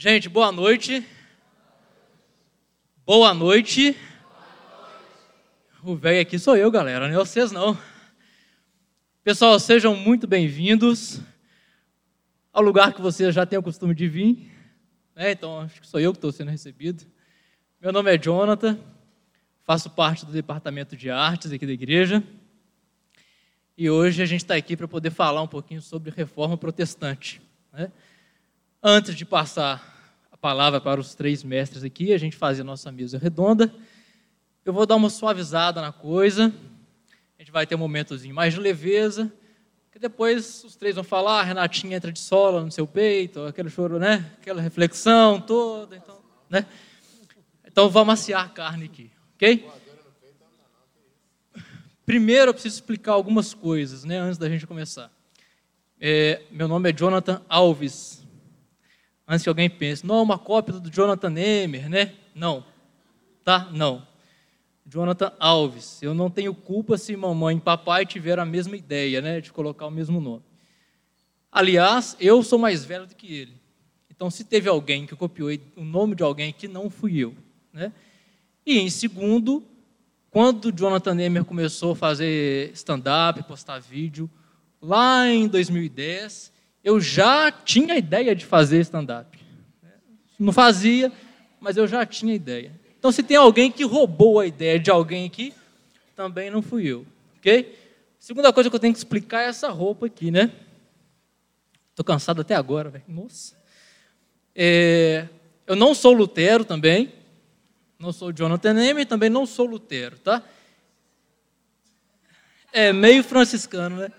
Gente, 0.00 0.28
boa 0.28 0.52
noite. 0.52 1.04
Boa 3.04 3.34
noite. 3.34 3.96
O 5.82 5.96
velho 5.96 6.20
aqui 6.20 6.38
sou 6.38 6.56
eu, 6.56 6.70
galera, 6.70 7.08
não 7.08 7.14
é 7.16 7.18
vocês 7.18 7.50
não. 7.50 7.76
Pessoal, 9.24 9.58
sejam 9.58 9.96
muito 9.96 10.24
bem-vindos 10.24 11.20
ao 12.52 12.62
lugar 12.62 12.92
que 12.92 13.00
vocês 13.00 13.34
já 13.34 13.44
têm 13.44 13.58
o 13.58 13.62
costume 13.62 13.92
de 13.92 14.06
vir. 14.06 14.48
É, 15.16 15.32
então, 15.32 15.62
acho 15.62 15.80
que 15.80 15.86
sou 15.88 15.98
eu 15.98 16.12
que 16.12 16.18
estou 16.18 16.30
sendo 16.30 16.52
recebido. 16.52 17.04
Meu 17.80 17.92
nome 17.92 18.14
é 18.14 18.16
Jonathan, 18.16 18.78
faço 19.64 19.90
parte 19.90 20.24
do 20.24 20.30
departamento 20.30 20.96
de 20.96 21.10
artes 21.10 21.50
aqui 21.50 21.66
da 21.66 21.72
igreja. 21.72 22.22
E 23.76 23.90
hoje 23.90 24.22
a 24.22 24.26
gente 24.26 24.42
está 24.42 24.54
aqui 24.54 24.76
para 24.76 24.86
poder 24.86 25.10
falar 25.10 25.42
um 25.42 25.48
pouquinho 25.48 25.82
sobre 25.82 26.12
reforma 26.12 26.56
protestante. 26.56 27.42
Né? 27.72 27.90
Antes 28.80 29.16
de 29.16 29.24
passar 29.24 30.22
a 30.30 30.36
palavra 30.36 30.80
para 30.80 31.00
os 31.00 31.12
três 31.12 31.42
mestres 31.42 31.82
aqui, 31.82 32.12
a 32.12 32.18
gente 32.18 32.36
fazer 32.36 32.60
a 32.60 32.64
nossa 32.64 32.92
mesa 32.92 33.18
redonda. 33.18 33.74
Eu 34.64 34.72
vou 34.72 34.86
dar 34.86 34.94
uma 34.94 35.10
suavizada 35.10 35.82
na 35.82 35.90
coisa. 35.90 36.54
A 37.36 37.42
gente 37.42 37.50
vai 37.50 37.66
ter 37.66 37.74
um 37.74 37.78
momentozinho 37.78 38.32
mais 38.32 38.54
de 38.54 38.60
leveza. 38.60 39.32
Que 39.90 39.98
depois 39.98 40.62
os 40.62 40.76
três 40.76 40.94
vão 40.94 41.02
falar, 41.02 41.40
a 41.40 41.42
Renatinha 41.42 41.96
entra 41.96 42.12
de 42.12 42.20
sola 42.20 42.64
no 42.64 42.70
seu 42.70 42.86
peito, 42.86 43.42
aquele 43.46 43.68
choro, 43.68 43.98
né? 43.98 44.30
Aquela 44.40 44.62
reflexão 44.62 45.40
toda. 45.40 45.96
Então, 45.96 46.20
né? 46.48 46.64
então 47.66 47.90
vou 47.90 48.02
amaciar 48.02 48.44
a 48.44 48.48
carne 48.48 48.84
aqui, 48.84 49.10
ok? 49.34 49.68
Primeiro 52.06 52.50
eu 52.50 52.54
preciso 52.54 52.76
explicar 52.76 53.14
algumas 53.14 53.52
coisas, 53.52 54.04
né? 54.04 54.18
Antes 54.18 54.38
da 54.38 54.48
gente 54.48 54.68
começar. 54.68 55.10
É, 56.00 56.42
meu 56.48 56.68
nome 56.68 56.90
é 56.90 56.92
Jonathan 56.92 57.42
Alves 57.48 58.17
antes 59.28 59.42
que 59.42 59.48
alguém 59.48 59.68
pense, 59.68 60.06
não, 60.06 60.22
uma 60.22 60.38
cópia 60.38 60.80
do 60.80 60.90
Jonathan 60.90 61.28
Nemer, 61.28 61.88
né? 61.90 62.14
Não, 62.34 62.64
tá? 63.44 63.68
Não. 63.70 64.08
Jonathan 64.86 65.32
Alves. 65.38 66.02
Eu 66.02 66.14
não 66.14 66.30
tenho 66.30 66.54
culpa 66.54 66.96
se 66.96 67.14
mamãe 67.14 67.58
e 67.58 67.60
papai 67.60 68.06
tiveram 68.06 68.42
a 68.42 68.46
mesma 68.46 68.74
ideia, 68.74 69.20
né? 69.20 69.40
De 69.40 69.52
colocar 69.52 69.86
o 69.86 69.90
mesmo 69.90 70.18
nome. 70.18 70.42
Aliás, 71.52 72.16
eu 72.18 72.42
sou 72.42 72.58
mais 72.58 72.84
velho 72.84 73.06
do 73.06 73.14
que 73.14 73.32
ele. 73.32 73.54
Então, 74.10 74.30
se 74.30 74.44
teve 74.44 74.68
alguém 74.68 75.06
que 75.06 75.14
copiou 75.14 75.50
o 75.76 75.84
nome 75.84 76.14
de 76.14 76.22
alguém 76.22 76.52
que 76.52 76.66
não 76.66 76.88
fui 76.88 77.18
eu, 77.18 77.34
né? 77.72 77.92
E 78.64 78.78
em 78.78 78.90
segundo, 78.90 79.62
quando 80.30 80.72
Jonathan 80.72 81.14
Nemer 81.14 81.44
começou 81.44 81.92
a 81.92 81.96
fazer 81.96 82.70
stand-up, 82.72 83.42
postar 83.44 83.78
vídeo, 83.78 84.28
lá 84.80 85.28
em 85.28 85.46
2010, 85.48 86.52
eu 86.82 87.00
já 87.00 87.50
tinha 87.50 87.94
a 87.94 87.98
ideia 87.98 88.34
de 88.34 88.44
fazer 88.44 88.80
stand-up. 88.80 89.38
Não 90.38 90.52
fazia, 90.52 91.12
mas 91.60 91.76
eu 91.76 91.86
já 91.86 92.06
tinha 92.06 92.34
ideia. 92.34 92.72
Então, 92.98 93.12
se 93.12 93.22
tem 93.22 93.36
alguém 93.36 93.70
que 93.70 93.84
roubou 93.84 94.40
a 94.40 94.46
ideia 94.46 94.78
de 94.78 94.90
alguém 94.90 95.26
aqui, 95.26 95.54
também 96.14 96.50
não 96.50 96.62
fui 96.62 96.86
eu, 96.86 97.06
ok? 97.36 97.76
Segunda 98.18 98.52
coisa 98.52 98.68
que 98.68 98.74
eu 98.76 98.80
tenho 98.80 98.92
que 98.92 98.98
explicar 98.98 99.42
é 99.42 99.46
essa 99.46 99.68
roupa 99.68 100.06
aqui, 100.06 100.30
né? 100.30 100.50
Estou 101.90 102.04
cansado 102.04 102.40
até 102.40 102.54
agora, 102.54 102.90
velho. 102.90 103.04
Nossa. 103.08 103.56
É, 104.54 105.28
eu 105.66 105.76
não 105.76 105.94
sou 105.94 106.12
Lutero 106.12 106.64
também. 106.64 107.12
Não 107.98 108.12
sou 108.12 108.32
Jonathan 108.32 108.74
Neme, 108.74 109.04
também 109.04 109.28
não 109.28 109.44
sou 109.44 109.66
Lutero, 109.66 110.16
tá? 110.18 110.42
É 112.72 112.92
meio 112.92 113.24
franciscano, 113.24 113.96
né? 113.96 114.12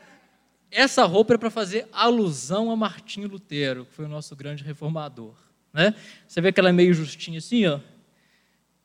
Essa 0.72 1.06
roupa 1.06 1.34
é 1.34 1.38
para 1.38 1.50
fazer 1.50 1.88
alusão 1.92 2.72
a 2.72 2.76
Martinho 2.76 3.28
Lutero, 3.28 3.86
que 3.86 3.94
foi 3.94 4.06
o 4.06 4.10
nosso 4.10 4.36
grande 4.36 4.64
reformador. 4.64 5.34
Né? 5.74 5.96
Você 6.28 6.42
vê 6.42 6.52
que 6.52 6.60
ela 6.60 6.70
é 6.70 6.74
meio 6.74 6.94
justinha 6.94 7.40
assim, 7.40 7.66
ó. 7.66 7.80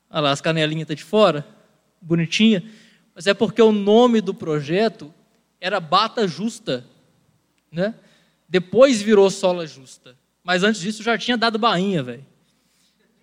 Olha 0.09 0.21
lá, 0.21 0.31
as 0.31 0.41
canelinhas 0.41 0.83
estão 0.83 0.95
tá 0.95 0.99
de 0.99 1.03
fora, 1.03 1.45
bonitinha. 2.01 2.63
Mas 3.13 3.27
é 3.27 3.33
porque 3.33 3.61
o 3.61 3.71
nome 3.71 4.21
do 4.21 4.33
projeto 4.33 5.13
era 5.59 5.79
Bata 5.79 6.27
Justa. 6.27 6.85
Né? 7.71 7.93
Depois 8.47 9.01
virou 9.01 9.29
Sola 9.29 9.67
Justa. 9.67 10.15
Mas 10.43 10.63
antes 10.63 10.81
disso 10.81 11.03
já 11.03 11.17
tinha 11.17 11.37
dado 11.37 11.57
bainha, 11.57 12.03
velho. 12.03 12.25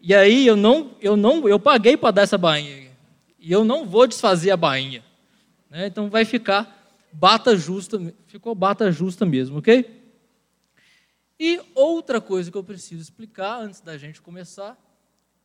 E 0.00 0.12
aí 0.14 0.46
eu 0.46 0.56
não, 0.56 0.96
eu 1.00 1.16
não, 1.16 1.48
eu 1.48 1.58
paguei 1.58 1.96
para 1.96 2.10
dar 2.10 2.22
essa 2.22 2.36
bainha. 2.36 2.90
E 3.38 3.50
eu 3.50 3.64
não 3.64 3.86
vou 3.86 4.06
desfazer 4.06 4.50
a 4.50 4.56
bainha. 4.56 5.04
Né? 5.70 5.86
Então 5.86 6.10
vai 6.10 6.24
ficar 6.24 6.81
bata 7.12 7.56
justa, 7.56 8.14
ficou 8.26 8.54
bata 8.54 8.90
justa 8.90 9.26
mesmo, 9.26 9.58
ok? 9.58 10.02
E 11.38 11.60
outra 11.74 12.20
coisa 12.20 12.50
que 12.50 12.56
eu 12.56 12.64
preciso 12.64 13.02
explicar 13.02 13.60
antes 13.60 13.80
da 13.80 13.98
gente 13.98 14.22
começar 14.22 14.78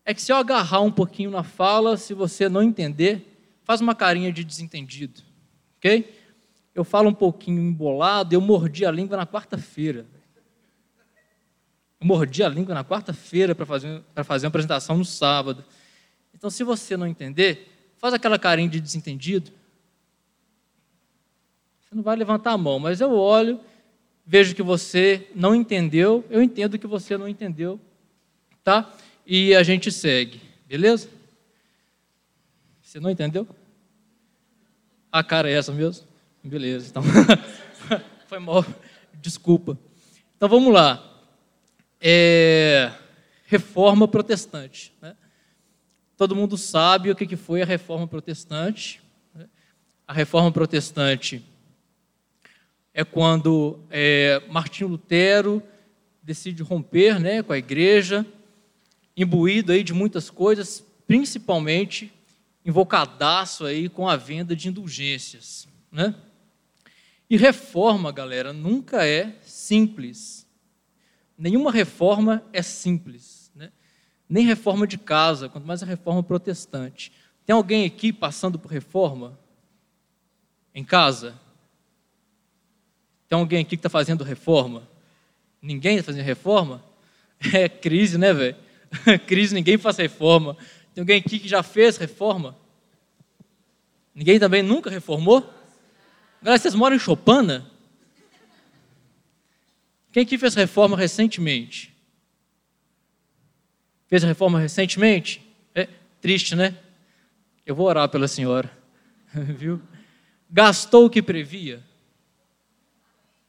é 0.06 0.14
que 0.14 0.22
se 0.22 0.32
eu 0.32 0.38
agarrar 0.38 0.82
um 0.82 0.92
pouquinho 0.92 1.30
na 1.30 1.44
fala, 1.44 1.98
se 1.98 2.14
você 2.14 2.48
não 2.48 2.64
entender, 2.64 3.60
faz 3.64 3.82
uma 3.82 3.94
carinha 3.94 4.32
de 4.32 4.44
desentendido, 4.44 5.22
ok? 5.78 6.16
Eu 6.74 6.84
falo 6.84 7.10
um 7.10 7.14
pouquinho 7.14 7.62
embolado, 7.62 8.34
eu 8.34 8.40
mordi 8.40 8.86
a 8.86 8.92
língua 8.92 9.18
na 9.18 9.26
quarta-feira. 9.26 10.06
Eu 12.00 12.06
mordi 12.06 12.44
a 12.44 12.50
língua 12.50 12.76
na 12.76 12.84
quarta-feira 12.84 13.56
para 13.56 13.66
fazer, 13.66 14.04
fazer 14.24 14.46
uma 14.46 14.50
apresentação 14.50 14.98
no 14.98 15.04
sábado. 15.04 15.66
Então, 16.34 16.52
se 16.52 16.64
você 16.64 16.96
não 16.96 17.08
entender, 17.08 17.68
faz 17.98 18.14
aquela 18.14 18.38
carinha 18.38 18.70
de 18.70 18.80
desentendido, 18.80 19.52
você 21.88 21.96
não 21.96 22.04
vai 22.04 22.18
levantar 22.18 22.52
a 22.52 22.58
mão, 22.58 22.80
mas 22.80 23.00
eu 23.00 23.14
olho, 23.14 23.62
vejo 24.26 24.54
que 24.54 24.62
você 24.62 25.30
não 25.34 25.56
entendeu, 25.56 26.26
eu 26.30 26.44
entendo 26.44 26.78
que 26.78 26.86
você 26.86 27.18
não 27.18 27.30
entendeu, 27.30 27.80
tá? 28.62 28.94
E 29.26 29.56
a 29.56 29.64
gente 29.64 29.90
segue, 29.90 30.42
beleza? 30.68 31.08
Você 32.82 33.00
não 33.00 33.10
entendeu? 33.10 33.48
A 35.10 35.24
cara 35.24 35.50
é 35.50 35.54
essa 35.54 35.72
mesmo? 35.72 36.06
Beleza, 36.44 36.90
então. 36.90 37.02
Foi 38.28 38.40
mal, 38.40 38.66
desculpa. 39.14 39.78
Então 40.36 40.50
vamos 40.50 40.74
lá. 40.74 41.02
É... 42.02 42.92
Reforma 43.46 44.10
protestante. 44.10 44.94
Né? 45.02 45.16
Todo 46.18 46.36
mundo 46.36 46.58
sabe 46.58 47.10
o 47.10 47.16
que 47.16 47.38
foi 47.38 47.62
a 47.62 47.66
reforma 47.66 48.06
protestante. 48.06 49.02
Né? 49.34 49.48
A 50.06 50.12
reforma 50.12 50.52
protestante 50.52 51.44
é 52.98 53.06
quando 53.06 53.80
é, 53.92 54.42
Martinho 54.50 54.90
Lutero 54.90 55.62
decide 56.24 56.64
romper 56.64 57.20
né, 57.20 57.44
com 57.44 57.54
a 57.54 57.58
igreja, 57.60 58.26
imbuído 59.16 59.72
aí 59.72 59.84
de 59.84 59.94
muitas 59.94 60.32
coisas, 60.32 60.84
principalmente 61.06 62.12
invocadaço 62.66 63.66
aí 63.66 63.88
com 63.88 64.10
a 64.10 64.16
venda 64.16 64.56
de 64.56 64.68
indulgências. 64.68 65.68
Né? 65.92 66.16
E 67.30 67.38
reforma, 67.38 68.12
galera, 68.12 68.52
nunca 68.52 69.06
é 69.06 69.36
simples. 69.44 70.48
Nenhuma 71.38 71.72
reforma 71.72 72.44
é 72.52 72.64
simples. 72.64 73.52
Né? 73.54 73.72
Nem 74.28 74.44
reforma 74.44 74.88
de 74.88 74.98
casa, 74.98 75.48
quanto 75.48 75.68
mais 75.68 75.84
a 75.84 75.86
reforma 75.86 76.24
protestante. 76.24 77.12
Tem 77.46 77.56
alguém 77.56 77.86
aqui 77.86 78.12
passando 78.12 78.58
por 78.58 78.72
reforma? 78.72 79.38
Em 80.74 80.84
casa? 80.84 81.40
Tem 83.28 83.38
alguém 83.38 83.60
aqui 83.60 83.70
que 83.70 83.76
está 83.76 83.90
fazendo 83.90 84.24
reforma? 84.24 84.88
Ninguém 85.62 85.98
está 85.98 86.12
fazendo 86.12 86.26
reforma? 86.26 86.84
É 87.54 87.70
crise, 87.70 88.18
né, 88.18 88.34
velho? 88.34 88.56
crise, 89.28 89.54
ninguém 89.54 89.78
faz 89.78 89.98
reforma. 89.98 90.58
Tem 90.94 91.04
alguém 91.04 91.20
aqui 91.20 91.38
que 91.38 91.48
já 91.48 91.62
fez 91.62 91.98
reforma? 91.98 92.58
Ninguém 94.16 94.40
também 94.40 94.64
nunca 94.64 94.90
reformou? 94.90 95.42
Galera, 96.42 96.60
vocês 96.60 96.74
moram 96.74 96.96
em 96.96 97.00
Chopana? 97.00 97.70
Quem 100.12 100.24
aqui 100.24 100.38
fez 100.38 100.56
reforma 100.56 100.98
recentemente? 100.98 101.96
Fez 104.08 104.24
reforma 104.24 104.60
recentemente? 104.60 105.46
É 105.76 105.88
triste, 106.20 106.56
né? 106.56 106.76
Eu 107.66 107.76
vou 107.76 107.86
orar 107.86 108.10
pela 108.10 108.28
senhora. 108.28 108.72
Viu? 109.32 109.80
Gastou 110.50 111.06
o 111.06 111.10
que 111.10 111.22
previa? 111.22 111.84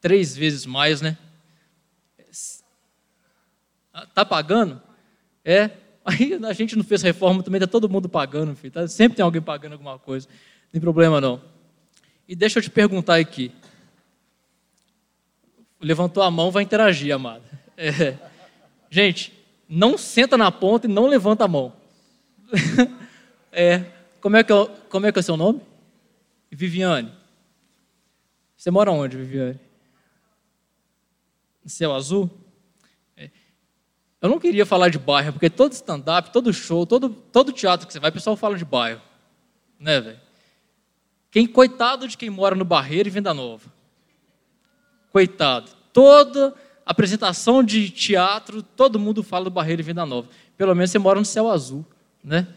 Três 0.00 0.36
vezes 0.36 0.66
mais, 0.66 1.00
né? 1.00 1.16
Tá 4.14 4.24
pagando? 4.24 4.80
É. 5.44 5.70
Aí 6.04 6.38
a 6.42 6.52
gente 6.52 6.76
não 6.76 6.84
fez 6.84 7.02
reforma 7.02 7.42
também, 7.42 7.60
tá 7.60 7.66
todo 7.66 7.88
mundo 7.88 8.08
pagando, 8.08 8.54
filho. 8.54 8.72
Tá? 8.72 8.88
Sempre 8.88 9.16
tem 9.16 9.24
alguém 9.24 9.42
pagando 9.42 9.72
alguma 9.72 9.98
coisa. 9.98 10.28
Não 10.28 10.72
tem 10.72 10.80
problema 10.80 11.20
não. 11.20 11.40
E 12.26 12.34
deixa 12.34 12.58
eu 12.58 12.62
te 12.62 12.70
perguntar 12.70 13.16
aqui. 13.16 13.52
Levantou 15.80 16.22
a 16.22 16.30
mão, 16.30 16.50
vai 16.50 16.62
interagir, 16.62 17.14
amada. 17.14 17.44
É. 17.76 18.16
Gente, 18.90 19.32
não 19.68 19.98
senta 19.98 20.36
na 20.36 20.50
ponta 20.50 20.86
e 20.86 20.90
não 20.90 21.06
levanta 21.06 21.44
a 21.44 21.48
mão. 21.48 21.72
é. 23.52 23.84
Como 24.20 24.36
é 24.36 24.42
que 24.42 24.52
é, 24.52 24.66
como 24.88 25.06
é 25.06 25.12
que 25.12 25.18
é 25.18 25.20
o 25.20 25.24
seu 25.24 25.36
nome? 25.36 25.60
Viviane. 26.50 27.12
Você 28.56 28.70
mora 28.70 28.90
onde, 28.90 29.16
Viviane? 29.16 29.60
Céu 31.68 31.94
azul. 31.94 32.30
É. 33.16 33.30
Eu 34.20 34.28
não 34.28 34.38
queria 34.38 34.66
falar 34.66 34.88
de 34.88 34.98
bairro, 34.98 35.32
porque 35.32 35.50
todo 35.50 35.72
stand-up, 35.72 36.30
todo 36.32 36.52
show, 36.52 36.86
todo, 36.86 37.10
todo 37.10 37.52
teatro 37.52 37.86
que 37.86 37.92
você 37.92 38.00
vai, 38.00 38.10
o 38.10 38.12
pessoal 38.12 38.36
fala 38.36 38.56
de 38.56 38.64
bairro. 38.64 39.00
Né, 39.78 40.00
velho? 40.00 40.20
Quem, 41.30 41.46
coitado 41.46 42.08
de 42.08 42.16
quem 42.16 42.30
mora 42.30 42.54
no 42.54 42.64
Barreiro 42.64 43.08
e 43.08 43.10
Venda 43.10 43.34
Nova. 43.34 43.70
Coitado. 45.12 45.70
Toda 45.92 46.54
apresentação 46.84 47.62
de 47.62 47.90
teatro, 47.90 48.62
todo 48.62 48.98
mundo 48.98 49.22
fala 49.22 49.44
do 49.44 49.50
Barreiro 49.50 49.82
e 49.82 49.84
Venda 49.84 50.06
Nova. 50.06 50.28
Pelo 50.56 50.74
menos 50.74 50.90
você 50.90 50.98
mora 50.98 51.18
no 51.18 51.24
céu 51.24 51.50
azul, 51.50 51.84
né? 52.24 52.48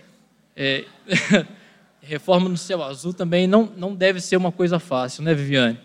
É, 0.55 0.85
reforma 2.01 2.49
no 2.49 2.57
céu 2.57 2.81
azul 2.83 3.13
também 3.13 3.45
não, 3.45 3.71
não 3.77 3.93
deve 3.95 4.19
ser 4.19 4.37
uma 4.37 4.51
coisa 4.51 4.79
fácil, 4.79 5.23
né, 5.23 5.33
Viviane? 5.33 5.79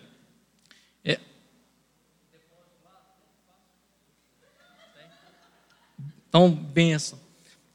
Então, 6.28 6.50
benção. 6.50 7.18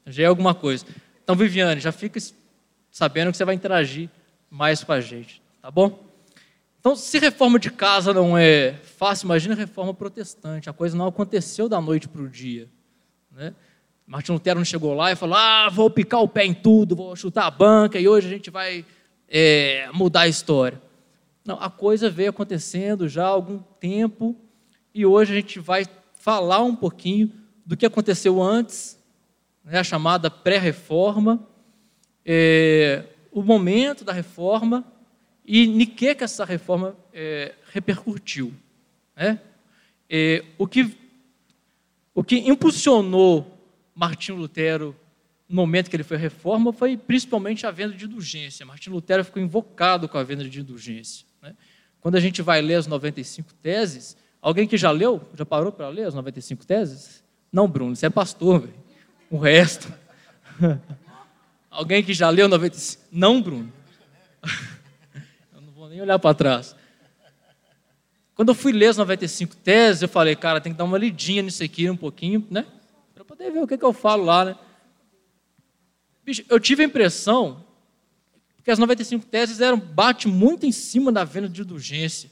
Já 0.06 0.24
é 0.24 0.26
alguma 0.26 0.54
coisa. 0.54 0.84
Então, 1.22 1.36
Viviane, 1.36 1.80
já 1.80 1.92
fica 1.92 2.18
sabendo 2.90 3.30
que 3.30 3.36
você 3.36 3.44
vai 3.44 3.54
interagir 3.54 4.08
mais 4.50 4.84
com 4.84 4.92
a 4.92 5.00
gente, 5.00 5.40
tá 5.60 5.70
bom? 5.70 6.04
Então, 6.78 6.96
se 6.96 7.18
reforma 7.18 7.58
de 7.58 7.70
casa 7.70 8.12
não 8.12 8.36
é 8.36 8.72
fácil, 8.96 9.26
imagina 9.26 9.54
reforma 9.54 9.94
protestante. 9.94 10.68
A 10.68 10.72
coisa 10.72 10.96
não 10.96 11.06
aconteceu 11.06 11.68
da 11.68 11.80
noite 11.80 12.08
para 12.08 12.20
o 12.20 12.28
dia. 12.28 12.68
Né? 13.30 13.54
Martin 14.06 14.32
Lutero 14.32 14.58
não 14.58 14.64
chegou 14.64 14.92
lá 14.92 15.12
e 15.12 15.16
falou: 15.16 15.36
ah, 15.36 15.68
vou 15.70 15.88
picar 15.88 16.20
o 16.20 16.28
pé 16.28 16.44
em 16.44 16.52
tudo, 16.52 16.96
vou 16.96 17.14
chutar 17.14 17.46
a 17.46 17.50
banca 17.50 17.98
e 18.00 18.08
hoje 18.08 18.26
a 18.26 18.30
gente 18.30 18.50
vai 18.50 18.84
é, 19.28 19.88
mudar 19.94 20.22
a 20.22 20.28
história. 20.28 20.82
Não, 21.44 21.56
a 21.60 21.70
coisa 21.70 22.10
veio 22.10 22.30
acontecendo 22.30 23.08
já 23.08 23.24
há 23.24 23.28
algum 23.28 23.58
tempo 23.80 24.36
e 24.92 25.06
hoje 25.06 25.32
a 25.32 25.36
gente 25.36 25.58
vai 25.60 25.86
falar 26.14 26.62
um 26.62 26.76
pouquinho 26.76 27.32
do 27.64 27.76
que 27.76 27.86
aconteceu 27.86 28.42
antes, 28.42 28.98
né, 29.64 29.78
a 29.78 29.84
chamada 29.84 30.30
pré-reforma, 30.30 31.46
é, 32.24 33.04
o 33.30 33.42
momento 33.42 34.04
da 34.04 34.12
reforma 34.12 34.84
e 35.44 35.64
em 35.64 35.86
que, 35.86 36.14
que 36.14 36.24
essa 36.24 36.44
reforma 36.44 36.96
é, 37.12 37.54
repercutiu. 37.72 38.52
Né? 39.16 39.40
É, 40.08 40.44
o, 40.58 40.66
que, 40.66 40.96
o 42.14 42.22
que 42.22 42.36
impulsionou 42.38 43.58
Martinho 43.94 44.38
Lutero 44.38 44.96
no 45.48 45.56
momento 45.56 45.90
que 45.90 45.96
ele 45.96 46.04
foi 46.04 46.16
reforma 46.16 46.72
foi 46.72 46.96
principalmente 46.96 47.66
a 47.66 47.70
venda 47.70 47.94
de 47.94 48.04
indulgência. 48.04 48.64
Martinho 48.64 48.94
Lutero 48.94 49.24
ficou 49.24 49.42
invocado 49.42 50.08
com 50.08 50.16
a 50.16 50.22
venda 50.22 50.48
de 50.48 50.60
indulgência. 50.60 51.26
Né? 51.42 51.54
Quando 52.00 52.16
a 52.16 52.20
gente 52.20 52.40
vai 52.40 52.60
ler 52.62 52.76
as 52.76 52.86
95 52.86 53.52
teses, 53.54 54.16
alguém 54.40 54.66
que 54.66 54.76
já 54.76 54.90
leu, 54.90 55.20
já 55.34 55.44
parou 55.44 55.70
para 55.70 55.88
ler 55.88 56.06
as 56.06 56.14
95 56.14 56.66
teses? 56.66 57.21
Não, 57.52 57.68
Bruno, 57.68 57.94
você 57.94 58.06
é 58.06 58.10
pastor, 58.10 58.60
véio. 58.60 58.74
o 59.30 59.36
resto. 59.36 59.92
alguém 61.70 62.02
que 62.02 62.14
já 62.14 62.30
leu 62.30 62.48
95? 62.48 63.02
Não, 63.12 63.42
Bruno. 63.42 63.72
eu 65.54 65.60
não 65.60 65.72
vou 65.72 65.88
nem 65.88 66.00
olhar 66.00 66.18
para 66.18 66.34
trás. 66.34 66.74
Quando 68.34 68.48
eu 68.48 68.54
fui 68.54 68.72
ler 68.72 68.86
as 68.86 68.96
95 68.96 69.54
teses, 69.56 70.02
eu 70.02 70.08
falei, 70.08 70.34
cara, 70.34 70.60
tem 70.60 70.72
que 70.72 70.78
dar 70.78 70.84
uma 70.84 70.96
lidinha 70.96 71.42
nisso 71.42 71.62
aqui 71.62 71.88
um 71.90 71.96
pouquinho, 71.96 72.46
né? 72.50 72.66
para 73.14 73.24
poder 73.24 73.52
ver 73.52 73.60
o 73.60 73.66
que, 73.68 73.78
que 73.78 73.84
eu 73.84 73.92
falo 73.92 74.24
lá, 74.24 74.44
né? 74.44 74.56
Bicho, 76.24 76.44
eu 76.48 76.58
tive 76.58 76.82
a 76.82 76.86
impressão 76.86 77.64
que 78.64 78.70
as 78.70 78.78
95 78.78 79.26
teses 79.26 79.60
eram 79.60 79.78
bate 79.78 80.28
muito 80.28 80.66
em 80.66 80.72
cima 80.72 81.12
da 81.12 81.24
venda 81.24 81.48
de 81.48 81.62
indulgência. 81.62 82.30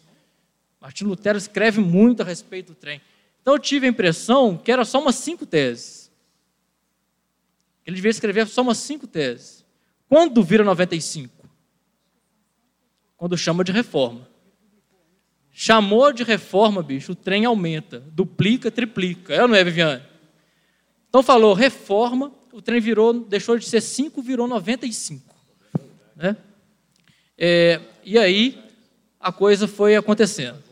Martinho 0.81 1.11
Lutero 1.11 1.39
escreve 1.39 1.81
muito 1.81 2.23
a 2.23 2.25
respeito 2.25 2.69
do 2.69 2.75
trem. 2.75 3.01
Então 3.41 3.55
eu 3.55 3.59
tive 3.59 3.87
a 3.87 3.91
impressão 3.91 4.57
que 4.57 4.71
era 4.71 4.85
só 4.85 5.01
umas 5.01 5.17
cinco 5.17 5.47
teses. 5.47 6.11
Ele 7.87 7.97
devia 7.97 8.11
escrever 8.11 8.47
só 8.47 8.63
umas 8.63 8.79
cinco 8.79 9.07
teses. 9.07 9.65
Quando 10.09 10.43
vira 10.43 10.63
95? 10.63 11.49
Quando 13.17 13.37
chama 13.37 13.65
de 13.65 13.73
reforma. 13.73 14.29
Chamou 15.51 16.13
de 16.13 16.23
reforma, 16.23 16.83
bicho, 16.83 17.13
o 17.13 17.17
trem 17.17 17.45
aumenta, 17.45 18.01
duplica, 18.13 18.71
triplica. 18.71 19.35
É 19.35 19.43
ou 19.43 19.49
não 19.49 19.55
é, 19.55 19.65
Viviane? 19.65 20.03
Então 21.09 21.23
falou 21.23 21.55
reforma, 21.55 22.33
o 22.53 22.63
trem 22.63 22.81
virou, 22.81 23.13
deixou 23.13 23.59
de 23.59 23.67
ser 23.67 23.81
5, 23.81 24.23
virou 24.23 24.47
95. 24.47 25.35
Né? 26.15 26.37
É, 27.37 27.81
e 28.05 28.19
aí 28.19 28.63
a 29.19 29.33
coisa 29.33 29.67
foi 29.67 29.97
acontecendo. 29.97 30.63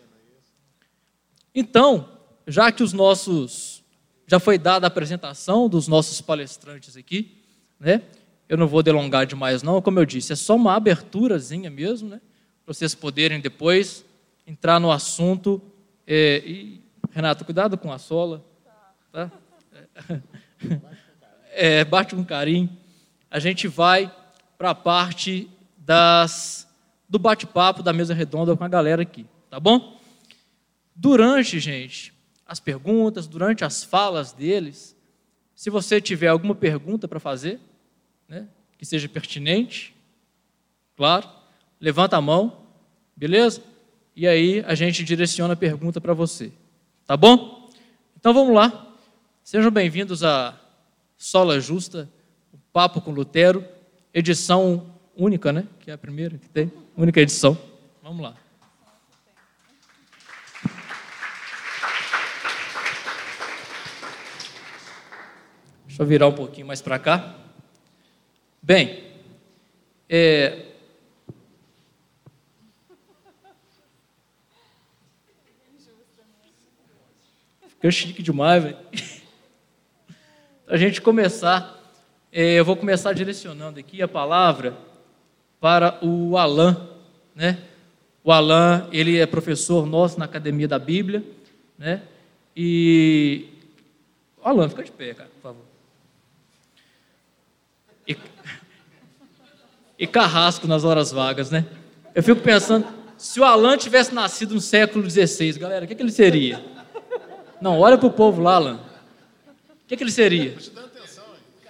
Então, 1.55 2.18
já 2.49 2.73
que 2.73 2.83
os 2.83 2.93
nossos. 2.93 3.85
Já 4.27 4.39
foi 4.39 4.59
dada 4.59 4.87
a 4.87 4.89
apresentação 4.89 5.69
dos 5.69 5.89
nossos 5.89 6.21
palestrantes 6.21 6.97
aqui, 6.97 7.39
né? 7.79 8.03
Eu 8.49 8.59
não 8.59 8.67
vou 8.67 8.83
delongar 8.83 9.27
demais, 9.27 9.63
não. 9.63 9.81
Como 9.81 9.99
eu 9.99 10.05
disse, 10.05 10.33
é 10.33 10.37
só 10.37 10.57
uma 10.57 10.75
aberturazinha 10.75 11.71
mesmo, 11.71 12.09
né? 12.09 12.21
Para 12.65 12.75
vocês 12.75 12.95
poderem 12.95 13.41
depois 13.41 14.05
entrar 14.47 14.81
no 14.81 14.91
assunto. 14.91 15.63
É, 16.07 16.43
e, 16.45 16.83
Renato, 17.11 17.45
cuidado 17.45 17.79
com 17.79 17.93
a 17.93 17.99
sola. 17.99 18.45
Tá? 19.13 19.31
É, 21.53 21.85
bate 21.87 22.15
um 22.15 22.25
carinho. 22.25 22.69
A 23.31 23.39
gente 23.39 23.69
vai 23.69 24.13
para 24.59 24.71
a 24.71 24.75
parte 24.75 25.49
das, 25.77 26.69
do 27.09 27.19
bate-papo 27.19 27.83
da 27.83 27.93
mesa 27.93 28.13
redonda 28.13 28.57
com 28.57 28.65
a 28.65 28.69
galera 28.69 29.03
aqui, 29.03 29.25
tá 29.49 29.61
bom? 29.61 29.99
Durante, 30.95 31.61
gente, 31.61 32.13
as 32.49 32.59
perguntas, 32.59 33.27
durante 33.27 33.63
as 33.63 33.85
falas 33.85 34.33
deles, 34.33 34.97
se 35.55 35.69
você 35.69 36.01
tiver 36.01 36.29
alguma 36.29 36.55
pergunta 36.55 37.07
para 37.07 37.21
fazer, 37.21 37.61
né, 38.27 38.49
que 38.79 38.87
seja 38.87 39.07
pertinente, 39.07 39.95
claro, 40.97 41.29
levanta 41.79 42.17
a 42.17 42.23
mão, 42.23 42.65
beleza? 43.15 43.63
E 44.17 44.27
aí 44.27 44.65
a 44.67 44.75
gente 44.75 45.05
direciona 45.05 45.53
a 45.53 45.57
pergunta 45.57 46.01
para 46.01 46.15
você, 46.15 46.51
tá 47.07 47.17
bom? 47.17 47.69
Então 48.17 48.33
vamos 48.33 48.55
lá. 48.55 48.97
Sejam 49.45 49.71
bem-vindos 49.71 50.25
a 50.25 50.59
Sola 51.19 51.61
Justa, 51.61 52.09
o 52.53 52.59
Papo 52.73 53.03
com 53.03 53.11
Lutero, 53.11 53.65
edição 54.13 54.95
única, 55.15 55.53
né? 55.53 55.67
Que 55.81 55.91
é 55.91 55.95
a 55.95 55.99
primeira 55.99 56.39
que 56.39 56.49
tem, 56.49 56.73
única 56.97 57.21
edição. 57.21 57.59
Vamos 58.03 58.23
lá. 58.23 58.48
Deixa 65.99 66.05
eu 66.05 66.07
virar 66.07 66.29
um 66.29 66.33
pouquinho 66.33 66.65
mais 66.65 66.81
para 66.81 66.97
cá. 66.97 67.35
Bem, 68.63 69.03
é, 70.09 70.67
Ficou 77.67 77.91
chique 77.91 78.23
demais, 78.23 78.63
velho 78.63 78.77
a 80.69 80.77
gente 80.77 81.01
começar, 81.01 81.83
é, 82.31 82.55
eu 82.55 82.65
vou 82.65 82.77
começar 82.77 83.13
direcionando 83.13 83.81
aqui 83.81 84.01
a 84.01 84.07
palavra 84.07 84.77
para 85.61 85.99
o 86.05 86.37
Alain, 86.37 86.77
né? 87.35 87.59
O 88.23 88.31
Alain, 88.31 88.89
ele 88.93 89.19
é 89.19 89.27
professor 89.27 89.85
nosso 89.85 90.17
na 90.17 90.27
Academia 90.27 90.69
da 90.69 90.79
Bíblia, 90.79 91.25
né? 91.77 92.03
E 92.57 93.49
Alain, 94.45 94.69
fica 94.69 94.85
de 94.85 94.93
pé, 94.93 95.13
cara, 95.13 95.29
por 95.31 95.43
favor. 95.43 95.68
E 99.99 100.07
carrasco 100.07 100.67
nas 100.67 100.85
horas 100.85 101.11
vagas, 101.11 101.51
né? 101.51 101.67
Eu 102.15 102.23
fico 102.23 102.41
pensando, 102.41 102.87
se 103.17 103.41
o 103.41 103.45
Alain 103.45 103.77
tivesse 103.77 104.15
nascido 104.15 104.55
no 104.55 104.61
século 104.61 105.09
XVI, 105.09 105.53
galera, 105.59 105.85
o 105.85 105.89
que, 105.89 105.95
que 105.95 106.03
ele 106.03 106.13
seria? 106.13 106.63
Não, 107.61 107.81
olha 107.81 107.99
para 107.99 108.07
o 108.07 108.13
povo 108.13 108.41
lá, 108.41 108.57
Alain 108.57 108.79
que, 109.89 109.97
que 109.97 110.05
ele 110.05 110.13
seria? 110.13 110.55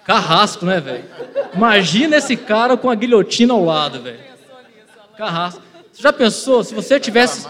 Carrasco, 0.03 0.65
né, 0.65 0.81
velho? 0.81 1.05
Imagina 1.53 2.17
esse 2.17 2.35
cara 2.35 2.75
com 2.75 2.89
a 2.89 2.95
guilhotina 2.95 3.53
ao 3.53 3.63
lado, 3.63 4.01
velho. 4.01 4.19
Carrasco. 5.17 5.61
Você 5.91 6.03
já 6.03 6.11
pensou, 6.11 6.63
se 6.63 6.75
você 6.75 6.99
tivesse. 6.99 7.47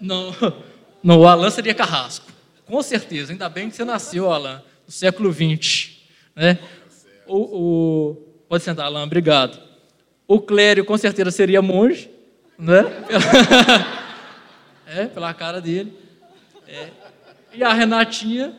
Não, 0.00 0.34
não, 1.02 1.20
o 1.20 1.26
Alan 1.26 1.50
seria 1.50 1.74
carrasco. 1.74 2.26
Com 2.66 2.82
certeza, 2.82 3.32
ainda 3.32 3.48
bem 3.48 3.70
que 3.70 3.76
você 3.76 3.84
nasceu, 3.84 4.30
Alan, 4.30 4.62
no 4.86 4.92
século 4.92 5.32
XX. 5.32 5.97
Né? 6.38 6.56
O, 7.26 7.36
o, 7.36 8.16
pode 8.48 8.62
sentar, 8.62 8.86
Alan, 8.86 9.02
obrigado. 9.02 9.58
O 10.26 10.40
Clério 10.40 10.84
com 10.84 10.96
certeza 10.96 11.32
seria 11.32 11.60
monge, 11.60 12.08
né? 12.56 12.84
é, 14.86 15.06
pela 15.06 15.34
cara 15.34 15.60
dele. 15.60 15.92
É. 16.68 16.90
E 17.52 17.64
a 17.64 17.72
Renatinha, 17.72 18.54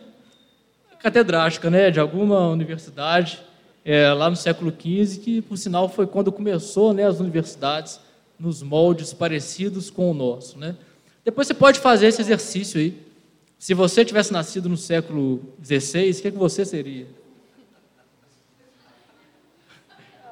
catedrática 0.99 1.69
né, 1.69 1.89
de 1.89 2.01
alguma 2.01 2.49
universidade, 2.49 3.39
é, 3.85 4.11
lá 4.11 4.29
no 4.29 4.35
século 4.35 4.71
XV, 4.71 5.19
que 5.21 5.41
por 5.41 5.55
sinal 5.55 5.87
foi 5.87 6.05
quando 6.05 6.33
começou 6.33 6.93
né, 6.93 7.05
as 7.05 7.21
universidades 7.21 7.97
nos 8.37 8.61
moldes 8.61 9.13
parecidos 9.13 9.89
com 9.89 10.11
o 10.11 10.13
nosso. 10.13 10.59
Né? 10.59 10.75
Depois 11.23 11.47
você 11.47 11.53
pode 11.53 11.79
fazer 11.79 12.07
esse 12.07 12.21
exercício 12.21 12.77
aí, 12.77 12.97
Se 13.57 13.73
você 13.73 14.03
tivesse 14.03 14.33
nascido 14.33 14.67
no 14.67 14.75
século 14.75 15.53
XVI, 15.63 16.11
o 16.11 16.21
que, 16.21 16.31
que 16.31 16.37
você 16.37 16.65
seria? 16.65 17.18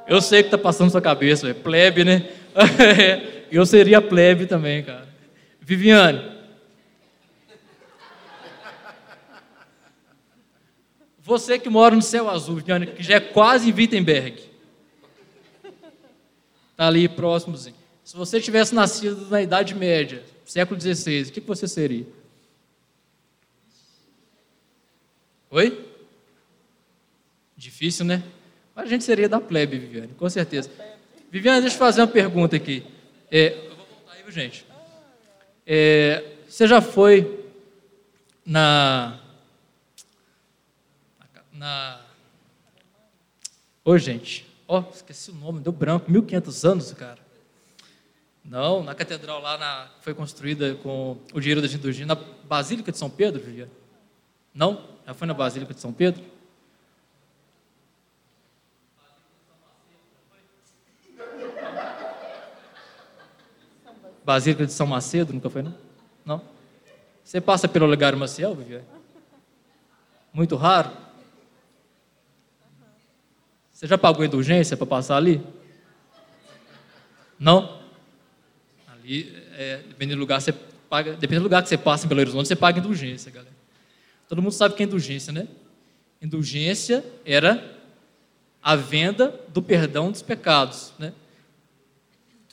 Eu 0.07 0.21
sei 0.21 0.41
que 0.41 0.47
está 0.47 0.57
passando 0.57 0.89
sua 0.89 1.01
cabeça, 1.01 1.49
é 1.49 1.53
plebe, 1.53 2.03
né? 2.03 2.29
Eu 3.51 3.65
seria 3.65 4.01
plebe 4.01 4.45
também, 4.45 4.83
cara. 4.83 5.07
Viviane. 5.59 6.37
Você 11.19 11.59
que 11.59 11.69
mora 11.69 11.93
no 11.93 12.01
céu 12.01 12.29
azul, 12.29 12.55
Viviane, 12.55 12.87
que 12.87 13.03
já 13.03 13.15
é 13.15 13.19
quase 13.19 13.69
em 13.69 13.73
Wittenberg. 13.73 14.41
Está 16.71 16.87
ali 16.87 17.09
próximozinho. 17.09 17.75
Se 18.01 18.15
você 18.15 18.39
tivesse 18.39 18.73
nascido 18.73 19.29
na 19.29 19.41
Idade 19.41 19.75
Média, 19.75 20.23
século 20.45 20.79
XVI, 20.79 21.23
o 21.23 21.31
que 21.33 21.41
você 21.41 21.67
seria? 21.67 22.07
Oi? 25.49 25.85
Difícil, 27.57 28.05
né? 28.05 28.23
A 28.77 28.85
gente 28.85 29.03
seria 29.03 29.27
da 29.27 29.41
plebe, 29.41 29.79
Viviane, 29.79 30.13
com 30.13 30.29
certeza. 30.29 30.69
Viviane, 31.31 31.61
deixa 31.61 31.75
eu 31.75 31.79
fazer 31.79 32.01
uma 32.01 32.07
pergunta 32.07 32.55
aqui. 32.55 32.85
É, 33.31 33.65
eu 33.65 33.75
vou 33.75 33.87
voltar 33.87 34.13
aí, 34.13 34.31
gente? 34.31 34.67
É, 35.65 36.23
você 36.47 36.67
já 36.67 36.79
foi 36.79 37.43
na. 38.45 39.19
Na. 41.51 42.01
Ô, 43.83 43.97
gente. 43.97 44.45
Ó, 44.67 44.79
oh, 44.79 44.93
esqueci 44.93 45.31
o 45.31 45.33
nome, 45.33 45.59
deu 45.59 45.71
branco. 45.71 46.11
1500 46.11 46.65
anos, 46.65 46.93
cara. 46.93 47.17
Não, 48.45 48.83
na 48.83 48.93
catedral 48.93 49.41
lá 49.41 49.57
na, 49.57 49.89
foi 50.01 50.13
construída 50.13 50.75
com 50.75 51.17
o 51.33 51.39
dinheiro 51.39 51.63
da 51.63 51.67
gente 51.67 52.05
na 52.05 52.13
Basílica 52.13 52.91
de 52.91 52.97
São 52.99 53.09
Pedro, 53.09 53.41
Viviane? 53.41 53.71
Não? 54.53 54.83
Já 55.03 55.15
foi 55.15 55.25
na 55.25 55.33
Basílica 55.33 55.73
de 55.73 55.79
São 55.79 55.91
Pedro? 55.91 56.36
Basílica 64.27 64.65
de 64.65 64.73
São 64.73 64.85
Macedo, 64.85 65.31
nunca 65.31 65.49
foi, 65.49 65.61
não? 65.61 65.73
Não? 66.25 66.41
Você 67.23 67.39
passa 67.39 67.65
pelo 67.65 67.85
Olegário 67.85 68.19
Maciel, 68.19 68.53
Viviane? 68.53 68.83
Muito 70.33 70.57
raro? 70.57 70.91
Você 73.71 73.87
já 73.87 73.97
pagou 73.97 74.25
indulgência 74.25 74.75
para 74.75 74.85
passar 74.85 75.15
ali? 75.15 75.41
Não? 77.39 77.79
Ali, 78.89 79.33
é, 79.53 79.77
dependendo 79.87 80.17
do 80.17 80.19
lugar, 80.19 80.41
você 80.41 80.51
paga, 80.51 81.13
dependendo 81.13 81.43
do 81.43 81.43
lugar 81.43 81.63
que 81.63 81.69
você 81.69 81.77
passa 81.77 82.05
em 82.05 82.09
Belo 82.09 82.19
Horizonte, 82.19 82.49
você 82.49 82.55
paga 82.57 82.79
indulgência, 82.79 83.31
galera. 83.31 83.55
Todo 84.27 84.41
mundo 84.41 84.51
sabe 84.51 84.73
o 84.73 84.77
que 84.77 84.83
é 84.83 84.85
indulgência, 84.85 85.31
né? 85.31 85.47
Indulgência 86.21 87.01
era 87.23 87.77
a 88.61 88.75
venda 88.75 89.39
do 89.47 89.61
perdão 89.61 90.11
dos 90.11 90.21
pecados, 90.21 90.91
né? 90.99 91.13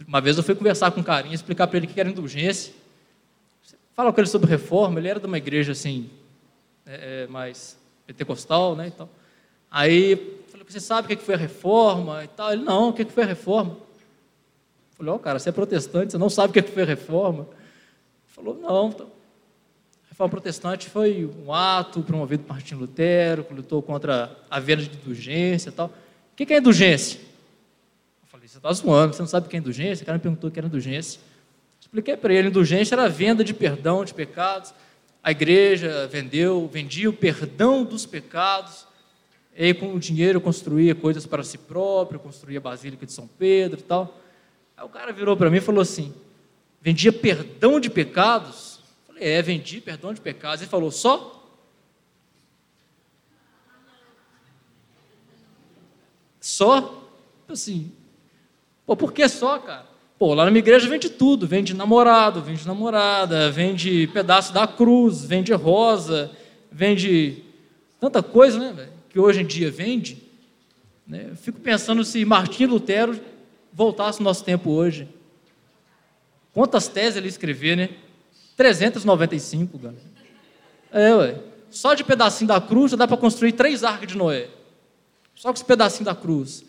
Uma 0.07 0.21
vez 0.21 0.37
eu 0.37 0.43
fui 0.43 0.55
conversar 0.55 0.91
com 0.91 1.01
um 1.01 1.05
carinha, 1.05 1.35
explicar 1.35 1.67
para 1.67 1.77
ele 1.77 1.87
que 1.87 1.99
era 2.01 2.09
indulgência. 2.09 2.73
Fala 3.95 4.13
com 4.13 4.21
ele 4.21 4.29
sobre 4.29 4.51
reforma, 4.51 4.99
ele 4.99 5.09
era 5.09 5.21
de 5.21 5.27
uma 5.27 5.39
igreja 5.39 5.71
assim, 5.71 6.11
é, 6.85 7.23
é 7.23 7.27
mais 7.29 7.79
pentecostal, 8.07 8.75
né? 8.75 8.89
Então, 8.89 9.09
aí, 9.71 10.17
falei, 10.49 10.67
você 10.69 10.81
sabe 10.81 11.07
o 11.07 11.17
que 11.17 11.23
foi 11.23 11.37
a 11.37 11.39
reforma 11.39 12.25
e 12.25 12.29
tal? 12.29 12.53
Ele, 12.53 12.65
não, 12.65 12.89
o 12.89 12.93
que 12.93 13.05
foi 13.05 13.23
a 13.23 13.27
reforma? 13.27 13.73
Eu 13.75 14.97
falei, 14.97 15.13
ó, 15.13 15.15
oh, 15.15 15.19
cara, 15.21 15.39
você 15.39 15.49
é 15.49 15.53
protestante, 15.53 16.11
você 16.11 16.19
não 16.19 16.29
sabe 16.29 16.51
o 16.51 16.63
que 16.63 16.71
foi 16.71 16.83
a 16.83 16.87
reforma? 16.87 17.47
Ele 17.47 18.35
falou, 18.35 18.55
não, 18.57 18.89
então, 18.89 19.07
a 19.07 20.09
reforma 20.09 20.31
protestante 20.31 20.91
foi 20.91 21.33
um 21.47 21.53
ato 21.53 22.03
promovido 22.03 22.43
por 22.43 22.53
Martim 22.53 22.75
Lutero, 22.75 23.45
que 23.45 23.55
lutou 23.55 23.81
contra 23.81 24.37
a 24.51 24.59
venda 24.59 24.83
de 24.83 24.97
indulgência 24.97 25.69
e 25.69 25.73
tal. 25.73 25.87
O 25.87 26.37
que 26.37 26.53
é 26.53 26.59
indulgência? 26.59 27.21
Você 28.55 28.59
está 28.59 28.73
zoando, 28.73 29.17
você 29.17 29.23
não 29.23 29.27
sabe 29.27 29.49
o 29.49 29.51
que 29.51 29.57
é 29.57 29.59
indulgência? 29.59 30.05
O 30.05 30.07
cara 30.07 30.17
me 30.17 30.23
perguntou 30.23 30.49
o 30.49 30.53
que 30.53 30.61
era 30.61 30.69
indulgência. 30.69 31.21
Expliquei 31.81 32.17
para 32.17 32.33
ele, 32.33 32.49
indulgência 32.49 32.95
era 32.95 33.07
a 33.07 33.09
venda 33.09 33.43
de 33.43 33.53
perdão 33.53 34.05
de 34.05 34.15
pecados. 34.15 34.73
A 35.25 35.33
igreja 35.33 36.07
vendeu, 36.07 36.69
vendia 36.73 37.11
o 37.11 37.13
perdão 37.13 37.83
dos 37.83 38.07
pecados. 38.07 38.87
E 39.57 39.65
aí, 39.65 39.75
com 39.75 39.93
o 39.93 39.99
dinheiro, 39.99 40.41
construía 40.41 40.95
coisas 40.95 41.27
para 41.27 41.43
si 41.43 41.59
próprio, 41.59 42.21
construía 42.21 42.59
a 42.59 42.61
Basílica 42.61 43.05
de 43.05 43.13
São 43.13 43.27
Pedro 43.27 43.81
e 43.81 43.83
tal. 43.83 44.21
Aí 44.77 44.85
o 44.85 44.89
cara 44.89 45.13
virou 45.13 45.37
para 45.37 45.51
mim 45.51 45.57
e 45.57 45.61
falou 45.61 45.81
assim: 45.81 46.15
vendia 46.81 47.13
perdão 47.13 47.81
de 47.81 47.91
pecados? 47.91 48.79
Eu 49.09 49.15
falei, 49.15 49.29
é, 49.31 49.43
vendi 49.43 49.81
perdão 49.81 50.15
de 50.15 50.21
pecados. 50.21 50.61
Ele 50.61 50.71
falou, 50.71 50.93
só? 50.93 51.45
Só? 56.41 57.03
Assim, 57.49 57.93
Pô, 58.87 58.97
por 58.97 59.13
que 59.13 59.29
só, 59.29 59.59
cara? 59.59 59.87
Pô, 60.19 60.35
lá 60.35 60.45
na 60.45 60.51
minha 60.51 60.61
igreja 60.61 60.89
vende 60.89 61.09
tudo, 61.11 61.47
vende 61.47 61.75
namorado, 61.75 62.41
vende 62.41 62.67
namorada, 62.67 63.51
vende 63.51 64.07
pedaço 64.09 64.53
da 64.53 64.67
cruz, 64.67 65.25
vende 65.25 65.53
rosa, 65.53 66.31
vende 66.71 67.43
tanta 67.99 68.23
coisa, 68.23 68.59
né, 68.59 68.89
que 69.11 69.19
hoje 69.19 69.41
em 69.41 69.47
dia 69.47 69.71
vende. 69.71 70.23
Né? 71.07 71.29
Eu 71.31 71.37
fico 71.37 71.61
pensando 71.61 72.05
se 72.05 72.25
Martim 72.25 72.67
Lutero 72.67 73.19
voltasse 73.73 74.21
no 74.21 74.25
nosso 74.25 74.45
tempo 74.45 74.71
hoje. 74.71 75.09
Quantas 76.53 76.87
teses 76.87 77.17
ele 77.17 77.29
escrever, 77.29 77.77
né? 77.77 77.91
395, 78.57 79.77
galera. 79.77 80.01
É, 80.93 81.15
ué. 81.15 81.41
Só 81.69 81.93
de 81.93 82.05
pedacinho 82.05 82.47
da 82.47 82.61
cruz 82.61 82.93
já 82.93 82.97
dá 82.97 83.09
para 83.09 83.17
construir 83.17 83.53
três 83.53 83.83
arcas 83.83 84.07
de 84.07 84.17
Noé. 84.17 84.49
Só 85.35 85.49
com 85.49 85.55
esse 85.55 85.65
pedacinho 85.65 86.05
da 86.05 86.15
cruz. 86.15 86.65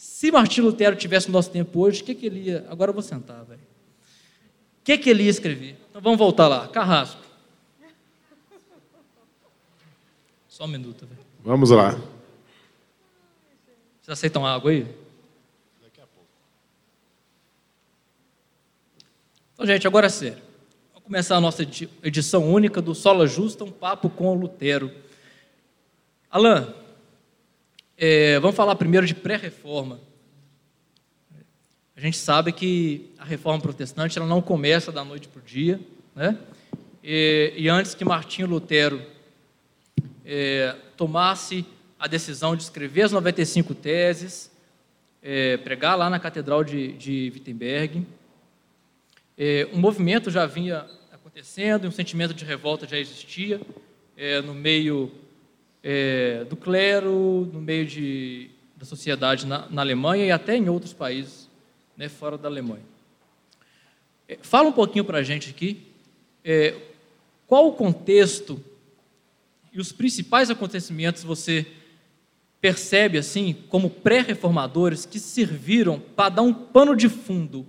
Se 0.00 0.32
Martim 0.32 0.62
Lutero 0.62 0.96
tivesse 0.96 1.26
no 1.26 1.34
nosso 1.34 1.50
tempo 1.50 1.78
hoje, 1.78 2.00
o 2.00 2.04
que, 2.06 2.14
que 2.14 2.24
ele 2.24 2.40
ia. 2.40 2.66
Agora 2.70 2.88
eu 2.88 2.94
vou 2.94 3.02
sentar, 3.02 3.44
velho. 3.44 3.60
O 3.60 4.82
que, 4.82 4.96
que 4.96 5.10
ele 5.10 5.24
ia 5.24 5.28
escrever? 5.28 5.76
Então 5.90 6.00
vamos 6.00 6.18
voltar 6.18 6.48
lá. 6.48 6.66
Carrasco. 6.68 7.20
Só 10.48 10.64
um 10.64 10.68
minuto, 10.68 11.04
velho. 11.04 11.20
Vamos 11.44 11.68
lá. 11.68 11.90
Vocês 14.00 14.08
aceitam 14.08 14.46
água 14.46 14.70
aí? 14.70 14.84
Daqui 15.82 16.00
a 16.00 16.06
pouco. 16.06 16.30
Então, 19.52 19.66
gente, 19.66 19.86
agora 19.86 20.06
é 20.06 20.08
sério. 20.08 20.42
Vamos 20.94 21.04
começar 21.04 21.36
a 21.36 21.40
nossa 21.42 21.62
edição 22.02 22.50
única 22.50 22.80
do 22.80 22.94
Sola 22.94 23.26
Justa, 23.26 23.64
um 23.64 23.70
papo 23.70 24.08
com 24.08 24.32
Lutero. 24.32 24.90
Alain, 26.30 26.72
é, 28.02 28.40
vamos 28.40 28.56
falar 28.56 28.74
primeiro 28.76 29.06
de 29.06 29.14
pré-reforma. 29.14 30.00
A 31.94 32.00
gente 32.00 32.16
sabe 32.16 32.50
que 32.50 33.12
a 33.18 33.24
reforma 33.26 33.60
protestante 33.60 34.16
ela 34.16 34.26
não 34.26 34.40
começa 34.40 34.90
da 34.90 35.04
noite 35.04 35.28
para 35.28 35.38
o 35.38 35.44
dia, 35.44 35.78
né? 36.16 36.38
E, 37.04 37.52
e, 37.54 37.68
antes 37.68 37.94
que 37.94 38.02
Martinho 38.02 38.48
Lutero 38.48 39.02
é, 40.24 40.74
tomasse 40.96 41.66
a 41.98 42.06
decisão 42.06 42.56
de 42.56 42.62
escrever 42.62 43.02
as 43.02 43.12
95 43.12 43.74
teses, 43.74 44.50
é, 45.22 45.58
pregar 45.58 45.94
lá 45.98 46.08
na 46.08 46.18
Catedral 46.18 46.64
de, 46.64 46.94
de 46.94 47.30
Wittenberg, 47.34 48.06
é, 49.36 49.68
um 49.74 49.78
movimento 49.78 50.30
já 50.30 50.46
vinha 50.46 50.86
acontecendo, 51.12 51.86
um 51.86 51.92
sentimento 51.92 52.32
de 52.32 52.46
revolta 52.46 52.88
já 52.88 52.98
existia 52.98 53.60
é, 54.16 54.40
no 54.40 54.54
meio 54.54 55.12
é, 55.82 56.44
do 56.44 56.56
clero, 56.56 57.48
no 57.52 57.60
meio 57.60 57.86
de, 57.86 58.50
da 58.76 58.84
sociedade 58.84 59.46
na, 59.46 59.68
na, 59.68 59.82
Alemanha 59.82 60.26
e 60.26 60.30
até 60.30 60.56
em 60.56 60.68
outros 60.68 60.92
países 60.92 61.48
né, 61.96 62.08
fora 62.08 62.36
da 62.36 62.48
Alemanha. 62.48 62.84
É, 64.28 64.38
fala 64.42 64.68
um 64.68 64.72
pouquinho 64.72 65.04
para 65.04 65.18
a 65.18 65.22
gente 65.22 65.50
aqui 65.50 65.86
é, 66.44 66.74
qual 67.46 67.66
o 67.68 67.72
contexto 67.72 68.62
e 69.72 69.80
os 69.80 69.92
principais 69.92 70.50
acontecimentos 70.50 71.22
você 71.22 71.66
percebe 72.60 73.16
assim 73.18 73.54
como 73.68 73.88
pré-reformadores 73.88 75.06
que 75.06 75.18
serviram 75.18 75.98
para 75.98 76.28
dar 76.28 76.42
um 76.42 76.52
pano 76.52 76.94
de 76.94 77.08
fundo 77.08 77.66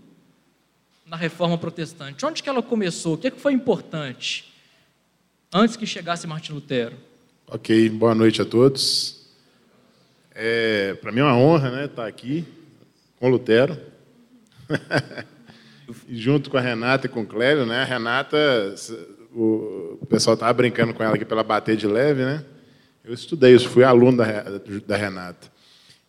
na 1.06 1.16
reforma 1.16 1.58
protestante. 1.58 2.26
Onde 2.26 2.44
que 2.44 2.50
ela 2.50 2.62
começou? 2.62 3.16
O 3.16 3.18
que, 3.18 3.28
é 3.28 3.32
que 3.32 3.40
foi 3.40 3.54
importante 3.54 4.52
antes 5.54 5.76
que 5.76 5.86
chegasse 5.86 6.28
Martin 6.28 6.54
Lutero? 6.54 6.98
Ok, 7.54 7.90
boa 7.90 8.16
noite 8.16 8.42
a 8.42 8.46
todos. 8.46 9.28
É, 10.34 10.94
Para 11.02 11.12
mim 11.12 11.20
é 11.20 11.24
uma 11.26 11.36
honra 11.36 11.70
né, 11.70 11.84
estar 11.84 12.08
aqui 12.08 12.46
com 13.20 13.28
o 13.28 13.30
Lutero, 13.30 13.78
junto 16.10 16.50
com 16.50 16.56
a 16.56 16.62
Renata 16.62 17.08
e 17.08 17.10
com 17.10 17.24
o 17.24 17.26
Clélio. 17.26 17.66
Né? 17.66 17.82
A 17.82 17.84
Renata, 17.84 18.38
o, 19.36 19.98
o 20.00 20.06
pessoal 20.06 20.36
estava 20.36 20.54
brincando 20.54 20.94
com 20.94 21.04
ela 21.04 21.16
aqui 21.16 21.26
pela 21.26 21.44
bater 21.44 21.76
de 21.76 21.86
leve, 21.86 22.24
né? 22.24 22.46
Eu 23.04 23.14
estudei 23.14 23.54
isso, 23.54 23.68
fui 23.68 23.84
aluno 23.84 24.20
da, 24.20 24.26
da 24.88 24.96
Renata. 24.96 25.52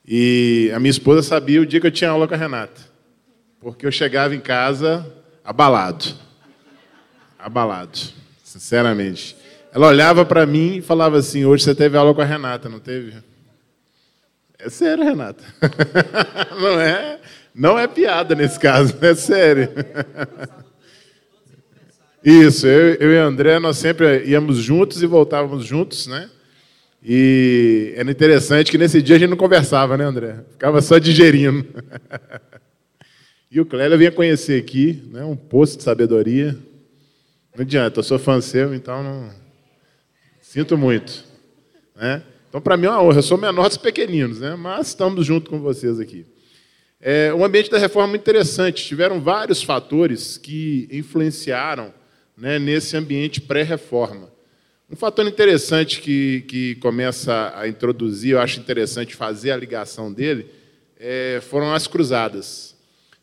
E 0.07 0.71
a 0.73 0.79
minha 0.79 0.93
esposa 0.93 1.23
sabia 1.23 1.61
o 1.61 1.67
dia 1.67 1.81
que 1.81 1.89
eu 1.89 1.91
tinha 1.91 2.11
aula 2.11 2.29
com 2.29 2.35
a 2.35 2.39
Renata, 2.39 2.81
porque 3.59 3.85
eu 3.85 3.91
chegava 3.91 4.33
em 4.33 4.41
casa 4.41 5.13
abalado. 5.45 6.05
Abalado, 7.37 7.99
sinceramente. 8.45 9.42
Ela 9.73 9.89
olhava 9.89 10.25
para 10.25 10.47
mim 10.47 10.77
e 10.77 10.83
falava 10.83 11.19
assim: 11.19 11.45
hoje 11.45 11.65
você 11.65 11.75
teve 11.75 11.97
aula 11.97 12.15
com 12.15 12.21
a 12.21 12.25
Renata, 12.25 12.69
não 12.69 12.79
teve? 12.79 13.15
É 14.59 14.69
sério, 14.71 15.05
Renata. 15.05 15.43
Não 16.61 16.81
é, 16.81 17.19
não 17.53 17.79
é 17.79 17.89
piada 17.89 18.35
nesse 18.37 18.61
caso, 18.61 18.97
é 19.01 19.15
sério. 19.15 19.69
Isso, 22.23 22.69
eu, 22.69 22.95
eu 22.95 23.13
e 23.13 23.17
André, 23.19 23.59
nós 23.59 23.79
sempre 23.79 24.25
íamos 24.25 24.59
juntos 24.59 25.03
e 25.03 25.07
voltávamos 25.07 25.65
juntos, 25.65 26.07
né? 26.07 26.31
E 27.03 27.93
era 27.97 28.09
interessante 28.09 28.71
que 28.71 28.79
nesse 28.79 29.03
dia 29.03 29.17
a 29.17 29.19
gente 29.19 29.31
não 29.31 29.37
conversava, 29.37 29.97
né, 29.97 30.05
André? 30.05 30.37
Ficava 30.53 30.81
só 30.81 30.99
digerindo. 30.99 31.67
E 33.55 33.61
o 33.61 33.67
Clélio 33.67 33.99
vinha 33.99 34.11
conhecer 34.11 34.59
aqui, 34.59 35.07
né, 35.13 35.23
um 35.27 35.37
poço 35.37 35.77
de 35.77 35.83
sabedoria. 35.83 36.57
Não 37.55 37.61
adianta, 37.61 37.99
eu 37.99 38.03
sou 38.03 38.19
fã 38.19 38.41
seu, 38.41 38.75
então 38.75 39.03
não... 39.03 39.42
sinto 40.53 40.77
muito. 40.77 41.25
Né? 41.97 42.23
Então, 42.47 42.61
para 42.61 42.77
mim 42.77 42.85
é 42.85 42.91
uma 42.91 43.03
honra. 43.03 43.17
Eu 43.17 43.23
sou 43.23 43.39
menor 43.39 43.69
dos 43.69 43.79
pequeninos, 43.79 44.41
né? 44.41 44.55
mas 44.55 44.89
estamos 44.89 45.25
junto 45.25 45.49
com 45.49 45.59
vocês 45.59 45.99
aqui. 45.99 46.27
É, 47.01 47.33
o 47.33 47.43
ambiente 47.43 47.71
da 47.71 47.79
reforma 47.79 48.09
é 48.09 48.11
muito 48.11 48.21
interessante. 48.21 48.85
Tiveram 48.85 49.19
vários 49.19 49.63
fatores 49.63 50.37
que 50.37 50.87
influenciaram 50.93 51.95
né, 52.37 52.59
nesse 52.59 52.95
ambiente 52.99 53.41
pré-reforma. 53.41 54.31
Um 54.91 54.95
fator 54.95 55.27
interessante 55.27 56.03
que, 56.03 56.43
que 56.43 56.75
começa 56.75 57.55
a 57.57 57.67
introduzir, 57.67 58.33
eu 58.33 58.41
acho 58.41 58.61
interessante 58.61 59.17
fazer 59.17 59.53
a 59.53 59.57
ligação 59.57 60.13
dele, 60.13 60.49
é, 61.01 61.41
foram 61.49 61.73
as 61.73 61.87
cruzadas. 61.87 62.77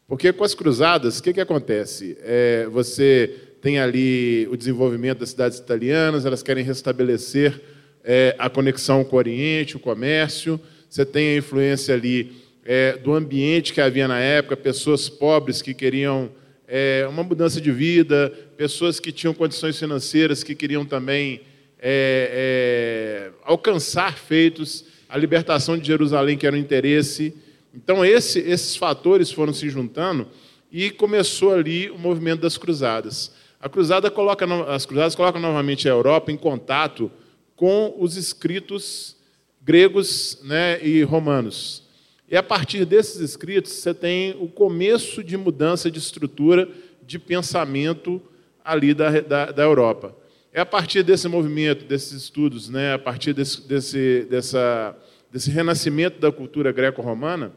Porque 0.07 0.33
com 0.33 0.43
as 0.43 0.55
cruzadas, 0.55 1.19
o 1.19 1.23
que, 1.23 1.33
que 1.33 1.41
acontece? 1.41 2.17
É, 2.21 2.65
você 2.71 3.48
tem 3.61 3.79
ali 3.79 4.47
o 4.51 4.55
desenvolvimento 4.55 5.19
das 5.19 5.29
cidades 5.29 5.57
italianas, 5.57 6.25
elas 6.25 6.41
querem 6.41 6.63
restabelecer 6.63 7.61
é, 8.03 8.35
a 8.39 8.49
conexão 8.49 9.03
com 9.03 9.15
o 9.15 9.19
Oriente, 9.19 9.75
o 9.75 9.79
comércio. 9.79 10.59
Você 10.89 11.05
tem 11.05 11.35
a 11.35 11.37
influência 11.37 11.93
ali 11.93 12.31
é, 12.63 12.97
do 12.97 13.13
ambiente 13.13 13.73
que 13.73 13.81
havia 13.81 14.07
na 14.07 14.19
época, 14.19 14.55
pessoas 14.55 15.09
pobres 15.09 15.61
que 15.61 15.73
queriam 15.73 16.31
é, 16.67 17.05
uma 17.09 17.23
mudança 17.23 17.59
de 17.59 17.71
vida, 17.71 18.31
pessoas 18.55 18.99
que 18.99 19.11
tinham 19.11 19.33
condições 19.33 19.77
financeiras 19.77 20.43
que 20.43 20.55
queriam 20.55 20.85
também 20.85 21.41
é, 21.79 23.31
é, 23.31 23.31
alcançar 23.43 24.17
feitos, 24.17 24.85
a 25.07 25.17
libertação 25.17 25.77
de 25.77 25.87
Jerusalém, 25.87 26.37
que 26.37 26.45
era 26.45 26.55
um 26.55 26.59
interesse. 26.59 27.33
Então, 27.73 28.05
esse, 28.05 28.39
esses 28.39 28.75
fatores 28.75 29.31
foram 29.31 29.51
se 29.53 29.69
juntando 29.69 30.27
e 30.71 30.91
começou 30.91 31.53
ali 31.53 31.89
o 31.89 31.97
movimento 31.97 32.41
das 32.41 32.57
cruzadas. 32.57 33.31
A 33.59 33.67
cruzada 33.67 34.09
coloca, 34.09 34.45
as 34.73 34.85
cruzadas 34.85 35.15
colocam 35.15 35.41
novamente 35.41 35.87
a 35.87 35.91
Europa 35.91 36.31
em 36.31 36.37
contato 36.37 37.11
com 37.55 37.93
os 37.97 38.15
escritos 38.15 39.17
gregos 39.61 40.39
né, 40.43 40.83
e 40.83 41.03
romanos. 41.03 41.83
E 42.29 42.37
a 42.37 42.43
partir 42.43 42.85
desses 42.85 43.19
escritos, 43.19 43.71
você 43.73 43.93
tem 43.93 44.35
o 44.39 44.47
começo 44.47 45.23
de 45.23 45.35
mudança 45.35 45.91
de 45.91 45.99
estrutura 45.99 46.69
de 47.03 47.19
pensamento 47.19 48.21
ali 48.63 48.93
da, 48.93 49.19
da, 49.19 49.51
da 49.51 49.63
Europa. 49.63 50.15
É 50.53 50.61
a 50.61 50.65
partir 50.65 51.03
desse 51.03 51.27
movimento, 51.27 51.85
desses 51.85 52.13
estudos, 52.13 52.69
né, 52.69 52.93
a 52.93 52.99
partir 52.99 53.33
desse, 53.33 53.67
desse, 53.67 54.27
dessa 54.29 54.95
desse 55.31 55.51
renascimento 55.51 56.19
da 56.19 56.31
cultura 56.31 56.71
greco-romana, 56.71 57.53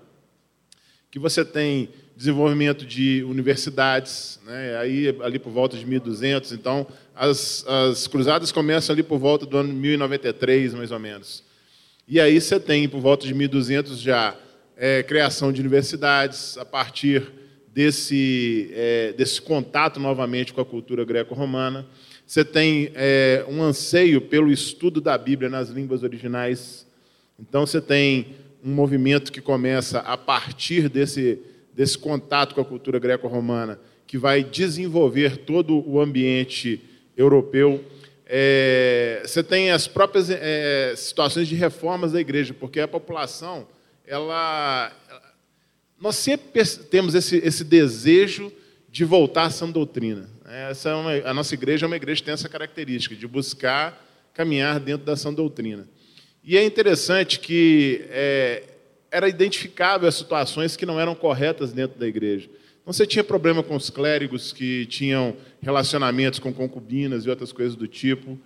que 1.10 1.18
você 1.18 1.44
tem 1.44 1.88
desenvolvimento 2.22 2.86
de 2.86 3.22
universidades, 3.24 4.40
né? 4.46 4.76
aí 4.76 5.14
ali 5.22 5.38
por 5.38 5.50
volta 5.50 5.76
de 5.76 5.84
1200, 5.86 6.52
então 6.52 6.86
as, 7.14 7.66
as 7.66 8.06
cruzadas 8.06 8.52
começam 8.52 8.92
ali 8.92 9.02
por 9.02 9.18
volta 9.18 9.44
do 9.44 9.56
ano 9.56 9.72
1093, 9.72 10.74
mais 10.74 10.90
ou 10.90 10.98
menos. 10.98 11.42
E 12.06 12.20
aí 12.20 12.40
você 12.40 12.58
tem 12.58 12.88
por 12.88 13.00
volta 13.00 13.26
de 13.26 13.34
1200 13.34 14.00
já 14.00 14.36
é, 14.76 15.02
criação 15.02 15.52
de 15.52 15.60
universidades 15.60 16.56
a 16.56 16.64
partir 16.64 17.22
desse, 17.72 18.70
é, 18.72 19.12
desse 19.12 19.40
contato 19.40 19.98
novamente 20.00 20.52
com 20.52 20.60
a 20.60 20.64
cultura 20.64 21.04
greco-romana. 21.04 21.86
Você 22.26 22.44
tem 22.44 22.90
é, 22.94 23.44
um 23.48 23.62
anseio 23.62 24.20
pelo 24.20 24.50
estudo 24.50 25.00
da 25.00 25.16
Bíblia 25.18 25.50
nas 25.50 25.68
línguas 25.68 26.02
originais 26.02 26.86
então 27.42 27.66
você 27.66 27.80
tem 27.80 28.36
um 28.64 28.72
movimento 28.72 29.32
que 29.32 29.40
começa 29.40 29.98
a 29.98 30.16
partir 30.16 30.88
desse, 30.88 31.40
desse 31.74 31.96
contato 31.96 32.54
com 32.54 32.60
a 32.60 32.64
cultura 32.64 32.98
greco-romana, 32.98 33.78
que 34.06 34.18
vai 34.18 34.44
desenvolver 34.44 35.38
todo 35.38 35.88
o 35.88 36.00
ambiente 36.00 36.80
europeu. 37.16 37.84
É, 38.26 39.22
você 39.24 39.42
tem 39.42 39.70
as 39.70 39.86
próprias 39.86 40.30
é, 40.30 40.94
situações 40.96 41.48
de 41.48 41.54
reformas 41.54 42.12
da 42.12 42.20
igreja, 42.20 42.54
porque 42.54 42.80
a 42.80 42.88
população, 42.88 43.66
ela, 44.06 44.92
nós 46.00 46.16
sempre 46.16 46.64
temos 46.90 47.14
esse, 47.14 47.36
esse 47.38 47.64
desejo 47.64 48.52
de 48.90 49.04
voltar 49.04 49.44
à 49.44 49.50
sã 49.50 49.70
doutrina. 49.70 50.28
Essa 50.44 50.90
é 50.90 50.94
uma, 50.94 51.10
a 51.30 51.32
nossa 51.32 51.54
igreja 51.54 51.86
é 51.86 51.88
uma 51.88 51.96
igreja 51.96 52.20
que 52.20 52.26
tem 52.26 52.34
essa 52.34 52.48
característica 52.48 53.16
de 53.16 53.26
buscar 53.26 53.98
caminhar 54.34 54.78
dentro 54.78 55.06
da 55.06 55.16
sã 55.16 55.32
doutrina. 55.32 55.86
E 56.44 56.56
é 56.56 56.64
interessante 56.64 57.38
que 57.38 58.04
é, 58.10 58.62
era 59.12 59.28
identificável 59.28 60.08
as 60.08 60.14
situações 60.14 60.74
que 60.74 60.86
não 60.86 60.98
eram 60.98 61.14
corretas 61.14 61.72
dentro 61.72 62.00
da 62.00 62.08
igreja. 62.08 62.48
Então, 62.80 62.92
você 62.92 63.06
tinha 63.06 63.22
problema 63.22 63.62
com 63.62 63.76
os 63.76 63.90
clérigos 63.90 64.52
que 64.52 64.86
tinham 64.86 65.36
relacionamentos 65.60 66.38
com 66.38 66.52
concubinas 66.52 67.24
e 67.24 67.30
outras 67.30 67.52
coisas 67.52 67.76
do 67.76 67.86
tipo. 67.86 68.40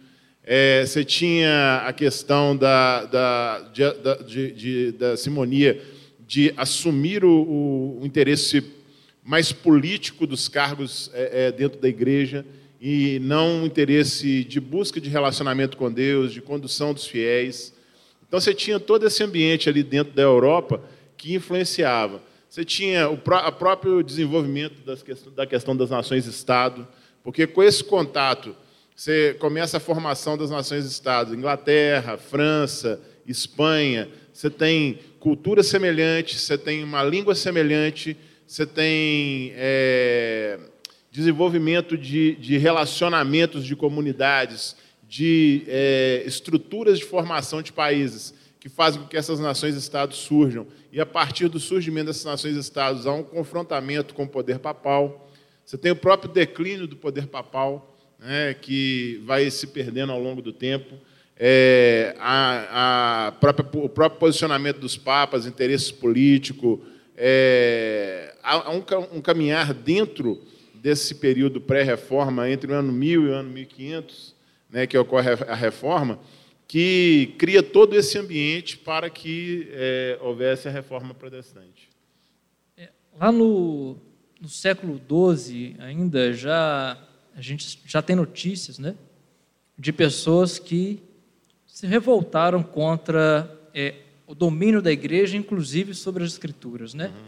É, 0.44 0.84
você 0.84 1.04
tinha 1.04 1.84
a 1.86 1.92
questão 1.92 2.56
da, 2.56 3.04
da, 3.04 3.60
de, 3.72 3.82
de, 4.26 4.52
de, 4.52 4.92
da 4.92 5.16
simonia 5.16 5.80
de 6.26 6.52
assumir 6.56 7.24
o, 7.24 7.98
o, 8.00 8.04
interesse 8.04 8.62
mais 9.24 9.52
político 9.52 10.26
dos 10.26 10.48
cargos 10.48 11.10
é, 11.14 11.46
é, 11.46 11.52
dentro 11.52 11.80
da 11.80 11.88
igreja 11.88 12.44
e 12.80 13.20
não 13.20 13.62
o 13.62 13.66
interesse 13.66 14.44
de 14.44 14.60
busca 14.60 15.00
de 15.00 15.08
relacionamento 15.08 15.76
com 15.76 15.90
Deus, 15.90 16.32
de 16.32 16.42
condução 16.42 16.92
dos 16.92 17.06
fiéis. 17.06 17.72
Então 18.28 18.40
você 18.40 18.54
tinha 18.54 18.80
todo 18.80 19.06
esse 19.06 19.22
ambiente 19.22 19.68
ali 19.68 19.82
dentro 19.82 20.12
da 20.12 20.22
Europa 20.22 20.82
que 21.16 21.34
influenciava. 21.34 22.22
Você 22.48 22.64
tinha 22.64 23.08
o 23.08 23.18
próprio 23.18 24.02
desenvolvimento 24.02 24.82
da 25.34 25.46
questão 25.46 25.76
das 25.76 25.90
nações-estado, 25.90 26.86
porque 27.22 27.46
com 27.46 27.62
esse 27.62 27.84
contato 27.84 28.54
você 28.94 29.36
começa 29.38 29.76
a 29.76 29.80
formação 29.80 30.38
das 30.38 30.48
nações-estado, 30.48 31.34
Inglaterra, 31.34 32.16
França, 32.16 32.98
Espanha, 33.26 34.08
você 34.32 34.48
tem 34.48 34.98
culturas 35.20 35.66
semelhantes, 35.66 36.40
você 36.40 36.56
tem 36.56 36.82
uma 36.82 37.02
língua 37.02 37.34
semelhante, 37.34 38.16
você 38.46 38.64
tem 38.64 39.52
é, 39.54 40.58
desenvolvimento 41.10 41.98
de, 41.98 42.36
de 42.36 42.56
relacionamentos 42.56 43.66
de 43.66 43.74
comunidades, 43.74 44.76
de 45.08 45.64
é, 45.68 46.22
estruturas 46.26 46.98
de 46.98 47.04
formação 47.04 47.62
de 47.62 47.72
países 47.72 48.34
que 48.58 48.68
fazem 48.68 49.00
com 49.00 49.06
que 49.06 49.16
essas 49.16 49.38
nações-estados 49.38 50.18
surjam. 50.18 50.66
E 50.92 51.00
a 51.00 51.06
partir 51.06 51.48
do 51.48 51.60
surgimento 51.60 52.06
dessas 52.06 52.24
nações-estados 52.24 53.06
há 53.06 53.12
um 53.12 53.22
confrontamento 53.22 54.12
com 54.12 54.24
o 54.24 54.28
poder 54.28 54.58
papal. 54.58 55.30
Você 55.64 55.78
tem 55.78 55.92
o 55.92 55.96
próprio 55.96 56.32
declínio 56.32 56.86
do 56.86 56.96
poder 56.96 57.26
papal, 57.28 57.96
né, 58.18 58.54
que 58.54 59.22
vai 59.24 59.48
se 59.50 59.68
perdendo 59.68 60.10
ao 60.10 60.20
longo 60.20 60.42
do 60.42 60.52
tempo. 60.52 60.96
É, 61.38 62.16
a, 62.18 63.26
a 63.28 63.32
própria, 63.32 63.84
o 63.84 63.88
próprio 63.88 64.18
posicionamento 64.18 64.78
dos 64.78 64.96
papas, 64.96 65.46
interesses 65.46 65.92
políticos. 65.92 66.80
É, 67.16 68.34
há 68.42 68.70
um, 68.70 68.82
um 69.12 69.20
caminhar 69.20 69.72
dentro 69.72 70.42
desse 70.74 71.14
período 71.14 71.60
pré-reforma, 71.60 72.48
entre 72.50 72.72
o 72.72 72.74
ano 72.74 72.92
1000 72.92 73.22
e 73.22 73.28
o 73.28 73.32
ano 73.32 73.50
1500, 73.50 74.35
né, 74.70 74.86
que 74.86 74.96
ocorre 74.96 75.30
a 75.30 75.54
reforma, 75.54 76.18
que 76.68 77.34
cria 77.38 77.62
todo 77.62 77.94
esse 77.94 78.18
ambiente 78.18 78.76
para 78.76 79.08
que 79.08 79.68
é, 79.70 80.18
houvesse 80.20 80.68
a 80.68 80.70
reforma 80.70 81.14
protestante. 81.14 81.88
É, 82.76 82.90
lá 83.18 83.30
no, 83.30 83.96
no 84.40 84.48
século 84.48 85.00
XII, 85.00 85.76
ainda, 85.78 86.32
já, 86.32 86.98
a 87.36 87.40
gente 87.40 87.80
já 87.86 88.02
tem 88.02 88.16
notícias 88.16 88.78
né, 88.78 88.94
de 89.78 89.92
pessoas 89.92 90.58
que 90.58 91.00
se 91.66 91.86
revoltaram 91.86 92.62
contra 92.62 93.50
é, 93.74 93.94
o 94.26 94.34
domínio 94.34 94.82
da 94.82 94.90
igreja, 94.90 95.36
inclusive 95.36 95.94
sobre 95.94 96.24
as 96.24 96.32
escrituras. 96.32 96.94
Né? 96.94 97.08
Uhum. 97.08 97.26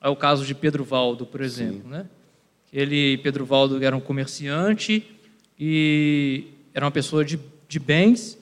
É 0.00 0.08
o 0.08 0.16
caso 0.16 0.46
de 0.46 0.54
Pedro 0.54 0.84
Valdo, 0.84 1.26
por 1.26 1.40
exemplo. 1.40 1.88
Né? 1.90 2.06
Ele, 2.72 3.18
Pedro 3.18 3.44
Valdo 3.44 3.82
era 3.82 3.96
um 3.96 4.00
comerciante 4.00 5.04
e 5.58 6.44
era 6.78 6.84
uma 6.84 6.92
pessoa 6.92 7.24
de, 7.24 7.40
de 7.68 7.80
bens 7.80 8.38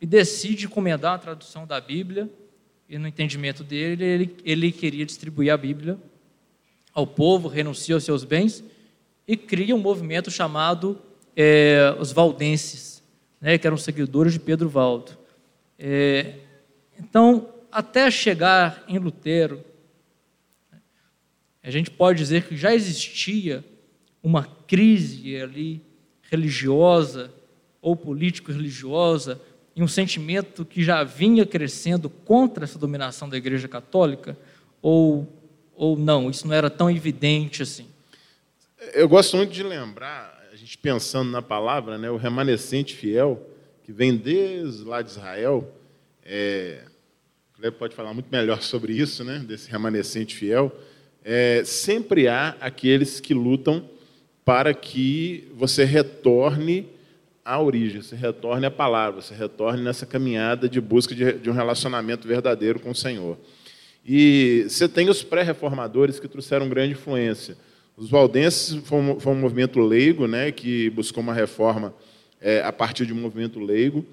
e 0.00 0.06
decide 0.06 0.66
encomendar 0.66 1.14
a 1.14 1.18
tradução 1.18 1.66
da 1.66 1.80
Bíblia 1.80 2.30
e 2.88 2.96
no 2.96 3.08
entendimento 3.08 3.64
dele 3.64 4.04
ele, 4.04 4.36
ele 4.44 4.70
queria 4.70 5.04
distribuir 5.04 5.52
a 5.52 5.56
Bíblia 5.56 5.98
ao 6.94 7.04
povo, 7.04 7.48
renuncia 7.48 7.96
aos 7.96 8.04
seus 8.04 8.22
bens 8.22 8.62
e 9.26 9.36
cria 9.36 9.74
um 9.74 9.80
movimento 9.80 10.30
chamado 10.30 10.96
é, 11.34 11.92
os 11.98 12.12
valdenses. 12.12 13.02
né, 13.40 13.58
que 13.58 13.66
eram 13.66 13.76
seguidores 13.76 14.32
de 14.32 14.38
Pedro 14.38 14.68
Valdo. 14.68 15.18
É, 15.76 16.34
então, 16.96 17.52
até 17.72 18.08
chegar 18.12 18.84
em 18.86 18.96
Lutero, 18.96 19.60
a 21.60 21.70
gente 21.72 21.90
pode 21.90 22.18
dizer 22.18 22.44
que 22.44 22.56
já 22.56 22.72
existia 22.72 23.64
uma 24.22 24.44
crise 24.44 25.36
ali 25.36 25.82
religiosa 26.30 27.41
ou 27.82 27.94
político-religiosa 27.94 29.38
e 29.76 29.82
um 29.82 29.88
sentimento 29.88 30.64
que 30.64 30.82
já 30.82 31.04
vinha 31.04 31.44
crescendo 31.44 32.08
contra 32.08 32.64
essa 32.64 32.78
dominação 32.78 33.28
da 33.28 33.36
Igreja 33.36 33.68
Católica 33.68 34.38
ou 34.80 35.28
ou 35.74 35.98
não? 35.98 36.30
Isso 36.30 36.46
não 36.46 36.54
era 36.54 36.70
tão 36.70 36.90
evidente 36.90 37.62
assim? 37.62 37.86
Eu 38.94 39.08
gosto 39.08 39.36
muito 39.36 39.52
de 39.52 39.62
lembrar, 39.62 40.48
a 40.52 40.56
gente 40.56 40.78
pensando 40.78 41.30
na 41.30 41.42
palavra, 41.42 41.98
né, 41.98 42.10
o 42.10 42.16
remanescente 42.16 42.94
fiel 42.94 43.44
que 43.82 43.90
vem 43.90 44.16
desde 44.16 44.84
lá 44.84 45.02
de 45.02 45.10
Israel. 45.10 45.74
É, 46.24 46.84
o 47.58 47.72
pode 47.72 47.94
falar 47.94 48.14
muito 48.14 48.28
melhor 48.30 48.62
sobre 48.62 48.92
isso, 48.92 49.24
né, 49.24 49.40
desse 49.40 49.70
remanescente 49.70 50.36
fiel 50.36 50.72
é, 51.24 51.62
sempre 51.64 52.28
há 52.28 52.56
aqueles 52.60 53.20
que 53.20 53.32
lutam 53.32 53.88
para 54.44 54.74
que 54.74 55.48
você 55.54 55.84
retorne 55.84 56.88
à 57.44 57.60
origem, 57.60 58.00
você 58.00 58.14
retorne 58.14 58.66
à 58.66 58.70
palavra, 58.70 59.20
você 59.20 59.34
retorne 59.34 59.82
nessa 59.82 60.06
caminhada 60.06 60.68
de 60.68 60.80
busca 60.80 61.14
de, 61.14 61.32
de 61.34 61.50
um 61.50 61.52
relacionamento 61.52 62.26
verdadeiro 62.26 62.78
com 62.78 62.90
o 62.90 62.94
Senhor. 62.94 63.38
E 64.04 64.64
você 64.68 64.88
tem 64.88 65.08
os 65.08 65.22
pré-reformadores 65.22 66.18
que 66.18 66.28
trouxeram 66.28 66.68
grande 66.68 66.92
influência. 66.92 67.56
Os 67.96 68.10
valdenses 68.10 68.80
foi 68.84 68.98
um, 68.98 69.20
foi 69.20 69.32
um 69.32 69.36
movimento 69.36 69.80
leigo, 69.80 70.26
né, 70.26 70.50
que 70.50 70.90
buscou 70.90 71.22
uma 71.22 71.34
reforma 71.34 71.94
é, 72.40 72.60
a 72.62 72.72
partir 72.72 73.06
de 73.06 73.12
um 73.12 73.16
movimento 73.16 73.60
leigo. 73.60 74.04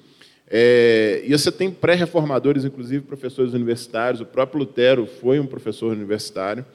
É, 0.48 1.22
e 1.24 1.32
você 1.32 1.52
tem 1.52 1.70
pré-reformadores, 1.70 2.65
inclusive 2.65 3.04
professores 3.04 3.54
universitários. 3.54 4.22
O 4.22 4.26
próprio 4.26 4.60
Lutero 4.60 5.06
foi 5.06 5.39
um 5.39 5.46
professor 5.46 5.92
universitário 5.92 6.65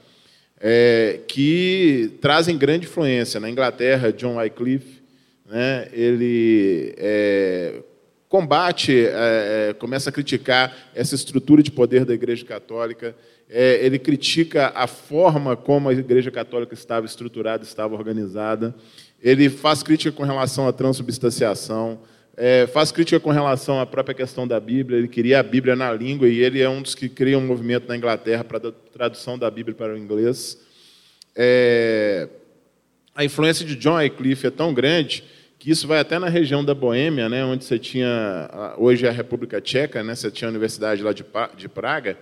é, 0.60 1.20
que 1.26 2.12
trazem 2.20 2.56
grande 2.56 2.86
influência. 2.86 3.38
Na 3.38 3.50
Inglaterra, 3.50 4.12
John 4.12 4.36
Wycliffe, 4.36 5.03
né, 5.44 5.88
ele 5.92 6.94
é, 6.96 7.82
combate, 8.28 8.92
é, 8.92 9.68
é, 9.70 9.74
começa 9.74 10.10
a 10.10 10.12
criticar 10.12 10.74
essa 10.94 11.14
estrutura 11.14 11.62
de 11.62 11.70
poder 11.70 12.04
da 12.04 12.14
Igreja 12.14 12.44
Católica, 12.44 13.14
é, 13.48 13.84
ele 13.84 13.98
critica 13.98 14.72
a 14.74 14.86
forma 14.86 15.56
como 15.56 15.88
a 15.88 15.92
Igreja 15.92 16.30
Católica 16.30 16.74
estava 16.74 17.06
estruturada, 17.06 17.62
estava 17.62 17.94
organizada, 17.94 18.74
ele 19.22 19.48
faz 19.48 19.82
crítica 19.82 20.10
com 20.10 20.24
relação 20.24 20.66
à 20.66 20.72
transubstanciação, 20.72 22.00
é, 22.36 22.66
faz 22.66 22.90
crítica 22.90 23.20
com 23.20 23.30
relação 23.30 23.80
à 23.80 23.86
própria 23.86 24.14
questão 24.14 24.48
da 24.48 24.58
Bíblia. 24.58 24.98
Ele 24.98 25.08
queria 25.08 25.38
a 25.38 25.42
Bíblia 25.42 25.76
na 25.76 25.92
língua 25.92 26.28
e 26.28 26.40
ele 26.40 26.60
é 26.60 26.68
um 26.68 26.82
dos 26.82 26.94
que 26.94 27.08
cria 27.08 27.38
um 27.38 27.46
movimento 27.46 27.86
na 27.86 27.96
Inglaterra 27.96 28.42
para 28.42 28.68
a 28.68 28.72
tradução 28.92 29.38
da 29.38 29.50
Bíblia 29.50 29.74
para 29.74 29.94
o 29.94 29.96
inglês. 29.96 30.58
É, 31.36 32.28
a 33.14 33.24
influência 33.24 33.64
de 33.64 33.76
John 33.76 33.94
Wycliffe 33.94 34.48
é 34.48 34.50
tão 34.50 34.74
grande 34.74 35.22
que 35.64 35.70
isso 35.70 35.88
vai 35.88 35.98
até 35.98 36.18
na 36.18 36.28
região 36.28 36.62
da 36.62 36.74
Boêmia, 36.74 37.26
né, 37.26 37.42
onde 37.42 37.64
você 37.64 37.78
tinha 37.78 38.74
hoje 38.76 39.06
é 39.06 39.08
a 39.08 39.12
República 39.12 39.62
Tcheca, 39.62 40.04
né, 40.04 40.14
você 40.14 40.30
tinha 40.30 40.46
a 40.46 40.50
Universidade 40.50 41.02
lá 41.02 41.10
de, 41.10 41.24
de 41.56 41.68
Praga, 41.70 42.18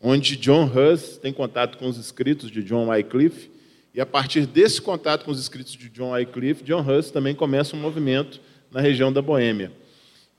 onde 0.00 0.36
John 0.36 0.64
Hus 0.64 1.16
tem 1.16 1.32
contato 1.32 1.78
com 1.78 1.86
os 1.86 1.96
escritos 1.96 2.50
de 2.50 2.64
John 2.64 2.88
Wycliffe 2.88 3.48
e 3.94 4.00
a 4.00 4.06
partir 4.06 4.44
desse 4.44 4.82
contato 4.82 5.24
com 5.24 5.30
os 5.30 5.38
escritos 5.38 5.74
de 5.74 5.88
John 5.88 6.10
Wycliffe, 6.10 6.64
John 6.64 6.80
Hus 6.84 7.12
também 7.12 7.32
começa 7.32 7.76
um 7.76 7.78
movimento 7.78 8.40
na 8.72 8.80
região 8.80 9.12
da 9.12 9.22
Boêmia. 9.22 9.70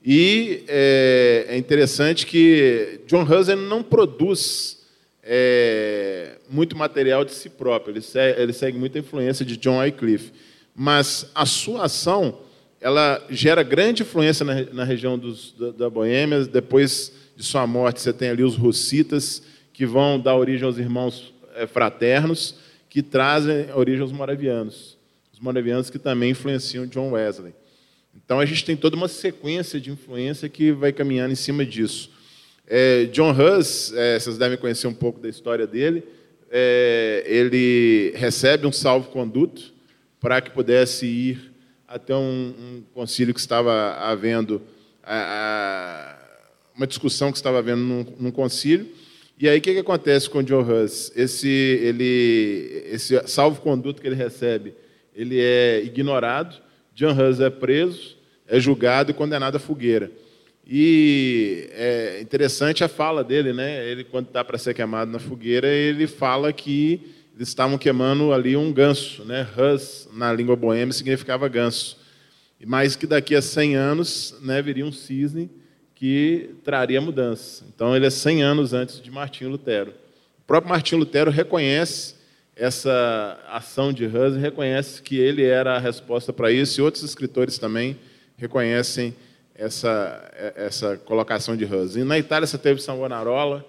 E 0.03 0.65
é, 0.67 1.45
é 1.47 1.57
interessante 1.57 2.25
que 2.25 2.99
John 3.07 3.23
Husser 3.23 3.55
não 3.55 3.81
produz 3.81 4.85
é, 5.23 6.35
muito 6.49 6.75
material 6.75 7.23
de 7.23 7.31
si 7.31 7.49
próprio, 7.49 7.93
ele 7.93 8.01
segue, 8.01 8.41
ele 8.41 8.51
segue 8.51 8.77
muita 8.77 8.99
influência 8.99 9.45
de 9.45 9.55
John 9.55 9.79
Wycliffe, 9.79 10.33
mas 10.75 11.29
a 11.35 11.45
sua 11.45 11.85
ação 11.85 12.39
ela 12.81 13.23
gera 13.29 13.61
grande 13.61 14.01
influência 14.01 14.43
na, 14.43 14.63
na 14.73 14.83
região 14.83 15.17
dos, 15.17 15.53
da, 15.53 15.71
da 15.71 15.89
Boêmia. 15.89 16.43
Depois 16.45 17.13
de 17.35 17.43
sua 17.43 17.67
morte, 17.67 18.01
você 18.01 18.11
tem 18.11 18.29
ali 18.29 18.43
os 18.43 18.55
russitas, 18.55 19.43
que 19.71 19.85
vão 19.85 20.19
dar 20.19 20.35
origem 20.35 20.65
aos 20.65 20.79
irmãos 20.79 21.31
é, 21.55 21.67
fraternos, 21.67 22.55
que 22.89 23.03
trazem 23.03 23.71
origem 23.75 24.01
aos 24.01 24.11
moravianos. 24.11 24.97
Os 25.31 25.39
moravianos 25.39 25.91
que 25.91 25.99
também 25.99 26.31
influenciam 26.31 26.87
John 26.87 27.11
Wesley. 27.11 27.53
Então 28.15 28.39
a 28.39 28.45
gente 28.45 28.65
tem 28.65 28.75
toda 28.75 28.95
uma 28.95 29.07
sequência 29.07 29.79
de 29.79 29.91
influência 29.91 30.49
que 30.49 30.71
vai 30.71 30.91
caminhando 30.91 31.31
em 31.31 31.35
cima 31.35 31.63
disso. 31.63 32.09
É, 32.67 33.05
John 33.05 33.31
Hus, 33.31 33.93
é, 33.93 34.19
vocês 34.19 34.37
devem 34.37 34.57
conhecer 34.57 34.87
um 34.87 34.93
pouco 34.93 35.19
da 35.19 35.29
história 35.29 35.67
dele, 35.67 36.03
ele 37.25 38.11
recebe 38.17 38.67
um 38.67 38.73
salvo-conduto 38.73 39.73
para 40.21 40.39
que 40.39 40.51
pudesse 40.51 41.07
ir 41.07 41.51
até 41.87 42.15
um, 42.15 42.53
um 42.57 42.83
concílio 42.93 43.33
que 43.33 43.39
estava 43.39 43.95
havendo, 43.95 44.61
a, 45.03 46.15
a, 46.15 46.77
uma 46.77 46.87
discussão 46.87 47.31
que 47.31 47.37
estava 47.37 47.57
havendo 47.57 47.81
num, 47.81 48.05
num 48.17 48.31
concílio. 48.31 48.87
E 49.37 49.49
aí 49.49 49.57
o 49.57 49.61
que, 49.61 49.73
que 49.73 49.79
acontece 49.79 50.29
com 50.29 50.43
John 50.43 50.61
Hus? 50.61 51.11
Esse, 51.15 51.49
ele, 51.49 52.83
esse 52.85 53.19
salvo-conduto 53.27 53.99
que 53.99 54.07
ele 54.07 54.15
recebe, 54.15 54.75
ele 55.13 55.39
é 55.41 55.83
ignorado, 55.83 56.55
John 56.93 57.13
Hus 57.13 57.39
é 57.39 57.49
preso, 57.49 58.15
é 58.47 58.59
julgado 58.59 59.11
e 59.11 59.15
condenado 59.15 59.55
à 59.55 59.59
fogueira. 59.59 60.11
E 60.65 61.67
é 61.71 62.21
interessante 62.21 62.83
a 62.83 62.87
fala 62.87 63.23
dele, 63.23 63.51
né? 63.51 63.89
Ele, 63.89 64.03
quando 64.03 64.27
está 64.27 64.43
para 64.43 64.59
ser 64.59 64.75
queimado 64.75 65.11
na 65.11 65.19
fogueira, 65.19 65.67
ele 65.67 66.05
fala 66.05 66.53
que 66.53 67.01
eles 67.41 67.49
estavam 67.49 67.75
queimando 67.75 68.31
ali 68.31 68.55
um 68.55 68.71
ganso, 68.71 69.25
né? 69.25 69.47
Hus, 69.57 70.07
na 70.13 70.31
língua 70.31 70.55
boêmia, 70.55 70.93
significava 70.93 71.47
ganso. 71.47 71.97
Mas 72.63 72.95
que 72.95 73.07
daqui 73.07 73.33
a 73.33 73.41
100 73.41 73.75
anos 73.75 74.35
né, 74.43 74.61
viria 74.61 74.85
um 74.85 74.91
cisne 74.91 75.49
que 75.95 76.51
traria 76.63 77.01
mudança. 77.01 77.65
Então, 77.73 77.95
ele 77.95 78.05
é 78.05 78.11
100 78.11 78.43
anos 78.43 78.73
antes 78.73 79.01
de 79.01 79.09
Martinho 79.09 79.49
Lutero. 79.49 79.89
O 80.37 80.43
próprio 80.45 80.69
Martinho 80.69 80.99
Lutero 80.99 81.31
reconhece 81.31 82.13
essa 82.55 83.39
ação 83.49 83.91
de 83.91 84.05
Hus 84.05 84.35
reconhece 84.35 85.01
que 85.01 85.17
ele 85.17 85.43
era 85.43 85.77
a 85.77 85.79
resposta 85.79 86.31
para 86.31 86.51
isso, 86.51 86.79
e 86.79 86.83
outros 86.83 87.03
escritores 87.03 87.57
também 87.57 87.97
reconhecem 88.37 89.15
essa, 89.55 90.31
essa 90.55 90.95
colocação 90.95 91.57
de 91.57 91.65
Hus. 91.65 91.95
E 91.95 92.03
na 92.03 92.19
Itália 92.19 92.45
você 92.45 92.59
teve 92.59 92.83
Savonarola, 92.83 93.65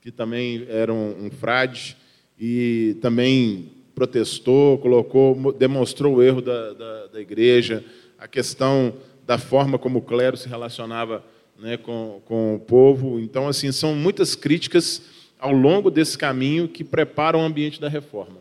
que 0.00 0.12
também 0.12 0.64
era 0.68 0.94
um, 0.94 1.26
um 1.26 1.30
frade, 1.32 1.96
e 2.38 2.96
também 3.00 3.70
protestou, 3.94 4.78
colocou, 4.78 5.52
demonstrou 5.52 6.16
o 6.16 6.22
erro 6.22 6.40
da, 6.40 6.72
da, 6.72 7.06
da, 7.08 7.20
igreja, 7.20 7.84
a 8.16 8.28
questão 8.28 8.94
da 9.26 9.36
forma 9.36 9.78
como 9.78 9.98
o 9.98 10.02
clero 10.02 10.36
se 10.36 10.48
relacionava 10.48 11.24
né, 11.58 11.76
com, 11.76 12.22
com 12.24 12.54
o 12.54 12.60
povo. 12.60 13.18
Então, 13.18 13.48
assim, 13.48 13.72
são 13.72 13.94
muitas 13.94 14.36
críticas 14.36 15.02
ao 15.38 15.52
longo 15.52 15.90
desse 15.90 16.16
caminho 16.16 16.68
que 16.68 16.84
prepara 16.84 17.36
o 17.36 17.40
ambiente 17.40 17.80
da 17.80 17.88
reforma. 17.88 18.38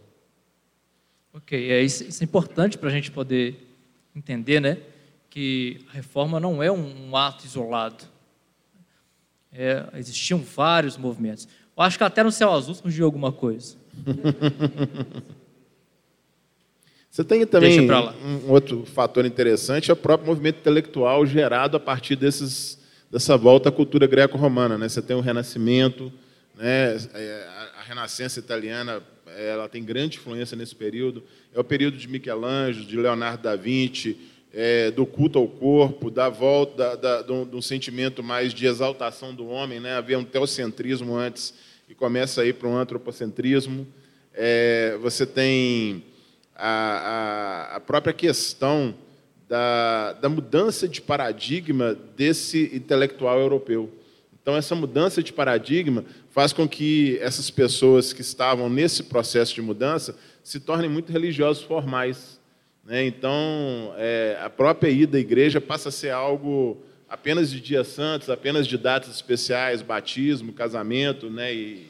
Ok, 1.34 1.72
é 1.72 1.82
isso, 1.82 2.04
isso 2.04 2.24
é 2.24 2.26
importante 2.26 2.78
para 2.78 2.90
a 2.90 2.92
gente 2.92 3.12
poder 3.12 3.68
entender, 4.16 4.60
né, 4.60 4.78
que 5.30 5.80
a 5.90 5.94
reforma 5.94 6.40
não 6.40 6.62
é 6.62 6.72
um, 6.72 7.10
um 7.10 7.16
ato 7.16 7.46
isolado. 7.46 8.06
É, 9.52 9.86
existiam 9.96 10.40
vários 10.40 10.98
movimentos. 10.98 11.48
Eu 11.76 11.84
acho 11.84 11.98
que 11.98 12.04
até 12.04 12.24
no 12.24 12.32
céu 12.32 12.52
azul 12.54 12.76
surgiu 12.76 13.06
alguma 13.06 13.32
coisa. 13.32 13.76
Você 17.10 17.24
tem 17.24 17.46
também 17.48 17.90
um 17.90 18.52
outro 18.52 18.86
fator 18.86 19.26
interessante, 19.26 19.90
é 19.90 19.94
o 19.94 19.98
próprio 19.98 20.28
movimento 20.28 20.60
intelectual 20.60 21.26
gerado 21.26 21.76
a 21.76 21.80
partir 21.80 22.16
desses, 22.16 22.78
dessa 23.12 23.36
volta 23.36 23.70
à 23.70 23.72
cultura 23.72 24.06
greco-romana. 24.06 24.78
Né? 24.78 24.88
Você 24.88 25.02
tem 25.02 25.16
o 25.16 25.20
Renascimento, 25.20 26.14
né? 26.56 26.96
É, 27.16 27.48
a 27.80 27.84
Renascença 27.88 28.40
italiana 28.40 29.02
ela 29.36 29.68
tem 29.68 29.84
grande 29.84 30.18
influência 30.18 30.56
nesse 30.56 30.76
período. 30.76 31.24
É 31.54 31.60
o 31.60 31.64
período 31.64 31.98
de 31.98 32.08
Michelangelo, 32.08 32.86
de 32.86 32.96
Leonardo 32.96 33.44
da 33.44 33.56
Vinci, 33.56 34.18
é, 34.54 34.90
do 34.92 35.06
culto 35.06 35.38
ao 35.38 35.48
corpo, 35.48 36.10
da 36.10 36.30
volta 36.30 36.96
da, 36.96 36.96
da, 36.96 37.22
de, 37.22 37.56
um, 37.56 37.62
sentimento 37.62 38.24
mais 38.24 38.54
de 38.54 38.66
exaltação 38.66 39.34
do 39.34 39.48
homem. 39.48 39.80
Né? 39.80 39.96
Havia 39.96 40.18
um 40.18 40.24
teocentrismo 40.24 41.16
antes 41.16 41.54
e 41.88 41.96
começa 41.96 42.42
a 42.42 42.46
ir 42.46 42.54
para 42.54 42.68
um 42.68 42.76
antropocentrismo. 42.76 43.88
É, 44.34 44.98
você 45.02 45.26
tem 45.26 46.04
a, 46.54 47.72
a, 47.72 47.76
a 47.78 47.80
própria 47.80 48.14
questão 48.14 48.94
da, 49.48 50.12
da 50.14 50.28
mudança 50.28 50.88
de 50.88 51.02
paradigma 51.02 51.98
desse 52.16 52.70
intelectual 52.74 53.40
europeu. 53.40 53.90
Então, 54.42 54.58
essa 54.58 54.76
mudança 54.76 55.24
de 55.24 55.32
paradigma 55.32 56.04
faz 56.30 56.52
com 56.52 56.68
que 56.68 57.18
essas 57.22 57.50
pessoas 57.50 58.12
que 58.12 58.22
estavam 58.22 58.70
nesse 58.70 59.04
processo 59.04 59.54
de 59.54 59.62
mudança 59.62 60.16
se 60.44 60.60
tornem 60.60 60.90
muito 60.90 61.12
religiosos 61.12 61.64
formais. 61.64 62.40
Né? 62.84 63.06
Então, 63.06 63.94
é, 63.98 64.38
a 64.42 64.50
própria 64.50 64.90
ida 64.90 65.18
à 65.18 65.22
igreja 65.22 65.62
passa 65.62 65.88
a 65.90 65.92
ser 65.92 66.12
algo 66.12 66.84
apenas 67.10 67.50
de 67.50 67.60
dias 67.62 67.88
santos, 67.88 68.30
apenas 68.30 68.68
de 68.68 68.78
datas 68.78 69.16
especiais, 69.16 69.82
batismo, 69.82 70.52
casamento, 70.54 71.30
né? 71.30 71.54
e 71.54 71.88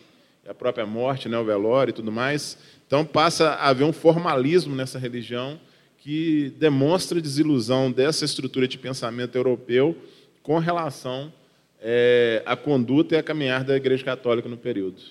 a 0.48 0.54
própria 0.54 0.86
morte, 0.86 1.28
né? 1.28 1.38
o 1.38 1.44
velório 1.44 1.92
e 1.92 1.94
tudo 1.94 2.12
mais. 2.12 2.58
Então, 2.86 3.04
passa 3.04 3.50
a 3.50 3.70
haver 3.70 3.84
um 3.84 3.94
formalismo 3.94 4.76
nessa 4.76 4.98
religião 4.98 5.60
que 5.98 6.54
demonstra 6.58 7.20
desilusão 7.20 7.92
dessa 7.92 8.24
estrutura 8.24 8.68
de 8.68 8.78
pensamento 8.78 9.36
europeu 9.36 9.98
com 10.42 10.58
relação 10.58 11.34
é, 11.82 12.42
à 12.46 12.56
conduta 12.56 13.16
e 13.16 13.18
à 13.18 13.24
caminhar 13.24 13.64
da 13.64 13.76
Igreja 13.76 14.06
Católica 14.06 14.48
no 14.48 14.58
período. 14.58 15.02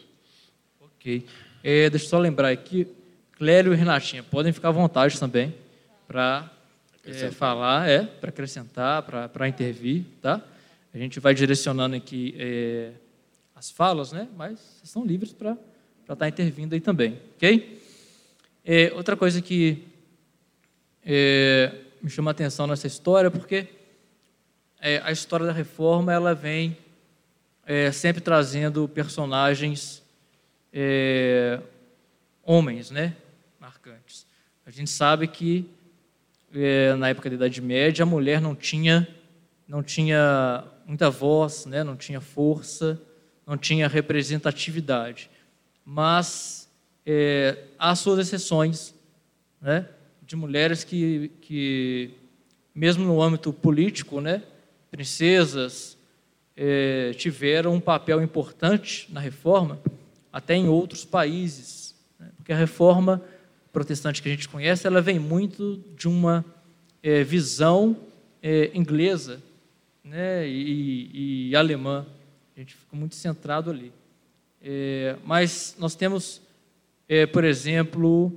Ok. 0.80 1.26
É, 1.62 1.90
deixa 1.90 2.06
eu 2.06 2.10
só 2.10 2.18
lembrar 2.18 2.48
aqui, 2.48 2.86
Clélio 3.32 3.74
e 3.74 3.76
Renatinha, 3.76 4.22
podem 4.22 4.52
ficar 4.52 4.68
à 4.68 4.72
vontade 4.72 5.18
também 5.20 5.54
para 6.08 6.50
é, 7.06 7.30
falar, 7.30 7.88
é, 7.88 8.02
para 8.04 8.30
acrescentar, 8.30 9.02
para 9.02 9.48
intervir, 9.48 10.04
tá? 10.20 10.42
A 10.92 10.98
gente 10.98 11.20
vai 11.20 11.34
direcionando 11.34 11.94
aqui 11.94 12.34
é, 12.38 12.92
as 13.54 13.70
falas, 13.70 14.12
né? 14.12 14.28
Mas 14.36 14.58
vocês 14.58 14.84
estão 14.84 15.04
livres 15.04 15.32
para 15.32 15.56
estar 16.02 16.16
tá 16.16 16.28
intervindo 16.28 16.72
aí 16.72 16.80
também, 16.80 17.20
ok? 17.36 17.82
É, 18.64 18.92
outra 18.94 19.16
coisa 19.16 19.40
que 19.40 19.84
é, 21.04 21.72
me 22.02 22.10
chama 22.10 22.30
a 22.30 22.32
atenção 22.32 22.66
nessa 22.66 22.86
história, 22.86 23.30
porque 23.30 23.68
é, 24.80 25.00
a 25.04 25.12
história 25.12 25.46
da 25.46 25.52
reforma 25.52 26.12
ela 26.12 26.34
vem 26.34 26.76
sempre 27.92 28.20
trazendo 28.20 28.88
personagens 28.88 30.00
homens, 32.44 32.92
né, 32.92 33.16
marcantes. 33.58 34.24
A 34.64 34.70
gente 34.70 34.88
sabe 34.88 35.26
que 35.26 35.68
é, 36.56 36.94
na 36.94 37.08
época 37.08 37.28
da 37.28 37.36
Idade 37.36 37.60
Média 37.60 38.02
a 38.02 38.06
mulher 38.06 38.40
não 38.40 38.54
tinha 38.54 39.06
não 39.68 39.82
tinha 39.82 40.64
muita 40.86 41.10
voz, 41.10 41.66
né, 41.66 41.82
não 41.82 41.96
tinha 41.96 42.20
força, 42.20 43.00
não 43.44 43.56
tinha 43.56 43.88
representatividade, 43.88 45.28
mas 45.84 46.70
é, 47.04 47.64
há 47.76 47.94
suas 47.96 48.20
exceções, 48.20 48.94
né, 49.60 49.88
de 50.22 50.36
mulheres 50.36 50.84
que, 50.84 51.32
que 51.40 52.14
mesmo 52.72 53.04
no 53.04 53.20
âmbito 53.20 53.52
político, 53.52 54.20
né, 54.20 54.42
princesas 54.90 55.96
é, 56.56 57.12
tiveram 57.16 57.74
um 57.74 57.80
papel 57.80 58.22
importante 58.22 59.08
na 59.12 59.20
reforma, 59.20 59.80
até 60.32 60.54
em 60.54 60.68
outros 60.68 61.04
países, 61.04 61.94
né? 62.18 62.30
porque 62.36 62.52
a 62.52 62.56
reforma 62.56 63.22
protestante 63.76 64.22
que 64.22 64.28
a 64.30 64.32
gente 64.32 64.48
conhece, 64.48 64.86
ela 64.86 65.02
vem 65.02 65.18
muito 65.18 65.84
de 65.94 66.08
uma 66.08 66.42
é, 67.02 67.22
visão 67.22 67.94
é, 68.42 68.70
inglesa 68.72 69.42
né? 70.02 70.48
e, 70.48 71.50
e, 71.50 71.54
alemã. 71.54 72.06
A 72.56 72.58
gente 72.58 72.74
fica 72.74 72.96
muito 72.96 73.14
centrado 73.14 73.70
ali. 73.70 73.92
É, 74.62 75.16
mas 75.26 75.76
nós 75.78 75.94
temos, 75.94 76.40
é, 77.06 77.26
por 77.26 77.44
exemplo, 77.44 78.32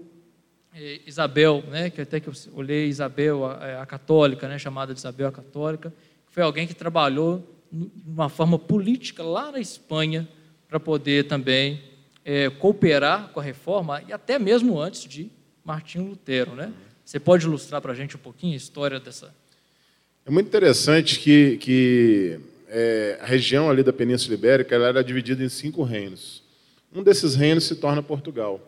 é, 0.73 0.99
Isabel, 1.07 1.63
né? 1.69 1.89
que 1.89 2.01
até 2.01 2.19
que 2.19 2.27
eu 2.27 2.33
olhei 2.51 2.87
Isabel, 2.89 3.45
a, 3.45 3.83
a 3.83 3.85
católica, 3.85 4.45
né? 4.45 4.59
chamada 4.59 4.93
de 4.93 4.99
Isabel 4.99 5.29
a 5.29 5.31
católica, 5.31 5.93
foi 6.27 6.43
alguém 6.43 6.67
que 6.67 6.75
trabalhou 6.75 7.47
de 7.71 7.89
uma 8.05 8.27
forma 8.27 8.59
política 8.59 9.23
lá 9.23 9.53
na 9.53 9.59
Espanha 9.61 10.27
para 10.67 10.81
poder 10.81 11.29
também 11.29 11.81
é, 12.29 12.47
cooperar 12.47 13.29
com 13.29 13.39
a 13.39 13.43
reforma 13.43 14.03
e 14.07 14.13
até 14.13 14.37
mesmo 14.37 14.79
antes 14.79 15.05
de 15.05 15.31
Martinho 15.65 16.09
Lutero, 16.09 16.53
né? 16.53 16.71
Você 17.03 17.19
pode 17.19 17.47
ilustrar 17.47 17.81
para 17.81 17.91
a 17.91 17.95
gente 17.95 18.15
um 18.15 18.19
pouquinho 18.19 18.53
a 18.53 18.57
história 18.57 18.99
dessa? 18.99 19.33
É 20.27 20.29
muito 20.29 20.45
interessante 20.45 21.17
que, 21.17 21.57
que 21.57 22.39
é, 22.67 23.17
a 23.19 23.25
região 23.25 23.67
ali 23.67 23.81
da 23.81 23.91
Península 23.91 24.35
Ibérica 24.35 24.75
ela 24.75 24.89
era 24.89 25.03
dividida 25.03 25.43
em 25.43 25.49
cinco 25.49 25.81
reinos. 25.81 26.43
Um 26.93 27.01
desses 27.01 27.33
reinos 27.33 27.63
se 27.63 27.75
torna 27.77 28.03
Portugal. 28.03 28.61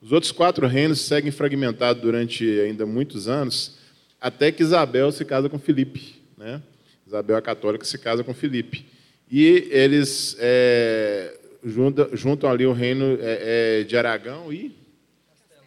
Os 0.00 0.12
outros 0.12 0.30
quatro 0.30 0.64
reinos 0.68 1.00
seguem 1.00 1.32
fragmentados 1.32 2.00
durante 2.00 2.44
ainda 2.60 2.86
muitos 2.86 3.26
anos, 3.26 3.78
até 4.20 4.52
que 4.52 4.62
Isabel 4.62 5.10
se 5.10 5.24
casa 5.24 5.48
com 5.48 5.58
Filipe, 5.58 6.22
né? 6.36 6.62
Isabel 7.04 7.36
a 7.36 7.42
católica 7.42 7.84
se 7.84 7.98
casa 7.98 8.22
com 8.22 8.32
Filipe. 8.32 8.86
E 9.28 9.68
eles 9.72 10.36
é, 10.38 11.37
juntam, 11.64 12.08
juntam, 12.12 12.50
ali 12.50 12.66
o 12.66 12.72
reino 12.72 13.18
é, 13.20 13.80
é, 13.80 13.84
de 13.84 13.96
Aragão 13.96 14.52
e 14.52 14.76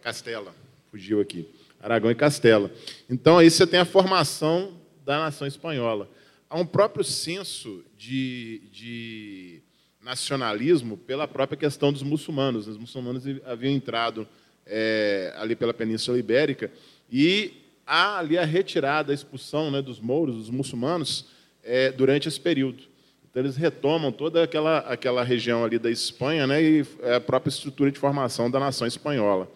Castela. 0.02 0.54
Fugiu 0.90 1.22
aqui. 1.22 1.48
Aragão 1.82 2.12
e 2.12 2.16
Castela. 2.16 2.72
Então 3.10 3.38
aí 3.38 3.50
você 3.50 3.66
tem 3.66 3.80
a 3.80 3.86
formação 3.86 4.78
da 5.06 5.20
nação 5.20 5.48
espanhola. 5.48 6.10
Há 6.50 6.60
um 6.60 6.66
próprio 6.66 7.04
senso 7.04 7.84
de, 7.98 8.62
de 8.72 9.62
nacionalismo 10.02 10.98
pela 10.98 11.28
própria 11.28 11.58
questão 11.58 11.92
dos 11.92 12.04
muçulmanos. 12.04 12.68
Os 12.68 12.78
muçulmanos 12.78 13.24
haviam 13.46 13.74
entrado 13.74 14.28
é, 14.66 15.34
ali 15.38 15.56
pela 15.56 15.74
Península 15.74 16.18
Ibérica 16.18 16.72
e 17.12 17.54
há 17.86 18.20
ali 18.20 18.38
a 18.38 18.46
retirada, 18.46 19.12
a 19.12 19.16
expulsão 19.16 19.72
né, 19.72 19.82
dos 19.82 20.00
mouros, 20.00 20.36
dos 20.36 20.50
muçulmanos, 20.50 21.28
é, 21.64 21.92
durante 21.92 22.28
esse 22.28 22.40
período. 22.40 22.84
Então, 23.32 23.42
eles 23.42 23.56
retomam 23.56 24.12
toda 24.12 24.44
aquela, 24.44 24.80
aquela 24.80 25.24
região 25.24 25.64
ali 25.64 25.80
da 25.80 25.90
Espanha 25.90 26.46
né, 26.46 26.62
e 26.62 26.86
a 27.16 27.20
própria 27.22 27.50
estrutura 27.50 27.90
de 27.90 27.98
formação 27.98 28.52
da 28.52 28.60
nação 28.60 28.86
espanhola. 28.86 29.50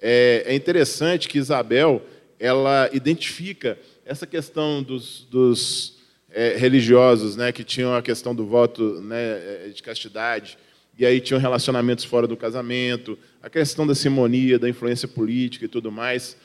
É, 0.00 0.44
é 0.46 0.54
interessante 0.54 1.28
que 1.28 1.36
Isabel 1.36 2.02
ela 2.38 2.88
identifica 2.94 3.78
essa 4.06 4.26
questão 4.26 4.82
dos, 4.82 5.26
dos 5.30 5.98
é, 6.30 6.56
religiosos, 6.56 7.36
né, 7.36 7.52
que 7.52 7.62
tinham 7.62 7.94
a 7.94 8.00
questão 8.00 8.34
do 8.34 8.46
voto 8.46 9.02
né, 9.02 9.66
é, 9.66 9.72
de 9.74 9.82
castidade, 9.82 10.56
e 10.98 11.04
aí 11.04 11.20
tinham 11.20 11.38
relacionamentos 11.38 12.06
fora 12.06 12.26
do 12.26 12.38
casamento, 12.38 13.18
a 13.42 13.50
questão 13.50 13.86
da 13.86 13.94
simonia, 13.94 14.58
da 14.58 14.68
influência 14.68 15.06
política 15.06 15.66
e 15.66 15.68
tudo 15.68 15.92
mais. 15.92 16.38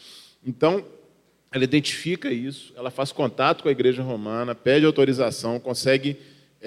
Então, 0.45 0.83
ela 1.49 1.63
identifica 1.63 2.29
isso, 2.29 2.73
ela 2.75 2.91
faz 2.91 3.13
contato 3.13 3.63
com 3.63 3.69
a 3.69 3.71
igreja 3.71 4.03
romana, 4.03 4.53
pede 4.53 4.85
autorização, 4.85 5.57
consegue 5.57 6.17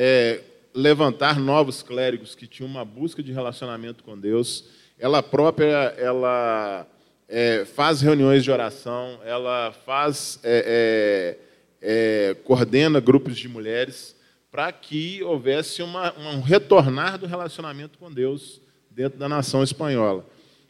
é, 0.00 0.42
levantar 0.72 1.40
novos 1.40 1.82
clérigos 1.82 2.37
que 2.37 2.46
tinham 2.46 2.70
uma 2.70 2.84
busca 2.84 3.20
de 3.20 3.32
relacionamento 3.32 4.04
com 4.04 4.16
Deus. 4.16 4.66
Ela 4.96 5.24
própria, 5.24 5.92
ela 5.98 6.87
é, 7.28 7.64
faz 7.64 8.00
reuniões 8.00 8.44
de 8.44 8.50
oração, 8.52 9.18
ela 9.24 9.72
faz, 9.84 10.38
é, 10.44 11.37
é, 11.82 12.30
é 12.30 12.34
coordena 12.44 13.00
grupos 13.00 13.37
de 13.37 13.48
mulheres 13.48 14.16
para 14.52 14.70
que 14.70 15.20
houvesse 15.24 15.82
uma, 15.82 16.16
um 16.16 16.40
retornar 16.40 17.18
do 17.18 17.26
relacionamento 17.26 17.98
com 17.98 18.11
Deus 18.11 18.61
dentro 18.88 19.18
da 19.18 19.28
nação 19.28 19.64
espanhola. 19.64 20.24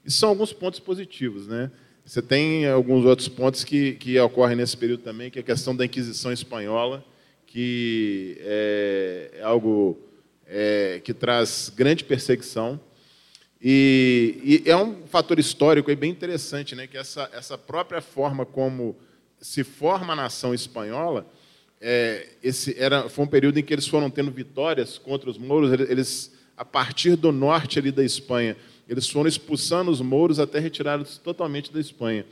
Isso 0.05 0.19
são 0.19 0.31
alguns 0.31 0.55
pontos 0.55 0.81
positivos, 0.81 1.47
né? 1.47 1.71
Você 2.03 2.23
tem 2.23 2.67
alguns 2.67 3.05
outros 3.05 3.29
pontos 3.29 3.63
que, 3.63 3.93
que 3.93 4.19
ocorrem 4.19 4.57
nesse 4.57 4.75
período 4.75 5.03
também, 5.03 5.31
que 5.31 5.39
é 5.39 5.43
a 5.43 5.45
questão 5.45 5.77
da 5.77 5.85
Inquisição 5.85 6.33
Espanhola, 6.33 7.05
que 7.49 8.37
é, 8.41 9.31
é 9.39 9.43
algo 9.43 9.99
é, 10.47 11.01
que 11.03 11.13
traz 11.13 11.73
grande 11.75 12.05
perseguição. 12.05 12.79
E, 13.61 14.63
e, 14.65 14.71
é 14.71 14.77
um 14.77 15.07
fator 15.07 15.39
histórico 15.39 15.95
bem 15.97 16.11
interessante, 16.11 16.77
né, 16.77 16.87
que 16.87 16.97
essa, 16.97 17.29
essa 17.33 17.59
própria 17.59 18.01
forma 18.01 18.47
como 18.47 18.95
se 19.41 19.65
forma 19.65 20.13
a 20.13 20.17
nação 20.17 20.55
espanhola, 20.55 21.27
é, 21.81 22.29
esse 22.43 22.79
era, 22.79 23.09
foi 23.09 23.25
um 23.25 23.29
período 23.29 23.59
em 23.59 23.63
que 23.63 23.73
eles 23.73 23.87
foram 23.87 24.11
tendo 24.11 24.31
vitórias 24.31 24.99
contra 24.99 25.31
os 25.31 25.39
mouros, 25.39 25.73
eles, 25.73 26.33
a 26.57 26.65
partir 26.65 27.17
do 27.17 27.33
norte 27.33 27.79
ali 27.79 27.91
da 27.91 28.05
Espanha, 28.05 28.57
eles 28.89 29.09
foram 29.09 29.29
expulsando 29.29 29.91
os 29.91 30.01
mouros 30.01 30.39
até 30.39 30.59
retirá-los 30.59 31.19
totalmente 31.19 31.73
da 31.73 31.81
Espanha. 31.81 32.25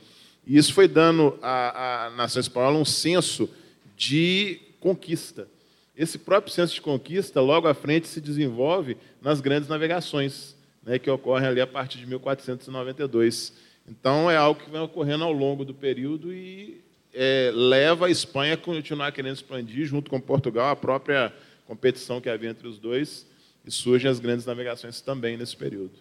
E 0.45 0.57
isso 0.57 0.73
foi 0.73 0.87
dando 0.87 1.37
à, 1.41 2.05
à 2.05 2.09
nação 2.11 2.39
espanhola 2.39 2.77
um 2.77 2.85
senso 2.85 3.49
de 3.97 4.66
conquista. 4.79 5.47
Esse 5.95 6.19
próprio 6.19 6.53
senso 6.53 6.75
de 6.75 6.81
conquista, 6.81 7.41
logo 7.41 7.67
à 7.67 7.73
frente, 7.73 8.07
se 8.07 8.21
desenvolve 8.21 8.97
nas 9.21 9.41
grandes 9.41 9.67
navegações, 9.67 10.55
né, 10.83 10.99
que 10.99 11.09
ocorrem 11.09 11.47
ali 11.47 11.61
a 11.61 11.65
partir 11.65 11.97
de 11.97 12.05
1492. 12.05 13.53
Então, 13.87 14.29
é 14.29 14.37
algo 14.37 14.61
que 14.61 14.69
vem 14.69 14.79
ocorrendo 14.79 15.23
ao 15.23 15.31
longo 15.31 15.65
do 15.65 15.73
período 15.73 16.31
e 16.31 16.83
é, 17.13 17.51
leva 17.51 18.05
a 18.05 18.11
Espanha 18.11 18.53
a 18.53 18.57
continuar 18.57 19.11
querendo 19.11 19.33
expandir, 19.33 19.85
junto 19.85 20.11
com 20.11 20.21
Portugal, 20.21 20.69
a 20.69 20.75
própria 20.75 21.33
competição 21.65 22.21
que 22.21 22.29
havia 22.29 22.49
entre 22.49 22.67
os 22.67 22.77
dois, 22.77 23.25
e 23.65 23.71
surgem 23.71 24.09
as 24.09 24.19
grandes 24.19 24.45
navegações 24.45 25.01
também 25.01 25.35
nesse 25.35 25.57
período. 25.57 25.93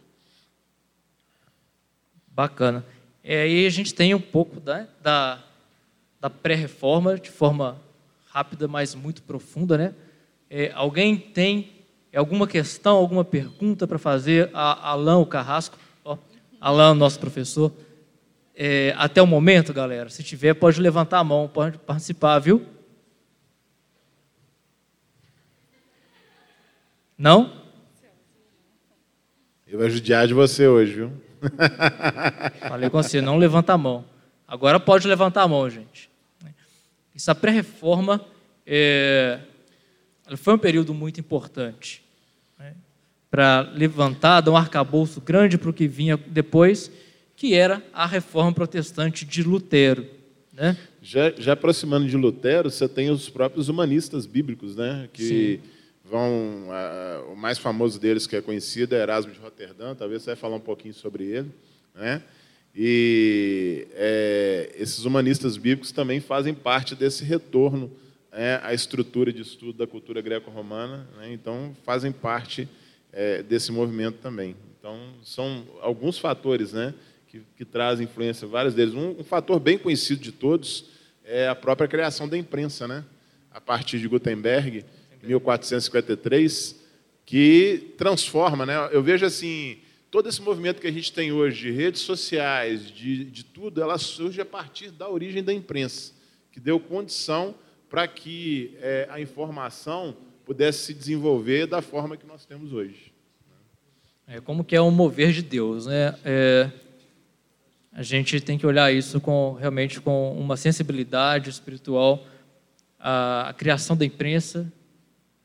Bacana. 2.29 2.85
É, 3.25 3.43
aí 3.43 3.67
a 3.67 3.71
gente 3.71 3.95
tem 3.95 4.15
um 4.15 4.21
pouco 4.21 4.61
da, 4.61 4.87
da, 5.01 5.43
da 6.21 6.29
pré-reforma, 6.29 7.19
de 7.19 7.31
forma 7.31 7.81
rápida, 8.37 8.69
mas 8.69 8.95
muito 8.95 9.23
profunda. 9.23 9.79
Né? 9.79 9.95
É, 10.51 10.71
alguém 10.75 11.17
tem 11.17 11.73
alguma 12.15 12.47
questão, 12.47 12.97
alguma 12.97 13.25
pergunta 13.25 13.87
para 13.87 13.99
fazer 13.99 14.51
a 14.53 14.91
Alain, 14.91 15.23
o 15.23 15.27
Carrasco? 15.27 15.79
Ó, 16.05 16.19
Alain, 16.61 16.95
nosso 16.95 17.19
professor. 17.19 17.73
é, 18.55 18.95
até 18.99 19.23
o 19.23 19.27
momento, 19.27 19.73
galera? 19.73 20.11
Se 20.11 20.23
tiver, 20.23 20.53
pode 20.53 20.81
levantar 20.81 21.19
a 21.19 21.25
mão, 21.25 21.49
pode 21.49 21.79
participar, 21.79 22.39
viu? 22.39 22.67
Não? 27.17 27.65
Eu 29.67 29.79
vou 29.79 29.89
judiar 29.89 30.27
de 30.27 30.35
você 30.35 30.69
hoje, 30.69 30.93
viu? 30.93 31.13
Falei 32.69 32.91
com 32.91 33.03
você, 33.03 33.23
não 33.23 33.39
levanta 33.39 33.73
a 33.73 33.79
mão. 33.79 34.05
Agora 34.47 34.79
pode 34.79 35.09
levantar 35.09 35.43
a 35.43 35.49
mão, 35.49 35.69
gente. 35.71 36.11
Essa 37.17 37.35
pré-reforma 37.35 38.23
é, 38.67 39.41
foi 40.37 40.53
um 40.53 40.59
período 40.59 40.93
muito 40.93 41.19
importante 41.19 42.05
né, 42.59 42.75
para 43.31 43.63
levantar, 43.73 44.43
dar 44.43 44.53
um 44.53 44.57
arcabouço 44.57 45.19
grande 45.23 45.57
para 45.57 45.71
o 45.71 45.73
que 45.73 45.89
vinha 45.89 46.19
depois, 46.27 46.91
que 47.35 47.55
era 47.55 47.83
a 47.91 48.05
reforma 48.07 48.53
protestante 48.53 49.25
de 49.25 49.43
Lutero. 49.43 50.07
Né? 50.53 50.77
Já, 51.01 51.31
já 51.31 51.55
aproximando 51.55 52.07
de 52.07 52.17
Lutero, 52.19 52.71
você 52.71 52.87
tem 52.87 53.09
os 53.09 53.31
próprios 53.31 53.71
humanistas 53.71 54.27
bíblicos, 54.27 54.77
né? 54.77 55.09
que 55.11 55.61
Sim 55.63 55.77
vão 56.09 56.69
o 57.33 57.35
mais 57.35 57.59
famoso 57.59 57.99
deles 57.99 58.29
que 58.29 58.37
é 58.37 58.41
conhecido 58.41 58.95
é 58.95 59.03
Erasmo 59.03 59.33
de 59.33 59.41
Roterdã 59.41 59.93
talvez 59.93 60.23
você 60.23 60.31
vai 60.31 60.37
falar 60.37 60.55
um 60.55 60.61
pouquinho 60.61 60.95
sobre 60.95 61.25
ele 61.25 61.51
né 61.95 62.23
e 62.77 63.87
é, 63.93 64.75
esses 64.79 65.05
humanistas 65.05 65.57
bíblicos 65.57 65.93
também 65.93 66.21
fazem 66.21 66.53
parte 66.53 66.95
desse 66.95 67.25
retorno 67.25 67.91
né, 68.31 68.61
à 68.63 68.75
estrutura 68.75 69.33
de 69.33 69.43
estudo 69.43 69.79
da 69.79 69.87
cultura 69.87 70.21
greco-romana 70.21 71.09
né, 71.17 71.33
então 71.33 71.75
fazem 71.85 72.13
parte 72.13 72.69
é, 73.13 73.43
desse 73.43 73.73
movimento 73.73 74.19
também 74.19 74.55
então 74.79 74.99
são 75.25 75.65
alguns 75.81 76.19
fatores 76.19 76.73
né 76.73 76.93
que, 77.29 77.41
que 77.57 77.65
trazem 77.65 78.05
influência 78.05 78.47
vários 78.47 78.75
deles 78.75 78.95
um, 78.95 79.21
um 79.21 79.25
fator 79.25 79.59
bem 79.59 79.79
conhecido 79.79 80.21
de 80.21 80.33
todos 80.33 80.85
é 81.25 81.49
a 81.49 81.55
própria 81.55 81.89
criação 81.89 82.29
da 82.29 82.37
imprensa 82.37 82.87
né 82.87 83.05
a 83.51 83.61
partir 83.61 83.99
de 83.99 84.07
Gutenberg 84.07 84.85
1453, 85.27 86.77
que 87.25 87.95
transforma, 87.99 88.65
né? 88.65 88.75
Eu 88.93 89.03
vejo 89.03 89.27
assim, 89.27 89.79
todo 90.11 90.29
esse 90.29 90.41
movimento 90.41 90.81
que 90.81 90.87
a 90.87 90.93
gente 90.93 91.13
tem 91.13 91.33
hoje 91.33 91.63
de 91.63 91.71
redes 91.71 92.01
sociais, 92.01 92.91
de, 92.91 93.25
de 93.25 93.45
tudo, 93.45 93.83
ela 93.83 93.99
surge 93.99 94.41
a 94.41 94.45
partir 94.45 94.91
da 94.91 95.09
origem 95.09 95.43
da 95.43 95.53
imprensa, 95.53 96.13
que 96.53 96.61
deu 96.61 96.79
condição 96.79 97.55
para 97.89 98.07
que 98.09 98.77
é, 98.81 99.07
a 99.11 99.21
informação 99.21 100.17
pudesse 100.45 100.87
se 100.87 100.95
desenvolver 100.95 101.67
da 101.67 101.83
forma 101.83 102.17
que 102.17 102.27
nós 102.27 102.45
temos 102.45 102.73
hoje. 102.73 103.13
É 104.27 104.41
como 104.41 104.65
que 104.65 104.75
é 104.75 104.81
o 104.81 104.91
mover 104.91 105.33
de 105.33 105.43
Deus, 105.43 105.87
né? 105.87 106.15
É, 106.25 106.71
a 107.93 108.03
gente 108.03 108.41
tem 108.41 108.59
que 108.59 108.67
olhar 108.67 108.93
isso 108.93 109.21
com 109.21 109.55
realmente 109.55 110.01
com 110.01 110.39
uma 110.39 110.57
sensibilidade 110.57 111.49
espiritual. 111.49 112.27
A, 112.99 113.49
a 113.49 113.55
criação 113.55 113.97
da 113.97 114.05
imprensa 114.05 114.71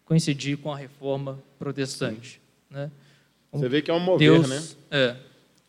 coincidir 0.03 0.57
com 0.57 0.71
a 0.71 0.77
reforma 0.77 1.41
protestante. 1.57 2.41
Né? 2.69 2.91
Você 3.51 3.67
vê 3.67 3.81
que 3.81 3.91
é 3.91 3.93
um 3.93 3.99
mover, 3.99 4.19
Deus, 4.19 4.49
né? 4.49 4.63
É, 4.89 5.15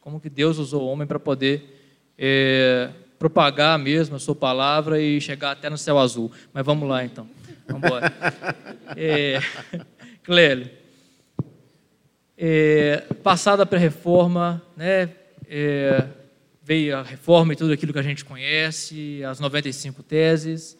como 0.00 0.20
que 0.20 0.30
Deus 0.30 0.58
usou 0.58 0.82
o 0.82 0.86
homem 0.86 1.06
para 1.06 1.18
poder 1.18 2.12
é, 2.16 2.90
propagar 3.18 3.78
mesmo 3.78 4.16
a 4.16 4.18
sua 4.18 4.34
palavra 4.34 5.00
e 5.00 5.20
chegar 5.20 5.52
até 5.52 5.68
no 5.68 5.78
céu 5.78 5.98
azul. 5.98 6.30
Mas 6.52 6.64
vamos 6.64 6.88
lá, 6.88 7.04
então. 7.04 7.28
Vamos 7.66 7.84
embora. 7.84 8.12
é, 8.96 9.40
Clélio, 10.22 10.70
é, 12.36 13.04
passada 13.22 13.68
a 13.70 13.78
reforma 13.78 14.62
né, 14.76 15.10
é, 15.48 16.08
veio 16.62 16.96
a 16.96 17.02
reforma 17.02 17.52
e 17.52 17.56
tudo 17.56 17.72
aquilo 17.72 17.92
que 17.92 17.98
a 17.98 18.02
gente 18.02 18.24
conhece, 18.24 19.22
as 19.24 19.38
95 19.38 20.02
teses, 20.02 20.76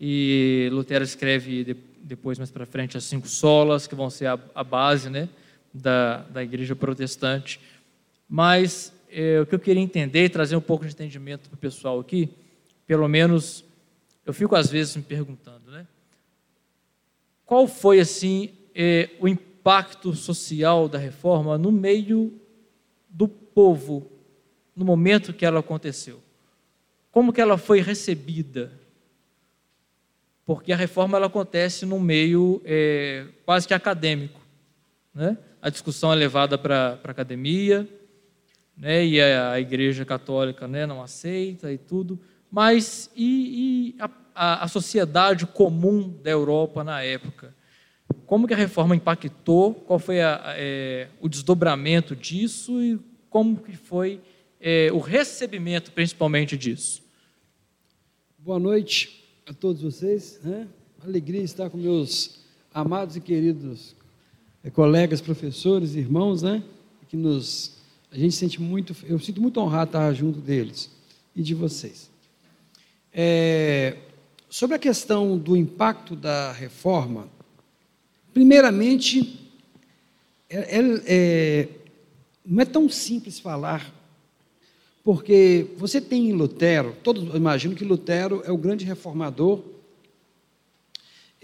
e 0.00 0.68
Lutero 0.72 1.04
escreve 1.04 1.76
depois 2.02 2.38
mais 2.38 2.50
para 2.50 2.66
frente 2.66 2.96
as 2.96 3.04
cinco 3.04 3.28
solas, 3.28 3.86
que 3.86 3.94
vão 3.94 4.10
ser 4.10 4.26
a, 4.26 4.38
a 4.54 4.62
base 4.62 5.08
né, 5.08 5.28
da, 5.76 6.22
da 6.22 6.42
igreja 6.42 6.74
protestante. 6.74 7.60
Mas 8.28 8.92
é, 9.10 9.40
o 9.40 9.46
que 9.46 9.54
eu 9.54 9.58
queria 9.58 9.82
entender 9.82 10.24
e 10.24 10.28
trazer 10.28 10.56
um 10.56 10.60
pouco 10.60 10.84
de 10.84 10.92
entendimento 10.92 11.48
para 11.48 11.56
o 11.56 11.58
pessoal 11.58 12.00
aqui, 12.00 12.30
pelo 12.86 13.08
menos 13.08 13.64
eu 14.24 14.32
fico 14.32 14.56
às 14.56 14.70
vezes 14.70 14.96
me 14.96 15.02
perguntando, 15.02 15.70
né? 15.70 15.86
Qual 17.44 17.68
foi 17.68 18.00
assim 18.00 18.50
é, 18.74 19.10
o 19.20 19.28
impacto 19.28 20.14
social 20.14 20.88
da 20.88 20.98
reforma 20.98 21.56
no 21.56 21.70
meio 21.70 22.32
do 23.08 23.28
povo 23.28 24.10
no 24.74 24.84
momento 24.84 25.32
que 25.32 25.46
ela 25.46 25.60
aconteceu? 25.60 26.20
Como 27.12 27.32
que 27.32 27.40
ela 27.40 27.56
foi 27.56 27.80
recebida? 27.80 28.72
porque 30.46 30.72
a 30.72 30.76
reforma 30.76 31.18
ela 31.18 31.26
acontece 31.26 31.84
num 31.84 31.98
meio 31.98 32.62
é, 32.64 33.26
quase 33.44 33.66
que 33.66 33.74
acadêmico. 33.74 34.40
Né? 35.12 35.36
A 35.60 35.70
discussão 35.70 36.12
é 36.12 36.16
levada 36.16 36.56
para 36.56 36.98
a 37.02 37.10
academia, 37.10 37.88
né? 38.76 39.04
e 39.04 39.20
a, 39.20 39.52
a, 39.52 39.60
Igreja 39.60 40.04
Católica 40.04 40.68
né, 40.68 40.86
não 40.86 41.02
aceita 41.02 41.72
e 41.72 41.78
tudo, 41.78 42.20
mas 42.50 43.10
e, 43.16 43.94
e 43.96 44.02
a, 44.02 44.10
a, 44.34 44.64
a, 44.64 44.68
sociedade 44.68 45.46
comum 45.46 46.08
da 46.22 46.30
Europa 46.30 46.84
na 46.84 47.02
época? 47.02 47.54
Como 48.26 48.46
que 48.46 48.54
a 48.54 48.56
reforma 48.56 48.94
impactou? 48.94 49.74
Qual 49.74 49.98
foi 49.98 50.18
é, 50.20 51.08
o 51.20 51.28
desdobramento 51.28 52.14
disso 52.14 52.80
e 52.80 53.00
como 53.28 53.56
que 53.56 53.76
foi 53.76 54.20
é, 54.60 54.90
o 54.92 54.98
recebimento, 54.98 55.90
principalmente, 55.92 56.56
disso? 56.56 57.02
Boa 58.38 58.58
noite 58.58 59.24
a 59.46 59.52
todos 59.52 59.82
vocês. 59.82 60.40
Né? 60.42 60.68
Alegria 61.04 61.42
estar 61.42 61.68
com 61.68 61.76
meus 61.76 62.44
amados 62.72 63.16
e 63.16 63.20
queridos 63.20 63.95
colegas, 64.70 65.20
professores, 65.20 65.94
irmãos, 65.94 66.42
né? 66.42 66.62
Que 67.08 67.16
nos 67.16 67.76
a 68.10 68.16
gente 68.16 68.34
sente 68.34 68.60
muito, 68.60 68.96
eu 69.04 69.18
sinto 69.18 69.40
muito 69.40 69.60
honrado 69.60 69.90
estar 69.90 70.12
junto 70.14 70.40
deles 70.40 70.90
e 71.34 71.42
de 71.42 71.54
vocês. 71.54 72.10
É, 73.12 73.96
sobre 74.48 74.76
a 74.76 74.78
questão 74.78 75.36
do 75.36 75.56
impacto 75.56 76.16
da 76.16 76.52
reforma, 76.52 77.28
primeiramente, 78.32 79.40
é, 80.48 80.78
é, 80.78 81.02
é 81.06 81.68
não 82.44 82.62
é 82.62 82.64
tão 82.64 82.88
simples 82.88 83.38
falar 83.38 83.92
porque 85.06 85.68
você 85.76 86.00
tem 86.00 86.30
em 86.30 86.32
Lutero, 86.32 86.96
todos 87.00 87.32
imaginam 87.32 87.76
que 87.76 87.84
Lutero 87.84 88.42
é 88.44 88.50
o 88.50 88.56
grande 88.58 88.84
reformador. 88.84 89.62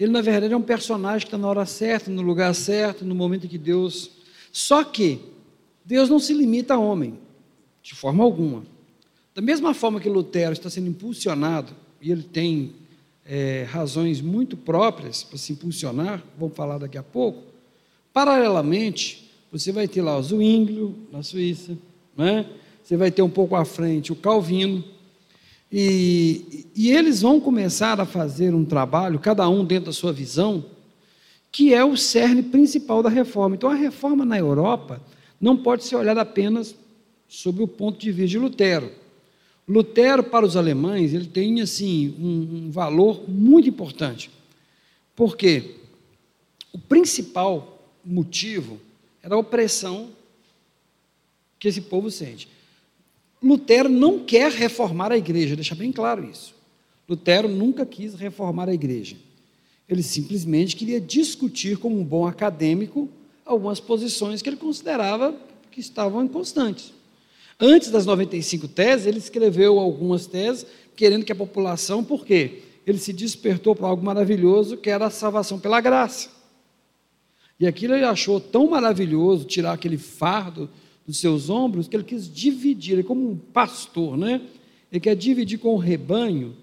Ele, 0.03 0.11
na 0.11 0.19
verdade, 0.19 0.53
é 0.53 0.57
um 0.57 0.61
personagem 0.61 1.21
que 1.21 1.27
está 1.27 1.37
na 1.37 1.47
hora 1.47 1.65
certa, 1.65 2.11
no 2.11 2.21
lugar 2.21 2.53
certo, 2.53 3.05
no 3.05 3.15
momento 3.15 3.47
que 3.47 3.57
Deus. 3.57 4.11
Só 4.51 4.83
que 4.83 5.21
Deus 5.85 6.09
não 6.09 6.19
se 6.19 6.33
limita 6.33 6.73
a 6.73 6.77
homem, 6.77 7.17
de 7.81 7.95
forma 7.95 8.21
alguma. 8.21 8.65
Da 9.33 9.41
mesma 9.41 9.73
forma 9.73 10.01
que 10.01 10.09
Lutero 10.09 10.51
está 10.51 10.69
sendo 10.69 10.89
impulsionado, 10.89 11.71
e 12.01 12.11
ele 12.11 12.23
tem 12.23 12.73
é, 13.25 13.65
razões 13.69 14.19
muito 14.19 14.57
próprias 14.57 15.23
para 15.23 15.37
se 15.37 15.53
impulsionar, 15.53 16.21
vamos 16.37 16.53
falar 16.53 16.79
daqui 16.79 16.97
a 16.97 17.03
pouco, 17.03 17.41
paralelamente, 18.11 19.31
você 19.53 19.71
vai 19.71 19.87
ter 19.87 20.01
lá 20.01 20.17
o 20.17 20.21
Zwinglio, 20.21 20.97
na 21.13 21.23
Suíça, 21.23 21.77
não 22.17 22.25
é? 22.25 22.45
você 22.83 22.97
vai 22.97 23.09
ter 23.09 23.21
um 23.21 23.29
pouco 23.29 23.55
à 23.55 23.63
frente 23.63 24.11
o 24.11 24.17
Calvino, 24.17 24.83
e, 25.75 26.67
e 26.75 26.91
eles 26.91 27.23
vão 27.23 27.41
começar 27.41 27.99
a 27.99 28.05
fazer 28.05 28.53
um 28.53 28.63
trabalho, 28.63 29.17
cada 29.17 29.49
um 29.49 29.65
dentro 29.65 29.87
da 29.87 29.91
sua 29.91 30.13
visão, 30.13 30.63
que 31.51 31.73
é 31.73 31.83
o 31.83 31.97
cerne 31.97 32.43
principal 32.43 33.01
da 33.01 33.09
reforma. 33.09 33.55
Então, 33.55 33.71
a 33.71 33.73
reforma 33.73 34.23
na 34.23 34.37
Europa 34.37 35.01
não 35.41 35.57
pode 35.57 35.83
ser 35.83 35.95
olhada 35.95 36.21
apenas 36.21 36.75
sob 37.27 37.63
o 37.63 37.67
ponto 37.67 37.97
de 37.97 38.11
vista 38.11 38.27
de 38.27 38.37
Lutero. 38.37 38.91
Lutero, 39.67 40.23
para 40.23 40.45
os 40.45 40.55
alemães, 40.55 41.11
ele 41.11 41.25
tem 41.25 41.59
assim 41.59 42.13
um, 42.19 42.67
um 42.67 42.71
valor 42.71 43.27
muito 43.27 43.67
importante. 43.67 44.29
Por 45.15 45.35
quê? 45.35 45.77
O 46.71 46.77
principal 46.77 47.83
motivo 48.05 48.79
era 49.23 49.33
a 49.33 49.39
opressão 49.39 50.09
que 51.57 51.67
esse 51.67 51.81
povo 51.81 52.11
sente. 52.11 52.47
Lutero 53.43 53.89
não 53.89 54.19
quer 54.19 54.51
reformar 54.51 55.11
a 55.11 55.17
igreja, 55.17 55.55
deixa 55.55 55.75
bem 55.75 55.91
claro 55.91 56.23
isso. 56.29 56.55
Lutero 57.07 57.49
nunca 57.49 57.85
quis 57.85 58.13
reformar 58.13 58.69
a 58.69 58.73
igreja. 58.73 59.17
Ele 59.87 60.01
simplesmente 60.01 60.75
queria 60.75 61.01
discutir, 61.01 61.77
como 61.77 61.99
um 61.99 62.03
bom 62.03 62.25
acadêmico, 62.25 63.09
algumas 63.45 63.79
posições 63.81 64.41
que 64.41 64.47
ele 64.47 64.55
considerava 64.55 65.35
que 65.69 65.81
estavam 65.81 66.23
inconstantes. 66.23 66.93
Antes 67.59 67.89
das 67.91 68.05
95 68.05 68.67
teses, 68.69 69.05
ele 69.05 69.17
escreveu 69.17 69.77
algumas 69.77 70.25
teses 70.25 70.65
querendo 70.95 71.25
que 71.25 71.31
a 71.31 71.35
população, 71.35 72.03
por 72.03 72.25
quê? 72.25 72.63
Ele 72.85 72.97
se 72.97 73.11
despertou 73.11 73.75
para 73.75 73.87
algo 73.87 74.05
maravilhoso 74.05 74.77
que 74.77 74.89
era 74.89 75.07
a 75.07 75.09
salvação 75.09 75.59
pela 75.59 75.81
graça. 75.81 76.29
E 77.59 77.67
aquilo 77.67 77.93
ele 77.93 78.05
achou 78.05 78.39
tão 78.39 78.67
maravilhoso 78.67 79.45
tirar 79.45 79.73
aquele 79.73 79.97
fardo 79.97 80.69
dos 81.05 81.17
seus 81.17 81.49
ombros, 81.49 81.87
que 81.87 81.95
ele 81.95 82.03
quis 82.03 82.31
dividir, 82.31 82.93
ele 82.93 83.03
como 83.03 83.29
um 83.29 83.35
pastor, 83.35 84.17
né? 84.17 84.41
ele 84.91 84.99
quer 84.99 85.15
dividir 85.15 85.57
com 85.57 85.73
o 85.73 85.77
rebanho, 85.77 86.55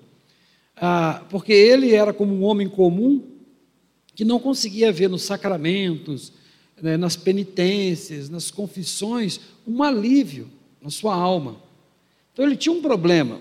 ah, 0.77 1.25
porque 1.29 1.53
ele 1.53 1.93
era 1.93 2.13
como 2.13 2.33
um 2.33 2.45
homem 2.45 2.69
comum 2.69 3.23
que 4.15 4.25
não 4.25 4.39
conseguia 4.39 4.93
ver 4.93 5.09
nos 5.09 5.23
sacramentos, 5.23 6.33
né, 6.81 6.97
nas 6.97 7.17
penitências, 7.17 8.29
nas 8.29 8.51
confissões, 8.51 9.41
um 9.67 9.83
alívio 9.83 10.49
na 10.81 10.91
sua 10.91 11.15
alma. 11.15 11.57
Então 12.33 12.45
ele 12.45 12.57
tinha 12.57 12.73
um 12.73 12.81
problema. 12.81 13.41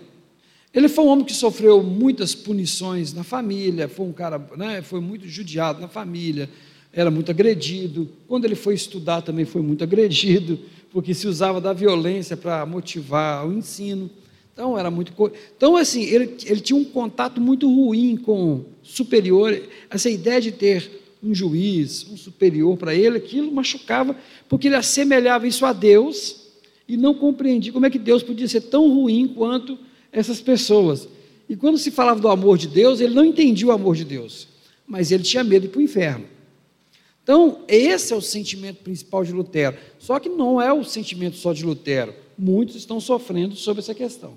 Ele 0.74 0.88
foi 0.88 1.06
um 1.06 1.08
homem 1.08 1.26
que 1.26 1.34
sofreu 1.34 1.82
muitas 1.84 2.34
punições 2.36 3.14
na 3.14 3.24
família, 3.24 3.88
foi 3.88 4.06
um 4.06 4.12
cara, 4.12 4.39
né, 4.58 4.82
foi 4.82 5.00
muito 5.00 5.28
judiado 5.28 5.80
na 5.80 5.88
família, 5.88 6.50
era 6.91 7.12
muito 7.12 7.32
agredido. 7.32 8.10
Quando 8.28 8.45
ele 8.45 8.56
foi 8.56 8.74
estudar 8.74 9.22
também 9.22 9.45
foi 9.45 9.62
muito 9.62 9.84
agredido, 9.84 10.60
porque 10.92 11.14
se 11.14 11.28
usava 11.28 11.62
da 11.62 11.74
violência 11.74 12.36
para 12.36 12.66
motivar 12.66 13.48
o 13.48 13.54
ensino. 13.54 14.10
Então 14.54 14.78
era 14.78 14.92
muito. 14.92 15.14
Então, 15.56 15.78
assim, 15.78 16.04
ele, 16.04 16.36
ele 16.46 16.60
tinha 16.60 16.78
um 16.78 16.84
contato 16.84 17.40
muito 17.40 17.68
ruim 17.74 18.18
com 18.18 18.66
superior. 18.84 19.58
Essa 19.90 20.10
ideia 20.10 20.42
de 20.42 20.52
ter 20.52 20.90
um 21.24 21.34
juiz, 21.34 22.08
um 22.12 22.18
superior 22.18 22.78
para 22.78 22.94
ele, 22.96 23.18
aquilo 23.18 23.52
machucava, 23.52 24.16
porque 24.48 24.68
ele 24.68 24.76
assemelhava 24.76 25.48
isso 25.48 25.66
a 25.66 25.74
Deus 25.74 26.48
e 26.88 26.98
não 26.98 27.14
compreendia 27.14 27.72
como 27.72 27.86
é 27.86 27.90
que 27.90 28.00
Deus 28.00 28.24
podia 28.24 28.48
ser 28.48 28.62
tão 28.62 28.90
ruim 28.90 29.28
quanto 29.28 29.78
essas 30.12 30.42
pessoas. 30.42 31.08
E 31.48 31.56
quando 31.56 31.78
se 31.78 31.92
falava 31.92 32.20
do 32.20 32.28
amor 32.28 32.58
de 32.58 32.68
Deus, 32.68 33.00
ele 33.00 33.14
não 33.14 33.26
entendia 33.26 33.68
o 33.68 33.72
amor 33.72 33.96
de 33.96 34.06
Deus, 34.06 34.48
mas 34.88 35.12
ele 35.12 35.24
tinha 35.24 35.44
medo 35.44 35.64
de 35.64 35.68
ir 35.68 35.72
para 35.72 35.80
o 35.80 35.84
inferno. 35.84 36.26
Então, 37.30 37.59
esse 37.67 38.11
é 38.11 38.15
o 38.15 38.21
sentimento 38.21 38.77
principal 38.77 39.23
de 39.23 39.32
Lutero. 39.32 39.77
Só 39.99 40.19
que 40.19 40.27
não 40.27 40.59
é 40.59 40.73
o 40.73 40.84
sentimento 40.84 41.38
só 41.38 41.53
de 41.53 41.63
Lutero. 41.63 42.11
Muitos 42.36 42.75
estão 42.75 42.99
sofrendo 42.99 43.55
sobre 43.55 43.82
essa 43.82 43.93
questão. 43.93 44.34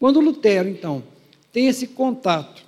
Quando 0.00 0.18
Lutero, 0.18 0.66
então, 0.66 1.02
tem 1.52 1.66
esse 1.66 1.88
contato 1.88 2.64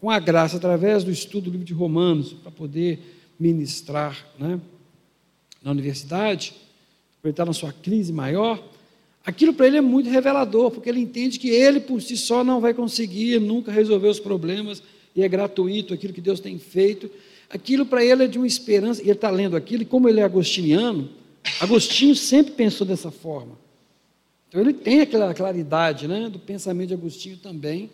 com 0.00 0.08
a 0.08 0.20
graça 0.20 0.58
através 0.58 1.02
do 1.02 1.10
estudo 1.10 1.46
do 1.46 1.50
livro 1.50 1.66
de 1.66 1.72
Romanos, 1.74 2.34
para 2.34 2.52
poder 2.52 3.00
ministrar 3.36 4.28
né, 4.38 4.60
na 5.60 5.72
universidade, 5.72 6.54
ele 7.24 7.32
está 7.32 7.44
na 7.44 7.52
sua 7.52 7.72
crise 7.72 8.12
maior, 8.12 8.62
aquilo 9.26 9.52
para 9.52 9.66
ele 9.66 9.78
é 9.78 9.80
muito 9.80 10.08
revelador, 10.08 10.70
porque 10.70 10.88
ele 10.88 11.00
entende 11.00 11.36
que 11.40 11.48
ele 11.48 11.80
por 11.80 12.00
si 12.00 12.16
só 12.16 12.44
não 12.44 12.60
vai 12.60 12.72
conseguir 12.72 13.40
nunca 13.40 13.72
resolver 13.72 14.06
os 14.06 14.20
problemas, 14.20 14.80
e 15.16 15.24
é 15.24 15.28
gratuito 15.28 15.92
aquilo 15.92 16.12
que 16.12 16.20
Deus 16.20 16.38
tem 16.38 16.60
feito, 16.60 17.10
Aquilo 17.50 17.84
para 17.84 18.04
ele 18.04 18.22
é 18.24 18.26
de 18.28 18.38
uma 18.38 18.46
esperança, 18.46 19.02
e 19.02 19.06
ele 19.06 19.12
está 19.12 19.28
lendo 19.28 19.56
aquilo, 19.56 19.82
e 19.82 19.86
como 19.86 20.08
ele 20.08 20.20
é 20.20 20.22
agostiniano, 20.22 21.10
Agostinho 21.60 22.14
sempre 22.14 22.52
pensou 22.52 22.86
dessa 22.86 23.10
forma. 23.10 23.58
Então 24.48 24.60
ele 24.60 24.72
tem 24.72 25.00
aquela 25.00 25.32
claridade 25.32 26.06
né, 26.06 26.28
do 26.28 26.38
pensamento 26.38 26.88
de 26.88 26.94
Agostinho 26.94 27.36
também. 27.36 27.90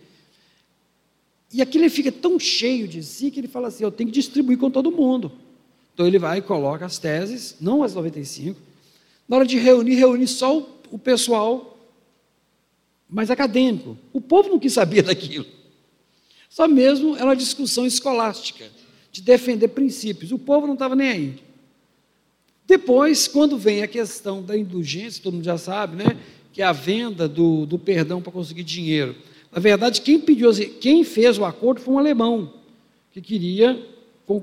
E 1.53 1.63
aquilo 1.63 1.85
ele 1.85 1.91
fica 1.91 2.11
tão 2.11 2.39
cheio 2.39 2.89
de 2.89 3.03
si 3.03 3.31
que 3.31 3.41
ele 3.41 3.49
fala 3.49 3.69
assim: 3.69 3.85
eu 3.85 3.91
tenho 3.91 4.09
que 4.09 4.15
distribuir 4.15 4.59
com 4.59 4.71
todo 4.71 4.91
mundo. 4.91 5.33
Então 5.95 6.07
ele 6.07 6.19
vai 6.19 6.39
e 6.39 6.43
coloca 6.43 6.85
as 6.85 6.99
teses, 6.99 7.57
não 7.61 7.83
as 7.83 7.95
95. 7.95 8.61
Na 9.29 9.37
hora 9.37 9.47
de 9.47 9.59
reunir, 9.59 9.95
reúne 9.95 10.27
só 10.27 10.59
o, 10.59 10.69
o 10.91 10.99
pessoal 10.99 11.79
mais 13.09 13.31
acadêmico. 13.31 13.97
O 14.13 14.21
povo 14.21 14.49
não 14.49 14.59
quis 14.59 14.73
saber 14.73 15.03
daquilo. 15.05 15.47
Só 16.49 16.67
mesmo 16.67 17.17
era 17.17 17.27
uma 17.27 17.37
discussão 17.37 17.87
escolástica 17.87 18.71
de 19.17 19.23
defender 19.23 19.69
princípios. 19.69 20.31
O 20.31 20.39
povo 20.39 20.67
não 20.67 20.75
estava 20.75 20.95
nem 20.95 21.09
aí. 21.09 21.35
Depois, 22.67 23.27
quando 23.27 23.57
vem 23.57 23.83
a 23.83 23.87
questão 23.87 24.43
da 24.43 24.55
indulgência, 24.55 25.23
todo 25.23 25.35
mundo 25.35 25.45
já 25.45 25.57
sabe, 25.57 25.97
né? 25.97 26.19
Que 26.53 26.61
é 26.61 26.67
a 26.67 26.73
venda 26.73 27.27
do, 27.27 27.65
do 27.65 27.79
perdão 27.79 28.21
para 28.21 28.31
conseguir 28.31 28.63
dinheiro. 28.63 29.17
Na 29.51 29.59
verdade, 29.59 30.03
quem 30.03 30.21
pediu, 30.21 30.51
quem 30.81 31.03
fez 31.03 31.39
o 31.39 31.47
acordo 31.47 31.81
foi 31.81 31.95
um 31.95 31.99
alemão, 31.99 32.53
que 33.11 33.23
queria 33.23 33.83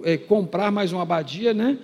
é, 0.05 0.17
comprar 0.17 0.71
mais 0.71 0.91
uma 0.91 1.03
abadia, 1.03 1.53
né? 1.53 1.77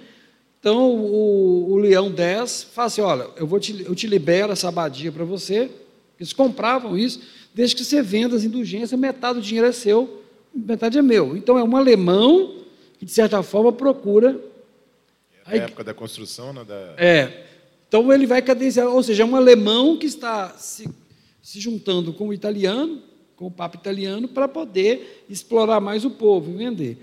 Então 0.59 0.95
o, 0.95 1.73
o 1.73 1.77
Leão 1.77 2.09
10 2.09 2.63
fala 2.73 2.87
assim: 2.87 3.01
olha, 3.01 3.27
eu, 3.35 3.45
vou 3.45 3.59
te, 3.59 3.83
eu 3.83 3.93
te 3.93 4.07
libero 4.07 4.51
essa 4.51 4.67
abadia 4.67 5.11
para 5.11 5.23
você. 5.23 5.69
Eles 6.19 6.33
compravam 6.33 6.97
isso, 6.97 7.21
desde 7.53 7.75
que 7.75 7.83
você 7.83 8.01
venda 8.01 8.35
as 8.35 8.43
indulgências, 8.43 8.99
metade 8.99 9.39
do 9.39 9.45
dinheiro 9.45 9.67
é 9.67 9.71
seu, 9.71 10.23
metade 10.51 10.97
é 10.97 11.03
meu. 11.03 11.37
Então 11.37 11.55
é 11.55 11.63
um 11.63 11.77
alemão 11.77 12.59
que, 12.99 13.05
de 13.05 13.11
certa 13.11 13.41
forma, 13.41 13.71
procura. 13.71 14.39
É 15.47 15.61
a 15.61 15.63
época 15.63 15.83
da 15.83 15.93
construção, 15.93 16.51
né? 16.53 16.63
Da... 16.65 16.93
É. 16.97 17.45
Então 17.87 18.13
ele 18.13 18.27
vai 18.27 18.41
cadenciar, 18.41 18.87
ou 18.87 19.01
seja, 19.01 19.23
é 19.23 19.25
um 19.25 19.35
alemão 19.35 19.97
que 19.97 20.05
está 20.05 20.49
se, 20.49 20.87
se 21.41 21.59
juntando 21.59 22.13
com 22.13 22.27
o 22.27 22.33
italiano, 22.33 23.01
com 23.35 23.47
o 23.47 23.51
Papa 23.51 23.77
italiano, 23.77 24.27
para 24.27 24.47
poder 24.47 25.25
explorar 25.27 25.79
mais 25.79 26.05
o 26.05 26.11
povo 26.11 26.51
e 26.51 26.57
vender. 26.57 26.97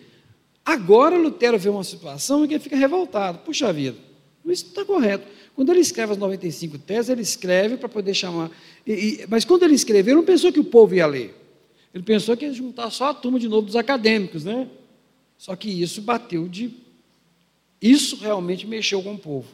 Agora 0.65 1.17
Lutero 1.17 1.59
vê 1.59 1.69
uma 1.69 1.83
situação 1.83 2.45
em 2.45 2.49
que 2.49 2.55
ele 2.55 2.63
fica 2.63 2.77
revoltado. 2.77 3.39
Puxa 3.39 3.73
vida, 3.73 3.97
isso 4.45 4.67
está 4.67 4.85
correto. 4.85 5.27
Quando 5.57 5.73
ele 5.73 5.81
escreve 5.81 6.13
as 6.13 6.19
95 6.19 6.79
teses, 6.79 7.09
ele 7.09 7.23
escreve 7.23 7.79
para 7.79 7.89
poder 7.89 8.13
chamar. 8.13 8.51
E, 8.87 8.93
e, 8.93 9.27
mas 9.29 9.45
quando 9.45 9.63
ele 9.63 9.75
escreveu, 9.75 10.13
ele 10.13 10.21
não 10.21 10.27
pensou 10.27 10.53
que 10.53 10.61
o 10.61 10.65
povo 10.65 10.95
ia 10.95 11.07
ler. 11.07 11.35
Ele 11.95 12.05
pensou 12.05 12.37
que 12.37 12.45
ia 12.45 12.53
juntar 12.53 12.91
só 12.91 13.07
a 13.07 13.15
turma 13.15 13.41
de 13.41 13.49
novo 13.49 13.67
dos 13.67 13.75
acadêmicos, 13.75 14.45
né? 14.45 14.69
Só 15.39 15.55
que 15.55 15.69
isso 15.69 16.01
bateu 16.03 16.49
de. 16.49 16.71
Isso 17.81 18.17
realmente 18.17 18.67
mexeu 18.67 19.03
com 19.03 19.15
o 19.15 19.19
povo. 19.19 19.49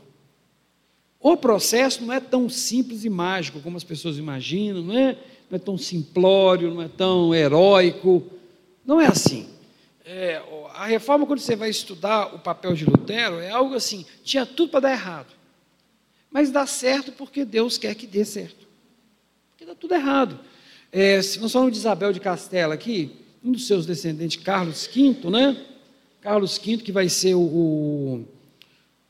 O 1.20 1.36
processo 1.36 2.04
não 2.04 2.12
é 2.12 2.18
tão 2.18 2.48
simples 2.48 3.04
e 3.04 3.10
mágico 3.10 3.60
como 3.60 3.76
as 3.76 3.84
pessoas 3.84 4.18
imaginam, 4.18 4.82
não 4.82 4.98
é, 4.98 5.16
não 5.48 5.56
é 5.56 5.58
tão 5.58 5.78
simplório, 5.78 6.74
não 6.74 6.82
é 6.82 6.88
tão 6.88 7.34
heróico. 7.34 8.24
Não 8.84 9.00
é 9.00 9.06
assim. 9.06 9.48
É, 10.04 10.42
a 10.74 10.86
reforma, 10.86 11.26
quando 11.26 11.38
você 11.38 11.54
vai 11.54 11.70
estudar 11.70 12.34
o 12.34 12.38
papel 12.38 12.74
de 12.74 12.84
Lutero, 12.84 13.38
é 13.38 13.50
algo 13.50 13.74
assim: 13.74 14.04
tinha 14.24 14.44
tudo 14.44 14.70
para 14.70 14.80
dar 14.80 14.92
errado. 14.92 15.32
Mas 16.30 16.50
dá 16.50 16.66
certo 16.66 17.12
porque 17.12 17.44
Deus 17.44 17.78
quer 17.78 17.94
que 17.94 18.06
dê 18.06 18.24
certo. 18.24 18.66
Porque 19.50 19.64
dá 19.64 19.74
tudo 19.74 19.94
errado. 19.94 20.40
É, 20.90 21.22
se 21.22 21.38
nós 21.38 21.52
falamos 21.52 21.72
de 21.72 21.78
Isabel 21.78 22.12
de 22.12 22.20
Castela 22.20 22.74
aqui, 22.74 23.12
um 23.44 23.52
dos 23.52 23.66
seus 23.66 23.86
descendentes, 23.86 24.42
Carlos 24.42 24.86
V, 24.86 25.30
né? 25.30 25.56
Carlos 26.22 26.56
V, 26.56 26.78
que 26.78 26.92
vai 26.92 27.08
ser 27.08 27.34
o, 27.34 27.40
o, 27.40 28.24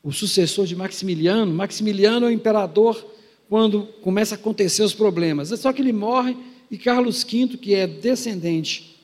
o 0.03 0.11
sucessor 0.11 0.65
de 0.65 0.75
Maximiliano. 0.75 1.53
Maximiliano 1.53 2.25
é 2.25 2.29
o 2.29 2.33
imperador 2.33 3.05
quando 3.47 3.83
começa 4.01 4.33
a 4.33 4.37
acontecer 4.37 4.81
os 4.81 4.95
problemas. 4.95 5.51
É 5.51 5.55
só 5.55 5.71
que 5.71 5.79
ele 5.79 5.93
morre 5.93 6.35
e 6.71 6.77
Carlos 6.77 7.23
V, 7.23 7.49
que 7.49 7.75
é 7.75 7.85
descendente 7.85 8.99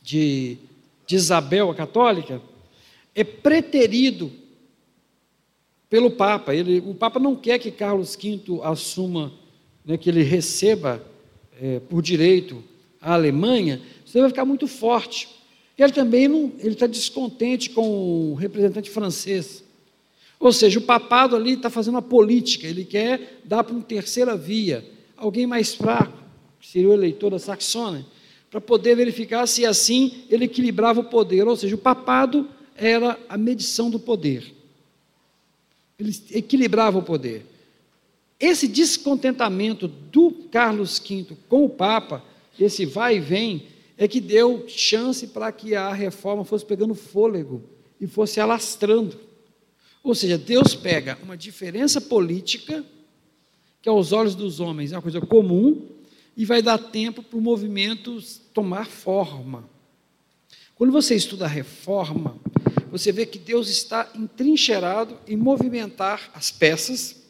de, 0.00 0.56
de 1.06 1.14
Isabel, 1.14 1.70
a 1.70 1.74
católica, 1.74 2.40
é 3.14 3.22
preterido 3.22 4.32
pelo 5.90 6.10
Papa. 6.10 6.54
Ele, 6.54 6.78
o 6.78 6.94
Papa 6.94 7.20
não 7.20 7.36
quer 7.36 7.58
que 7.58 7.70
Carlos 7.70 8.16
V 8.16 8.62
assuma, 8.62 9.30
né, 9.84 9.98
que 9.98 10.08
ele 10.08 10.22
receba 10.22 11.04
é, 11.60 11.80
por 11.80 12.00
direito 12.00 12.64
a 12.98 13.12
Alemanha, 13.12 13.82
você 14.06 14.20
vai 14.20 14.30
ficar 14.30 14.46
muito 14.46 14.66
forte. 14.66 15.28
Ele 15.82 15.92
também 15.92 16.28
não, 16.28 16.52
ele 16.58 16.74
está 16.74 16.86
descontente 16.86 17.70
com 17.70 18.32
o 18.32 18.34
representante 18.34 18.90
francês. 18.90 19.64
Ou 20.38 20.52
seja, 20.52 20.78
o 20.78 20.82
papado 20.82 21.34
ali 21.34 21.54
está 21.54 21.70
fazendo 21.70 21.94
uma 21.94 22.02
política, 22.02 22.66
ele 22.66 22.84
quer 22.84 23.40
dar 23.44 23.64
para 23.64 23.74
uma 23.74 23.82
terceira 23.82 24.36
via, 24.36 24.84
alguém 25.16 25.46
mais 25.46 25.74
fraco, 25.74 26.18
que 26.60 26.68
seria 26.68 26.90
o 26.90 26.92
eleitor 26.92 27.30
da 27.30 27.38
Saxônia, 27.38 28.04
para 28.50 28.60
poder 28.60 28.94
verificar 28.94 29.46
se 29.46 29.64
assim 29.64 30.24
ele 30.28 30.44
equilibrava 30.44 31.00
o 31.00 31.04
poder. 31.04 31.48
Ou 31.48 31.56
seja, 31.56 31.74
o 31.74 31.78
papado 31.78 32.46
era 32.76 33.18
a 33.26 33.38
medição 33.38 33.90
do 33.90 33.98
poder. 33.98 34.52
Ele 35.98 36.14
equilibrava 36.32 36.98
o 36.98 37.02
poder. 37.02 37.46
Esse 38.38 38.68
descontentamento 38.68 39.88
do 39.88 40.30
Carlos 40.50 40.98
V 40.98 41.26
com 41.48 41.64
o 41.64 41.70
Papa, 41.70 42.22
esse 42.58 42.84
vai 42.84 43.16
e 43.16 43.20
vem, 43.20 43.62
é 44.00 44.08
que 44.08 44.18
deu 44.18 44.64
chance 44.66 45.26
para 45.26 45.52
que 45.52 45.74
a 45.74 45.92
reforma 45.92 46.42
fosse 46.42 46.64
pegando 46.64 46.94
fôlego 46.94 47.62
e 48.00 48.06
fosse 48.06 48.40
alastrando. 48.40 49.20
Ou 50.02 50.14
seja, 50.14 50.38
Deus 50.38 50.74
pega 50.74 51.18
uma 51.22 51.36
diferença 51.36 52.00
política, 52.00 52.82
que 53.82 53.90
aos 53.90 54.12
olhos 54.12 54.34
dos 54.34 54.58
homens 54.58 54.90
é 54.90 54.96
uma 54.96 55.02
coisa 55.02 55.20
comum, 55.20 55.86
e 56.34 56.46
vai 56.46 56.62
dar 56.62 56.78
tempo 56.78 57.22
para 57.22 57.38
o 57.38 57.42
movimento 57.42 58.18
tomar 58.54 58.86
forma. 58.86 59.68
Quando 60.76 60.92
você 60.92 61.14
estuda 61.14 61.44
a 61.44 61.48
reforma, 61.48 62.38
você 62.90 63.12
vê 63.12 63.26
que 63.26 63.38
Deus 63.38 63.68
está 63.68 64.10
entrincheirado 64.14 65.18
em 65.28 65.36
movimentar 65.36 66.30
as 66.32 66.50
peças 66.50 67.22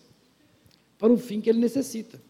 para 0.97 1.12
o 1.12 1.18
fim 1.18 1.41
que 1.41 1.51
ele 1.51 1.59
necessita. 1.59 2.23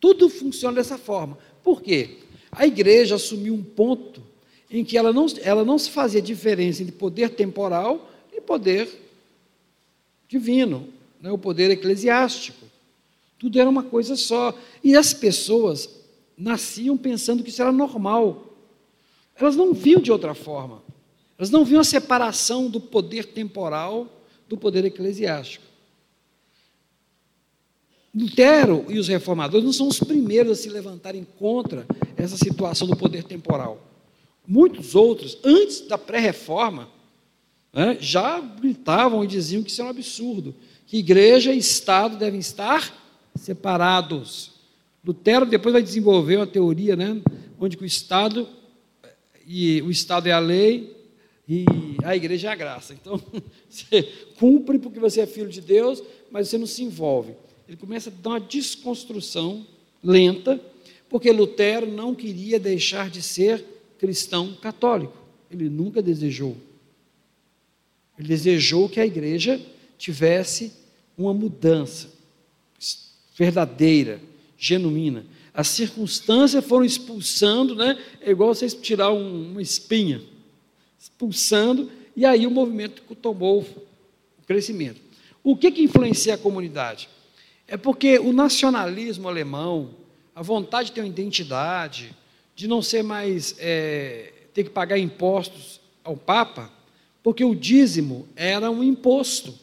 Tudo 0.00 0.30
funciona 0.30 0.76
dessa 0.76 0.96
forma. 0.96 1.36
Por 1.62 1.82
quê? 1.82 2.20
A 2.52 2.66
igreja 2.66 3.14
assumiu 3.14 3.54
um 3.54 3.62
ponto 3.62 4.22
em 4.70 4.84
que 4.84 4.96
ela 4.96 5.12
não, 5.12 5.26
ela 5.42 5.64
não 5.64 5.78
se 5.78 5.90
fazia 5.90 6.22
diferença 6.22 6.82
entre 6.82 6.94
poder 6.94 7.30
temporal 7.30 8.10
e 8.32 8.40
poder 8.40 8.88
divino, 10.28 10.88
né, 11.20 11.30
o 11.32 11.38
poder 11.38 11.70
eclesiástico. 11.70 12.66
Tudo 13.38 13.58
era 13.58 13.68
uma 13.68 13.82
coisa 13.82 14.14
só. 14.16 14.56
E 14.84 14.94
as 14.94 15.12
pessoas 15.12 15.88
nasciam 16.36 16.96
pensando 16.96 17.42
que 17.42 17.50
isso 17.50 17.62
era 17.62 17.72
normal. 17.72 18.54
Elas 19.36 19.56
não 19.56 19.72
viam 19.72 20.00
de 20.00 20.12
outra 20.12 20.34
forma. 20.34 20.82
Elas 21.38 21.50
não 21.50 21.64
viam 21.64 21.80
a 21.80 21.84
separação 21.84 22.68
do 22.68 22.80
poder 22.80 23.26
temporal 23.26 24.06
do 24.46 24.56
poder 24.56 24.84
eclesiástico. 24.84 25.64
Lutero 28.14 28.84
e 28.88 28.98
os 28.98 29.08
reformadores 29.08 29.64
não 29.64 29.72
são 29.72 29.88
os 29.88 30.00
primeiros 30.00 30.58
a 30.58 30.62
se 30.62 30.68
levantarem 30.68 31.26
contra 31.38 31.86
essa 32.16 32.36
situação 32.36 32.88
do 32.88 32.96
poder 32.96 33.22
temporal. 33.22 33.86
Muitos 34.46 34.96
outros, 34.96 35.38
antes 35.44 35.82
da 35.82 35.96
pré-reforma, 35.96 36.88
né, 37.72 37.96
já 38.00 38.40
gritavam 38.40 39.22
e 39.22 39.28
diziam 39.28 39.62
que 39.62 39.70
isso 39.70 39.80
é 39.80 39.84
um 39.84 39.90
absurdo, 39.90 40.54
que 40.86 40.98
igreja 40.98 41.52
e 41.52 41.58
Estado 41.58 42.16
devem 42.16 42.40
estar 42.40 42.92
separados. 43.36 44.52
Lutero 45.04 45.46
depois 45.46 45.72
vai 45.72 45.82
desenvolver 45.82 46.36
uma 46.36 46.46
teoria, 46.48 46.96
né, 46.96 47.20
onde 47.60 47.76
o 47.76 47.84
Estado 47.84 48.48
e 49.46 49.80
o 49.82 49.90
Estado 49.90 50.28
é 50.28 50.32
a 50.32 50.40
lei 50.40 50.96
e 51.48 51.64
a 52.02 52.16
igreja 52.16 52.48
é 52.48 52.52
a 52.52 52.56
graça. 52.56 52.92
Então, 52.92 53.22
você 53.70 54.02
cumpre 54.36 54.80
porque 54.80 54.98
você 54.98 55.20
é 55.20 55.26
filho 55.26 55.48
de 55.48 55.60
Deus, 55.60 56.02
mas 56.30 56.48
você 56.48 56.58
não 56.58 56.66
se 56.66 56.82
envolve. 56.82 57.34
Ele 57.70 57.76
começa 57.76 58.10
a 58.10 58.12
dar 58.12 58.30
uma 58.30 58.40
desconstrução 58.40 59.64
lenta, 60.02 60.60
porque 61.08 61.30
Lutero 61.30 61.86
não 61.86 62.16
queria 62.16 62.58
deixar 62.58 63.08
de 63.08 63.22
ser 63.22 63.64
cristão 63.96 64.54
católico. 64.54 65.16
Ele 65.48 65.68
nunca 65.68 66.02
desejou. 66.02 66.56
Ele 68.18 68.26
desejou 68.26 68.88
que 68.88 68.98
a 68.98 69.06
igreja 69.06 69.64
tivesse 69.96 70.72
uma 71.16 71.32
mudança 71.32 72.10
verdadeira, 73.36 74.20
genuína. 74.58 75.24
As 75.54 75.68
circunstâncias 75.68 76.64
foram 76.64 76.84
expulsando, 76.84 77.76
né? 77.76 77.96
É 78.20 78.32
igual 78.32 78.52
vocês 78.52 78.74
tirar 78.74 79.12
um, 79.12 79.52
uma 79.52 79.62
espinha, 79.62 80.20
expulsando, 80.98 81.88
e 82.16 82.26
aí 82.26 82.48
o 82.48 82.50
movimento 82.50 83.00
tomou 83.14 83.60
o 83.60 84.44
crescimento. 84.44 85.00
O 85.44 85.56
que, 85.56 85.70
que 85.70 85.84
influencia 85.84 86.34
a 86.34 86.38
comunidade? 86.38 87.08
É 87.70 87.76
porque 87.76 88.18
o 88.18 88.32
nacionalismo 88.32 89.28
alemão, 89.28 89.90
a 90.34 90.42
vontade 90.42 90.88
de 90.88 90.92
ter 90.94 91.02
uma 91.02 91.06
identidade, 91.06 92.12
de 92.56 92.66
não 92.66 92.82
ser 92.82 93.04
mais 93.04 93.54
é, 93.60 94.32
ter 94.52 94.64
que 94.64 94.70
pagar 94.70 94.98
impostos 94.98 95.80
ao 96.02 96.16
Papa, 96.16 96.68
porque 97.22 97.44
o 97.44 97.54
dízimo 97.54 98.28
era 98.34 98.68
um 98.72 98.82
imposto. 98.82 99.54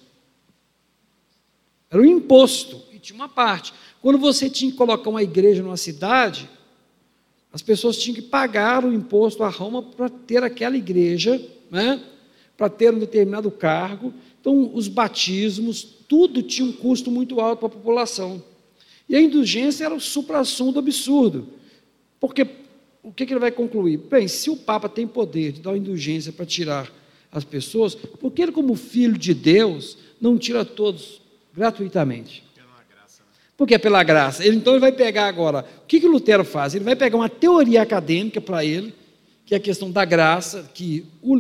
Era 1.92 2.02
um 2.02 2.06
imposto 2.06 2.82
e 2.94 2.98
tinha 2.98 3.18
uma 3.18 3.28
parte. 3.28 3.74
Quando 4.02 4.18
você 4.18 4.50
tinha 4.50 4.72
que 4.72 4.78
colocar 4.78 5.10
uma 5.10 5.22
igreja 5.22 5.62
numa 5.62 5.76
cidade, 5.76 6.50
as 7.52 7.62
pessoas 7.62 7.98
tinham 7.98 8.16
que 8.16 8.22
pagar 8.22 8.86
o 8.86 8.94
imposto 8.94 9.44
a 9.44 9.50
Roma 9.50 9.84
para 9.84 10.08
ter 10.08 10.42
aquela 10.46 10.78
igreja, 10.78 11.46
né? 11.70 12.02
para 12.56 12.70
ter 12.70 12.94
um 12.94 13.00
determinado 13.00 13.52
cargo. 13.52 14.14
Então, 14.48 14.72
os 14.74 14.88
batismos, 14.88 15.84
tudo 16.08 16.42
tinha 16.42 16.66
um 16.66 16.72
custo 16.72 17.12
muito 17.12 17.42
alto 17.42 17.60
para 17.60 17.68
a 17.68 17.72
população. 17.72 18.42
E 19.10 19.14
a 19.14 19.20
indulgência 19.20 19.84
era 19.84 19.94
o 19.94 20.00
supra-sumo 20.00 20.72
do 20.72 20.80
absurdo. 20.80 21.50
Porque 22.18 22.48
o 23.04 23.12
que, 23.12 23.26
que 23.26 23.34
ele 23.34 23.42
vai 23.42 23.52
concluir? 23.52 23.98
Bem, 23.98 24.26
se 24.26 24.50
o 24.50 24.56
Papa 24.56 24.88
tem 24.88 25.06
poder 25.06 25.52
de 25.52 25.60
dar 25.60 25.76
indulgência 25.76 26.32
para 26.32 26.46
tirar 26.46 26.90
as 27.30 27.44
pessoas, 27.44 27.94
por 27.94 28.32
que 28.32 28.42
ele, 28.42 28.54
como 28.54 28.74
filho 28.76 29.18
de 29.18 29.34
Deus, 29.34 29.98
não 30.22 30.38
tira 30.38 30.64
todos 30.64 31.22
gratuitamente? 31.54 32.42
Porque 33.58 33.76
é 33.76 33.78
pela 33.78 34.02
graça. 34.02 34.46
Ele, 34.46 34.56
então 34.56 34.72
ele 34.72 34.80
vai 34.80 34.94
pegar 34.94 35.28
agora. 35.28 35.66
O 35.84 35.88
que, 35.88 36.00
que 36.00 36.08
Lutero 36.08 36.46
faz? 36.46 36.74
Ele 36.74 36.86
vai 36.86 36.96
pegar 36.96 37.18
uma 37.18 37.28
teoria 37.28 37.82
acadêmica 37.82 38.40
para 38.40 38.64
ele, 38.64 38.94
que 39.46 39.54
é 39.54 39.58
a 39.58 39.60
questão 39.60 39.92
da 39.92 40.06
graça, 40.06 40.72
que, 40.74 41.04
o, 41.22 41.38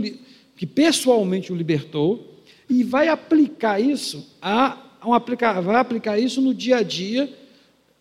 que 0.57 0.65
pessoalmente 0.65 1.53
o 1.53 1.55
libertou, 1.55 2.33
e 2.69 2.83
vai 2.83 3.07
aplicar 3.07 3.79
isso 3.79 4.25
a, 4.41 4.77
a 4.99 5.07
um 5.07 5.13
aplicar, 5.13 5.61
vai 5.61 5.75
aplicar 5.77 6.19
isso 6.19 6.41
no 6.41 6.53
dia 6.53 6.77
a 6.77 6.83
dia 6.83 7.33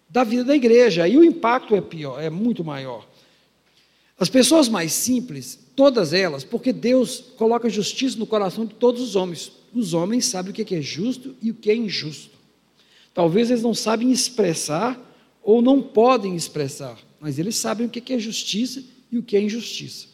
da 0.08 0.24
vida 0.24 0.44
da 0.44 0.56
igreja. 0.56 1.06
E 1.06 1.16
o 1.16 1.24
impacto 1.24 1.74
é 1.74 1.80
pior, 1.80 2.20
é 2.20 2.30
muito 2.30 2.64
maior. 2.64 3.06
As 4.18 4.30
pessoas 4.30 4.68
mais 4.68 4.92
simples, 4.92 5.58
todas 5.76 6.12
elas, 6.12 6.42
porque 6.42 6.72
Deus 6.72 7.22
coloca 7.36 7.68
justiça 7.68 8.18
no 8.18 8.26
coração 8.26 8.64
de 8.64 8.74
todos 8.74 9.02
os 9.02 9.14
homens. 9.14 9.52
Os 9.74 9.92
homens 9.92 10.26
sabem 10.26 10.52
o 10.52 10.54
que 10.54 10.74
é 10.74 10.80
justo 10.80 11.34
e 11.42 11.50
o 11.50 11.54
que 11.54 11.70
é 11.70 11.76
injusto. 11.76 12.36
Talvez 13.12 13.50
eles 13.50 13.62
não 13.62 13.74
sabem 13.74 14.10
expressar 14.10 14.98
ou 15.42 15.60
não 15.60 15.82
podem 15.82 16.34
expressar, 16.34 16.98
mas 17.20 17.38
eles 17.38 17.56
sabem 17.56 17.86
o 17.86 17.90
que 17.90 18.12
é 18.12 18.18
justiça 18.18 18.82
e 19.12 19.18
o 19.18 19.22
que 19.22 19.36
é 19.36 19.40
injustiça. 19.40 20.06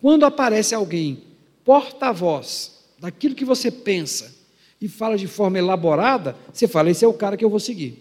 Quando 0.00 0.24
aparece 0.24 0.74
alguém 0.74 1.22
porta-voz 1.64 2.79
daquilo 3.00 3.34
que 3.34 3.44
você 3.44 3.70
pensa 3.70 4.36
e 4.80 4.86
fala 4.86 5.16
de 5.16 5.26
forma 5.26 5.58
elaborada, 5.58 6.36
você 6.52 6.68
fala: 6.68 6.90
esse 6.90 7.04
é 7.04 7.08
o 7.08 7.14
cara 7.14 7.36
que 7.36 7.44
eu 7.44 7.50
vou 7.50 7.58
seguir. 7.58 7.98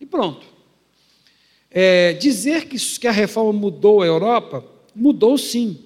E 0.00 0.06
pronto. 0.06 0.46
É, 1.70 2.12
dizer 2.14 2.66
que, 2.66 2.78
que 2.98 3.06
a 3.06 3.12
reforma 3.12 3.52
mudou 3.52 4.00
a 4.02 4.06
Europa, 4.06 4.64
mudou 4.94 5.36
sim. 5.36 5.78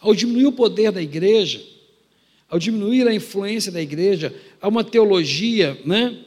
Ao 0.00 0.14
diminuir 0.14 0.46
o 0.46 0.52
poder 0.52 0.92
da 0.92 1.02
igreja, 1.02 1.64
ao 2.48 2.58
diminuir 2.58 3.06
a 3.06 3.14
influência 3.14 3.72
da 3.72 3.80
igreja, 3.80 4.34
há 4.60 4.68
uma 4.68 4.84
teologia, 4.84 5.80
né? 5.84 6.24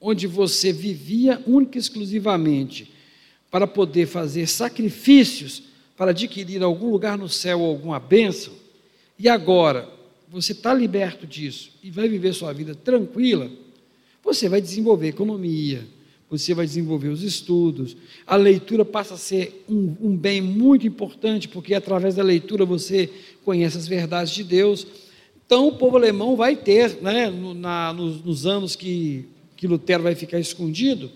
onde 0.00 0.26
você 0.26 0.72
vivia 0.72 1.42
única 1.46 1.76
e 1.76 1.80
exclusivamente 1.80 2.90
para 3.50 3.66
poder 3.66 4.06
fazer 4.06 4.46
sacrifícios 4.46 5.62
para 5.96 6.12
adquirir 6.12 6.62
algum 6.62 6.90
lugar 6.90 7.18
no 7.18 7.28
céu 7.28 7.60
ou 7.60 7.68
alguma 7.68 8.00
bênção, 8.00 8.54
e 9.18 9.28
agora 9.28 9.86
você 10.30 10.52
está 10.52 10.72
liberto 10.72 11.26
disso 11.26 11.72
e 11.82 11.90
vai 11.90 12.08
viver 12.08 12.32
sua 12.32 12.52
vida 12.52 12.74
tranquila, 12.74 13.50
você 14.22 14.48
vai 14.48 14.60
desenvolver 14.60 15.08
economia, 15.08 15.86
você 16.28 16.54
vai 16.54 16.64
desenvolver 16.64 17.08
os 17.08 17.22
estudos, 17.22 17.96
a 18.26 18.36
leitura 18.36 18.84
passa 18.84 19.14
a 19.14 19.18
ser 19.18 19.64
um, 19.68 19.96
um 20.00 20.16
bem 20.16 20.40
muito 20.40 20.86
importante, 20.86 21.48
porque 21.48 21.74
através 21.74 22.14
da 22.14 22.22
leitura 22.22 22.64
você 22.64 23.10
conhece 23.44 23.76
as 23.76 23.88
verdades 23.88 24.32
de 24.32 24.44
Deus. 24.44 24.86
Então, 25.44 25.66
o 25.66 25.76
povo 25.76 25.96
alemão 25.96 26.36
vai 26.36 26.54
ter, 26.54 27.02
né, 27.02 27.28
no, 27.28 27.52
na, 27.52 27.92
nos, 27.92 28.22
nos 28.22 28.46
anos 28.46 28.76
que 28.76 29.26
que 29.60 29.66
Lutero 29.66 30.02
vai 30.02 30.14
ficar 30.14 30.40
escondido, 30.40 31.10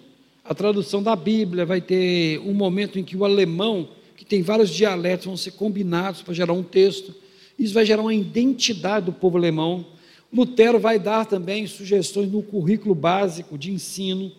a 0.45 0.55
tradução 0.55 1.03
da 1.03 1.17
Bíblia 1.17 1.65
vai 1.65 1.81
ter 1.81 2.39
um 2.41 2.53
momento 2.53 2.99
em 2.99 3.03
que 3.03 3.17
o 3.17 3.25
alemão, 3.25 3.89
que 4.15 4.23
tem 4.23 4.43
vários 4.43 4.69
dialetos, 4.69 5.25
vão 5.25 5.35
ser 5.35 5.53
combinados 5.53 6.21
para 6.21 6.35
gerar 6.35 6.53
um 6.53 6.63
texto. 6.63 7.15
Isso 7.59 7.75
vai 7.75 7.85
gerar 7.85 8.03
uma 8.03 8.15
identidade 8.15 9.07
do 9.07 9.13
povo 9.13 9.37
alemão. 9.37 9.87
Lutero 10.33 10.79
vai 10.79 10.99
dar 10.99 11.27
também 11.27 11.67
sugestões 11.67 12.31
no 12.31 12.43
currículo 12.43 12.95
básico 12.95 13.57
de 13.57 13.73
ensino, 13.73 14.33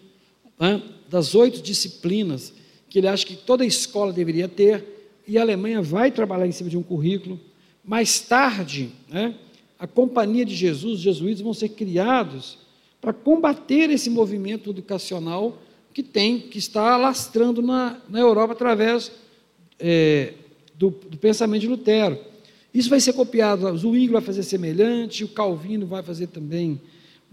né, 0.60 0.82
das 1.10 1.36
oito 1.36 1.62
disciplinas 1.62 2.54
que 2.96 3.00
ele 3.00 3.08
acha 3.10 3.26
que 3.26 3.36
toda 3.36 3.66
escola 3.66 4.14
deveria 4.14 4.48
ter, 4.48 5.12
e 5.28 5.38
a 5.38 5.42
Alemanha 5.42 5.82
vai 5.82 6.12
trabalhar 6.12 6.48
em 6.48 6.52
cima 6.54 6.70
de 6.70 6.78
um 6.78 6.82
currículo. 6.82 7.38
Mais 7.84 8.22
tarde, 8.22 8.90
né, 9.10 9.36
a 9.78 9.86
Companhia 9.86 10.46
de 10.46 10.56
Jesus, 10.56 10.94
os 10.94 11.02
jesuítas 11.02 11.42
vão 11.42 11.54
ser 11.54 11.70
criados 11.70 12.58
para 13.02 13.12
combater 13.12 13.90
esse 13.90 14.10
movimento 14.10 14.70
educacional 14.70 15.62
que 15.94 16.02
tem, 16.02 16.40
que 16.40 16.58
está 16.58 16.94
alastrando 16.94 17.62
na, 17.62 17.98
na 18.10 18.20
Europa 18.20 18.54
através 18.54 19.12
é, 19.78 20.34
do, 20.74 20.90
do, 20.90 21.18
pensamento 21.18 21.62
de 21.62 21.68
Lutero. 21.68 22.18
Isso 22.76 22.90
vai 22.90 23.00
ser 23.00 23.14
copiado, 23.14 23.66
o 23.66 23.78
Zwingli 23.78 24.10
vai 24.10 24.22
fazer 24.22 24.44
semelhante, 24.44 25.24
o 25.24 25.30
Calvino 25.30 25.88
vai 25.88 26.04
fazer 26.04 26.28
também 26.28 26.80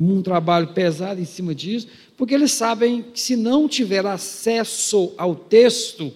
um 0.00 0.22
trabalho 0.22 0.68
pesado 0.68 1.20
em 1.20 1.24
cima 1.24 1.54
disso, 1.54 1.88
porque 2.16 2.34
eles 2.34 2.52
sabem 2.52 3.02
que 3.02 3.20
se 3.20 3.36
não 3.36 3.68
tiver 3.68 4.06
acesso 4.06 5.12
ao 5.18 5.34
texto, 5.34 6.12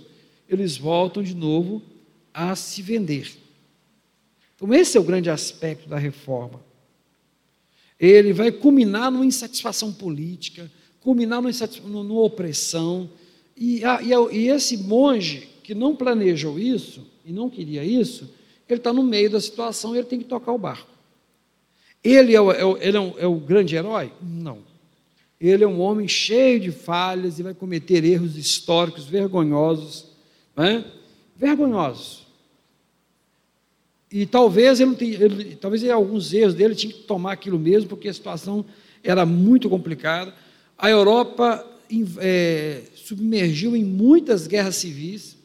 eles 0.48 0.78
voltam 0.78 1.22
de 1.22 1.34
novo 1.34 1.82
a 2.32 2.54
se 2.54 2.80
vender. 2.80 3.32
Então, 4.54 4.72
esse 4.72 4.96
é 4.96 5.00
o 5.00 5.04
grande 5.04 5.28
aspecto 5.28 5.88
da 5.88 5.98
reforma 5.98 6.64
ele 7.98 8.32
vai 8.32 8.52
culminar 8.52 9.10
numa 9.10 9.24
insatisfação 9.24 9.92
política, 9.92 10.70
culminar 11.00 11.40
numa, 11.40 11.52
numa 11.84 12.20
opressão. 12.20 13.08
E, 13.56 13.82
e, 13.82 14.36
e, 14.36 14.48
esse 14.48 14.76
monge 14.76 15.48
que 15.62 15.74
não 15.74 15.96
planejou 15.96 16.58
isso 16.58 17.06
e 17.24 17.32
não 17.32 17.48
queria 17.48 17.82
isso, 17.82 18.28
ele 18.68 18.80
está 18.80 18.92
no 18.92 19.02
meio 19.02 19.30
da 19.30 19.40
situação 19.40 19.94
e 19.94 19.98
ele 19.98 20.06
tem 20.06 20.18
que 20.18 20.24
tocar 20.24 20.52
o 20.52 20.58
barco. 20.58 20.88
Ele 22.02 22.34
é 22.34 22.40
o, 22.40 22.52
é 22.52 22.64
o, 22.64 22.76
ele 22.78 22.96
é, 22.96 23.14
é 23.18 23.26
o 23.26 23.36
grande 23.36 23.74
herói? 23.76 24.12
Não. 24.22 24.58
Ele 25.40 25.64
é 25.64 25.66
um 25.66 25.80
homem 25.80 26.08
cheio 26.08 26.58
de 26.60 26.70
falhas 26.70 27.38
e 27.38 27.42
vai 27.42 27.54
cometer 27.54 28.04
erros 28.04 28.36
históricos 28.36 29.04
vergonhosos. 29.04 30.06
Né? 30.56 30.84
Vergonhosos. 31.36 32.26
E 34.10 34.24
talvez 34.24 34.80
ele, 34.80 34.96
ele, 35.00 35.56
talvez 35.56 35.82
ele, 35.82 35.92
alguns 35.92 36.32
erros 36.32 36.54
dele 36.54 36.74
tinha 36.74 36.92
que 36.92 37.00
tomar 37.00 37.32
aquilo 37.32 37.58
mesmo, 37.58 37.88
porque 37.88 38.08
a 38.08 38.14
situação 38.14 38.64
era 39.02 39.26
muito 39.26 39.68
complicada. 39.68 40.32
A 40.78 40.88
Europa 40.88 41.64
é, 42.18 42.82
submergiu 42.94 43.76
em 43.76 43.84
muitas 43.84 44.46
guerras 44.46 44.76
civis 44.76 45.36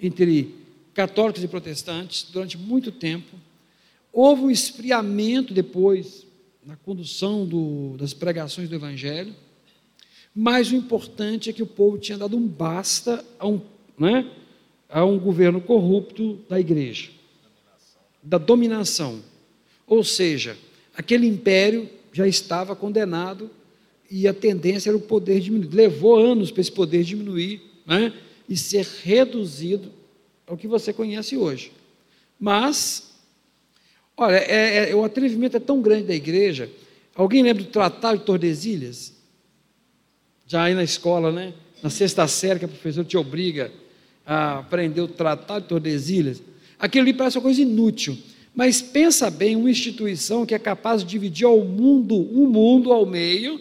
entre 0.00 0.54
católicos 0.96 1.44
e 1.44 1.48
protestantes 1.48 2.26
durante 2.32 2.56
muito 2.56 2.90
tempo. 2.90 3.36
Houve 4.10 4.44
um 4.44 4.50
esfriamento 4.50 5.52
depois 5.52 6.26
na 6.64 6.74
condução 6.74 7.44
do, 7.44 7.98
das 7.98 8.14
pregações 8.14 8.66
do 8.66 8.74
Evangelho, 8.74 9.34
mas 10.34 10.72
o 10.72 10.74
importante 10.74 11.50
é 11.50 11.52
que 11.52 11.62
o 11.62 11.66
povo 11.66 11.98
tinha 11.98 12.16
dado 12.16 12.34
um 12.34 12.46
basta 12.46 13.22
a 13.38 13.46
um, 13.46 13.60
né, 13.98 14.26
a 14.88 15.04
um 15.04 15.18
governo 15.18 15.60
corrupto 15.60 16.38
da 16.48 16.58
igreja, 16.58 17.10
da 18.22 18.38
dominação. 18.38 19.20
Ou 19.86 20.02
seja, 20.02 20.56
aquele 20.96 21.26
império 21.26 21.90
já 22.10 22.26
estava 22.26 22.74
condenado 22.74 23.50
e 24.10 24.26
a 24.26 24.32
tendência 24.32 24.88
era 24.88 24.96
o 24.96 25.02
poder 25.02 25.40
diminuir. 25.40 25.74
Levou 25.74 26.18
anos 26.18 26.50
para 26.50 26.62
esse 26.62 26.72
poder 26.72 27.04
diminuir 27.04 27.60
né, 27.84 28.14
e 28.48 28.56
ser 28.56 28.86
reduzido 29.02 29.92
ao 30.46 30.56
que 30.56 30.68
você 30.68 30.92
conhece 30.92 31.36
hoje. 31.36 31.72
Mas, 32.38 33.14
olha, 34.16 34.36
é, 34.36 34.90
é, 34.90 34.94
o 34.94 35.04
atrevimento 35.04 35.56
é 35.56 35.60
tão 35.60 35.80
grande 35.80 36.04
da 36.04 36.14
igreja. 36.14 36.70
Alguém 37.14 37.42
lembra 37.42 37.64
do 37.64 37.70
Tratado 37.70 38.18
de 38.18 38.24
Tordesilhas? 38.24 39.14
Já 40.46 40.64
aí 40.64 40.74
na 40.74 40.84
escola, 40.84 41.32
né? 41.32 41.54
Na 41.82 41.90
sexta 41.90 42.26
série, 42.28 42.58
que 42.58 42.64
a 42.64 42.68
professora 42.68 43.06
te 43.06 43.16
obriga 43.16 43.72
a 44.24 44.58
aprender 44.58 45.00
o 45.00 45.08
Tratado 45.08 45.62
de 45.62 45.68
Tordesilhas. 45.68 46.42
Aquilo 46.78 47.02
ali 47.02 47.14
parece 47.14 47.38
uma 47.38 47.42
coisa 47.42 47.62
inútil. 47.62 48.16
Mas 48.54 48.80
pensa 48.80 49.30
bem, 49.30 49.56
uma 49.56 49.70
instituição 49.70 50.46
que 50.46 50.54
é 50.54 50.58
capaz 50.58 51.02
de 51.02 51.08
dividir 51.08 51.46
ao 51.46 51.62
mundo, 51.62 52.14
um 52.14 52.46
mundo 52.46 52.92
ao 52.92 53.04
meio, 53.04 53.60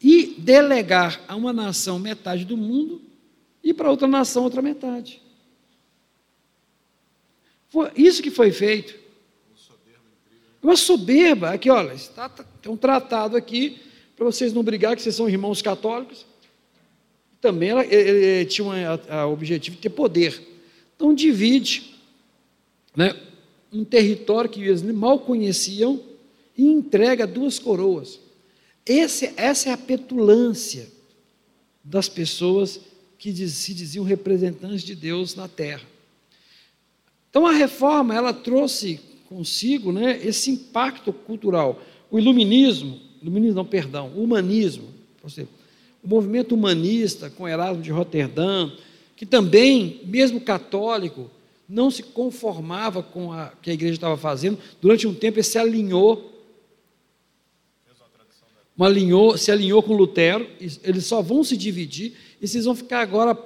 e 0.00 0.34
delegar 0.38 1.20
a 1.28 1.36
uma 1.36 1.52
nação 1.52 1.98
metade 1.98 2.44
do 2.44 2.56
mundo 2.56 3.02
e 3.62 3.74
para 3.74 3.90
outra 3.90 4.08
nação 4.08 4.44
outra 4.44 4.62
metade. 4.62 5.20
Foi 7.70 7.90
isso 7.96 8.22
que 8.22 8.30
foi 8.30 8.50
feito. 8.50 8.94
Uma 10.62 10.76
soberba. 10.76 11.50
Aqui, 11.50 11.70
olha, 11.70 11.94
está, 11.94 12.28
tem 12.28 12.70
um 12.70 12.76
tratado 12.76 13.36
aqui 13.36 13.80
para 14.14 14.26
vocês 14.26 14.52
não 14.52 14.62
brigar 14.62 14.94
que 14.94 15.02
vocês 15.02 15.14
são 15.14 15.28
irmãos 15.28 15.62
católicos. 15.62 16.26
Também 17.40 17.70
ela, 17.70 17.86
ele, 17.86 18.44
tinha 18.44 18.66
o 19.26 19.32
objetivo 19.32 19.76
de 19.76 19.82
ter 19.82 19.88
poder. 19.88 20.38
Então 20.94 21.14
divide 21.14 21.94
né, 22.94 23.16
um 23.72 23.84
território 23.84 24.50
que 24.50 24.60
eles 24.60 24.82
mal 24.82 25.20
conheciam 25.20 26.02
e 26.58 26.66
entrega 26.66 27.26
duas 27.26 27.58
coroas. 27.58 28.20
Esse, 28.84 29.32
essa 29.36 29.70
é 29.70 29.72
a 29.72 29.78
petulância 29.78 30.88
das 31.82 32.08
pessoas 32.08 32.80
que 33.16 33.32
diz, 33.32 33.52
se 33.52 33.72
diziam 33.72 34.04
representantes 34.04 34.82
de 34.82 34.94
Deus 34.94 35.34
na 35.34 35.48
terra. 35.48 35.86
Então 37.30 37.46
a 37.46 37.52
reforma 37.52 38.14
ela 38.14 38.32
trouxe 38.32 39.00
consigo 39.28 39.92
né, 39.92 40.20
esse 40.22 40.50
impacto 40.50 41.12
cultural. 41.12 41.80
O 42.10 42.18
iluminismo, 42.18 43.00
iluminismo 43.22 43.54
não, 43.54 43.64
perdão, 43.64 44.10
o 44.16 44.24
humanismo, 44.24 44.88
o 46.02 46.08
movimento 46.08 46.54
humanista 46.54 47.30
com 47.30 47.48
Erasmo 47.48 47.80
de 47.80 47.92
Roterdã, 47.92 48.70
que 49.14 49.24
também, 49.24 50.00
mesmo 50.04 50.40
católico, 50.40 51.30
não 51.68 51.90
se 51.90 52.02
conformava 52.02 53.02
com 53.02 53.28
o 53.30 53.48
que 53.62 53.70
a 53.70 53.74
igreja 53.74 53.94
estava 53.94 54.16
fazendo, 54.16 54.58
durante 54.80 55.06
um 55.06 55.14
tempo 55.14 55.38
ele 55.38 55.44
se 55.44 55.58
alinhou 55.58 56.30
alinhou, 58.84 59.36
se 59.36 59.50
alinhou 59.50 59.82
com 59.82 59.94
Lutero, 59.94 60.48
eles 60.58 61.04
só 61.04 61.20
vão 61.20 61.44
se 61.44 61.56
dividir 61.56 62.14
e 62.40 62.48
vocês 62.48 62.64
vão 62.64 62.74
ficar 62.74 63.00
agora 63.00 63.38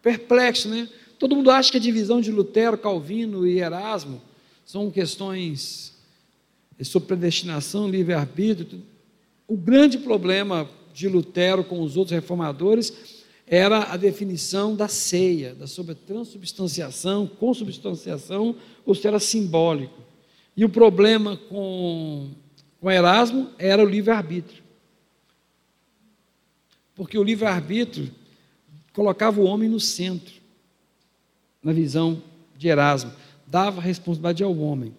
perplexos, 0.00 0.70
né? 0.70 0.88
Todo 1.20 1.36
mundo 1.36 1.50
acha 1.52 1.70
que 1.70 1.76
a 1.76 1.80
divisão 1.80 2.20
de 2.20 2.32
Lutero, 2.32 2.76
Calvino 2.76 3.46
e 3.46 3.60
Erasmo 3.60 4.20
são 4.64 4.90
questões 4.90 5.96
sobre 6.82 7.08
predestinação, 7.08 7.88
livre-arbítrio. 7.88 8.82
O 9.46 9.56
grande 9.56 9.98
problema 9.98 10.68
de 10.92 11.06
Lutero 11.06 11.62
com 11.62 11.82
os 11.82 11.96
outros 11.96 12.14
reformadores 12.14 13.22
era 13.46 13.92
a 13.92 13.96
definição 13.96 14.74
da 14.74 14.88
ceia, 14.88 15.54
da 15.54 15.66
sobre 15.66 15.94
transubstanciação, 15.94 17.26
consubstanciação, 17.26 18.56
ou 18.86 18.94
se 18.94 19.06
era 19.06 19.20
simbólico. 19.20 20.00
E 20.56 20.64
o 20.64 20.68
problema 20.68 21.36
com 21.36 22.30
com 22.80 22.90
Erasmo 22.90 23.50
era 23.58 23.84
o 23.84 23.88
livre-arbítrio. 23.88 24.62
Porque 26.94 27.18
o 27.18 27.22
livre-arbítrio 27.22 28.10
colocava 28.94 29.38
o 29.38 29.44
homem 29.44 29.68
no 29.68 29.78
centro, 29.78 30.39
na 31.62 31.72
visão 31.72 32.22
de 32.56 32.68
Erasmo, 32.68 33.12
dava 33.46 33.80
responsabilidade 33.80 34.42
ao 34.42 34.56
homem. 34.56 34.94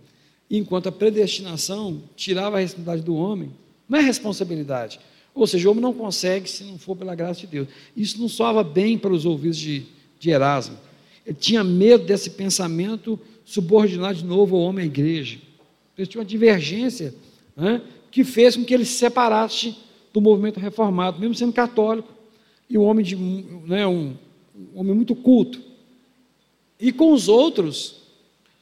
Enquanto 0.49 0.87
a 0.87 0.91
predestinação 0.91 2.01
tirava 2.15 2.57
a 2.57 2.59
responsabilidade 2.59 3.03
do 3.03 3.15
homem, 3.15 3.51
não 3.87 3.99
é 3.99 4.01
responsabilidade. 4.01 4.99
Ou 5.33 5.47
seja, 5.47 5.67
o 5.67 5.71
homem 5.71 5.81
não 5.81 5.93
consegue 5.93 6.49
se 6.49 6.63
não 6.63 6.77
for 6.77 6.95
pela 6.95 7.15
graça 7.15 7.41
de 7.41 7.47
Deus. 7.47 7.67
Isso 7.95 8.19
não 8.19 8.27
soava 8.27 8.63
bem 8.63 8.97
para 8.97 9.13
os 9.13 9.25
ouvidos 9.25 9.57
de, 9.57 9.83
de 10.19 10.29
Erasmo. 10.29 10.77
Ele 11.25 11.37
tinha 11.39 11.63
medo 11.63 12.05
desse 12.05 12.31
pensamento 12.31 13.19
subordinar 13.45 14.13
de 14.13 14.25
novo 14.25 14.55
ao 14.55 14.61
homem 14.63 14.83
à 14.83 14.85
igreja. 14.85 15.39
Ele 15.97 16.07
tinha 16.07 16.19
uma 16.19 16.27
divergência 16.27 17.13
né, 17.55 17.81
que 18.09 18.23
fez 18.23 18.55
com 18.55 18.63
que 18.65 18.73
ele 18.73 18.85
se 18.85 18.93
separasse 18.93 19.75
do 20.13 20.19
movimento 20.19 20.59
reformado, 20.59 21.19
mesmo 21.19 21.35
sendo 21.35 21.53
católico, 21.53 22.09
e 22.69 22.77
um 22.77 22.83
homem, 22.83 23.05
de, 23.05 23.15
né, 23.15 23.85
um, 23.87 24.13
um 24.73 24.79
homem 24.79 24.93
muito 24.93 25.15
culto. 25.15 25.61
E 26.81 26.91
com 26.91 27.13
os 27.13 27.27
outros 27.27 28.01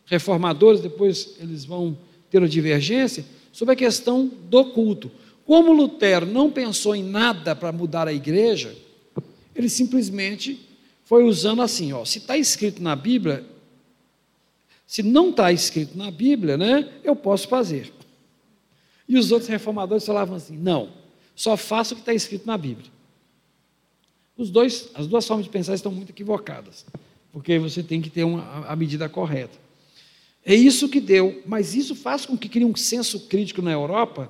reformadores, 0.06 0.82
depois 0.82 1.36
eles 1.40 1.64
vão 1.64 1.98
ter 2.30 2.40
uma 2.40 2.50
divergência 2.50 3.26
sobre 3.52 3.74
a 3.74 3.78
questão 3.78 4.28
do 4.28 4.66
culto. 4.66 5.10
Como 5.46 5.72
Lutero 5.72 6.26
não 6.26 6.52
pensou 6.52 6.96
em 6.96 7.04
nada 7.04 7.56
para 7.56 7.72
mudar 7.72 8.08
a 8.08 8.14
igreja, 8.14 8.76
ele 9.56 9.70
simplesmente 9.70 10.60
foi 11.06 11.24
usando 11.24 11.62
assim, 11.62 11.92
ó, 11.92 12.06
se 12.06 12.20
está 12.20 12.38
escrito 12.38 12.84
na 12.84 12.96
Bíblia, 12.96 13.44
se 14.86 15.02
não 15.02 15.30
está 15.30 15.52
escrito 15.52 15.98
na 15.98 16.12
Bíblia, 16.12 16.58
né, 16.58 16.88
eu 17.04 17.16
posso 17.16 17.48
fazer. 17.48 17.92
E 19.08 19.18
os 19.18 19.32
outros 19.32 19.50
reformadores 19.50 20.06
falavam 20.06 20.36
assim: 20.36 20.56
não, 20.56 20.90
só 21.36 21.58
faça 21.58 21.94
o 21.94 21.96
que 21.96 22.02
está 22.04 22.14
escrito 22.14 22.46
na 22.46 22.58
Bíblia. 22.58 22.92
Os 24.38 24.52
dois, 24.52 24.90
as 24.94 25.08
duas 25.08 25.26
formas 25.26 25.46
de 25.46 25.52
pensar 25.52 25.74
estão 25.74 25.92
muito 25.92 26.12
equivocadas, 26.12 26.86
porque 27.32 27.60
você 27.60 27.84
tem 27.84 28.02
que 28.02 28.10
ter 28.10 28.24
uma, 28.24 28.66
a 28.68 28.76
medida 28.76 29.08
correta. 29.08 29.58
É 30.46 30.56
isso 30.56 30.90
que 30.90 31.00
deu, 31.00 31.44
mas 31.46 31.76
isso 31.76 31.96
faz 31.96 32.26
com 32.26 32.38
que 32.38 32.50
crie 32.50 32.66
um 32.66 32.76
senso 32.76 33.22
crítico 33.22 33.62
na 33.62 33.72
Europa 33.72 34.30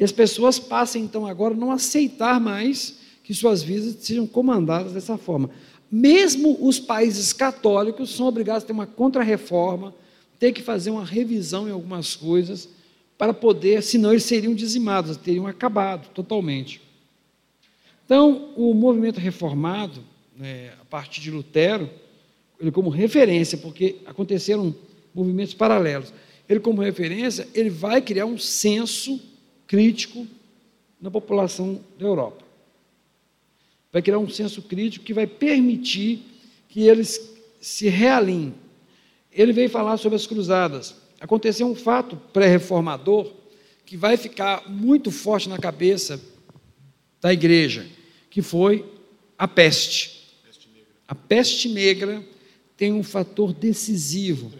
e 0.00 0.04
as 0.04 0.10
pessoas 0.10 0.58
passem 0.58 1.04
então 1.04 1.26
agora 1.26 1.52
a 1.52 1.56
não 1.56 1.70
aceitar 1.70 2.40
mais 2.40 2.98
que 3.22 3.34
suas 3.34 3.62
vidas 3.62 3.96
sejam 4.00 4.26
comandadas 4.26 4.94
dessa 4.94 5.18
forma. 5.18 5.50
Mesmo 5.92 6.56
os 6.58 6.80
países 6.80 7.34
católicos 7.34 8.14
são 8.14 8.26
obrigados 8.26 8.64
a 8.64 8.66
ter 8.66 8.72
uma 8.72 8.86
contra-reforma, 8.86 9.94
ter 10.38 10.52
que 10.52 10.62
fazer 10.62 10.90
uma 10.90 11.04
revisão 11.04 11.68
em 11.68 11.70
algumas 11.70 12.16
coisas 12.16 12.66
para 13.18 13.34
poder, 13.34 13.82
senão 13.82 14.12
eles 14.12 14.24
seriam 14.24 14.54
dizimados, 14.54 15.18
teriam 15.18 15.46
acabado 15.46 16.08
totalmente. 16.14 16.80
Então, 18.06 18.48
o 18.56 18.72
movimento 18.72 19.20
reformado, 19.20 20.02
né, 20.40 20.72
a 20.80 20.84
partir 20.86 21.20
de 21.20 21.30
Lutero, 21.30 21.88
ele 22.58 22.72
como 22.72 22.88
referência, 22.88 23.58
porque 23.58 23.96
aconteceram 24.06 24.74
movimentos 25.14 25.54
paralelos, 25.54 26.12
ele 26.48 26.60
como 26.60 26.82
referência, 26.82 27.46
ele 27.54 27.70
vai 27.70 28.00
criar 28.00 28.26
um 28.26 28.38
senso 28.38 29.20
crítico 29.66 30.26
na 31.00 31.10
população 31.10 31.80
da 31.98 32.06
Europa. 32.06 32.44
Vai 33.92 34.02
criar 34.02 34.18
um 34.18 34.28
senso 34.28 34.62
crítico 34.62 35.04
que 35.04 35.14
vai 35.14 35.26
permitir 35.26 36.22
que 36.68 36.80
eles 36.88 37.32
se 37.60 37.88
realinhem. 37.88 38.54
Ele 39.30 39.52
veio 39.52 39.68
falar 39.68 39.96
sobre 39.96 40.16
as 40.16 40.26
cruzadas 40.26 40.94
aconteceu 41.20 41.66
um 41.66 41.74
fato 41.74 42.16
pré-reformador 42.16 43.30
que 43.84 43.96
vai 43.96 44.16
ficar 44.16 44.68
muito 44.68 45.10
forte 45.10 45.48
na 45.48 45.58
cabeça 45.58 46.20
da 47.20 47.32
igreja, 47.32 47.86
que 48.30 48.40
foi 48.40 48.90
a 49.36 49.46
peste. 49.46 50.19
A 51.10 51.14
peste 51.16 51.68
negra 51.68 52.24
tem 52.76 52.92
um 52.92 53.02
fator 53.02 53.52
decisivo. 53.52 54.52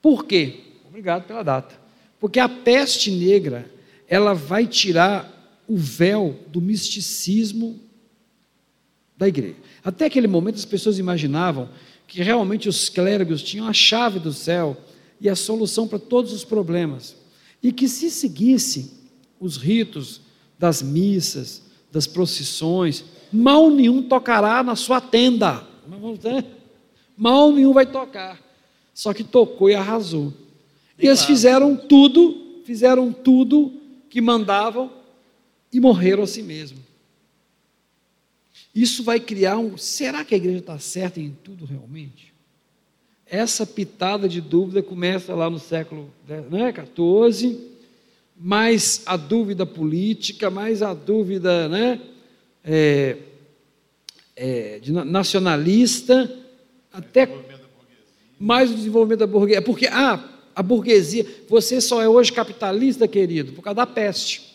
Por 0.00 0.26
quê? 0.26 0.60
Obrigado 0.86 1.26
pela 1.26 1.42
data. 1.42 1.74
Porque 2.20 2.38
a 2.38 2.48
peste 2.48 3.10
negra, 3.10 3.68
ela 4.06 4.32
vai 4.32 4.64
tirar 4.64 5.64
o 5.66 5.76
véu 5.76 6.38
do 6.46 6.60
misticismo 6.60 7.80
da 9.16 9.26
igreja. 9.26 9.56
Até 9.82 10.04
aquele 10.04 10.28
momento 10.28 10.54
as 10.54 10.64
pessoas 10.64 11.00
imaginavam 11.00 11.68
que 12.06 12.22
realmente 12.22 12.68
os 12.68 12.88
clérigos 12.88 13.42
tinham 13.42 13.66
a 13.66 13.72
chave 13.72 14.20
do 14.20 14.32
céu 14.32 14.76
e 15.20 15.28
a 15.28 15.34
solução 15.34 15.88
para 15.88 15.98
todos 15.98 16.32
os 16.32 16.44
problemas. 16.44 17.16
E 17.60 17.72
que 17.72 17.88
se 17.88 18.08
seguisse 18.08 18.92
os 19.40 19.56
ritos 19.56 20.20
das 20.56 20.80
missas, 20.80 21.62
das 21.90 22.06
procissões, 22.06 23.04
mal 23.32 23.70
nenhum 23.70 24.02
tocará 24.02 24.62
na 24.62 24.76
sua 24.76 25.00
tenda. 25.00 25.66
Mal 27.16 27.52
nenhum 27.52 27.72
vai 27.72 27.86
tocar. 27.86 28.40
Só 28.92 29.12
que 29.12 29.24
tocou 29.24 29.68
e 29.68 29.74
arrasou. 29.74 30.32
E 30.98 31.06
eles 31.06 31.24
fizeram 31.24 31.76
tudo, 31.76 32.62
fizeram 32.64 33.12
tudo 33.12 33.72
que 34.08 34.20
mandavam 34.20 34.90
e 35.72 35.80
morreram 35.80 36.22
a 36.22 36.26
si 36.26 36.42
mesmo. 36.42 36.78
Isso 38.74 39.02
vai 39.02 39.20
criar 39.20 39.58
um. 39.58 39.76
Será 39.76 40.24
que 40.24 40.34
a 40.34 40.36
igreja 40.36 40.58
está 40.58 40.78
certa 40.78 41.20
em 41.20 41.36
tudo 41.42 41.64
realmente? 41.64 42.32
Essa 43.26 43.66
pitada 43.66 44.28
de 44.28 44.40
dúvida 44.40 44.82
começa 44.82 45.34
lá 45.34 45.48
no 45.48 45.58
século 45.58 46.10
né, 46.50 46.72
14, 46.72 47.58
mais 48.36 49.02
a 49.06 49.16
dúvida 49.16 49.64
política, 49.64 50.50
mais 50.50 50.82
a 50.82 50.92
dúvida 50.92 51.68
né, 51.68 52.00
é, 52.64 53.16
é, 54.34 54.80
nacionalista, 55.04 56.30
até 56.92 57.28
mais 58.38 58.70
o 58.70 58.74
desenvolvimento 58.74 59.20
da 59.20 59.26
burguesia. 59.26 59.62
Porque, 59.62 59.86
ah, 59.86 60.22
a 60.54 60.62
burguesia, 60.62 61.26
você 61.48 61.80
só 61.80 62.00
é 62.00 62.08
hoje 62.08 62.32
capitalista, 62.32 63.06
querido, 63.06 63.52
por 63.52 63.62
causa 63.62 63.76
da 63.76 63.86
peste. 63.86 64.54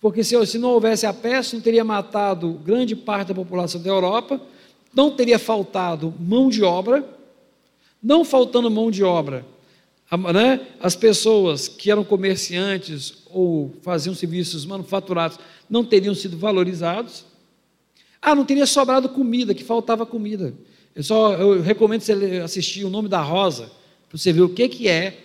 Porque 0.00 0.22
se, 0.22 0.46
se 0.46 0.58
não 0.58 0.70
houvesse 0.70 1.06
a 1.06 1.12
peste, 1.12 1.54
não 1.54 1.62
teria 1.62 1.84
matado 1.84 2.60
grande 2.64 2.94
parte 2.94 3.28
da 3.28 3.34
população 3.34 3.80
da 3.80 3.88
Europa, 3.88 4.40
não 4.94 5.10
teria 5.10 5.38
faltado 5.38 6.14
mão 6.20 6.48
de 6.48 6.62
obra, 6.62 7.04
não 8.02 8.24
faltando 8.24 8.70
mão 8.70 8.90
de 8.90 9.02
obra, 9.02 9.44
né, 10.32 10.60
as 10.78 10.94
pessoas 10.94 11.66
que 11.66 11.90
eram 11.90 12.04
comerciantes 12.04 13.24
ou 13.30 13.74
faziam 13.82 14.14
serviços 14.14 14.66
manufaturados 14.66 15.38
não 15.68 15.84
teriam 15.84 16.14
sido 16.14 16.36
valorizados. 16.36 17.24
Ah, 18.20 18.34
não 18.34 18.44
teria 18.44 18.66
sobrado 18.66 19.08
comida, 19.08 19.54
que 19.54 19.64
faltava 19.64 20.06
comida. 20.06 20.54
Eu 20.94 21.02
só 21.02 21.34
eu 21.34 21.60
recomendo 21.60 22.02
você 22.02 22.40
assistir 22.42 22.84
o 22.84 22.90
nome 22.90 23.08
da 23.08 23.20
Rosa, 23.20 23.70
para 24.08 24.16
você 24.16 24.32
ver 24.32 24.42
o 24.42 24.48
que, 24.48 24.68
que 24.68 24.88
é 24.88 25.24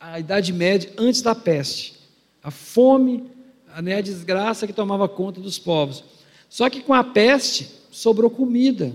a 0.00 0.20
Idade 0.20 0.52
Média 0.52 0.92
antes 0.96 1.20
da 1.20 1.34
peste. 1.34 1.94
A 2.42 2.50
fome, 2.50 3.24
a, 3.74 3.82
né, 3.82 3.96
a 3.96 4.00
desgraça 4.00 4.66
que 4.66 4.72
tomava 4.72 5.08
conta 5.08 5.40
dos 5.40 5.58
povos. 5.58 6.04
Só 6.48 6.70
que 6.70 6.80
com 6.80 6.94
a 6.94 7.02
peste 7.04 7.68
sobrou 7.90 8.30
comida. 8.30 8.94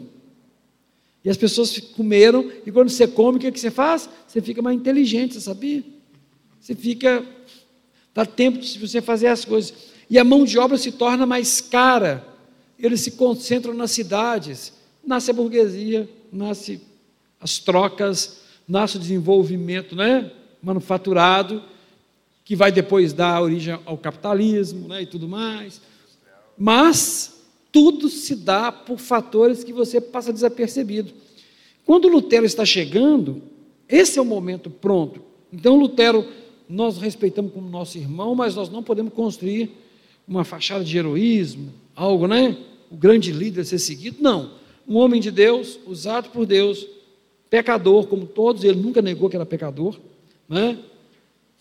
E 1.24 1.30
as 1.30 1.38
pessoas 1.38 1.78
comeram, 1.78 2.52
e 2.66 2.72
quando 2.72 2.90
você 2.90 3.08
come, 3.08 3.38
o 3.38 3.40
que, 3.40 3.52
que 3.52 3.60
você 3.60 3.72
faz? 3.72 4.10
Você 4.28 4.42
fica 4.42 4.62
mais 4.62 4.76
inteligente, 4.76 5.36
você 5.36 5.42
sabia? 5.42 5.84
Você 6.60 6.76
fica. 6.76 7.26
Dá 8.14 8.26
tempo 8.26 8.58
de 8.58 8.80
você 8.80 9.02
fazer 9.02 9.28
as 9.28 9.46
coisas. 9.46 9.74
E 10.14 10.20
a 10.20 10.24
mão 10.24 10.46
de 10.46 10.60
obra 10.60 10.78
se 10.78 10.92
torna 10.92 11.26
mais 11.26 11.60
cara. 11.60 12.24
Eles 12.78 13.02
se 13.02 13.14
concentram 13.14 13.74
nas 13.74 13.90
cidades. 13.90 14.72
Nasce 15.04 15.32
a 15.32 15.34
burguesia, 15.34 16.08
nasce 16.32 16.80
as 17.42 17.58
trocas, 17.58 18.42
nasce 18.68 18.98
o 18.98 19.00
desenvolvimento 19.00 19.96
né? 19.96 20.32
manufaturado, 20.62 21.64
que 22.46 22.56
vai 22.56 22.72
depois 22.72 23.12
dar 23.12 23.42
origem 23.42 23.76
ao 23.88 23.98
capitalismo 23.98 24.88
né? 24.88 25.02
e 25.02 25.08
tudo 25.08 25.28
mais. 25.28 25.82
Mas 26.56 27.42
tudo 27.72 28.08
se 28.08 28.36
dá 28.36 28.72
por 28.72 29.00
fatores 29.00 29.64
que 29.64 29.74
você 29.74 30.00
passa 30.00 30.32
desapercebido. 30.32 31.12
Quando 31.88 32.08
Lutero 32.08 32.46
está 32.46 32.64
chegando, 32.64 33.42
esse 33.90 34.20
é 34.20 34.22
o 34.22 34.26
momento 34.26 34.70
pronto. 34.70 35.24
Então, 35.52 35.76
Lutero, 35.76 36.24
nós 36.70 37.00
respeitamos 37.00 37.52
como 37.52 37.68
nosso 37.68 37.98
irmão, 37.98 38.36
mas 38.36 38.54
nós 38.54 38.70
não 38.70 38.84
podemos 38.84 39.12
construir 39.12 39.82
uma 40.28 40.44
fachada 40.44 40.84
de 40.84 40.98
heroísmo, 40.98 41.74
algo, 41.96 42.28
né? 42.28 42.58
O 42.90 42.96
grande 42.96 43.32
líder 43.32 43.62
a 43.62 43.66
ser 43.66 43.80
seguido. 43.80 44.18
Não. 44.22 44.52
Um 44.88 44.98
homem 44.98 45.22
de 45.22 45.32
Deus, 45.32 45.80
usado 45.86 46.30
por 46.30 46.46
Deus, 46.46 46.86
pecador, 47.50 48.08
como 48.08 48.26
todos, 48.26 48.64
ele 48.64 48.80
nunca 48.80 49.02
negou 49.02 49.30
que 49.30 49.36
era 49.36 49.46
pecador, 49.46 50.00
né? 50.48 50.78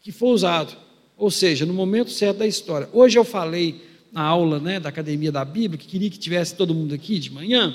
que 0.02 0.10
foi 0.10 0.30
usado. 0.30 0.76
Ou 1.16 1.30
seja, 1.30 1.64
no 1.64 1.72
momento 1.72 2.10
certo 2.10 2.38
da 2.38 2.46
história. 2.46 2.88
Hoje 2.92 3.18
eu 3.18 3.24
falei 3.24 3.80
na 4.10 4.22
aula 4.22 4.58
né, 4.58 4.80
da 4.80 4.88
Academia 4.88 5.30
da 5.30 5.44
Bíblia, 5.44 5.78
que 5.78 5.86
queria 5.86 6.10
que 6.10 6.18
tivesse 6.18 6.54
todo 6.54 6.74
mundo 6.74 6.94
aqui 6.94 7.18
de 7.18 7.30
manhã. 7.30 7.74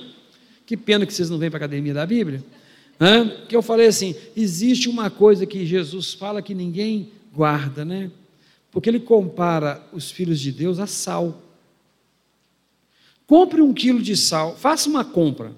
Que 0.65 0.75
pena 0.75 1.05
que 1.05 1.13
vocês 1.13 1.29
não 1.29 1.37
vêm 1.37 1.49
para 1.49 1.57
a 1.57 1.61
Academia 1.65 1.93
da 1.93 2.05
Bíblia. 2.05 2.43
Né? 2.99 3.43
Que 3.47 3.55
eu 3.55 3.61
falei 3.61 3.87
assim: 3.87 4.13
existe 4.35 4.89
uma 4.89 5.09
coisa 5.09 5.45
que 5.45 5.65
Jesus 5.65 6.13
fala 6.13 6.41
que 6.41 6.53
ninguém 6.53 7.09
guarda, 7.33 7.85
né? 7.85 8.11
Porque 8.71 8.89
ele 8.89 8.99
compara 8.99 9.81
os 9.91 10.11
filhos 10.11 10.39
de 10.39 10.51
Deus 10.51 10.79
a 10.79 10.87
sal. 10.87 11.41
Compre 13.25 13.61
um 13.61 13.73
quilo 13.73 14.01
de 14.01 14.15
sal, 14.15 14.55
faça 14.55 14.89
uma 14.89 15.03
compra. 15.03 15.53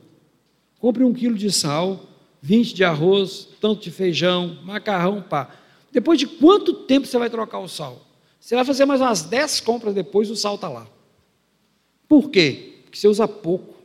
Compre 0.79 1.03
um 1.03 1.13
quilo 1.13 1.35
de 1.35 1.51
sal, 1.51 2.07
20 2.41 2.73
de 2.73 2.83
arroz, 2.83 3.47
tanto 3.59 3.83
de 3.83 3.91
feijão, 3.91 4.57
macarrão, 4.63 5.21
pá. 5.21 5.49
Depois 5.91 6.17
de 6.19 6.27
quanto 6.27 6.73
tempo 6.73 7.05
você 7.05 7.17
vai 7.17 7.29
trocar 7.29 7.59
o 7.59 7.67
sal? 7.67 8.01
Você 8.39 8.55
vai 8.55 8.63
fazer 8.63 8.85
mais 8.85 9.01
umas 9.01 9.23
10 9.23 9.59
compras 9.61 9.93
depois, 9.93 10.29
o 10.29 10.35
sal 10.35 10.55
está 10.55 10.69
lá. 10.69 10.87
Por 12.07 12.29
quê? 12.29 12.81
Porque 12.85 12.97
você 12.97 13.07
usa 13.07 13.27
pouco. 13.27 13.75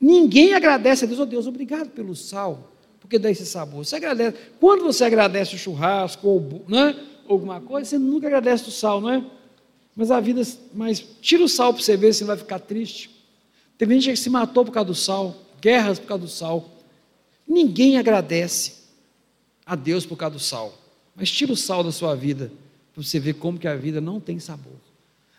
Ninguém 0.00 0.54
agradece 0.54 1.04
a 1.04 1.08
Deus, 1.08 1.18
oh 1.18 1.26
Deus, 1.26 1.46
obrigado 1.46 1.90
pelo 1.90 2.14
sal, 2.14 2.72
porque 3.00 3.18
dá 3.18 3.30
esse 3.30 3.44
sabor. 3.44 3.84
Você 3.84 3.96
agradece. 3.96 4.38
Quando 4.60 4.84
você 4.84 5.04
agradece 5.04 5.56
o 5.56 5.58
churrasco 5.58 6.26
ou 6.28 6.64
né, 6.68 6.96
alguma 7.32 7.60
coisa, 7.60 7.90
você 7.90 7.98
nunca 7.98 8.26
agradece 8.26 8.68
o 8.68 8.72
sal, 8.72 9.00
não 9.00 9.10
é? 9.10 9.24
Mas 9.94 10.10
a 10.10 10.20
vida, 10.20 10.42
mas 10.72 11.04
tira 11.20 11.42
o 11.42 11.48
sal 11.48 11.72
para 11.74 11.82
você 11.82 11.96
ver 11.96 12.12
se 12.12 12.24
vai 12.24 12.36
ficar 12.36 12.58
triste. 12.60 13.10
Teve 13.76 13.94
gente 13.94 14.10
que 14.10 14.16
se 14.16 14.30
matou 14.30 14.64
por 14.64 14.72
causa 14.72 14.86
do 14.86 14.94
sal, 14.94 15.36
guerras 15.60 15.98
por 15.98 16.06
causa 16.06 16.24
do 16.24 16.30
sal. 16.30 16.68
Ninguém 17.46 17.98
agradece 17.98 18.74
a 19.64 19.74
Deus 19.74 20.06
por 20.06 20.16
causa 20.16 20.34
do 20.34 20.40
sal. 20.40 20.76
Mas 21.14 21.30
tira 21.30 21.52
o 21.52 21.56
sal 21.56 21.82
da 21.82 21.90
sua 21.90 22.14
vida 22.14 22.52
para 22.92 23.02
você 23.02 23.18
ver 23.18 23.34
como 23.34 23.58
que 23.58 23.66
a 23.66 23.76
vida 23.76 24.00
não 24.00 24.20
tem 24.20 24.38
sabor. 24.38 24.78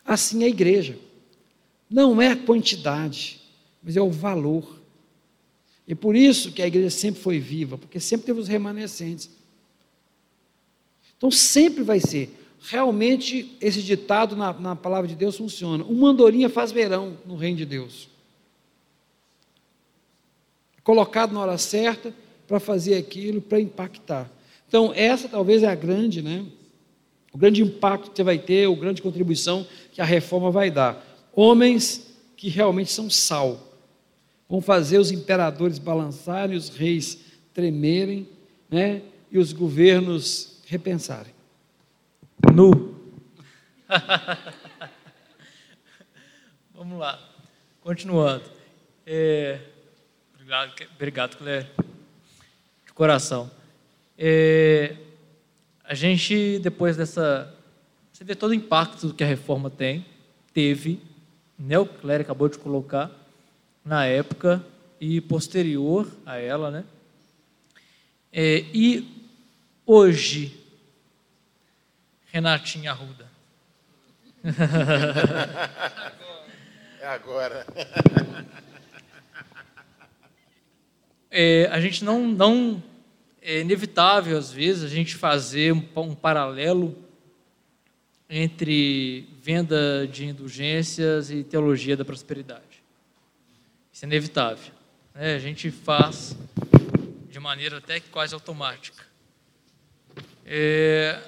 Assim 0.05 0.43
é 0.43 0.45
a 0.45 0.49
igreja. 0.49 0.97
Não 1.89 2.21
é 2.21 2.27
a 2.27 2.35
quantidade, 2.35 3.41
mas 3.81 3.97
é 3.97 4.01
o 4.01 4.11
valor. 4.11 4.79
E 5.87 5.95
por 5.95 6.15
isso 6.15 6.51
que 6.51 6.61
a 6.61 6.67
igreja 6.67 6.89
sempre 6.89 7.21
foi 7.21 7.39
viva, 7.39 7.77
porque 7.77 7.99
sempre 7.99 8.27
teve 8.27 8.39
os 8.39 8.47
remanescentes. 8.47 9.29
Então 11.19 11.29
sempre 11.29 11.83
vai 11.83 11.99
ser. 11.99 12.33
Realmente, 12.61 13.55
esse 13.61 13.83
ditado 13.83 14.35
na, 14.35 14.53
na 14.53 14.75
palavra 14.75 15.07
de 15.07 15.15
Deus 15.15 15.37
funciona. 15.37 15.83
Uma 15.83 16.09
andorinha 16.09 16.49
faz 16.49 16.71
verão 16.71 17.17
no 17.25 17.35
reino 17.35 17.57
de 17.57 17.65
Deus. 17.65 18.09
Colocado 20.81 21.33
na 21.33 21.41
hora 21.41 21.57
certa 21.57 22.13
para 22.47 22.59
fazer 22.59 22.95
aquilo, 22.95 23.41
para 23.41 23.59
impactar. 23.59 24.31
Então, 24.67 24.93
essa 24.95 25.27
talvez 25.27 25.61
é 25.61 25.67
a 25.67 25.75
grande, 25.75 26.21
né? 26.21 26.45
o 27.33 27.37
grande 27.37 27.61
impacto 27.61 28.11
que 28.11 28.17
você 28.17 28.23
vai 28.23 28.39
ter, 28.39 28.67
a 28.67 28.75
grande 28.75 29.01
contribuição 29.01 29.67
que 29.91 30.01
a 30.01 30.05
reforma 30.05 30.49
vai 30.49 30.71
dar. 30.71 31.05
Homens 31.35 32.07
que 32.35 32.49
realmente 32.49 32.91
são 32.91 33.09
sal, 33.09 33.77
vão 34.47 34.61
fazer 34.61 34.97
os 34.97 35.11
imperadores 35.11 35.77
balançarem, 35.77 36.57
os 36.57 36.69
reis 36.69 37.19
tremerem, 37.53 38.27
né? 38.69 39.01
e 39.31 39.37
os 39.37 39.53
governos 39.53 40.48
repensarem. 40.69 41.33
Nu. 42.53 42.95
Vamos 46.73 46.97
lá, 46.97 47.19
continuando. 47.81 48.49
É... 49.05 49.59
Obrigado, 50.33 50.73
obrigado, 50.95 51.37
Cléber, 51.37 51.69
de 52.85 52.93
coração. 52.93 53.51
É 54.17 54.95
a 55.89 55.95
gente, 55.95 56.59
depois 56.59 56.95
dessa. 56.95 57.51
Você 58.13 58.23
vê 58.23 58.35
todo 58.35 58.51
o 58.51 58.53
impacto 58.53 59.11
que 59.11 59.23
a 59.23 59.27
reforma 59.27 59.71
tem, 59.71 60.05
teve, 60.53 60.99
né, 61.57 61.79
o 61.79 61.85
Clério 61.87 62.23
acabou 62.23 62.47
de 62.47 62.59
colocar, 62.59 63.09
na 63.83 64.05
época 64.05 64.63
e 65.01 65.19
posterior 65.19 66.07
a 66.27 66.37
ela, 66.37 66.69
né? 66.69 66.83
É, 68.31 68.65
e 68.71 69.25
hoje, 69.83 70.58
Renatinha 72.31 72.91
Arruda. 72.91 73.27
É 77.01 77.07
agora. 77.07 77.65
É, 81.31 81.69
a 81.71 81.79
gente 81.79 82.03
não, 82.03 82.27
não 82.27 82.83
é 83.41 83.61
inevitável, 83.61 84.37
às 84.37 84.51
vezes, 84.51 84.83
a 84.83 84.87
gente 84.87 85.15
fazer 85.15 85.71
um, 85.71 85.87
um 85.95 86.13
paralelo 86.13 86.97
entre 88.29 89.27
venda 89.41 90.05
de 90.07 90.25
indulgências 90.25 91.31
e 91.31 91.43
teologia 91.43 91.95
da 91.95 92.03
prosperidade. 92.03 92.83
Isso 93.91 94.05
é 94.05 94.07
inevitável. 94.07 94.73
Né? 95.15 95.35
A 95.35 95.39
gente 95.39 95.71
faz 95.71 96.35
de 97.29 97.39
maneira 97.39 97.77
até 97.77 97.99
quase 97.99 98.33
automática. 98.33 99.03
É, 100.45 101.19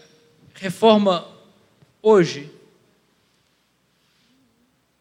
reforma 0.62 1.28
hoje 2.04 2.52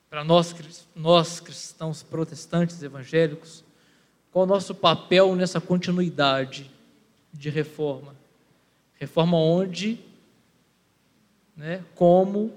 para 0.08 0.24
nós, 0.24 0.54
nós 0.96 1.38
cristãos 1.38 2.02
protestantes 2.02 2.82
evangélicos, 2.82 3.62
qual 4.32 4.46
o 4.46 4.48
nosso 4.48 4.74
papel 4.74 5.36
nessa 5.36 5.60
continuidade 5.60 6.70
de 7.30 7.50
reforma? 7.50 8.16
Reforma 8.98 9.36
onde, 9.36 10.00
né, 11.54 11.84
como 11.94 12.54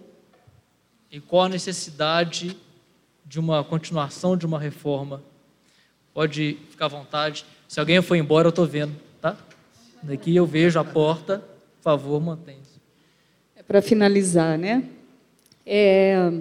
e 1.11 1.19
qual 1.19 1.43
a 1.43 1.49
necessidade 1.49 2.57
de 3.25 3.37
uma 3.37 3.65
continuação 3.65 4.37
de 4.37 4.45
uma 4.45 4.57
reforma. 4.57 5.21
Pode 6.13 6.57
ficar 6.69 6.85
à 6.85 6.87
vontade. 6.87 7.45
Se 7.67 7.81
alguém 7.81 8.01
for 8.01 8.15
embora, 8.15 8.47
eu 8.47 8.49
estou 8.49 8.65
vendo, 8.65 8.97
tá? 9.19 9.37
Daqui 10.01 10.33
eu 10.33 10.45
vejo 10.45 10.79
a 10.79 10.85
porta. 10.85 11.39
Por 11.39 11.83
favor, 11.83 12.21
mantenha-se. 12.21 12.62
Para 13.73 13.81
finalizar, 13.81 14.55
né? 14.55 14.83
É... 15.65 16.31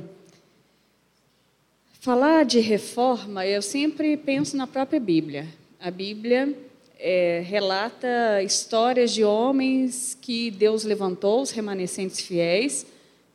Falar 1.98 2.44
de 2.44 2.60
reforma, 2.60 3.46
eu 3.46 3.62
sempre 3.62 4.18
penso 4.18 4.54
na 4.54 4.66
própria 4.66 5.00
Bíblia. 5.00 5.48
A 5.80 5.90
Bíblia 5.90 6.54
é, 6.98 7.42
relata 7.42 8.42
histórias 8.42 9.12
de 9.12 9.24
homens 9.24 10.14
que 10.20 10.50
Deus 10.50 10.84
levantou, 10.84 11.40
os 11.40 11.52
remanescentes 11.52 12.20
fiéis, 12.20 12.84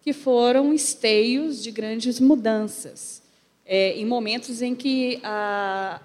que 0.03 0.13
foram 0.13 0.75
esteios 0.75 1.63
de 1.63 1.71
grandes 1.71 2.19
mudanças, 2.19 3.23
é, 3.65 3.93
em 3.93 4.05
momentos 4.05 4.61
em 4.61 4.75
que 4.75 5.19
a, 5.23 5.99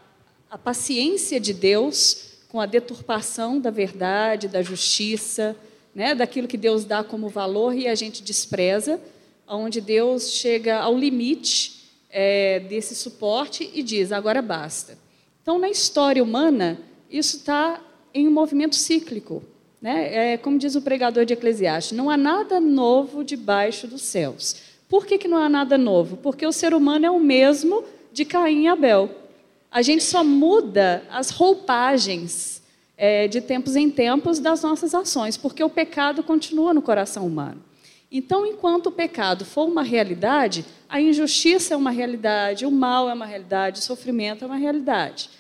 a 0.50 0.56
paciência 0.56 1.38
de 1.38 1.52
Deus 1.52 2.38
com 2.48 2.58
a 2.58 2.64
deturpação 2.64 3.60
da 3.60 3.70
verdade, 3.70 4.48
da 4.48 4.62
justiça, 4.62 5.54
né, 5.94 6.14
daquilo 6.14 6.48
que 6.48 6.56
Deus 6.56 6.84
dá 6.84 7.04
como 7.04 7.28
valor 7.28 7.74
e 7.74 7.86
a 7.86 7.94
gente 7.94 8.22
despreza, 8.22 9.00
onde 9.46 9.80
Deus 9.80 10.30
chega 10.30 10.78
ao 10.78 10.96
limite 10.96 11.82
é, 12.10 12.60
desse 12.60 12.94
suporte 12.94 13.70
e 13.74 13.82
diz: 13.82 14.12
agora 14.12 14.40
basta. 14.40 14.98
Então, 15.42 15.58
na 15.58 15.68
história 15.68 16.22
humana, 16.22 16.78
isso 17.10 17.38
está 17.38 17.80
em 18.14 18.28
um 18.28 18.30
movimento 18.30 18.76
cíclico. 18.76 19.42
Né? 19.80 20.34
É, 20.34 20.36
como 20.36 20.58
diz 20.58 20.76
o 20.76 20.82
pregador 20.82 21.24
de 21.24 21.32
Eclesiastes: 21.32 21.96
não 21.96 22.08
há 22.08 22.16
nada 22.16 22.60
novo 22.60 23.24
debaixo 23.24 23.86
dos 23.86 24.02
céus. 24.02 24.56
Por 24.88 25.06
que, 25.06 25.18
que 25.18 25.28
não 25.28 25.38
há 25.38 25.48
nada 25.48 25.76
novo? 25.76 26.16
Porque 26.18 26.46
o 26.46 26.52
ser 26.52 26.74
humano 26.74 27.06
é 27.06 27.10
o 27.10 27.18
mesmo 27.18 27.82
de 28.12 28.24
Caim 28.24 28.64
e 28.64 28.68
Abel. 28.68 29.10
A 29.70 29.80
gente 29.80 30.04
só 30.04 30.22
muda 30.22 31.02
as 31.10 31.30
roupagens 31.30 32.61
é, 33.02 33.26
de 33.26 33.40
tempos 33.40 33.74
em 33.74 33.90
tempos 33.90 34.38
das 34.38 34.62
nossas 34.62 34.94
ações, 34.94 35.36
porque 35.36 35.64
o 35.64 35.68
pecado 35.68 36.22
continua 36.22 36.72
no 36.72 36.80
coração 36.80 37.26
humano. 37.26 37.60
Então, 38.12 38.46
enquanto 38.46 38.86
o 38.86 38.92
pecado 38.92 39.44
for 39.44 39.66
uma 39.66 39.82
realidade, 39.82 40.64
a 40.88 41.00
injustiça 41.00 41.74
é 41.74 41.76
uma 41.76 41.90
realidade, 41.90 42.64
o 42.64 42.70
mal 42.70 43.10
é 43.10 43.12
uma 43.12 43.26
realidade, 43.26 43.80
o 43.80 43.82
sofrimento 43.82 44.44
é 44.44 44.46
uma 44.46 44.56
realidade. 44.56 45.30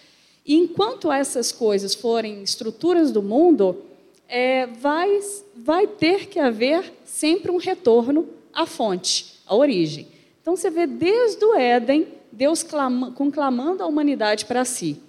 E 0.44 0.56
enquanto 0.56 1.12
essas 1.12 1.52
coisas 1.52 1.94
forem 1.94 2.42
estruturas 2.42 3.12
do 3.12 3.22
mundo, 3.22 3.80
é, 4.28 4.66
vai, 4.66 5.20
vai 5.54 5.86
ter 5.86 6.26
que 6.26 6.40
haver 6.40 6.92
sempre 7.04 7.52
um 7.52 7.58
retorno 7.58 8.28
à 8.52 8.66
fonte, 8.66 9.40
à 9.46 9.54
origem. 9.54 10.08
Então, 10.40 10.56
você 10.56 10.68
vê 10.68 10.84
desde 10.84 11.44
o 11.44 11.54
Éden, 11.54 12.08
Deus 12.32 12.64
clama, 12.64 13.12
conclamando 13.12 13.84
a 13.84 13.86
humanidade 13.86 14.46
para 14.46 14.64
si. 14.64 15.00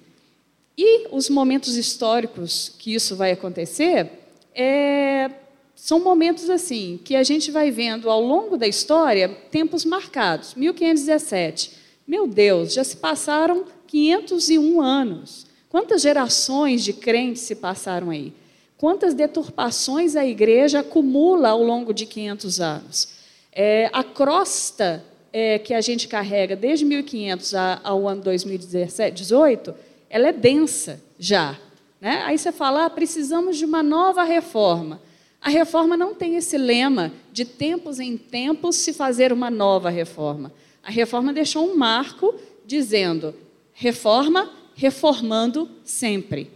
E 0.78 1.07
os 1.11 1.30
momentos 1.30 1.76
históricos 1.76 2.74
que 2.80 2.93
isso 2.93 3.15
vai 3.15 3.32
acontecer 3.32 4.09
é, 4.55 5.30
são 5.76 5.99
momentos 5.99 6.49
assim 6.49 6.99
que 7.03 7.15
a 7.15 7.24
gente 7.24 7.51
vai 7.51 7.69
vendo 7.69 8.09
ao 8.09 8.21
longo 8.21 8.57
da 8.57 8.67
história 8.67 9.30
tempos 9.51 9.86
marcados. 9.86 10.55
1517. 10.55 11.71
Meu 12.07 12.28
Deus, 12.28 12.74
já 12.74 12.84
se 12.84 12.97
passaram 12.97 13.65
501 13.88 14.82
anos. 14.82 15.45
Quantas 15.69 16.01
gerações 16.01 16.84
de 16.84 16.93
crentes 16.93 17.43
se 17.43 17.55
passaram 17.55 18.09
aí? 18.09 18.34
Quantas 18.78 19.13
deturpações 19.13 20.15
a 20.15 20.26
igreja 20.26 20.80
acumula 20.80 21.49
ao 21.49 21.63
longo 21.63 21.93
de 21.93 22.05
500 22.05 22.59
anos? 22.59 23.09
É, 23.51 23.89
a 23.93 24.03
crosta 24.03 25.03
é, 25.32 25.57
que 25.57 25.74
a 25.74 25.82
gente 25.82 26.07
carrega 26.07 26.55
desde 26.55 26.86
1500 26.86 27.53
ao 27.84 28.07
ano 28.07 28.21
2018, 28.21 29.74
ela 30.14 30.28
é 30.28 30.32
densa 30.32 31.03
já. 31.18 31.59
Né? 31.99 32.22
Aí 32.24 32.38
você 32.38 32.51
fala, 32.51 32.86
ah, 32.86 32.89
precisamos 32.89 33.57
de 33.57 33.66
uma 33.66 33.82
nova 33.82 34.24
reforma. 34.24 35.01
A 35.41 35.49
reforma 35.49 35.97
não 35.97 36.14
tem 36.14 36.36
esse 36.36 36.55
lema 36.55 37.11
de 37.32 37.43
tempos 37.43 37.99
em 37.99 38.16
tempos 38.16 38.76
se 38.76 38.93
fazer 38.93 39.34
uma 39.34 39.49
nova 39.49 39.89
reforma. 39.89 40.53
A 40.84 40.91
reforma 40.91 41.34
deixou 41.34 41.68
um 41.68 41.76
marco 41.76 42.36
dizendo: 42.64 43.34
reforma, 43.74 44.51
reformando 44.76 45.68
sempre. 45.84 46.51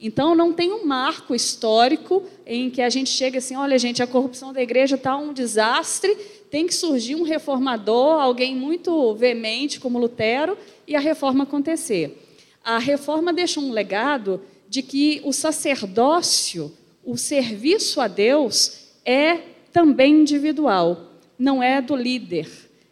Então, 0.00 0.34
não 0.34 0.54
tem 0.54 0.72
um 0.72 0.86
marco 0.86 1.34
histórico 1.34 2.22
em 2.46 2.70
que 2.70 2.80
a 2.80 2.88
gente 2.88 3.10
chega 3.10 3.36
assim: 3.36 3.54
olha, 3.54 3.78
gente, 3.78 4.02
a 4.02 4.06
corrupção 4.06 4.50
da 4.50 4.62
igreja 4.62 4.94
está 4.94 5.14
um 5.14 5.34
desastre, 5.34 6.16
tem 6.50 6.66
que 6.66 6.74
surgir 6.74 7.16
um 7.16 7.22
reformador, 7.22 8.18
alguém 8.18 8.56
muito 8.56 9.14
veemente 9.14 9.78
como 9.78 9.98
Lutero, 9.98 10.56
e 10.88 10.96
a 10.96 11.00
reforma 11.00 11.44
acontecer. 11.44 12.23
A 12.64 12.78
reforma 12.78 13.32
deixou 13.32 13.62
um 13.62 13.70
legado 13.70 14.40
de 14.68 14.82
que 14.82 15.20
o 15.22 15.32
sacerdócio 15.32 16.72
o 17.04 17.18
serviço 17.18 18.00
a 18.00 18.08
Deus 18.08 18.88
é 19.04 19.38
também 19.70 20.20
individual, 20.20 21.12
não 21.38 21.62
é 21.62 21.82
do 21.82 21.94
líder, 21.94 22.48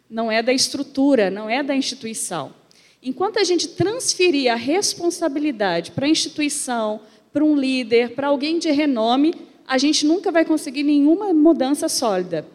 não 0.07 0.31
é 0.31 0.43
da 0.43 0.53
estrutura, 0.53 1.31
não 1.31 1.49
é 1.49 1.63
da 1.63 1.75
instituição. 1.75 2.53
Enquanto 3.01 3.39
a 3.39 3.43
gente 3.43 3.69
transferir 3.69 4.51
a 4.51 4.55
responsabilidade 4.55 5.91
para 5.91 6.05
a 6.05 6.09
instituição, 6.09 7.01
para 7.31 7.43
um 7.43 7.55
líder, 7.55 8.11
para 8.11 8.27
alguém 8.27 8.59
de 8.59 8.69
renome, 8.69 9.33
a 9.67 9.77
gente 9.77 10.05
nunca 10.05 10.31
vai 10.31 10.45
conseguir 10.45 10.83
nenhuma 10.83 11.33
mudança 11.33 11.89
sólida. 11.89 12.45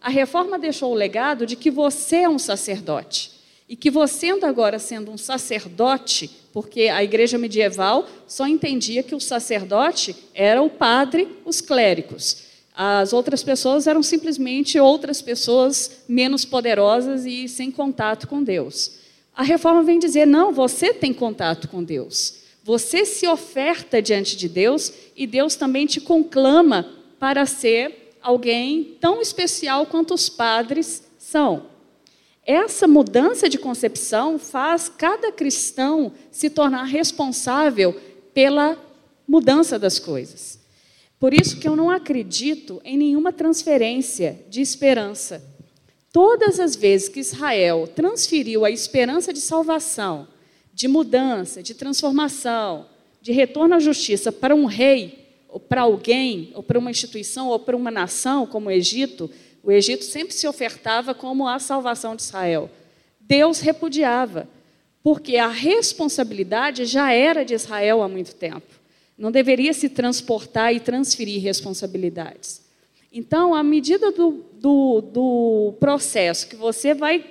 A 0.00 0.10
reforma 0.10 0.58
deixou 0.58 0.90
o 0.90 0.96
legado 0.96 1.46
de 1.46 1.54
que 1.54 1.70
você 1.70 2.16
é 2.16 2.28
um 2.28 2.38
sacerdote. 2.38 3.33
E 3.68 3.76
que 3.76 3.90
você, 3.90 4.28
agora 4.42 4.78
sendo 4.78 5.10
um 5.10 5.16
sacerdote, 5.16 6.30
porque 6.52 6.82
a 6.82 7.02
igreja 7.02 7.38
medieval 7.38 8.06
só 8.26 8.46
entendia 8.46 9.02
que 9.02 9.14
o 9.14 9.20
sacerdote 9.20 10.14
era 10.34 10.62
o 10.62 10.68
padre, 10.68 11.28
os 11.44 11.60
clérigos. 11.60 12.44
As 12.76 13.12
outras 13.12 13.42
pessoas 13.42 13.86
eram 13.86 14.02
simplesmente 14.02 14.78
outras 14.78 15.22
pessoas 15.22 16.02
menos 16.08 16.44
poderosas 16.44 17.24
e 17.24 17.48
sem 17.48 17.70
contato 17.70 18.26
com 18.26 18.42
Deus. 18.42 18.98
A 19.34 19.42
reforma 19.42 19.82
vem 19.82 19.98
dizer: 19.98 20.26
não, 20.26 20.52
você 20.52 20.92
tem 20.92 21.12
contato 21.12 21.68
com 21.68 21.82
Deus. 21.82 22.42
Você 22.62 23.04
se 23.04 23.26
oferta 23.26 24.00
diante 24.00 24.36
de 24.36 24.48
Deus 24.48 24.92
e 25.16 25.26
Deus 25.26 25.54
também 25.54 25.86
te 25.86 26.00
conclama 26.00 26.88
para 27.18 27.46
ser 27.46 28.16
alguém 28.22 28.96
tão 29.00 29.20
especial 29.20 29.86
quanto 29.86 30.14
os 30.14 30.28
padres 30.28 31.02
são. 31.18 31.73
Essa 32.46 32.86
mudança 32.86 33.48
de 33.48 33.58
concepção 33.58 34.38
faz 34.38 34.88
cada 34.88 35.32
cristão 35.32 36.12
se 36.30 36.50
tornar 36.50 36.84
responsável 36.84 37.98
pela 38.34 38.78
mudança 39.26 39.78
das 39.78 39.98
coisas. 39.98 40.60
Por 41.18 41.32
isso 41.32 41.58
que 41.58 41.66
eu 41.66 41.74
não 41.74 41.88
acredito 41.88 42.82
em 42.84 42.98
nenhuma 42.98 43.32
transferência 43.32 44.44
de 44.50 44.60
esperança. 44.60 45.42
Todas 46.12 46.60
as 46.60 46.76
vezes 46.76 47.08
que 47.08 47.18
Israel 47.18 47.88
transferiu 47.88 48.64
a 48.64 48.70
esperança 48.70 49.32
de 49.32 49.40
salvação, 49.40 50.28
de 50.72 50.86
mudança, 50.86 51.62
de 51.62 51.72
transformação, 51.72 52.86
de 53.22 53.32
retorno 53.32 53.74
à 53.74 53.78
justiça 53.78 54.30
para 54.30 54.54
um 54.54 54.66
rei, 54.66 55.24
ou 55.48 55.58
para 55.58 55.82
alguém, 55.82 56.52
ou 56.54 56.62
para 56.62 56.78
uma 56.78 56.90
instituição, 56.90 57.48
ou 57.48 57.58
para 57.58 57.76
uma 57.76 57.90
nação, 57.90 58.46
como 58.46 58.68
o 58.68 58.72
Egito, 58.72 59.30
o 59.64 59.72
Egito 59.72 60.04
sempre 60.04 60.34
se 60.34 60.46
ofertava 60.46 61.14
como 61.14 61.48
a 61.48 61.58
salvação 61.58 62.14
de 62.14 62.22
Israel. 62.22 62.70
Deus 63.18 63.60
repudiava, 63.60 64.46
porque 65.02 65.36
a 65.36 65.48
responsabilidade 65.48 66.84
já 66.84 67.12
era 67.12 67.44
de 67.44 67.54
Israel 67.54 68.02
há 68.02 68.08
muito 68.08 68.34
tempo. 68.34 68.66
Não 69.16 69.32
deveria 69.32 69.72
se 69.72 69.88
transportar 69.88 70.74
e 70.74 70.80
transferir 70.80 71.42
responsabilidades. 71.42 72.62
Então, 73.10 73.54
à 73.54 73.62
medida 73.62 74.10
do, 74.12 74.44
do, 74.54 75.00
do 75.00 75.74
processo 75.80 76.48
que 76.48 76.56
você 76.56 76.92
vai 76.92 77.24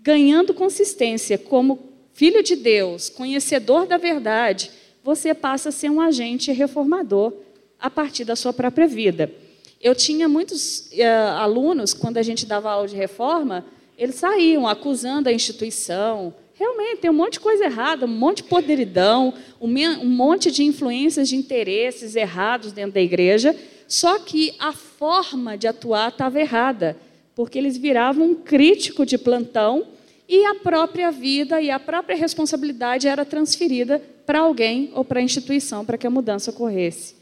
ganhando 0.00 0.52
consistência 0.52 1.38
como 1.38 1.78
filho 2.12 2.42
de 2.42 2.56
Deus, 2.56 3.08
conhecedor 3.08 3.86
da 3.86 3.96
verdade, 3.96 4.70
você 5.02 5.32
passa 5.32 5.70
a 5.70 5.72
ser 5.72 5.90
um 5.90 6.00
agente 6.00 6.52
reformador 6.52 7.32
a 7.78 7.88
partir 7.88 8.24
da 8.24 8.36
sua 8.36 8.52
própria 8.52 8.86
vida. 8.86 9.32
Eu 9.80 9.94
tinha 9.94 10.28
muitos 10.28 10.90
uh, 10.92 11.38
alunos, 11.38 11.94
quando 11.94 12.18
a 12.18 12.22
gente 12.22 12.44
dava 12.44 12.70
aula 12.70 12.88
de 12.88 12.96
reforma, 12.96 13.64
eles 13.96 14.16
saíam 14.16 14.66
acusando 14.66 15.28
a 15.28 15.32
instituição. 15.32 16.34
Realmente, 16.54 17.00
tem 17.00 17.10
um 17.10 17.14
monte 17.14 17.34
de 17.34 17.40
coisa 17.40 17.64
errada, 17.64 18.04
um 18.04 18.08
monte 18.08 18.38
de 18.38 18.44
podridão, 18.44 19.32
um, 19.60 19.68
um 19.68 20.08
monte 20.08 20.50
de 20.50 20.64
influências 20.64 21.28
de 21.28 21.36
interesses 21.36 22.16
errados 22.16 22.72
dentro 22.72 22.92
da 22.92 23.00
igreja, 23.00 23.54
só 23.86 24.18
que 24.18 24.54
a 24.58 24.72
forma 24.72 25.56
de 25.56 25.68
atuar 25.68 26.10
estava 26.10 26.40
errada, 26.40 26.96
porque 27.34 27.56
eles 27.56 27.76
viravam 27.76 28.26
um 28.26 28.34
crítico 28.34 29.06
de 29.06 29.16
plantão 29.16 29.86
e 30.28 30.44
a 30.44 30.56
própria 30.56 31.10
vida 31.10 31.60
e 31.62 31.70
a 31.70 31.78
própria 31.78 32.16
responsabilidade 32.16 33.08
era 33.08 33.24
transferida 33.24 34.02
para 34.26 34.40
alguém 34.40 34.90
ou 34.94 35.04
para 35.04 35.20
a 35.20 35.22
instituição 35.22 35.86
para 35.86 35.96
que 35.96 36.06
a 36.06 36.10
mudança 36.10 36.50
ocorresse. 36.50 37.14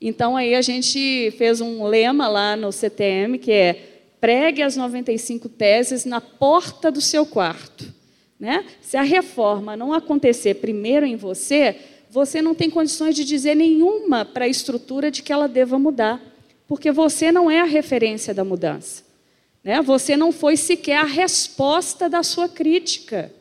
Então 0.00 0.36
aí 0.36 0.54
a 0.54 0.62
gente 0.62 1.30
fez 1.36 1.60
um 1.60 1.84
lema 1.84 2.26
lá 2.26 2.56
no 2.56 2.72
CTM 2.72 3.38
que 3.38 3.52
é 3.52 3.86
pregue 4.20 4.62
as 4.62 4.76
95 4.76 5.48
teses 5.48 6.04
na 6.04 6.20
porta 6.20 6.90
do 6.90 7.00
seu 7.00 7.26
quarto. 7.26 7.92
Né? 8.38 8.64
Se 8.80 8.96
a 8.96 9.02
reforma 9.02 9.76
não 9.76 9.92
acontecer 9.92 10.54
primeiro 10.54 11.04
em 11.04 11.16
você, 11.16 11.76
você 12.10 12.40
não 12.40 12.54
tem 12.54 12.70
condições 12.70 13.14
de 13.14 13.24
dizer 13.24 13.54
nenhuma 13.54 14.24
para 14.24 14.46
a 14.46 14.48
estrutura 14.48 15.10
de 15.10 15.22
que 15.22 15.32
ela 15.32 15.46
deva 15.46 15.78
mudar, 15.78 16.20
porque 16.66 16.90
você 16.90 17.30
não 17.30 17.50
é 17.50 17.60
a 17.60 17.64
referência 17.64 18.34
da 18.34 18.44
mudança. 18.44 19.04
Né? 19.62 19.80
Você 19.82 20.16
não 20.16 20.32
foi 20.32 20.56
sequer 20.56 20.96
a 20.96 21.04
resposta 21.04 22.08
da 22.08 22.22
sua 22.22 22.48
crítica. 22.48 23.32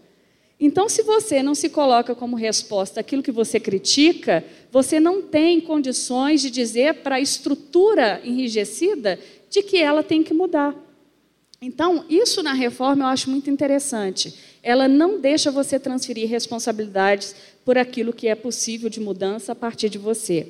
Então, 0.60 0.89
se 0.89 1.03
você 1.03 1.41
não 1.41 1.55
se 1.55 1.70
coloca 1.70 2.14
como 2.14 2.36
resposta 2.36 2.99
àquilo 2.99 3.24
que 3.24 3.32
você 3.32 3.60
critica, 3.60 4.43
você 4.72 4.99
não 4.99 5.22
tem 5.22 5.62
condições 5.62 6.41
de 6.41 6.49
dizer 6.49 6.95
para 6.95 7.16
a 7.16 7.20
estrutura 7.22 8.20
enrijecida 8.26 9.18
de 9.49 9.64
que 9.64 9.78
ela 9.78 10.03
tem 10.03 10.22
que 10.22 10.34
mudar. 10.34 10.76
Então, 11.62 12.05
isso 12.10 12.43
na 12.43 12.53
reforma 12.53 13.05
eu 13.05 13.07
acho 13.07 13.30
muito 13.30 13.49
interessante. 13.49 14.34
Ela 14.62 14.88
não 14.88 15.20
deixa 15.20 15.49
você 15.49 15.80
transferir 15.80 16.30
responsabilidades 16.30 17.36
por 17.64 17.78
aquilo 17.78 18.14
que 18.14 18.28
é 18.28 18.36
possível 18.36 18.89
de 18.89 18.99
mudança 18.99 19.53
a 19.53 19.55
partir 19.55 19.89
de 19.89 19.97
você. 19.97 20.47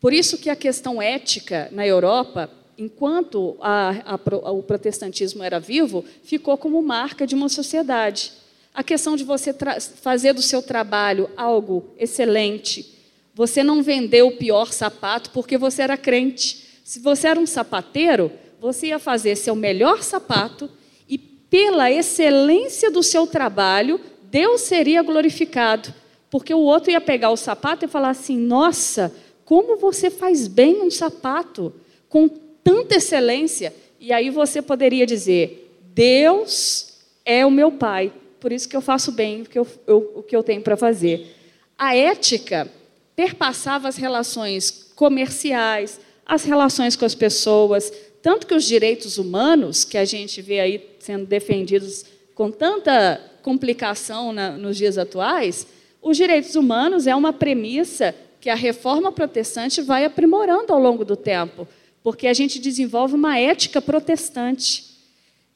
Por 0.00 0.12
isso 0.12 0.38
que 0.38 0.50
a 0.50 0.56
questão 0.56 1.00
ética 1.00 1.68
na 1.70 1.86
Europa 1.86 2.50
enquanto 2.80 3.56
a, 3.60 4.14
a, 4.14 4.50
o 4.50 4.62
protestantismo 4.62 5.42
era 5.42 5.60
vivo, 5.60 6.02
ficou 6.24 6.56
como 6.56 6.80
marca 6.80 7.26
de 7.26 7.34
uma 7.34 7.50
sociedade. 7.50 8.32
A 8.72 8.82
questão 8.82 9.16
de 9.16 9.24
você 9.24 9.54
fazer 10.00 10.32
do 10.32 10.42
seu 10.42 10.62
trabalho 10.62 11.28
algo 11.36 11.92
excelente, 11.98 12.98
você 13.34 13.62
não 13.62 13.82
vender 13.82 14.22
o 14.22 14.36
pior 14.36 14.72
sapato 14.72 15.30
porque 15.30 15.58
você 15.58 15.82
era 15.82 15.96
crente. 15.96 16.80
Se 16.84 17.00
você 17.00 17.28
era 17.28 17.40
um 17.40 17.46
sapateiro, 17.46 18.30
você 18.60 18.88
ia 18.88 18.98
fazer 18.98 19.36
seu 19.36 19.54
melhor 19.54 20.02
sapato 20.02 20.70
e, 21.08 21.18
pela 21.18 21.90
excelência 21.90 22.90
do 22.90 23.02
seu 23.02 23.26
trabalho, 23.26 24.00
Deus 24.24 24.60
seria 24.62 25.02
glorificado. 25.02 25.92
Porque 26.30 26.54
o 26.54 26.60
outro 26.60 26.92
ia 26.92 27.00
pegar 27.00 27.30
o 27.30 27.36
sapato 27.36 27.84
e 27.84 27.88
falar 27.88 28.10
assim: 28.10 28.36
Nossa, 28.36 29.12
como 29.44 29.76
você 29.76 30.10
faz 30.10 30.46
bem 30.46 30.80
um 30.82 30.90
sapato, 30.90 31.72
com 32.08 32.28
tanta 32.62 32.96
excelência, 32.96 33.74
e 33.98 34.12
aí 34.12 34.30
você 34.30 34.62
poderia 34.62 35.04
dizer: 35.04 35.76
Deus 35.92 36.98
é 37.24 37.44
o 37.44 37.50
meu 37.50 37.72
Pai, 37.72 38.12
por 38.40 38.52
isso 38.52 38.68
que 38.68 38.76
eu 38.76 38.80
faço 38.80 39.12
bem 39.12 39.42
o 39.42 39.44
que 39.44 39.58
eu, 39.58 39.66
eu 39.86 40.12
o 40.16 40.22
que 40.22 40.34
eu 40.34 40.42
tenho 40.42 40.62
para 40.62 40.76
fazer. 40.76 41.34
A 41.78 41.94
ética 41.94 42.70
perpassava 43.14 43.88
as 43.88 43.96
relações 43.96 44.92
comerciais, 44.94 46.00
as 46.24 46.44
relações 46.44 46.96
com 46.96 47.04
as 47.04 47.14
pessoas, 47.14 47.92
tanto 48.22 48.46
que 48.46 48.54
os 48.54 48.64
direitos 48.64 49.18
humanos, 49.18 49.84
que 49.84 49.98
a 49.98 50.04
gente 50.04 50.40
vê 50.40 50.60
aí 50.60 50.90
sendo 50.98 51.26
defendidos 51.26 52.04
com 52.34 52.50
tanta 52.50 53.20
complicação 53.42 54.32
na, 54.32 54.52
nos 54.52 54.76
dias 54.76 54.98
atuais, 54.98 55.66
os 56.02 56.16
direitos 56.16 56.54
humanos 56.54 57.06
é 57.06 57.14
uma 57.14 57.32
premissa 57.32 58.14
que 58.40 58.48
a 58.48 58.54
reforma 58.54 59.12
protestante 59.12 59.82
vai 59.82 60.04
aprimorando 60.04 60.72
ao 60.72 60.78
longo 60.78 61.04
do 61.04 61.16
tempo 61.16 61.66
porque 62.02 62.26
a 62.26 62.32
gente 62.32 62.58
desenvolve 62.58 63.14
uma 63.14 63.38
ética 63.38 63.80
protestante 63.80 64.84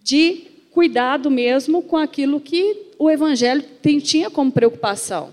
de 0.03 0.49
cuidado 0.75 1.31
mesmo 1.31 1.81
com 1.83 1.97
aquilo 1.97 2.41
que 2.41 2.89
o 2.99 3.09
Evangelho 3.09 3.62
tem, 3.81 4.01
tinha 4.01 4.29
como 4.29 4.51
preocupação. 4.51 5.33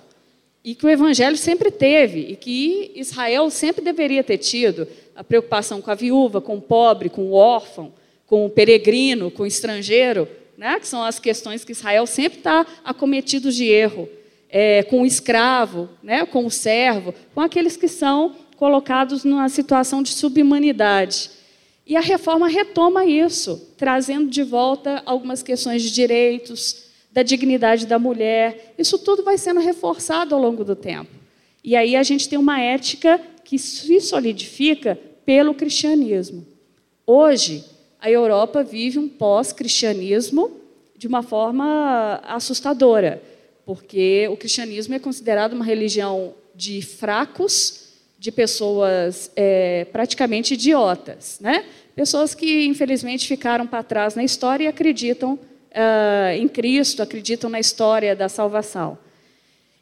E 0.63 0.75
que 0.75 0.85
o 0.85 0.89
Evangelho 0.89 1.35
sempre 1.35 1.71
teve, 1.71 2.19
e 2.19 2.35
que 2.35 2.91
Israel 2.95 3.49
sempre 3.49 3.83
deveria 3.83 4.23
ter 4.23 4.37
tido 4.37 4.87
a 5.15 5.23
preocupação 5.23 5.81
com 5.81 5.89
a 5.89 5.95
viúva, 5.95 6.39
com 6.39 6.57
o 6.57 6.61
pobre, 6.61 7.09
com 7.09 7.23
o 7.23 7.33
órfão, 7.33 7.91
com 8.27 8.45
o 8.45 8.49
peregrino, 8.51 9.31
com 9.31 9.41
o 9.41 9.47
estrangeiro, 9.47 10.27
né? 10.55 10.79
que 10.79 10.87
são 10.87 11.03
as 11.03 11.17
questões 11.17 11.65
que 11.65 11.71
Israel 11.71 12.05
sempre 12.05 12.37
está 12.37 12.63
acometido 12.85 13.51
de 13.51 13.65
erro. 13.65 14.07
É, 14.53 14.83
com 14.83 15.01
o 15.01 15.05
escravo, 15.05 15.87
né? 16.03 16.25
com 16.25 16.45
o 16.45 16.51
servo, 16.51 17.15
com 17.33 17.39
aqueles 17.39 17.77
que 17.77 17.87
são 17.87 18.35
colocados 18.57 19.23
numa 19.23 19.47
situação 19.47 20.03
de 20.03 20.09
subhumanidade. 20.09 21.31
E 21.85 21.95
a 21.95 22.01
reforma 22.01 22.47
retoma 22.47 23.05
isso, 23.05 23.73
trazendo 23.77 24.29
de 24.29 24.43
volta 24.43 25.01
algumas 25.05 25.41
questões 25.41 25.81
de 25.81 25.91
direitos, 25.91 26.85
da 27.11 27.23
dignidade 27.23 27.85
da 27.85 27.99
mulher. 27.99 28.73
Isso 28.77 28.97
tudo 28.97 29.23
vai 29.23 29.37
sendo 29.37 29.59
reforçado 29.59 30.33
ao 30.33 30.41
longo 30.41 30.63
do 30.63 30.75
tempo. 30.75 31.11
E 31.63 31.75
aí 31.75 31.95
a 31.95 32.03
gente 32.03 32.29
tem 32.29 32.39
uma 32.39 32.59
ética 32.59 33.19
que 33.43 33.59
se 33.59 33.99
solidifica 33.99 34.97
pelo 35.25 35.53
cristianismo. 35.53 36.45
Hoje, 37.05 37.63
a 37.99 38.09
Europa 38.09 38.63
vive 38.63 38.97
um 38.97 39.07
pós-cristianismo 39.07 40.51
de 40.97 41.07
uma 41.07 41.21
forma 41.21 42.21
assustadora, 42.23 43.21
porque 43.65 44.27
o 44.31 44.37
cristianismo 44.37 44.93
é 44.93 44.99
considerado 44.99 45.53
uma 45.53 45.65
religião 45.65 46.33
de 46.55 46.81
fracos 46.81 47.90
de 48.21 48.31
pessoas 48.31 49.31
é, 49.35 49.85
praticamente 49.85 50.53
idiotas, 50.53 51.39
né? 51.41 51.65
Pessoas 51.95 52.35
que 52.35 52.67
infelizmente 52.67 53.27
ficaram 53.27 53.65
para 53.65 53.81
trás 53.81 54.13
na 54.13 54.23
história 54.23 54.65
e 54.65 54.67
acreditam 54.67 55.33
uh, 55.33 56.31
em 56.37 56.47
Cristo, 56.47 57.01
acreditam 57.01 57.49
na 57.49 57.59
história 57.59 58.15
da 58.15 58.29
salvação. 58.29 58.95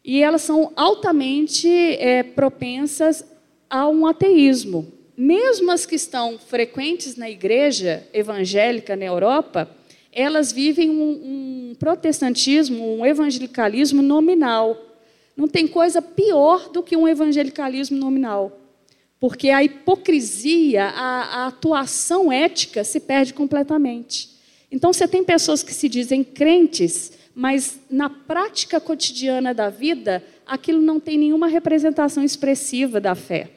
E 0.05 0.23
elas 0.23 0.41
são 0.41 0.71
altamente 0.77 1.67
é, 1.67 2.23
propensas 2.23 3.25
a 3.69 3.89
um 3.89 4.07
ateísmo. 4.07 4.89
Mesmo 5.17 5.69
as 5.69 5.85
que 5.85 5.95
estão 5.95 6.39
frequentes 6.39 7.17
na 7.17 7.29
igreja 7.29 8.07
evangélica 8.13 8.95
na 8.95 9.03
Europa, 9.03 9.69
elas 10.13 10.53
vivem 10.53 10.89
um, 10.89 11.71
um 11.71 11.75
protestantismo, 11.77 12.99
um 12.99 13.05
evangelicalismo 13.05 14.01
nominal 14.01 14.88
não 15.39 15.47
tem 15.47 15.65
coisa 15.65 16.01
pior 16.01 16.69
do 16.69 16.83
que 16.83 16.97
um 16.97 17.07
evangelicalismo 17.07 17.97
nominal. 17.97 18.59
Porque 19.21 19.49
a 19.49 19.63
hipocrisia, 19.63 20.83
a, 20.83 21.43
a 21.43 21.47
atuação 21.47 22.29
ética 22.29 22.83
se 22.83 22.99
perde 22.99 23.33
completamente. 23.33 24.31
Então, 24.69 24.91
você 24.91 25.07
tem 25.07 25.23
pessoas 25.23 25.63
que 25.63 25.73
se 25.73 25.87
dizem 25.87 26.25
crentes, 26.25 27.13
mas 27.33 27.79
na 27.89 28.09
prática 28.09 28.81
cotidiana 28.81 29.53
da 29.53 29.69
vida, 29.69 30.21
aquilo 30.45 30.81
não 30.81 30.99
tem 30.99 31.17
nenhuma 31.17 31.47
representação 31.47 32.21
expressiva 32.21 32.99
da 32.99 33.15
fé. 33.15 33.49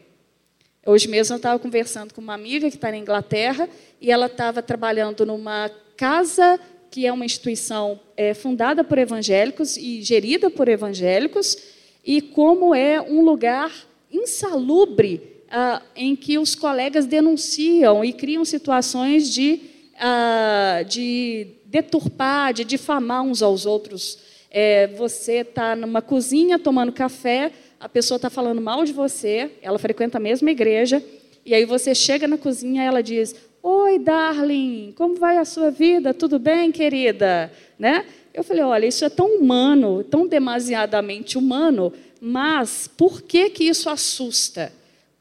Hoje 0.87 1.09
mesmo 1.09 1.35
eu 1.35 1.39
estava 1.39 1.59
conversando 1.59 2.15
com 2.15 2.21
uma 2.21 2.35
amiga 2.35 2.71
que 2.71 2.77
está 2.77 2.93
na 2.93 2.97
Inglaterra 2.99 3.69
e 4.01 4.13
ela 4.13 4.27
estava 4.27 4.63
trabalhando 4.63 5.27
numa 5.27 5.69
casa 5.97 6.61
que 6.93 7.07
é 7.07 7.13
uma 7.13 7.25
instituição 7.25 7.99
é, 8.17 8.35
fundada 8.35 8.85
por 8.85 8.99
evangélicos 8.99 9.79
e 9.79 10.03
gerida 10.03 10.51
por 10.51 10.69
evangélicos, 10.69 11.57
e 12.05 12.21
como 12.21 12.75
é 12.75 13.01
um 13.01 13.23
lugar 13.23 13.73
insalubre 14.11 15.43
ah, 15.51 15.83
em 15.95 16.17
que 16.17 16.39
os 16.39 16.55
colegas 16.55 17.07
denunciam 17.07 18.05
e 18.05 18.13
criam 18.13 18.45
situações 18.45 19.33
de, 19.33 19.61
ah, 19.99 20.83
de 20.89 21.47
deturpar, 21.67 22.53
de 22.53 22.65
difamar 22.65 23.23
uns 23.23 23.43
aos 23.43 23.67
outros. 23.67 24.19
É, 24.51 24.89
você 24.89 25.39
está 25.39 25.75
numa 25.75 26.03
cozinha 26.03 26.59
tomando 26.59 26.93
café, 26.93 27.53
a 27.81 27.89
pessoa 27.89 28.17
está 28.17 28.29
falando 28.29 28.61
mal 28.61 28.85
de 28.85 28.93
você, 28.93 29.51
ela 29.63 29.79
frequenta 29.79 30.19
a 30.19 30.21
mesma 30.21 30.51
igreja, 30.51 31.03
e 31.45 31.55
aí 31.55 31.65
você 31.65 31.95
chega 31.95 32.29
na 32.29 32.37
cozinha 32.37 32.85
e 32.85 32.87
ela 32.87 33.03
diz: 33.03 33.35
Oi, 33.63 33.99
darling, 33.99 34.93
como 34.97 35.17
vai 35.17 35.39
a 35.39 35.45
sua 35.45 35.71
vida? 35.71 36.13
Tudo 36.13 36.39
bem, 36.39 36.71
querida? 36.71 37.53
Né? 37.79 38.05
Eu 38.35 38.43
falei, 38.43 38.63
olha, 38.63 38.87
isso 38.87 39.05
é 39.05 39.11
tão 39.11 39.37
humano, 39.37 40.03
tão 40.05 40.27
demasiadamente 40.27 41.37
humano, 41.37 41.93
mas 42.21 42.89
por 42.89 43.23
que 43.23 43.51
que 43.51 43.65
isso 43.65 43.91
assusta? 43.91 44.73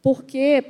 Porque 0.01 0.63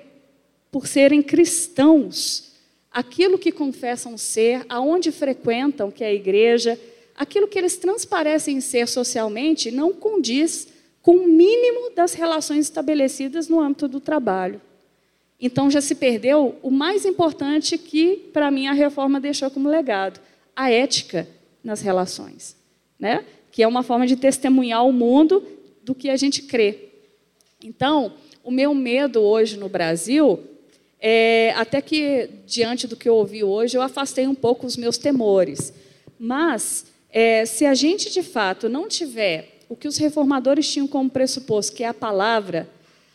por 0.72 0.88
serem 0.88 1.22
cristãos, 1.22 2.54
aquilo 2.92 3.38
que 3.38 3.52
confessam 3.52 4.18
ser, 4.18 4.66
aonde 4.70 5.12
frequentam, 5.12 5.92
que 5.92 6.04
é 6.04 6.08
a 6.08 6.14
igreja, 6.14 6.80
aquilo 7.16 7.48
que 7.48 7.60
eles 7.60 7.78
transparecem 7.78 8.60
ser 8.62 8.88
socialmente 8.88 9.70
não 9.70 9.94
condiz 9.94 10.68
com 11.02 11.18
o 11.18 11.28
mínimo 11.28 11.92
das 11.96 12.14
relações 12.14 12.66
estabelecidas 12.66 13.48
no 13.48 13.60
âmbito 13.60 13.88
do 13.88 14.00
trabalho. 14.00 14.62
Então 15.40 15.70
já 15.70 15.82
se 15.82 15.96
perdeu 15.96 16.56
o 16.62 16.72
mais 16.72 17.06
importante 17.06 17.78
que, 17.78 18.16
para 18.32 18.52
mim, 18.52 18.68
a 18.68 18.74
reforma 18.74 19.20
deixou 19.20 19.50
como 19.50 19.68
legado: 19.68 20.20
a 20.56 20.72
ética 20.72 21.28
nas 21.64 21.82
relações. 21.82 22.56
Né? 23.00 23.26
Que 23.52 23.64
é 23.64 23.68
uma 23.68 23.84
forma 23.84 24.08
de 24.08 24.16
testemunhar 24.16 24.80
ao 24.80 24.92
mundo 24.92 25.44
do 25.84 25.96
que 25.96 26.10
a 26.10 26.18
gente 26.18 26.44
crê. 26.44 26.90
Então, 27.64 28.14
o 28.44 28.52
meu 28.52 28.74
medo 28.74 29.22
hoje 29.22 29.58
no 29.58 29.70
Brasil 29.70 30.40
é, 31.00 31.52
até 31.56 31.82
que 31.82 32.30
diante 32.46 32.88
do 32.88 32.96
que 32.96 33.10
eu 33.10 33.16
ouvi 33.16 33.44
hoje, 33.44 33.76
eu 33.76 33.82
afastei 33.82 34.28
um 34.28 34.36
pouco 34.36 34.68
os 34.68 34.78
meus 34.78 34.98
temores. 34.98 35.74
Mas 36.20 36.86
É, 37.14 37.46
se 37.46 37.66
a 37.66 37.74
gente 37.74 38.10
de 38.10 38.24
fato 38.24 38.70
não 38.70 38.88
tiver 38.88 39.60
o 39.68 39.76
que 39.76 39.86
os 39.86 39.98
reformadores 39.98 40.72
tinham 40.72 40.88
como 40.88 41.10
pressuposto, 41.10 41.76
que 41.76 41.84
é 41.84 41.88
a 41.88 41.94
palavra, 41.94 42.70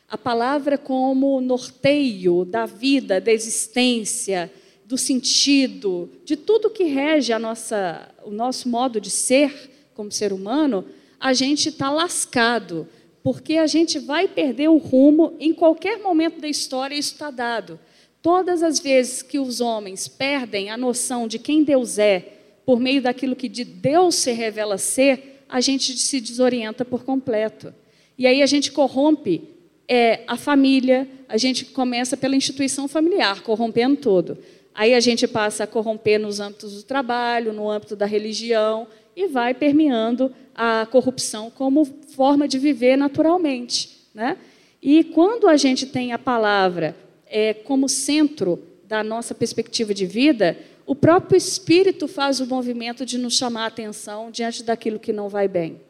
a 0.06 0.18
palavra 0.18 0.76
como 0.76 1.40
norteio 1.40 2.44
da 2.44 2.66
vida, 2.66 3.18
da 3.22 3.32
existência, 3.32 4.52
do 4.86 4.96
sentido, 4.96 6.08
de 6.24 6.36
tudo 6.36 6.70
que 6.70 6.84
rege 6.84 7.32
a 7.32 7.38
nossa, 7.38 8.08
o 8.24 8.30
nosso 8.30 8.68
modo 8.68 9.00
de 9.00 9.10
ser 9.10 9.88
como 9.92 10.12
ser 10.12 10.32
humano, 10.32 10.84
a 11.18 11.32
gente 11.32 11.70
está 11.70 11.90
lascado, 11.90 12.86
porque 13.20 13.56
a 13.56 13.66
gente 13.66 13.98
vai 13.98 14.28
perder 14.28 14.68
o 14.68 14.76
rumo 14.76 15.34
em 15.40 15.52
qualquer 15.52 15.98
momento 15.98 16.40
da 16.40 16.48
história, 16.48 16.94
isso 16.94 17.14
está 17.14 17.32
dado. 17.32 17.80
Todas 18.22 18.62
as 18.62 18.78
vezes 18.78 19.22
que 19.22 19.40
os 19.40 19.60
homens 19.60 20.06
perdem 20.06 20.70
a 20.70 20.76
noção 20.76 21.26
de 21.26 21.40
quem 21.40 21.64
Deus 21.64 21.98
é, 21.98 22.34
por 22.64 22.78
meio 22.78 23.02
daquilo 23.02 23.34
que 23.34 23.48
de 23.48 23.64
Deus 23.64 24.14
se 24.14 24.30
revela 24.30 24.78
ser, 24.78 25.44
a 25.48 25.60
gente 25.60 25.96
se 25.98 26.20
desorienta 26.20 26.84
por 26.84 27.04
completo. 27.04 27.74
E 28.16 28.24
aí 28.24 28.40
a 28.40 28.46
gente 28.46 28.70
corrompe 28.70 29.48
é, 29.88 30.22
a 30.26 30.36
família, 30.36 31.08
a 31.28 31.36
gente 31.36 31.64
começa 31.66 32.16
pela 32.16 32.36
instituição 32.36 32.86
familiar, 32.88 33.42
corrompendo 33.42 33.96
tudo. 33.96 34.38
Aí 34.76 34.92
a 34.92 35.00
gente 35.00 35.26
passa 35.26 35.64
a 35.64 35.66
corromper 35.66 36.20
nos 36.20 36.38
âmbitos 36.38 36.74
do 36.74 36.82
trabalho, 36.82 37.50
no 37.50 37.70
âmbito 37.70 37.96
da 37.96 38.04
religião, 38.04 38.86
e 39.16 39.26
vai 39.26 39.54
permeando 39.54 40.30
a 40.54 40.86
corrupção 40.90 41.50
como 41.50 41.86
forma 42.14 42.46
de 42.46 42.58
viver 42.58 42.94
naturalmente. 42.94 44.06
Né? 44.14 44.36
E 44.82 45.02
quando 45.02 45.48
a 45.48 45.56
gente 45.56 45.86
tem 45.86 46.12
a 46.12 46.18
palavra 46.18 46.94
é, 47.26 47.54
como 47.54 47.88
centro 47.88 48.62
da 48.84 49.02
nossa 49.02 49.34
perspectiva 49.34 49.94
de 49.94 50.04
vida, 50.04 50.58
o 50.84 50.94
próprio 50.94 51.38
Espírito 51.38 52.06
faz 52.06 52.40
o 52.40 52.46
movimento 52.46 53.06
de 53.06 53.16
nos 53.16 53.32
chamar 53.32 53.64
a 53.64 53.68
atenção 53.68 54.30
diante 54.30 54.62
daquilo 54.62 55.00
que 55.00 55.10
não 55.10 55.30
vai 55.30 55.48
bem. 55.48 55.80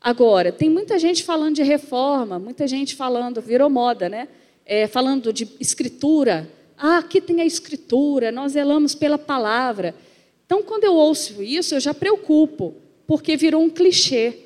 Agora, 0.00 0.52
tem 0.52 0.70
muita 0.70 0.96
gente 0.96 1.24
falando 1.24 1.56
de 1.56 1.64
reforma, 1.64 2.38
muita 2.38 2.68
gente 2.68 2.94
falando, 2.94 3.42
virou 3.42 3.68
moda, 3.68 4.08
né? 4.08 4.28
É, 4.64 4.86
falando 4.86 5.32
de 5.32 5.48
escritura, 5.58 6.48
ah, 6.76 6.98
aqui 6.98 7.20
tem 7.20 7.40
a 7.40 7.46
escritura, 7.46 8.32
nós 8.32 8.52
zelamos 8.52 8.94
pela 8.94 9.18
palavra. 9.18 9.94
Então, 10.44 10.62
quando 10.62 10.84
eu 10.84 10.94
ouço 10.94 11.42
isso, 11.42 11.74
eu 11.74 11.80
já 11.80 11.94
preocupo, 11.94 12.74
porque 13.06 13.36
virou 13.36 13.62
um 13.62 13.70
clichê. 13.70 14.38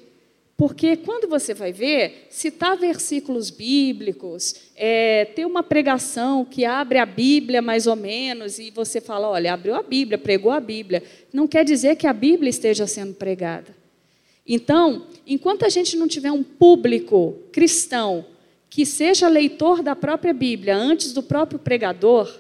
Porque 0.57 0.97
quando 0.97 1.29
você 1.29 1.53
vai 1.53 1.71
ver, 1.71 2.29
citar 2.31 2.79
versículos 2.79 3.51
bíblicos, 3.51 4.55
é, 4.75 5.27
ter 5.27 5.45
uma 5.45 5.63
pregação 5.63 6.47
que 6.47 6.65
abre 6.65 6.99
a 6.99 7.05
Bíblia 7.05 7.61
mais 7.61 7.87
ou 7.87 7.95
menos, 7.95 8.59
e 8.59 8.71
você 8.71 8.99
fala, 8.99 9.29
olha, 9.29 9.53
abriu 9.53 9.75
a 9.75 9.83
Bíblia, 9.83 10.17
pregou 10.17 10.51
a 10.51 10.61
Bíblia, 10.61 11.03
não 11.31 11.47
quer 11.47 11.63
dizer 11.63 11.97
que 11.97 12.07
a 12.07 12.13
Bíblia 12.13 12.49
esteja 12.49 12.87
sendo 12.87 13.13
pregada. 13.13 13.77
Então, 14.47 15.07
enquanto 15.27 15.65
a 15.65 15.69
gente 15.69 15.97
não 15.97 16.09
tiver 16.09 16.33
um 16.33 16.43
público 16.43 17.35
cristão 17.53 18.25
que 18.77 18.85
seja 18.85 19.27
leitor 19.27 19.83
da 19.83 19.97
própria 19.97 20.35
Bíblia 20.35 20.77
antes 20.77 21.15
do 21.15 21.23
próprio 21.23 21.59
pregador, 21.59 22.31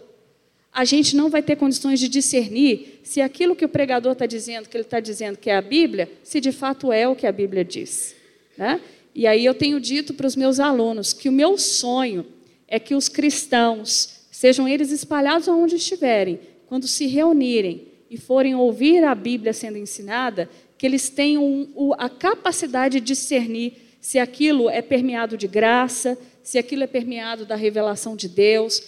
a 0.70 0.84
gente 0.84 1.16
não 1.16 1.30
vai 1.30 1.42
ter 1.42 1.56
condições 1.56 1.98
de 1.98 2.10
discernir 2.10 3.00
se 3.02 3.22
aquilo 3.22 3.56
que 3.56 3.64
o 3.64 3.68
pregador 3.70 4.12
está 4.12 4.26
dizendo, 4.26 4.68
que 4.68 4.76
ele 4.76 4.84
está 4.84 5.00
dizendo 5.00 5.38
que 5.38 5.48
é 5.48 5.56
a 5.56 5.62
Bíblia, 5.62 6.12
se 6.22 6.38
de 6.38 6.52
fato 6.52 6.92
é 6.92 7.08
o 7.08 7.16
que 7.16 7.26
a 7.26 7.32
Bíblia 7.32 7.64
diz. 7.64 8.14
Né? 8.54 8.82
E 9.14 9.26
aí 9.26 9.46
eu 9.46 9.54
tenho 9.54 9.80
dito 9.80 10.12
para 10.12 10.26
os 10.26 10.36
meus 10.36 10.60
alunos 10.60 11.14
que 11.14 11.30
o 11.30 11.32
meu 11.32 11.56
sonho 11.56 12.26
é 12.68 12.78
que 12.78 12.94
os 12.94 13.08
cristãos, 13.08 14.26
sejam 14.30 14.68
eles 14.68 14.90
espalhados 14.90 15.48
aonde 15.48 15.76
estiverem, 15.76 16.38
quando 16.66 16.86
se 16.86 17.06
reunirem 17.06 17.88
e 18.10 18.18
forem 18.18 18.54
ouvir 18.54 19.02
a 19.04 19.14
Bíblia 19.14 19.54
sendo 19.54 19.78
ensinada, 19.78 20.50
que 20.76 20.84
eles 20.84 21.08
tenham 21.08 21.66
a 21.96 22.10
capacidade 22.10 23.00
de 23.00 23.06
discernir 23.06 23.85
se 24.06 24.20
aquilo 24.20 24.70
é 24.70 24.80
permeado 24.80 25.36
de 25.36 25.48
graça, 25.48 26.16
se 26.40 26.58
aquilo 26.58 26.84
é 26.84 26.86
permeado 26.86 27.44
da 27.44 27.56
revelação 27.56 28.14
de 28.14 28.28
Deus, 28.28 28.80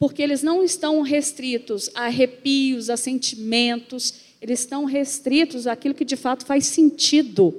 porque 0.00 0.20
eles 0.20 0.42
não 0.42 0.64
estão 0.64 1.00
restritos 1.00 1.88
a 1.94 2.06
arrepios, 2.06 2.90
a 2.90 2.96
sentimentos, 2.96 4.14
eles 4.42 4.58
estão 4.58 4.84
restritos 4.84 5.68
àquilo 5.68 5.94
que 5.94 6.04
de 6.04 6.16
fato 6.16 6.44
faz 6.44 6.66
sentido, 6.66 7.54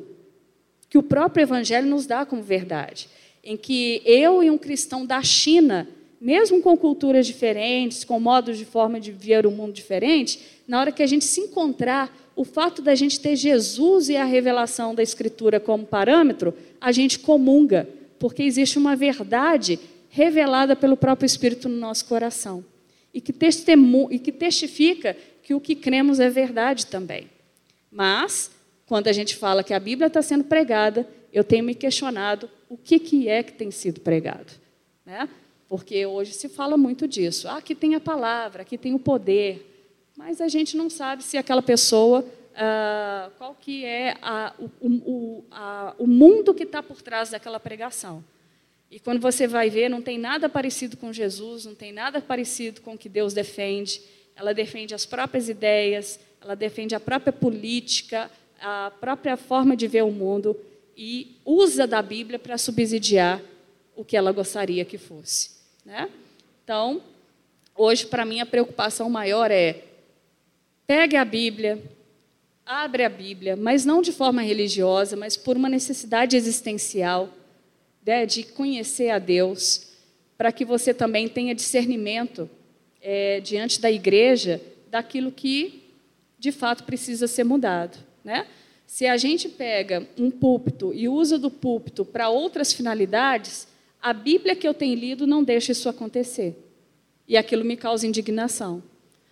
que 0.89 0.97
o 0.97 1.03
próprio 1.03 1.43
Evangelho 1.43 1.87
nos 1.87 2.05
dá 2.05 2.25
como 2.25 2.43
verdade. 2.43 3.07
Em 3.41 3.55
que 3.55 4.01
eu 4.03 4.43
e 4.43 4.51
um 4.51 4.57
cristão 4.57 5.05
da 5.05 5.23
China, 5.23 5.87
mesmo 6.19 6.61
com 6.61 6.75
culturas 6.75 7.25
diferentes, 7.25 8.03
com 8.03 8.19
modos 8.19 8.57
de 8.57 8.65
forma 8.65 8.99
de 8.99 9.13
ver 9.13 9.45
o 9.47 9.51
mundo 9.51 9.71
diferente, 9.71 10.41
na 10.67 10.81
hora 10.81 10.91
que 10.91 11.01
a 11.01 11.07
gente 11.07 11.23
se 11.23 11.39
encontrar, 11.39 12.13
o 12.35 12.43
fato 12.43 12.81
da 12.81 12.93
gente 12.93 13.19
ter 13.19 13.37
Jesus 13.37 14.09
e 14.09 14.17
a 14.17 14.25
revelação 14.25 14.93
da 14.93 15.01
Escritura 15.01 15.57
como 15.57 15.85
parâmetro, 15.85 16.53
a 16.85 16.91
gente 16.91 17.19
comunga, 17.19 17.89
porque 18.19 18.43
existe 18.43 18.77
uma 18.77 18.95
verdade 18.95 19.79
revelada 20.09 20.75
pelo 20.75 20.95
próprio 20.95 21.25
Espírito 21.25 21.67
no 21.67 21.77
nosso 21.77 22.05
coração 22.05 22.63
e 23.13 23.19
que, 23.19 23.33
e 24.11 24.19
que 24.19 24.31
testifica 24.31 25.17
que 25.41 25.53
o 25.53 25.59
que 25.59 25.75
cremos 25.75 26.19
é 26.19 26.29
verdade 26.29 26.85
também. 26.85 27.29
Mas, 27.91 28.51
quando 28.85 29.07
a 29.07 29.11
gente 29.11 29.35
fala 29.35 29.63
que 29.63 29.73
a 29.73 29.79
Bíblia 29.79 30.07
está 30.07 30.21
sendo 30.21 30.43
pregada, 30.43 31.07
eu 31.33 31.43
tenho 31.43 31.63
me 31.63 31.73
questionado 31.73 32.49
o 32.69 32.77
que, 32.77 32.99
que 32.99 33.27
é 33.27 33.41
que 33.41 33.53
tem 33.53 33.71
sido 33.71 34.01
pregado. 34.01 34.53
Né? 35.05 35.27
Porque 35.67 36.05
hoje 36.05 36.33
se 36.33 36.47
fala 36.47 36.77
muito 36.77 37.07
disso. 37.07 37.47
Ah, 37.47 37.57
aqui 37.57 37.73
tem 37.73 37.95
a 37.95 37.99
palavra, 37.99 38.61
aqui 38.61 38.77
tem 38.77 38.93
o 38.93 38.99
poder 38.99 39.75
mas 40.15 40.39
a 40.39 40.47
gente 40.47 40.77
não 40.77 40.89
sabe 40.89 41.23
se 41.23 41.37
aquela 41.37 41.61
pessoa, 41.61 42.25
ah, 42.55 43.29
qual 43.37 43.53
que 43.53 43.83
é 43.85 44.15
a, 44.21 44.53
o, 44.57 44.87
o, 44.87 45.45
a, 45.51 45.93
o 45.97 46.07
mundo 46.07 46.53
que 46.53 46.63
está 46.63 46.81
por 46.81 47.01
trás 47.01 47.29
daquela 47.29 47.59
pregação. 47.59 48.23
E 48.89 48.99
quando 48.99 49.19
você 49.19 49.47
vai 49.47 49.69
ver, 49.69 49.89
não 49.89 50.01
tem 50.01 50.17
nada 50.17 50.47
parecido 50.47 50.95
com 50.95 51.11
Jesus, 51.11 51.65
não 51.65 51.75
tem 51.75 51.91
nada 51.91 52.21
parecido 52.21 52.81
com 52.81 52.93
o 52.93 52.97
que 52.97 53.09
Deus 53.09 53.33
defende. 53.33 54.01
Ela 54.35 54.53
defende 54.53 54.95
as 54.95 55.05
próprias 55.05 55.49
ideias, 55.49 56.19
ela 56.41 56.55
defende 56.55 56.95
a 56.95 56.99
própria 56.99 57.33
política, 57.33 58.31
a 58.61 58.91
própria 58.99 59.35
forma 59.35 59.75
de 59.75 59.87
ver 59.87 60.03
o 60.03 60.11
mundo 60.11 60.55
e 60.95 61.35
usa 61.43 61.85
da 61.85 62.01
Bíblia 62.01 62.39
para 62.39 62.57
subsidiar 62.57 63.41
o 63.95 64.05
que 64.05 64.15
ela 64.15 64.31
gostaria 64.31 64.85
que 64.85 64.97
fosse. 64.97 65.51
Né? 65.85 66.09
Então, 66.63 67.01
hoje, 67.75 68.05
para 68.05 68.25
mim, 68.25 68.39
a 68.39 68.45
preocupação 68.45 69.09
maior 69.09 69.51
é 69.51 69.83
Pegue 70.87 71.17
a 71.17 71.25
Bíblia, 71.25 71.81
abre 72.65 73.03
a 73.03 73.09
Bíblia, 73.09 73.55
mas 73.55 73.85
não 73.85 74.01
de 74.01 74.11
forma 74.11 74.41
religiosa, 74.41 75.15
mas 75.15 75.37
por 75.37 75.55
uma 75.55 75.69
necessidade 75.69 76.35
existencial 76.35 77.29
né, 78.05 78.25
de 78.25 78.43
conhecer 78.43 79.09
a 79.09 79.19
Deus, 79.19 79.87
para 80.37 80.51
que 80.51 80.65
você 80.65 80.93
também 80.93 81.27
tenha 81.27 81.53
discernimento 81.53 82.49
é, 83.01 83.39
diante 83.39 83.79
da 83.79 83.91
igreja 83.91 84.61
daquilo 84.89 85.31
que 85.31 85.83
de 86.39 86.51
fato 86.51 86.83
precisa 86.83 87.27
ser 87.27 87.43
mudado. 87.43 87.97
Né? 88.23 88.47
Se 88.87 89.05
a 89.05 89.15
gente 89.15 89.47
pega 89.47 90.07
um 90.17 90.31
púlpito 90.31 90.91
e 90.93 91.07
usa 91.07 91.37
do 91.37 91.51
púlpito 91.51 92.03
para 92.03 92.29
outras 92.29 92.73
finalidades, 92.73 93.67
a 94.01 94.11
Bíblia 94.11 94.55
que 94.55 94.67
eu 94.67 94.73
tenho 94.73 94.95
lido 94.95 95.25
não 95.27 95.43
deixa 95.43 95.71
isso 95.71 95.87
acontecer. 95.87 96.55
E 97.27 97.37
aquilo 97.37 97.65
me 97.65 97.75
causa 97.77 98.05
indignação. 98.05 98.83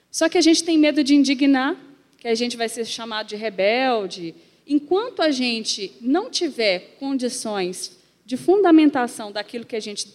Só 0.10 0.30
que 0.30 0.38
a 0.38 0.42
gente 0.42 0.64
tem 0.64 0.78
medo 0.78 1.04
de 1.04 1.16
indignar, 1.16 1.76
que 2.24 2.30
a 2.30 2.36
gente 2.36 2.56
vai 2.56 2.70
ser 2.70 2.86
chamado 2.86 3.28
de 3.28 3.36
rebelde. 3.36 4.34
Enquanto 4.66 5.22
a 5.22 5.30
gente 5.30 5.92
não 6.00 6.30
tiver 6.30 6.96
condições 6.98 8.00
de 8.26 8.38
fundamentação 8.38 9.30
daquilo 9.30 9.66
que 9.66 9.76
a 9.76 9.80
gente 9.82 10.08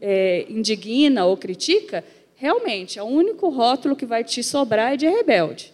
é, 0.00 0.44
indigna 0.48 1.24
ou 1.26 1.36
critica, 1.36 2.04
realmente, 2.34 2.98
é 2.98 3.02
o 3.04 3.06
único 3.06 3.50
rótulo 3.50 3.94
que 3.94 4.04
vai 4.04 4.24
te 4.24 4.42
sobrar 4.42 4.94
é 4.94 4.96
de 4.96 5.06
rebelde. 5.08 5.72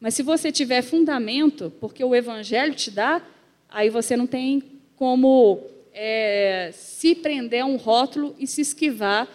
Mas 0.00 0.14
se 0.14 0.22
você 0.22 0.50
tiver 0.50 0.80
fundamento, 0.80 1.70
porque 1.78 2.02
o 2.02 2.14
Evangelho 2.14 2.74
te 2.74 2.90
dá, 2.90 3.20
aí 3.68 3.90
você 3.90 4.16
não 4.16 4.26
tem 4.26 4.62
como 4.96 5.60
é, 5.92 6.70
se 6.72 7.14
prender 7.14 7.60
a 7.62 7.66
um 7.66 7.76
rótulo 7.76 8.34
e 8.38 8.46
se 8.46 8.62
esquivar 8.62 9.28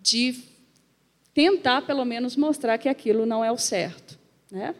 de 0.00 0.34
tentar, 1.32 1.82
pelo 1.82 2.04
menos, 2.04 2.34
mostrar 2.34 2.76
que 2.76 2.88
aquilo 2.88 3.24
não 3.24 3.44
é 3.44 3.52
o 3.52 3.56
certo. 3.58 4.15
Né? 4.50 4.74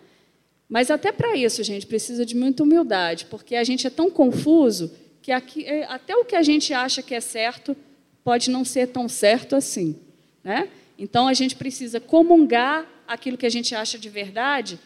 Mas 0.69 0.91
até 0.91 1.13
para 1.13 1.37
isso, 1.37 1.63
gente, 1.63 1.87
precisa 1.87 2.27
de 2.27 2.35
muita 2.35 2.63
humildade, 2.63 3.27
porque 3.27 3.55
a 3.55 3.65
gente 3.65 3.87
é 3.87 3.91
tão 3.91 4.11
confuso 4.11 4.93
que 5.23 5.31
aqui, 5.33 5.65
é, 5.65 5.85
até 5.85 6.15
o 6.17 6.25
que 6.25 6.37
a 6.37 6.43
gente 6.43 6.73
acha 6.73 7.03
que 7.03 7.15
é 7.15 7.21
certo 7.21 7.77
pode 8.25 8.51
não 8.51 8.65
ser 8.65 8.89
tão 8.89 9.09
certo 9.09 9.55
assim. 9.55 9.97
Né? 10.43 10.69
Então, 10.99 11.29
a 11.29 11.35
gente 11.35 11.55
precisa 11.55 12.01
comungar 12.01 12.87
aquilo 13.07 13.37
que 13.37 13.47
a 13.47 13.51
gente 13.51 13.75
acha 13.75 13.99
de 13.99 14.09
verdade 14.09 14.79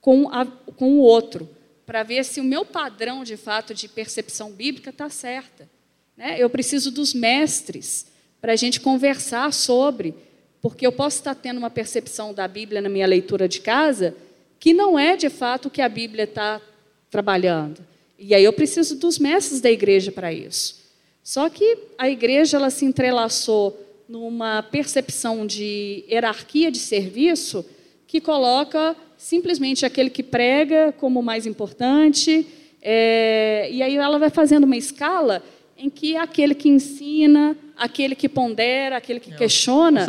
com, 0.00 0.28
a, 0.28 0.44
com 0.44 0.94
o 0.94 0.98
outro, 0.98 1.48
para 1.86 2.02
ver 2.02 2.24
se 2.24 2.40
o 2.40 2.44
meu 2.44 2.64
padrão, 2.64 3.22
de 3.22 3.36
fato, 3.36 3.72
de 3.72 3.88
percepção 3.88 4.50
bíblica 4.50 4.90
está 4.90 5.08
certa. 5.08 5.68
Né? 6.16 6.36
Eu 6.38 6.50
preciso 6.50 6.90
dos 6.90 7.14
mestres 7.14 8.06
para 8.40 8.52
a 8.52 8.56
gente 8.56 8.80
conversar 8.80 9.52
sobre 9.52 10.14
porque 10.62 10.86
eu 10.86 10.92
posso 10.92 11.18
estar 11.18 11.34
tendo 11.34 11.58
uma 11.58 11.68
percepção 11.68 12.32
da 12.32 12.46
Bíblia 12.46 12.80
na 12.80 12.88
minha 12.88 13.06
leitura 13.06 13.48
de 13.48 13.60
casa 13.60 14.14
que 14.60 14.72
não 14.72 14.96
é 14.96 15.16
de 15.16 15.28
fato 15.28 15.66
o 15.66 15.70
que 15.70 15.82
a 15.82 15.88
Bíblia 15.88 16.22
está 16.22 16.60
trabalhando. 17.10 17.84
E 18.16 18.32
aí 18.32 18.44
eu 18.44 18.52
preciso 18.52 18.96
dos 18.96 19.18
mestres 19.18 19.60
da 19.60 19.68
igreja 19.68 20.12
para 20.12 20.32
isso. 20.32 20.80
Só 21.24 21.48
que 21.48 21.78
a 21.98 22.08
igreja 22.08 22.56
ela 22.58 22.70
se 22.70 22.84
entrelaçou 22.84 23.76
numa 24.08 24.62
percepção 24.62 25.44
de 25.44 26.04
hierarquia 26.08 26.70
de 26.70 26.78
serviço 26.78 27.64
que 28.06 28.20
coloca 28.20 28.94
simplesmente 29.16 29.84
aquele 29.84 30.10
que 30.10 30.22
prega 30.22 30.92
como 30.92 31.20
o 31.20 31.22
mais 31.22 31.44
importante, 31.46 32.46
é, 32.80 33.68
e 33.70 33.82
aí 33.82 33.96
ela 33.96 34.18
vai 34.18 34.30
fazendo 34.30 34.64
uma 34.64 34.76
escala 34.76 35.42
em 35.82 35.90
que 35.90 36.16
aquele 36.16 36.54
que 36.54 36.68
ensina, 36.68 37.56
aquele 37.76 38.14
que 38.14 38.28
pondera, 38.28 38.96
aquele 38.96 39.18
que 39.18 39.32
é, 39.32 39.36
questiona, 39.36 40.06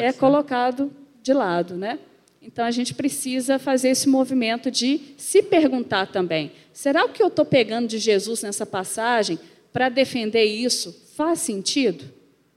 é 0.00 0.06
né? 0.06 0.12
colocado 0.12 0.90
de 1.22 1.32
lado, 1.32 1.76
né? 1.76 2.00
Então 2.42 2.64
a 2.64 2.72
gente 2.72 2.92
precisa 2.92 3.56
fazer 3.56 3.90
esse 3.90 4.08
movimento 4.08 4.68
de 4.68 5.00
se 5.16 5.40
perguntar 5.40 6.08
também: 6.08 6.50
será 6.72 7.04
o 7.04 7.10
que 7.10 7.22
eu 7.22 7.28
estou 7.28 7.44
pegando 7.44 7.86
de 7.86 7.98
Jesus 7.98 8.42
nessa 8.42 8.66
passagem 8.66 9.38
para 9.72 9.88
defender 9.88 10.42
isso 10.42 10.92
faz 11.14 11.38
sentido? 11.38 12.04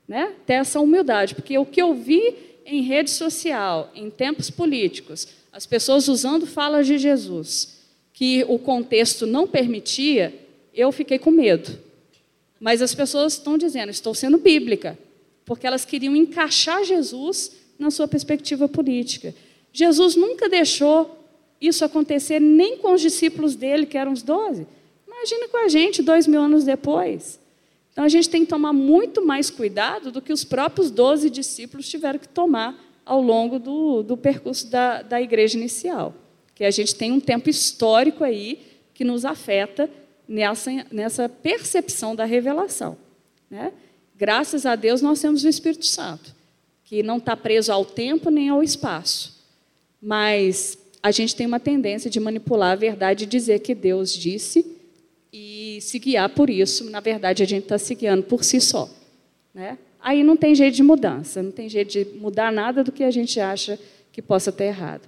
Né? 0.07 0.33
Ter 0.45 0.53
essa 0.53 0.79
humildade, 0.79 1.35
porque 1.35 1.55
o 1.59 1.65
que 1.65 1.81
eu 1.81 1.93
vi 1.93 2.35
em 2.65 2.81
rede 2.81 3.11
social, 3.11 3.91
em 3.93 4.09
tempos 4.09 4.49
políticos, 4.49 5.27
as 5.53 5.67
pessoas 5.67 6.07
usando 6.07 6.47
falas 6.47 6.87
de 6.87 6.97
Jesus, 6.97 7.79
que 8.11 8.43
o 8.47 8.57
contexto 8.57 9.27
não 9.27 9.47
permitia, 9.47 10.33
eu 10.73 10.91
fiquei 10.91 11.19
com 11.19 11.29
medo. 11.29 11.84
Mas 12.59 12.81
as 12.81 12.95
pessoas 12.95 13.33
estão 13.33 13.57
dizendo, 13.57 13.89
estou 13.89 14.13
sendo 14.13 14.37
bíblica, 14.37 14.97
porque 15.45 15.67
elas 15.67 15.85
queriam 15.85 16.15
encaixar 16.15 16.83
Jesus 16.83 17.51
na 17.77 17.91
sua 17.91 18.07
perspectiva 18.07 18.67
política. 18.67 19.33
Jesus 19.71 20.15
nunca 20.15 20.47
deixou 20.47 21.19
isso 21.59 21.83
acontecer 21.83 22.39
nem 22.39 22.77
com 22.77 22.93
os 22.93 23.01
discípulos 23.01 23.55
dele, 23.55 23.85
que 23.85 23.97
eram 23.97 24.11
os 24.11 24.23
doze. 24.23 24.65
Imagina 25.07 25.47
com 25.47 25.57
a 25.57 25.67
gente, 25.67 26.01
dois 26.01 26.27
mil 26.27 26.41
anos 26.41 26.63
depois. 26.63 27.39
Então 27.91 28.03
a 28.03 28.09
gente 28.09 28.29
tem 28.29 28.43
que 28.43 28.49
tomar 28.49 28.73
muito 28.73 29.25
mais 29.25 29.49
cuidado 29.49 30.11
do 30.11 30.21
que 30.21 30.33
os 30.33 30.43
próprios 30.43 30.91
doze 30.91 31.29
discípulos 31.29 31.87
tiveram 31.87 32.19
que 32.19 32.27
tomar 32.27 32.77
ao 33.05 33.21
longo 33.21 33.59
do, 33.59 34.03
do 34.03 34.17
percurso 34.17 34.67
da, 34.67 35.01
da 35.01 35.21
igreja 35.21 35.57
inicial. 35.57 36.13
Que 36.53 36.63
a 36.63 36.71
gente 36.71 36.95
tem 36.95 37.11
um 37.11 37.19
tempo 37.19 37.49
histórico 37.49 38.23
aí 38.23 38.59
que 38.93 39.03
nos 39.03 39.23
afeta 39.23 39.89
nessa, 40.27 40.71
nessa 40.91 41.29
percepção 41.29 42.15
da 42.15 42.25
revelação. 42.25 42.97
Né? 43.49 43.71
Graças 44.15 44.65
a 44.65 44.75
Deus 44.75 45.01
nós 45.01 45.21
temos 45.21 45.43
o 45.43 45.49
Espírito 45.49 45.85
Santo, 45.85 46.33
que 46.83 47.03
não 47.03 47.17
está 47.17 47.35
preso 47.35 47.71
ao 47.71 47.85
tempo 47.85 48.29
nem 48.29 48.49
ao 48.49 48.63
espaço. 48.63 49.35
Mas 50.01 50.77
a 51.01 51.11
gente 51.11 51.35
tem 51.35 51.45
uma 51.45 51.59
tendência 51.59 52.09
de 52.09 52.19
manipular 52.19 52.71
a 52.71 52.75
verdade 52.75 53.23
e 53.23 53.27
dizer 53.27 53.59
que 53.59 53.75
Deus 53.75 54.13
disse 54.13 54.65
e 55.31 55.79
se 55.81 55.99
guiar 55.99 56.29
por 56.29 56.49
isso. 56.49 56.89
Na 56.89 56.99
verdade, 56.99 57.43
a 57.43 57.45
gente 57.45 57.63
está 57.63 57.77
se 57.77 57.93
guiando 57.93 58.23
por 58.23 58.43
si 58.43 58.61
só. 58.61 58.89
Né? 59.53 59.77
Aí 59.99 60.23
não 60.23 60.37
tem 60.37 60.55
jeito 60.55 60.75
de 60.75 60.83
mudança, 60.83 61.41
não 61.41 61.51
tem 61.51 61.67
jeito 61.67 61.91
de 61.91 62.05
mudar 62.17 62.51
nada 62.51 62.83
do 62.83 62.91
que 62.91 63.03
a 63.03 63.11
gente 63.11 63.39
acha 63.39 63.79
que 64.11 64.21
possa 64.21 64.51
ter 64.51 64.65
errado. 64.65 65.01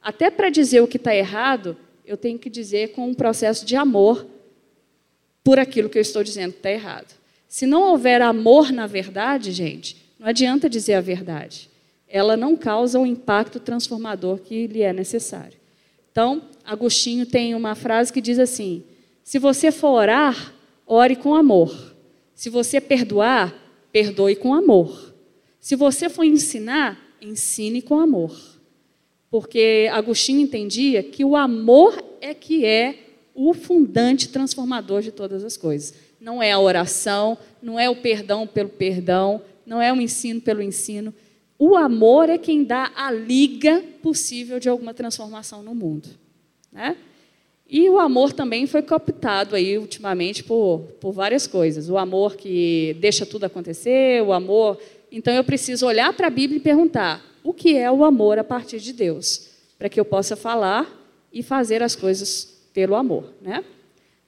Até 0.00 0.30
para 0.30 0.50
dizer 0.50 0.80
o 0.82 0.86
que 0.86 0.96
está 0.96 1.14
errado, 1.14 1.76
eu 2.04 2.16
tenho 2.16 2.38
que 2.38 2.50
dizer 2.50 2.92
com 2.92 3.08
um 3.08 3.14
processo 3.14 3.64
de 3.64 3.76
amor 3.76 4.26
por 5.42 5.58
aquilo 5.58 5.88
que 5.88 5.98
eu 5.98 6.02
estou 6.02 6.22
dizendo 6.22 6.52
que 6.52 6.58
está 6.58 6.70
errado. 6.70 7.14
Se 7.48 7.66
não 7.66 7.82
houver 7.82 8.22
amor 8.22 8.72
na 8.72 8.86
verdade, 8.86 9.52
gente, 9.52 9.96
não 10.18 10.28
adianta 10.28 10.68
dizer 10.68 10.94
a 10.94 11.00
verdade 11.00 11.72
ela 12.12 12.36
não 12.36 12.54
causa 12.54 13.00
o 13.00 13.06
impacto 13.06 13.58
transformador 13.58 14.38
que 14.40 14.66
lhe 14.66 14.82
é 14.82 14.92
necessário. 14.92 15.58
Então, 16.12 16.42
Agostinho 16.62 17.24
tem 17.24 17.54
uma 17.54 17.74
frase 17.74 18.12
que 18.12 18.20
diz 18.20 18.38
assim: 18.38 18.84
se 19.24 19.38
você 19.38 19.72
for 19.72 19.92
orar, 19.92 20.54
ore 20.86 21.16
com 21.16 21.34
amor. 21.34 21.96
Se 22.34 22.50
você 22.50 22.82
perdoar, 22.82 23.54
perdoe 23.90 24.36
com 24.36 24.52
amor. 24.52 25.14
Se 25.58 25.74
você 25.74 26.10
for 26.10 26.24
ensinar, 26.24 27.00
ensine 27.18 27.80
com 27.80 27.98
amor. 27.98 28.36
Porque 29.30 29.88
Agostinho 29.90 30.42
entendia 30.42 31.02
que 31.02 31.24
o 31.24 31.34
amor 31.34 32.04
é 32.20 32.34
que 32.34 32.66
é 32.66 33.11
o 33.34 33.54
fundante 33.54 34.28
transformador 34.28 35.02
de 35.02 35.10
todas 35.10 35.44
as 35.44 35.56
coisas. 35.56 35.94
Não 36.20 36.42
é 36.42 36.52
a 36.52 36.58
oração, 36.58 37.36
não 37.62 37.78
é 37.78 37.88
o 37.88 37.96
perdão 37.96 38.46
pelo 38.46 38.68
perdão, 38.68 39.42
não 39.64 39.80
é 39.80 39.92
o 39.92 40.00
ensino 40.00 40.40
pelo 40.40 40.62
ensino, 40.62 41.14
o 41.58 41.76
amor 41.76 42.28
é 42.28 42.38
quem 42.38 42.64
dá 42.64 42.90
a 42.92 43.12
liga 43.12 43.84
possível 44.02 44.58
de 44.58 44.68
alguma 44.68 44.92
transformação 44.92 45.62
no 45.62 45.74
mundo. 45.74 46.08
Né? 46.72 46.96
E 47.68 47.88
o 47.88 48.00
amor 48.00 48.32
também 48.32 48.66
foi 48.66 48.82
cooptado 48.82 49.54
aí 49.54 49.78
ultimamente 49.78 50.42
por, 50.42 50.80
por 51.00 51.12
várias 51.12 51.46
coisas. 51.46 51.88
O 51.88 51.96
amor 51.96 52.34
que 52.34 52.96
deixa 52.98 53.24
tudo 53.24 53.44
acontecer, 53.44 54.22
o 54.22 54.32
amor. 54.32 54.76
Então 55.10 55.32
eu 55.32 55.44
preciso 55.44 55.86
olhar 55.86 56.12
para 56.12 56.26
a 56.26 56.30
Bíblia 56.30 56.58
e 56.58 56.60
perguntar: 56.60 57.24
o 57.44 57.54
que 57.54 57.76
é 57.76 57.90
o 57.90 58.04
amor 58.04 58.40
a 58.40 58.44
partir 58.44 58.80
de 58.80 58.92
Deus? 58.92 59.48
Para 59.78 59.88
que 59.88 60.00
eu 60.00 60.04
possa 60.04 60.34
falar 60.34 60.86
e 61.32 61.44
fazer 61.44 61.82
as 61.82 61.94
coisas 61.94 62.60
pelo 62.72 62.94
amor. 62.94 63.32
Né? 63.40 63.64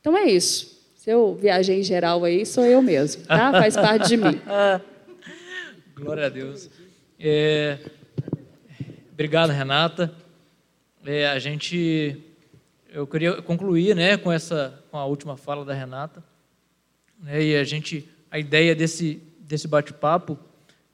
Então 0.01 0.17
é 0.17 0.25
isso. 0.25 0.75
Se 0.97 1.11
eu 1.11 1.35
viajei 1.35 1.81
em 1.81 1.83
geral 1.83 2.25
aí, 2.25 2.47
sou 2.47 2.65
eu 2.65 2.81
mesmo, 2.81 3.25
tá? 3.25 3.53
Faz 3.53 3.75
parte 3.75 4.09
de 4.09 4.17
mim. 4.17 4.41
Glória 5.95 6.27
a 6.27 6.29
Deus. 6.29 6.71
É, 7.19 7.79
obrigado, 9.13 9.51
Renata. 9.51 10.15
É, 11.05 11.27
a 11.27 11.39
gente, 11.39 12.17
eu 12.91 13.07
queria 13.07 13.43
concluir, 13.43 13.95
né, 13.95 14.17
com 14.17 14.33
essa, 14.33 14.83
com 14.91 14.97
a 14.97 15.05
última 15.05 15.37
fala 15.37 15.65
da 15.65 15.75
Renata. 15.75 16.25
Né, 17.21 17.43
e 17.43 17.57
a 17.57 17.65
gente, 17.65 18.09
a 18.31 18.39
ideia 18.39 18.75
desse 18.75 19.21
desse 19.45 19.69
bate-papo 19.69 20.39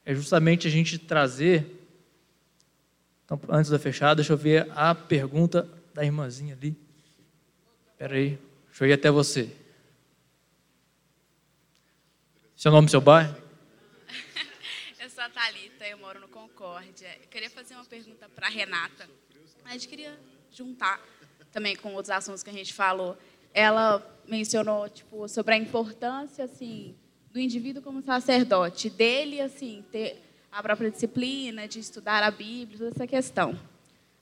é 0.05 0.15
justamente 0.15 0.67
a 0.67 0.71
gente 0.71 0.99
trazer. 0.99 1.87
Então, 3.25 3.41
antes 3.49 3.71
da 3.71 3.79
fechar, 3.79 4.15
deixa 4.15 4.33
eu 4.33 4.37
ver 4.37 4.69
a 4.75 4.95
pergunta 4.95 5.69
da 5.95 6.05
irmãzinha 6.05 6.55
ali. 6.55 6.77
Espera 8.01 8.17
aí, 8.17 8.39
deixa 8.69 8.85
eu 8.85 8.89
ir 8.89 8.93
até 8.95 9.11
você. 9.11 9.55
Seu 12.57 12.73
nome, 12.73 12.89
seu 12.89 12.99
bairro? 12.99 13.37
sou 15.15 15.23
a 15.23 15.29
Thalita, 15.29 15.87
eu 15.87 15.99
moro 15.99 16.19
no 16.19 16.27
Concórdia. 16.29 17.15
Eu 17.21 17.29
queria 17.29 17.51
fazer 17.51 17.75
uma 17.75 17.85
pergunta 17.85 18.27
para 18.35 18.47
a 18.47 18.51
Renata. 18.51 19.07
A 19.67 19.73
gente 19.73 19.87
queria 19.87 20.19
juntar 20.51 20.99
também 21.53 21.77
com 21.77 21.93
outros 21.93 22.09
assuntos 22.09 22.43
que 22.43 22.49
a 22.49 22.55
gente 22.55 22.73
falou. 22.73 23.19
Ela 23.53 24.03
mencionou 24.27 24.89
tipo 24.89 25.29
sobre 25.29 25.53
a 25.53 25.59
importância 25.59 26.47
assim 26.47 26.97
do 27.31 27.39
indivíduo 27.39 27.83
como 27.83 28.01
sacerdote, 28.01 28.89
dele 28.89 29.43
assim 29.43 29.85
ter 29.93 30.23
a 30.51 30.63
própria 30.63 30.91
disciplina 30.91 31.69
de 31.69 31.81
estudar 31.81 32.23
a 32.23 32.31
Bíblia, 32.31 32.79
toda 32.79 32.93
essa 32.93 33.07
questão. 33.07 33.61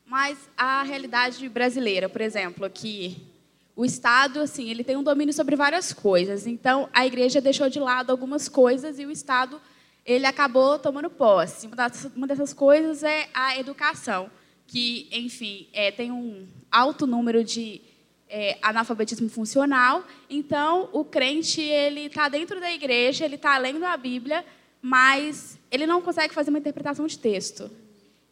Mas 0.04 0.50
a 0.56 0.82
realidade 0.82 1.48
brasileira, 1.48 2.08
por 2.08 2.20
exemplo, 2.20 2.64
aqui 2.64 3.27
o 3.78 3.84
Estado, 3.84 4.40
assim, 4.40 4.68
ele 4.68 4.82
tem 4.82 4.96
um 4.96 5.04
domínio 5.04 5.32
sobre 5.32 5.54
várias 5.54 5.92
coisas. 5.92 6.48
Então, 6.48 6.88
a 6.92 7.06
igreja 7.06 7.40
deixou 7.40 7.70
de 7.70 7.78
lado 7.78 8.10
algumas 8.10 8.48
coisas 8.48 8.98
e 8.98 9.06
o 9.06 9.10
Estado 9.12 9.60
ele 10.04 10.26
acabou 10.26 10.80
tomando 10.80 11.08
posse. 11.08 11.68
Uma, 11.68 11.76
das, 11.76 12.10
uma 12.16 12.26
dessas 12.26 12.52
coisas 12.52 13.04
é 13.04 13.28
a 13.32 13.56
educação, 13.56 14.28
que, 14.66 15.08
enfim, 15.12 15.68
é, 15.72 15.92
tem 15.92 16.10
um 16.10 16.48
alto 16.68 17.06
número 17.06 17.44
de 17.44 17.80
é, 18.28 18.58
analfabetismo 18.62 19.28
funcional. 19.28 20.04
Então, 20.28 20.88
o 20.92 21.04
crente 21.04 21.60
ele 21.60 22.06
está 22.06 22.28
dentro 22.28 22.58
da 22.58 22.72
igreja, 22.72 23.24
ele 23.24 23.36
está 23.36 23.56
lendo 23.58 23.84
a 23.84 23.96
Bíblia, 23.96 24.44
mas 24.82 25.56
ele 25.70 25.86
não 25.86 26.02
consegue 26.02 26.34
fazer 26.34 26.50
uma 26.50 26.58
interpretação 26.58 27.06
de 27.06 27.16
texto. 27.16 27.70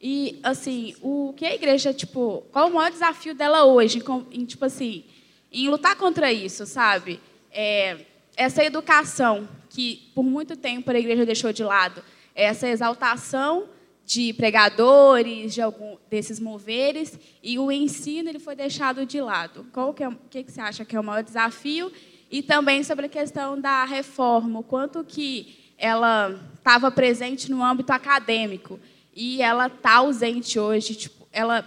E 0.03 0.41
assim, 0.43 0.97
o 1.01 1.33
que 1.37 1.47
a 1.47 1.55
igreja, 1.55 1.95
tipo, 1.95 2.43
qual 2.51 2.69
o 2.69 2.75
maior 2.75 2.91
desafio 2.91 3.33
dela 3.33 3.65
hoje, 3.65 4.03
em 4.33 4.45
tipo 4.45 4.65
assim, 4.65 5.05
em 5.53 5.69
lutar 5.69 5.97
contra 5.97 6.33
isso, 6.33 6.67
sabe? 6.67 7.21
É, 7.51 7.99
essa 8.37 8.65
educação 8.65 9.49
que 9.69 10.11
por 10.15 10.25
muito 10.25 10.57
tempo 10.57 10.91
a 10.91 10.99
igreja 10.99 11.25
deixou 11.25 11.53
de 11.53 11.63
lado, 11.63 12.03
essa 12.35 12.69
exaltação 12.69 13.69
de 14.05 14.33
pregadores, 14.35 15.53
de 15.53 15.61
algum 15.61 15.97
desses 16.09 16.39
moveres, 16.39 17.19
e 17.43 17.59
o 17.59 17.73
ensino 17.73 18.29
ele 18.29 18.39
foi 18.39 18.55
deixado 18.55 19.05
de 19.05 19.21
lado. 19.21 19.67
Qual 19.73 19.93
que, 19.93 20.05
é, 20.05 20.11
que, 20.31 20.45
que 20.45 20.53
você 20.53 20.61
acha 20.61 20.85
que 20.85 20.95
é 20.95 21.01
o 21.01 21.05
maior 21.05 21.25
desafio? 21.25 21.91
E 22.31 22.43
também 22.43 22.85
sobre 22.85 23.07
a 23.07 23.09
questão 23.09 23.61
da 23.61 23.85
reforma, 23.85 24.61
o 24.61 24.63
quanto 24.63 25.03
que 25.03 25.73
ela 25.77 26.41
estava 26.55 26.91
presente 26.91 27.51
no 27.51 27.63
âmbito 27.63 27.93
acadêmico 27.93 28.79
e 29.15 29.43
ela 29.43 29.67
está 29.67 29.97
ausente 29.97 30.59
hoje. 30.59 30.95
Tipo, 30.95 31.27
ela, 31.33 31.67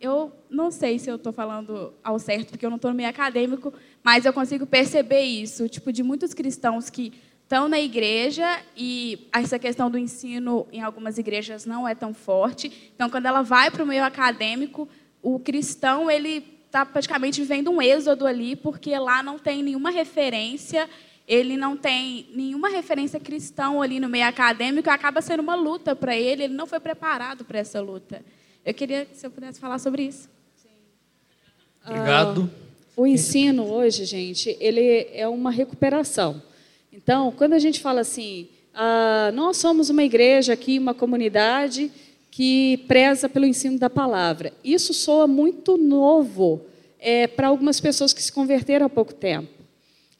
eu 0.00 0.32
não 0.48 0.70
sei 0.70 0.98
se 0.98 1.10
eu 1.10 1.16
estou 1.16 1.32
falando 1.32 1.92
ao 2.02 2.18
certo, 2.18 2.50
porque 2.50 2.64
eu 2.64 2.70
não 2.70 2.76
estou 2.76 2.90
no 2.90 2.96
meio 2.96 3.08
acadêmico, 3.08 3.72
mas 4.02 4.24
eu 4.24 4.32
consigo 4.32 4.66
perceber 4.66 5.22
isso, 5.22 5.68
tipo, 5.68 5.92
de 5.92 6.02
muitos 6.02 6.32
cristãos 6.32 6.88
que 6.88 7.12
estão 7.42 7.68
na 7.68 7.80
igreja 7.80 8.46
e 8.76 9.28
essa 9.32 9.58
questão 9.58 9.90
do 9.90 9.98
ensino 9.98 10.66
em 10.72 10.80
algumas 10.80 11.18
igrejas 11.18 11.66
não 11.66 11.86
é 11.86 11.94
tão 11.94 12.14
forte. 12.14 12.92
Então, 12.94 13.10
quando 13.10 13.26
ela 13.26 13.42
vai 13.42 13.70
para 13.70 13.82
o 13.82 13.86
meio 13.86 14.04
acadêmico, 14.04 14.88
o 15.20 15.38
cristão 15.38 16.10
ele 16.10 16.60
está 16.64 16.86
praticamente 16.86 17.40
vivendo 17.40 17.70
um 17.70 17.82
êxodo 17.82 18.26
ali, 18.26 18.56
porque 18.56 18.96
lá 18.96 19.22
não 19.22 19.38
tem 19.38 19.62
nenhuma 19.62 19.90
referência, 19.90 20.88
ele 21.26 21.56
não 21.56 21.76
tem 21.76 22.28
nenhuma 22.32 22.68
referência 22.68 23.20
cristã 23.20 23.78
ali 23.80 24.00
no 24.00 24.08
meio 24.08 24.26
acadêmico, 24.26 24.88
acaba 24.88 25.20
sendo 25.20 25.40
uma 25.40 25.56
luta 25.56 25.94
para 25.94 26.16
ele, 26.16 26.44
ele 26.44 26.54
não 26.54 26.66
foi 26.66 26.80
preparado 26.80 27.44
para 27.44 27.58
essa 27.58 27.80
luta. 27.80 28.24
Eu 28.64 28.74
queria 28.74 29.04
que 29.06 29.16
você 29.16 29.28
pudesse 29.28 29.58
falar 29.58 29.78
sobre 29.78 30.02
isso. 30.02 30.28
Obrigado. 31.84 32.50
Ah, 32.52 32.70
o 32.96 33.06
ensino 33.06 33.64
hoje, 33.64 34.04
gente, 34.04 34.56
ele 34.60 35.08
é 35.12 35.26
uma 35.26 35.50
recuperação. 35.50 36.42
Então, 36.92 37.32
quando 37.32 37.54
a 37.54 37.58
gente 37.58 37.80
fala 37.80 38.02
assim, 38.02 38.48
ah, 38.74 39.30
nós 39.32 39.56
somos 39.56 39.88
uma 39.88 40.04
igreja 40.04 40.52
aqui, 40.52 40.78
uma 40.78 40.92
comunidade 40.92 41.90
que 42.30 42.84
preza 42.86 43.28
pelo 43.28 43.46
ensino 43.46 43.78
da 43.78 43.88
palavra. 43.88 44.52
Isso 44.62 44.92
soa 44.92 45.26
muito 45.26 45.76
novo 45.76 46.60
é, 46.98 47.26
para 47.26 47.48
algumas 47.48 47.80
pessoas 47.80 48.12
que 48.12 48.22
se 48.22 48.30
converteram 48.30 48.86
há 48.86 48.90
pouco 48.90 49.14
tempo. 49.14 49.48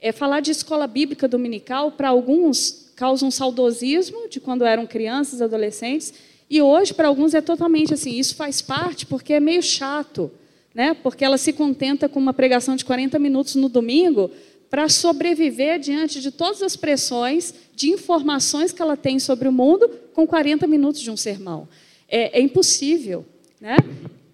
É, 0.00 0.12
falar 0.12 0.40
de 0.40 0.50
escola 0.50 0.86
bíblica 0.86 1.28
dominical, 1.28 1.92
para 1.92 2.08
alguns, 2.08 2.90
causa 2.96 3.24
um 3.24 3.30
saudosismo 3.30 4.28
de 4.28 4.40
quando 4.40 4.64
eram 4.64 4.86
crianças, 4.86 5.42
adolescentes, 5.42 6.14
e 6.50 6.60
hoje, 6.60 6.92
para 6.92 7.06
alguns, 7.06 7.32
é 7.32 7.40
totalmente 7.40 7.94
assim: 7.94 8.18
isso 8.18 8.34
faz 8.34 8.60
parte 8.60 9.06
porque 9.06 9.34
é 9.34 9.40
meio 9.40 9.62
chato, 9.62 10.32
né? 10.74 10.94
porque 10.94 11.24
ela 11.24 11.38
se 11.38 11.52
contenta 11.52 12.08
com 12.08 12.18
uma 12.18 12.34
pregação 12.34 12.74
de 12.74 12.84
40 12.84 13.16
minutos 13.20 13.54
no 13.54 13.68
domingo 13.68 14.28
para 14.68 14.88
sobreviver 14.88 15.78
diante 15.78 16.20
de 16.20 16.32
todas 16.32 16.60
as 16.60 16.76
pressões 16.76 17.54
de 17.74 17.90
informações 17.90 18.72
que 18.72 18.82
ela 18.82 18.96
tem 18.96 19.20
sobre 19.20 19.48
o 19.48 19.52
mundo 19.52 19.88
com 20.12 20.26
40 20.26 20.66
minutos 20.66 21.00
de 21.00 21.10
um 21.10 21.16
sermão. 21.16 21.68
É, 22.08 22.38
é 22.38 22.42
impossível. 22.42 23.24
Né? 23.60 23.76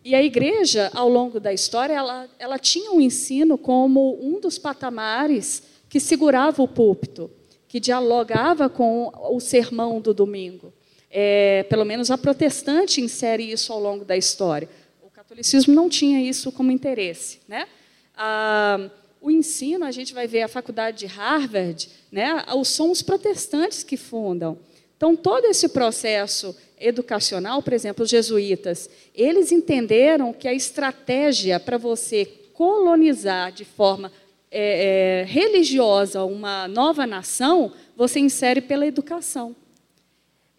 E 0.02 0.14
a 0.14 0.22
igreja, 0.22 0.90
ao 0.94 1.08
longo 1.08 1.38
da 1.38 1.52
história, 1.52 1.92
ela, 1.94 2.28
ela 2.38 2.58
tinha 2.58 2.92
um 2.92 3.00
ensino 3.00 3.58
como 3.58 4.18
um 4.22 4.40
dos 4.40 4.58
patamares 4.58 5.62
que 5.88 6.00
segurava 6.00 6.62
o 6.62 6.68
púlpito, 6.68 7.30
que 7.68 7.80
dialogava 7.80 8.68
com 8.68 9.12
o 9.30 9.40
sermão 9.40 10.00
do 10.00 10.14
domingo. 10.14 10.72
É, 11.18 11.62
pelo 11.62 11.86
menos 11.86 12.10
a 12.10 12.18
protestante 12.18 13.00
insere 13.00 13.50
isso 13.50 13.72
ao 13.72 13.80
longo 13.80 14.04
da 14.04 14.14
história. 14.18 14.68
O 15.02 15.08
catolicismo 15.08 15.74
não 15.74 15.88
tinha 15.88 16.20
isso 16.20 16.52
como 16.52 16.70
interesse. 16.70 17.40
Né? 17.48 17.66
Ah, 18.14 18.90
o 19.18 19.30
ensino, 19.30 19.86
a 19.86 19.90
gente 19.90 20.12
vai 20.12 20.26
ver 20.26 20.42
a 20.42 20.48
faculdade 20.48 20.98
de 20.98 21.06
Harvard, 21.06 21.88
né? 22.12 22.44
são 22.66 22.90
os 22.90 23.00
protestantes 23.00 23.82
que 23.82 23.96
fundam. 23.96 24.58
Então, 24.94 25.16
todo 25.16 25.46
esse 25.46 25.70
processo 25.70 26.54
educacional, 26.78 27.62
por 27.62 27.72
exemplo, 27.72 28.04
os 28.04 28.10
jesuítas, 28.10 28.90
eles 29.14 29.50
entenderam 29.50 30.34
que 30.34 30.46
a 30.46 30.52
estratégia 30.52 31.58
para 31.58 31.78
você 31.78 32.26
colonizar 32.52 33.52
de 33.52 33.64
forma 33.64 34.12
é, 34.50 35.22
é, 35.22 35.24
religiosa 35.24 36.24
uma 36.24 36.68
nova 36.68 37.06
nação, 37.06 37.72
você 37.96 38.20
insere 38.20 38.60
pela 38.60 38.86
educação. 38.86 39.56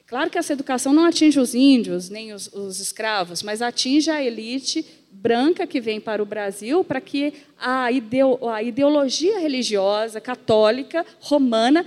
Claro 0.08 0.30
que 0.30 0.38
essa 0.38 0.54
educação 0.54 0.94
não 0.94 1.04
atinge 1.04 1.38
os 1.38 1.54
índios, 1.54 2.10
nem 2.10 2.34
os, 2.34 2.48
os 2.54 2.80
escravos, 2.80 3.44
mas 3.44 3.62
atinge 3.62 4.10
a 4.10 4.24
elite 4.24 4.86
branca 5.12 5.68
que 5.68 5.82
vem 5.82 6.00
para 6.00 6.24
o 6.24 6.26
Brasil 6.26 6.82
para 6.84 7.02
que 7.02 7.34
a, 7.60 7.92
ideo, 7.92 8.40
a 8.48 8.64
ideologia 8.64 9.38
religiosa 9.38 10.22
católica 10.22 11.06
romana 11.20 11.86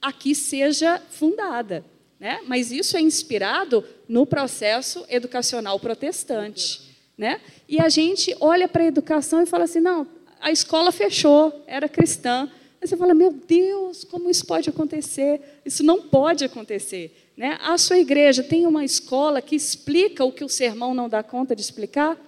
aqui 0.00 0.34
seja 0.34 1.02
fundada. 1.10 1.84
Né? 2.18 2.40
Mas 2.46 2.72
isso 2.72 2.96
é 2.96 3.00
inspirado 3.02 3.84
no 4.08 4.24
processo 4.24 5.04
educacional 5.08 5.78
protestante. 5.78 6.80
Né? 7.18 7.40
E 7.68 7.78
a 7.80 7.90
gente 7.90 8.34
olha 8.40 8.66
para 8.66 8.82
a 8.82 8.86
educação 8.86 9.42
e 9.42 9.46
fala 9.46 9.64
assim: 9.64 9.80
não, 9.80 10.06
a 10.40 10.50
escola 10.50 10.90
fechou, 10.90 11.64
era 11.66 11.88
cristã. 11.88 12.50
Aí 12.80 12.88
você 12.88 12.96
fala: 12.96 13.12
meu 13.12 13.32
Deus, 13.32 14.04
como 14.04 14.30
isso 14.30 14.46
pode 14.46 14.70
acontecer? 14.70 15.60
Isso 15.64 15.82
não 15.82 16.00
pode 16.02 16.44
acontecer. 16.44 17.27
Né? 17.38 17.56
A 17.62 17.78
sua 17.78 17.96
igreja 17.98 18.42
tem 18.42 18.66
uma 18.66 18.84
escola 18.84 19.40
que 19.40 19.54
explica 19.54 20.24
o 20.24 20.32
que 20.32 20.42
o 20.42 20.48
sermão 20.48 20.92
não 20.92 21.08
dá 21.08 21.22
conta 21.22 21.54
de 21.54 21.62
explicar? 21.62 22.18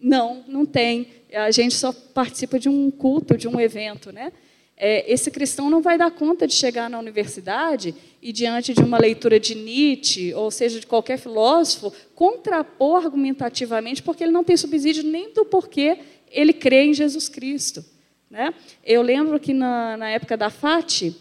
Não, 0.00 0.42
não 0.48 0.64
tem. 0.64 1.06
A 1.34 1.50
gente 1.50 1.74
só 1.74 1.92
participa 1.92 2.58
de 2.58 2.66
um 2.66 2.90
culto, 2.90 3.36
de 3.36 3.46
um 3.46 3.60
evento. 3.60 4.10
Né? 4.10 4.32
É, 4.74 5.04
esse 5.12 5.30
cristão 5.30 5.68
não 5.68 5.82
vai 5.82 5.98
dar 5.98 6.10
conta 6.10 6.46
de 6.46 6.54
chegar 6.54 6.88
na 6.88 6.98
universidade 6.98 7.94
e, 8.22 8.32
diante 8.32 8.72
de 8.72 8.80
uma 8.80 8.98
leitura 8.98 9.38
de 9.38 9.54
Nietzsche, 9.54 10.32
ou 10.32 10.50
seja, 10.50 10.80
de 10.80 10.86
qualquer 10.86 11.18
filósofo, 11.18 11.92
contrapor 12.14 13.04
argumentativamente, 13.04 14.02
porque 14.02 14.24
ele 14.24 14.32
não 14.32 14.42
tem 14.42 14.56
subsídio 14.56 15.04
nem 15.04 15.30
do 15.30 15.44
porquê 15.44 15.98
ele 16.30 16.54
crê 16.54 16.84
em 16.84 16.94
Jesus 16.94 17.28
Cristo. 17.28 17.84
Né? 18.30 18.54
Eu 18.82 19.02
lembro 19.02 19.38
que, 19.38 19.52
na, 19.52 19.98
na 19.98 20.08
época 20.08 20.38
da 20.38 20.48
FAT, 20.48 21.14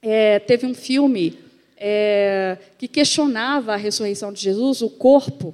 é, 0.00 0.38
teve 0.38 0.64
um 0.64 0.74
filme 0.74 1.50
é, 1.84 2.58
que 2.78 2.86
questionava 2.86 3.72
a 3.72 3.76
ressurreição 3.76 4.32
de 4.32 4.40
Jesus, 4.40 4.82
o 4.82 4.88
corpo. 4.88 5.52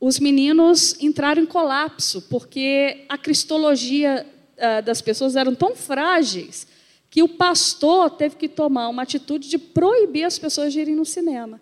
Os 0.00 0.20
meninos 0.20 0.94
entraram 1.00 1.42
em 1.42 1.46
colapso, 1.46 2.22
porque 2.30 3.04
a 3.08 3.18
cristologia 3.18 4.24
uh, 4.56 4.80
das 4.82 5.00
pessoas 5.00 5.34
eram 5.34 5.52
tão 5.52 5.74
frágeis 5.74 6.68
que 7.10 7.20
o 7.20 7.28
pastor 7.28 8.10
teve 8.10 8.36
que 8.36 8.48
tomar 8.48 8.88
uma 8.88 9.02
atitude 9.02 9.48
de 9.48 9.58
proibir 9.58 10.22
as 10.22 10.38
pessoas 10.38 10.72
de 10.72 10.78
irem 10.78 10.94
no 10.94 11.04
cinema. 11.04 11.60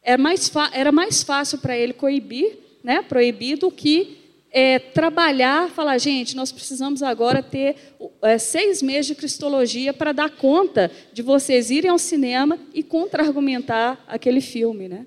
Era 0.00 0.14
é 0.14 0.16
mais, 0.16 0.52
era 0.72 0.92
mais 0.92 1.24
fácil 1.24 1.58
para 1.58 1.76
ele 1.76 1.92
coibir, 1.92 2.56
né, 2.84 3.02
proibir, 3.02 3.58
do 3.58 3.68
que 3.68 4.17
é, 4.50 4.78
trabalhar, 4.78 5.70
falar, 5.70 5.98
gente, 5.98 6.34
nós 6.34 6.50
precisamos 6.50 7.02
agora 7.02 7.42
ter 7.42 7.76
é, 8.22 8.38
seis 8.38 8.82
meses 8.82 9.06
de 9.06 9.14
cristologia 9.14 9.92
para 9.92 10.12
dar 10.12 10.30
conta 10.30 10.90
de 11.12 11.22
vocês 11.22 11.70
irem 11.70 11.90
ao 11.90 11.98
cinema 11.98 12.58
e 12.72 12.82
contra-argumentar 12.82 14.02
aquele 14.06 14.40
filme. 14.40 14.88
Né? 14.88 15.06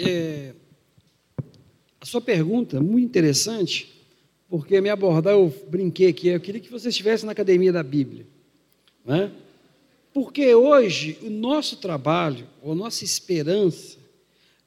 É, 0.00 0.52
a 2.00 2.04
sua 2.04 2.20
pergunta, 2.20 2.80
muito 2.80 3.06
interessante, 3.06 4.04
porque 4.48 4.80
me 4.80 4.90
abordar, 4.90 5.34
eu 5.34 5.54
brinquei 5.68 6.08
aqui, 6.08 6.28
eu 6.28 6.40
queria 6.40 6.60
que 6.60 6.70
você 6.70 6.88
estivesse 6.88 7.24
na 7.24 7.32
academia 7.32 7.72
da 7.72 7.82
Bíblia. 7.82 8.26
Né? 9.04 9.30
Porque 10.12 10.54
hoje 10.54 11.16
o 11.22 11.30
nosso 11.30 11.76
trabalho, 11.76 12.46
a 12.62 12.74
nossa 12.74 13.04
esperança, 13.04 14.01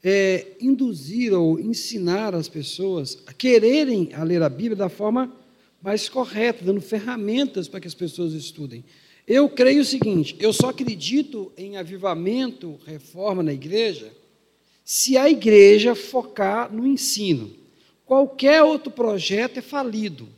é 0.08 0.56
induzir 0.62 1.34
ou 1.34 1.60
ensinar 1.60 2.36
as 2.36 2.48
pessoas 2.48 3.18
a 3.26 3.34
quererem 3.34 4.12
a 4.14 4.24
ler 4.24 4.44
a 4.44 4.50
Bíblia 4.50 4.76
da 4.76 4.88
forma 4.88 5.34
mais 5.82 6.08
correta, 6.08 6.64
dando 6.64 6.80
ferramentas 6.80 7.68
para 7.68 7.80
que 7.80 7.88
as 7.88 7.96
pessoas 7.96 8.34
estudem. 8.34 8.86
Eu 9.28 9.50
creio 9.50 9.82
o 9.82 9.86
seguinte: 9.86 10.36
eu 10.40 10.54
só 10.54 10.70
acredito 10.70 11.52
em 11.58 11.78
avivamento, 11.78 12.80
reforma 12.86 13.42
na 13.42 13.52
igreja, 13.52 14.12
se 14.84 15.18
a 15.18 15.28
igreja 15.28 15.96
focar 15.96 16.72
no 16.72 16.86
ensino. 16.86 17.52
Qualquer 18.06 18.62
outro 18.62 18.92
projeto 18.92 19.58
é 19.58 19.62
falido. 19.62 20.30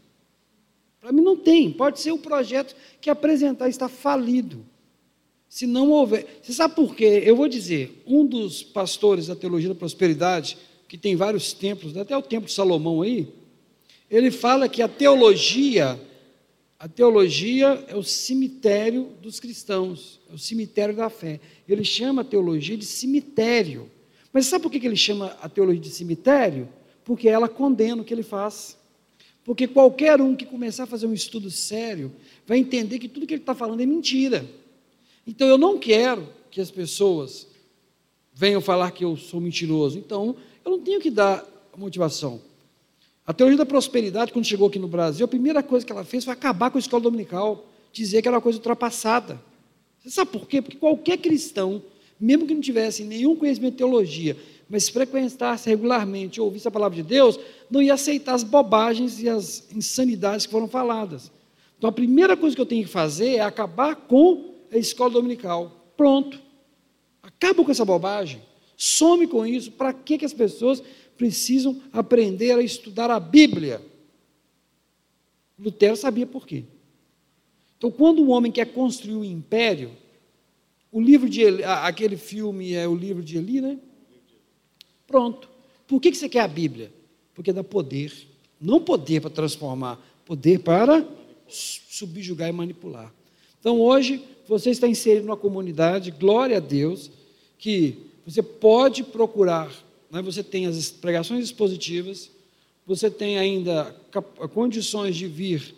Para 1.02 1.12
mim 1.12 1.22
não 1.22 1.36
tem. 1.36 1.70
Pode 1.74 2.00
ser 2.00 2.14
o 2.14 2.18
projeto 2.18 2.74
que 3.02 3.10
apresentar 3.10 3.68
está 3.68 3.90
falido. 3.90 4.66
Se 5.58 5.66
não 5.66 5.90
houver. 5.90 6.40
Você 6.44 6.54
sabe 6.54 6.76
por 6.76 6.96
quê? 6.96 7.24
Eu 7.26 7.36
vou 7.36 7.48
dizer, 7.48 8.04
um 8.06 8.24
dos 8.24 8.62
pastores 8.62 9.26
da 9.26 9.36
teologia 9.36 9.70
da 9.70 9.74
prosperidade, 9.74 10.56
que 10.88 11.00
tem 11.00 11.16
vários 11.16 11.52
templos, 11.52 11.98
até 11.98 12.16
o 12.16 12.22
templo 12.22 12.46
de 12.46 12.54
Salomão 12.54 13.02
aí, 13.02 13.28
ele 14.08 14.30
fala 14.30 14.70
que 14.70 14.84
a 14.84 14.88
teologia, 14.88 16.00
a 16.78 16.88
teologia 16.88 17.84
é 17.88 17.96
o 17.96 18.04
cemitério 18.04 19.10
dos 19.20 19.40
cristãos, 19.40 20.20
é 20.30 20.36
o 20.36 20.38
cemitério 20.38 20.96
da 20.96 21.10
fé. 21.10 21.40
Ele 21.68 21.84
chama 21.84 22.22
a 22.22 22.26
teologia 22.26 22.78
de 22.78 22.86
cemitério. 22.86 23.90
Mas 24.32 24.46
sabe 24.46 24.62
por 24.62 24.72
que 24.72 24.86
ele 24.86 24.96
chama 24.96 25.36
a 25.42 25.50
teologia 25.50 25.82
de 25.82 25.90
cemitério? 25.90 26.70
porque 27.08 27.30
ela 27.30 27.48
condena 27.48 28.02
o 28.02 28.06
que 28.06 28.14
ele 28.14 28.22
faz. 28.22 28.78
Porque 29.46 29.66
qualquer 29.66 30.20
um 30.20 30.36
que 30.36 30.46
começar 30.46 30.84
a 30.84 30.86
fazer 30.86 31.08
um 31.08 31.14
estudo 31.14 31.50
sério 31.50 32.12
vai 32.46 32.58
entender 32.58 33.00
que 33.00 33.08
tudo 33.08 33.26
que 33.26 33.34
ele 33.34 33.42
está 33.42 33.56
falando 33.56 33.80
é 33.80 33.86
mentira. 33.86 34.46
Então 35.28 35.48
eu 35.48 35.58
não 35.58 35.78
quero 35.78 36.28
que 36.50 36.62
as 36.62 36.72
pessoas 36.72 37.48
venham 38.34 38.62
falar 38.62 38.92
que 38.92 39.04
eu 39.04 39.18
sou 39.18 39.42
mentiroso. 39.42 40.00
Então 40.00 40.36
eu 40.64 40.72
não 40.72 40.80
tenho 40.80 41.02
que 41.02 41.12
dar 41.12 41.46
motivação. 41.76 42.40
A 43.26 43.34
teoria 43.34 43.58
da 43.58 43.66
prosperidade, 43.66 44.32
quando 44.32 44.46
chegou 44.46 44.70
aqui 44.70 44.80
no 44.80 44.88
Brasil, 44.88 45.26
a 45.26 45.28
primeira 45.28 45.62
coisa 45.62 45.86
que 45.86 45.92
ela 45.92 46.06
fez 46.06 46.24
foi 46.24 46.34
acabar 46.34 46.72
com 46.72 46.78
a 46.78 46.80
escola 46.80 47.04
dominical, 47.04 47.68
dizer 47.92 48.22
que 48.22 48.28
era 48.28 48.38
uma 48.38 48.42
coisa 48.42 48.58
ultrapassada. 48.58 49.42
Você 50.00 50.10
sabe 50.10 50.32
por 50.32 50.48
quê? 50.48 50.62
Porque 50.62 50.78
qualquer 50.78 51.18
cristão, 51.18 51.84
mesmo 52.18 52.48
que 52.48 52.54
não 52.54 52.62
tivesse 52.62 53.04
nenhum 53.04 53.36
conhecimento 53.36 53.74
de 53.74 53.78
teologia, 53.80 54.38
mas 54.70 54.88
frequentasse 54.88 55.70
regularmente, 55.70 56.40
ouvisse 56.40 56.68
a 56.68 56.72
palavra 56.72 56.96
de 56.96 57.04
Deus, 57.04 57.38
não 57.70 57.82
ia 57.82 57.96
aceitar 57.96 58.34
as 58.34 58.44
bobagens 58.44 59.22
e 59.22 59.28
as 59.28 59.68
insanidades 59.76 60.46
que 60.46 60.52
foram 60.52 60.68
faladas. 60.68 61.30
Então 61.78 61.90
a 61.90 61.94
primeira 61.94 62.38
coisa 62.38 62.56
que 62.56 62.62
eu 62.62 62.66
tenho 62.66 62.86
que 62.86 62.90
fazer 62.90 63.36
é 63.36 63.42
acabar 63.42 63.96
com 63.96 64.57
a 64.72 64.78
escola 64.78 65.12
dominical. 65.12 65.92
Pronto. 65.96 66.40
Acaba 67.22 67.64
com 67.64 67.72
essa 67.72 67.86
bobagem. 67.86 68.42
Some 68.76 69.28
com 69.28 69.46
isso. 69.46 69.72
Para 69.72 69.94
que, 69.94 70.18
que 70.18 70.26
as 70.26 70.34
pessoas 70.34 70.82
precisam 71.18 71.82
aprender 71.92 72.52
a 72.52 72.62
estudar 72.62 73.10
a 73.10 73.20
Bíblia? 73.20 73.82
Lutero 75.58 75.96
sabia 75.96 76.28
por 76.28 76.46
quê. 76.46 76.64
Então, 77.78 77.92
quando 77.92 78.22
um 78.22 78.30
homem 78.30 78.52
quer 78.52 78.66
construir 78.66 79.16
um 79.16 79.24
império, 79.24 79.92
o 80.92 81.02
livro 81.02 81.30
de 81.30 81.42
Eli, 81.42 81.64
aquele 81.64 82.18
filme 82.18 82.74
é 82.74 82.88
o 82.88 82.96
livro 82.96 83.24
de 83.24 83.38
Eli, 83.38 83.62
né? 83.62 83.78
Pronto. 85.06 85.50
Por 85.88 86.00
que, 86.00 86.12
que 86.12 86.18
você 86.18 86.28
quer 86.28 86.42
a 86.42 86.48
Bíblia? 86.48 86.92
Porque 87.34 87.54
dá 87.54 87.64
poder. 87.64 88.12
Não 88.60 88.80
poder 88.80 89.22
para 89.22 89.30
transformar, 89.30 90.00
poder 90.26 90.60
para 90.60 91.08
subjugar 91.48 92.50
e 92.50 92.52
manipular. 92.52 93.14
Então, 93.60 93.80
hoje, 93.80 94.24
você 94.48 94.70
está 94.70 94.88
inserido 94.88 95.26
numa 95.26 95.38
comunidade, 95.38 96.12
glória 96.12 96.58
a 96.58 96.60
Deus, 96.60 97.12
que 97.58 97.98
você 98.26 98.42
pode 98.42 99.04
procurar, 99.04 99.72
né? 100.12 100.22
você 100.22 100.44
tem 100.44 100.66
as 100.66 100.90
pregações 100.90 101.46
expositivas, 101.46 102.30
você 102.86 103.10
tem 103.10 103.38
ainda 103.38 103.96
condições 104.54 105.16
de 105.16 105.28
vir 105.28 105.76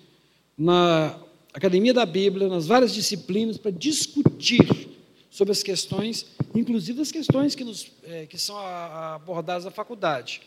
na 0.57 1.19
Academia 1.53 1.93
da 1.93 2.05
Bíblia, 2.05 2.47
nas 2.47 2.67
várias 2.67 2.93
disciplinas, 2.93 3.57
para 3.57 3.71
discutir 3.71 4.89
sobre 5.31 5.51
as 5.51 5.63
questões, 5.63 6.25
inclusive 6.53 7.01
as 7.01 7.11
questões 7.11 7.55
que, 7.55 7.63
nos, 7.63 7.91
é, 8.03 8.25
que 8.25 8.37
são 8.37 8.57
abordadas 8.57 9.65
na 9.65 9.71
faculdade. 9.71 10.41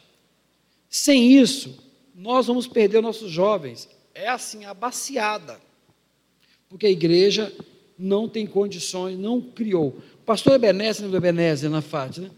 Sem 0.89 1.33
isso, 1.33 1.77
nós 2.15 2.47
vamos 2.47 2.67
perder 2.67 3.01
nossos 3.01 3.31
jovens. 3.31 3.89
É 4.15 4.29
assim, 4.29 4.65
a 4.65 4.75
baciada. 4.75 5.61
Porque 6.69 6.87
a 6.87 6.91
igreja 6.91 7.53
não 7.99 8.29
tem 8.29 8.47
condições, 8.47 9.19
não 9.19 9.41
criou. 9.41 9.99
O 10.21 10.25
pastor 10.25 10.55
Ebenezer, 10.55 11.09
do 11.09 11.17
Ebenezer 11.17 11.71
na 11.71 11.81
FAT, 11.81 12.19
né? 12.19 12.31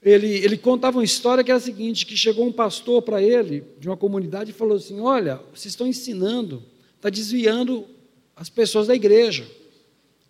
Ele, 0.00 0.28
ele 0.28 0.56
contava 0.56 0.98
uma 0.98 1.04
história 1.04 1.42
que 1.42 1.50
era 1.50 1.58
a 1.58 1.62
seguinte, 1.62 2.06
que 2.06 2.16
chegou 2.16 2.46
um 2.46 2.52
pastor 2.52 3.02
para 3.02 3.20
ele, 3.20 3.64
de 3.80 3.88
uma 3.88 3.96
comunidade, 3.96 4.50
e 4.50 4.54
falou 4.54 4.76
assim, 4.76 5.00
olha, 5.00 5.40
vocês 5.52 5.72
estão 5.72 5.86
ensinando, 5.86 6.62
está 6.96 7.10
desviando 7.10 7.84
as 8.36 8.48
pessoas 8.48 8.86
da 8.86 8.94
igreja. 8.94 9.46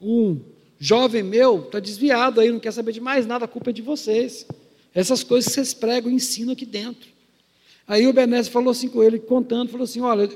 Um 0.01 0.41
jovem 0.79 1.23
meu 1.23 1.61
está 1.61 1.79
desviado 1.81 2.41
aí, 2.41 2.51
não 2.51 2.59
quer 2.59 2.73
saber 2.73 2.93
de 2.93 3.01
mais 3.01 3.27
nada, 3.27 3.45
a 3.45 3.49
culpa 3.49 3.71
é 3.71 3.73
de 3.73 3.83
vocês. 3.83 4.47
Essas 4.95 5.23
coisas 5.23 5.49
que 5.49 5.55
vocês 5.55 5.75
pregam 5.75 6.11
ensinam 6.11 6.55
aqui 6.55 6.65
dentro. 6.65 7.09
Aí 7.87 8.07
o 8.07 8.13
Benésio 8.13 8.51
falou 8.51 8.71
assim 8.71 8.89
com 8.89 9.03
ele, 9.03 9.19
contando, 9.19 9.71
falou 9.71 9.85
assim: 9.85 10.01
olha, 10.01 10.29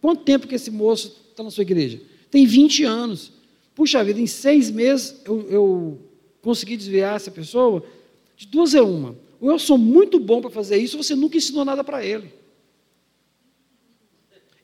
quanto 0.00 0.24
tempo 0.24 0.46
que 0.46 0.54
esse 0.54 0.70
moço 0.70 1.14
está 1.30 1.42
na 1.42 1.50
sua 1.50 1.62
igreja? 1.62 2.00
Tem 2.30 2.46
20 2.46 2.84
anos. 2.84 3.32
Puxa 3.74 4.02
vida, 4.02 4.20
em 4.20 4.26
seis 4.26 4.70
meses 4.70 5.20
eu, 5.24 5.48
eu 5.48 5.98
consegui 6.42 6.76
desviar 6.76 7.16
essa 7.16 7.30
pessoa. 7.30 7.84
De 8.36 8.46
duas 8.46 8.74
é 8.74 8.82
uma. 8.82 9.16
Ou 9.40 9.50
eu 9.50 9.58
sou 9.58 9.78
muito 9.78 10.18
bom 10.18 10.40
para 10.40 10.50
fazer 10.50 10.78
isso, 10.78 10.96
ou 10.96 11.02
você 11.02 11.14
nunca 11.14 11.36
ensinou 11.36 11.64
nada 11.64 11.84
para 11.84 12.04
ele. 12.04 12.32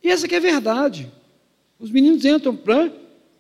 E 0.03 0.11
essa 0.11 0.27
que 0.27 0.35
é 0.35 0.39
a 0.39 0.41
verdade. 0.41 1.11
Os 1.79 1.91
meninos 1.91 2.25
entram 2.25 2.55
para 2.57 2.93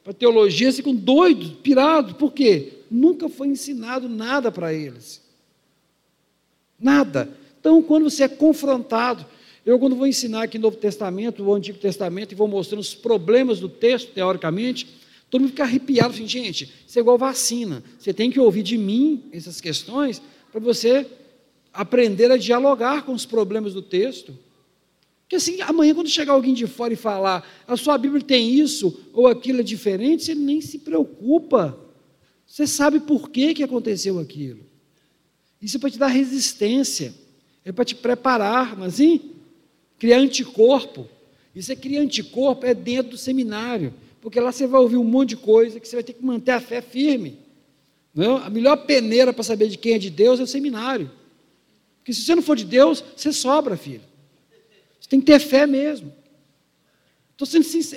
para 0.04 0.12
teologia, 0.12 0.70
ficam 0.70 0.94
doidos, 0.94 1.54
pirados. 1.62 2.12
Por 2.12 2.30
quê? 2.30 2.74
Nunca 2.90 3.26
foi 3.30 3.48
ensinado 3.48 4.06
nada 4.06 4.52
para 4.52 4.72
eles. 4.72 5.22
Nada. 6.78 7.30
Então, 7.58 7.82
quando 7.82 8.10
você 8.10 8.24
é 8.24 8.28
confrontado, 8.28 9.24
eu, 9.64 9.78
quando 9.78 9.96
vou 9.96 10.06
ensinar 10.06 10.42
aqui 10.42 10.58
Novo 10.58 10.76
Testamento, 10.76 11.42
o 11.42 11.54
Antigo 11.54 11.78
Testamento, 11.78 12.32
e 12.32 12.34
vou 12.34 12.46
mostrando 12.46 12.80
os 12.80 12.94
problemas 12.94 13.60
do 13.60 13.68
texto, 13.68 14.12
teoricamente, 14.12 14.86
todo 15.30 15.40
mundo 15.40 15.50
fica 15.50 15.62
arrepiado, 15.62 16.12
assim, 16.12 16.28
gente, 16.28 16.70
isso 16.86 16.98
é 16.98 17.00
igual 17.00 17.16
vacina. 17.16 17.82
Você 17.98 18.12
tem 18.12 18.30
que 18.30 18.38
ouvir 18.38 18.62
de 18.62 18.76
mim 18.76 19.24
essas 19.32 19.60
questões 19.60 20.20
para 20.52 20.60
você 20.60 21.06
aprender 21.72 22.30
a 22.30 22.36
dialogar 22.36 23.02
com 23.04 23.12
os 23.12 23.24
problemas 23.24 23.72
do 23.72 23.82
texto. 23.82 24.36
Porque 25.22 25.36
assim, 25.36 25.60
amanhã, 25.62 25.94
quando 25.94 26.08
chegar 26.08 26.34
alguém 26.34 26.54
de 26.54 26.66
fora 26.66 26.92
e 26.92 26.96
falar, 26.96 27.44
a 27.66 27.76
sua 27.76 27.96
Bíblia 27.96 28.22
tem 28.22 28.54
isso 28.54 29.00
ou 29.12 29.26
aquilo 29.26 29.60
é 29.60 29.62
diferente, 29.62 30.24
você 30.24 30.34
nem 30.34 30.60
se 30.60 30.78
preocupa. 30.78 31.76
Você 32.46 32.66
sabe 32.66 33.00
por 33.00 33.30
que, 33.30 33.54
que 33.54 33.62
aconteceu 33.64 34.18
aquilo. 34.18 34.60
Isso 35.60 35.78
é 35.78 35.80
para 35.80 35.90
te 35.90 35.98
dar 35.98 36.08
resistência, 36.08 37.14
é 37.64 37.72
para 37.72 37.84
te 37.84 37.94
preparar, 37.94 38.76
mas 38.76 39.00
é 39.00 39.04
assim, 39.04 39.33
criar 39.98 40.18
anticorpo. 40.18 41.08
Isso 41.54 41.72
é 41.72 41.76
criar 41.76 42.00
anticorpo, 42.00 42.66
é 42.66 42.74
dentro 42.74 43.12
do 43.12 43.18
seminário, 43.18 43.94
porque 44.20 44.40
lá 44.40 44.50
você 44.50 44.66
vai 44.66 44.80
ouvir 44.80 44.96
um 44.96 45.04
monte 45.04 45.30
de 45.30 45.36
coisa 45.36 45.78
que 45.78 45.86
você 45.86 45.96
vai 45.96 46.02
ter 46.02 46.14
que 46.14 46.24
manter 46.24 46.52
a 46.52 46.60
fé 46.60 46.80
firme. 46.80 47.38
Não? 48.14 48.38
É? 48.38 48.46
A 48.46 48.50
melhor 48.50 48.76
peneira 48.86 49.32
para 49.32 49.42
saber 49.42 49.68
de 49.68 49.76
quem 49.76 49.94
é 49.94 49.98
de 49.98 50.10
Deus 50.10 50.40
é 50.40 50.42
o 50.42 50.46
seminário. 50.46 51.10
Porque 51.98 52.12
se 52.12 52.22
você 52.22 52.34
não 52.34 52.42
for 52.42 52.56
de 52.56 52.64
Deus, 52.64 53.02
você 53.16 53.32
sobra, 53.32 53.76
filho. 53.76 54.02
Você 55.00 55.08
tem 55.08 55.20
que 55.20 55.26
ter 55.26 55.38
fé 55.38 55.66
mesmo. 55.66 56.12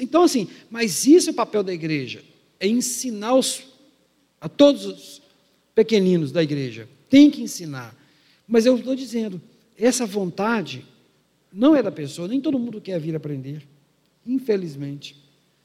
Então, 0.02 0.24
assim, 0.24 0.48
mas 0.70 1.06
isso 1.06 1.30
é 1.30 1.32
o 1.32 1.36
papel 1.36 1.62
da 1.62 1.74
igreja: 1.74 2.24
é 2.60 2.68
ensinar 2.68 3.36
os, 3.36 3.64
a 4.42 4.50
todos 4.50 4.86
os 4.86 5.22
pequeninos 5.76 6.32
da 6.32 6.42
igreja. 6.42 6.90
Tem 7.10 7.30
que 7.30 7.42
ensinar. 7.42 7.96
Mas 8.48 8.66
eu 8.66 8.78
estou 8.78 8.96
dizendo, 8.96 9.42
essa 9.78 10.06
vontade 10.06 10.84
não 11.58 11.76
é 11.76 11.82
da 11.82 11.92
pessoa, 11.92 12.28
nem 12.28 12.40
todo 12.40 12.60
mundo 12.60 12.80
quer 12.80 13.00
vir 13.00 13.16
aprender, 13.16 13.68
infelizmente. 14.24 15.16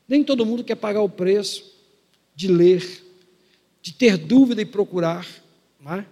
Nem 0.08 0.24
todo 0.24 0.46
mundo 0.46 0.64
quer 0.64 0.74
pagar 0.74 1.02
o 1.02 1.08
preço 1.08 1.70
de 2.34 2.48
ler, 2.48 3.04
de 3.82 3.92
ter 3.92 4.16
dúvida 4.16 4.62
e 4.62 4.64
procurar. 4.64 5.28
É? 5.86 6.04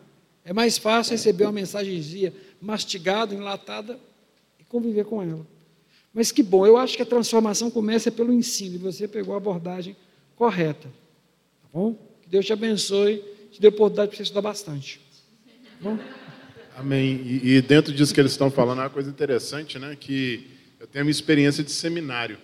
é 0.44 0.52
mais 0.52 0.76
fácil 0.76 1.12
receber 1.12 1.44
uma 1.44 1.52
mensagenzinha 1.52 2.30
mastigada, 2.60 3.34
enlatada, 3.34 3.98
conviver 4.68 5.06
com 5.06 5.22
ela. 5.22 5.46
Mas 6.12 6.30
que 6.30 6.42
bom, 6.42 6.66
eu 6.66 6.76
acho 6.76 6.96
que 6.96 7.02
a 7.02 7.06
transformação 7.06 7.70
começa 7.70 8.12
pelo 8.12 8.34
ensino, 8.34 8.74
e 8.74 8.78
você 8.78 9.08
pegou 9.08 9.32
a 9.32 9.38
abordagem 9.38 9.96
correta. 10.36 10.88
Tá 11.62 11.68
bom? 11.72 11.94
Que 12.20 12.28
Deus 12.28 12.44
te 12.44 12.52
abençoe, 12.52 13.24
te 13.50 13.58
dê 13.58 13.68
oportunidade 13.68 14.08
para 14.08 14.16
você 14.18 14.24
estudar 14.24 14.42
bastante. 14.42 15.00
Tá 15.82 15.90
bom? 15.90 16.19
Amém. 16.80 17.20
E, 17.26 17.56
e, 17.56 17.60
dentro 17.60 17.92
disso 17.92 18.14
que 18.14 18.18
eles 18.18 18.32
estão 18.32 18.50
falando, 18.50 18.78
é 18.78 18.84
uma 18.84 18.88
coisa 18.90 19.10
interessante, 19.10 19.78
né? 19.78 19.94
Que 20.00 20.46
eu 20.80 20.86
tenho 20.86 21.02
a 21.02 21.04
minha 21.04 21.10
experiência 21.10 21.62
de 21.62 21.70
seminário, 21.70 22.38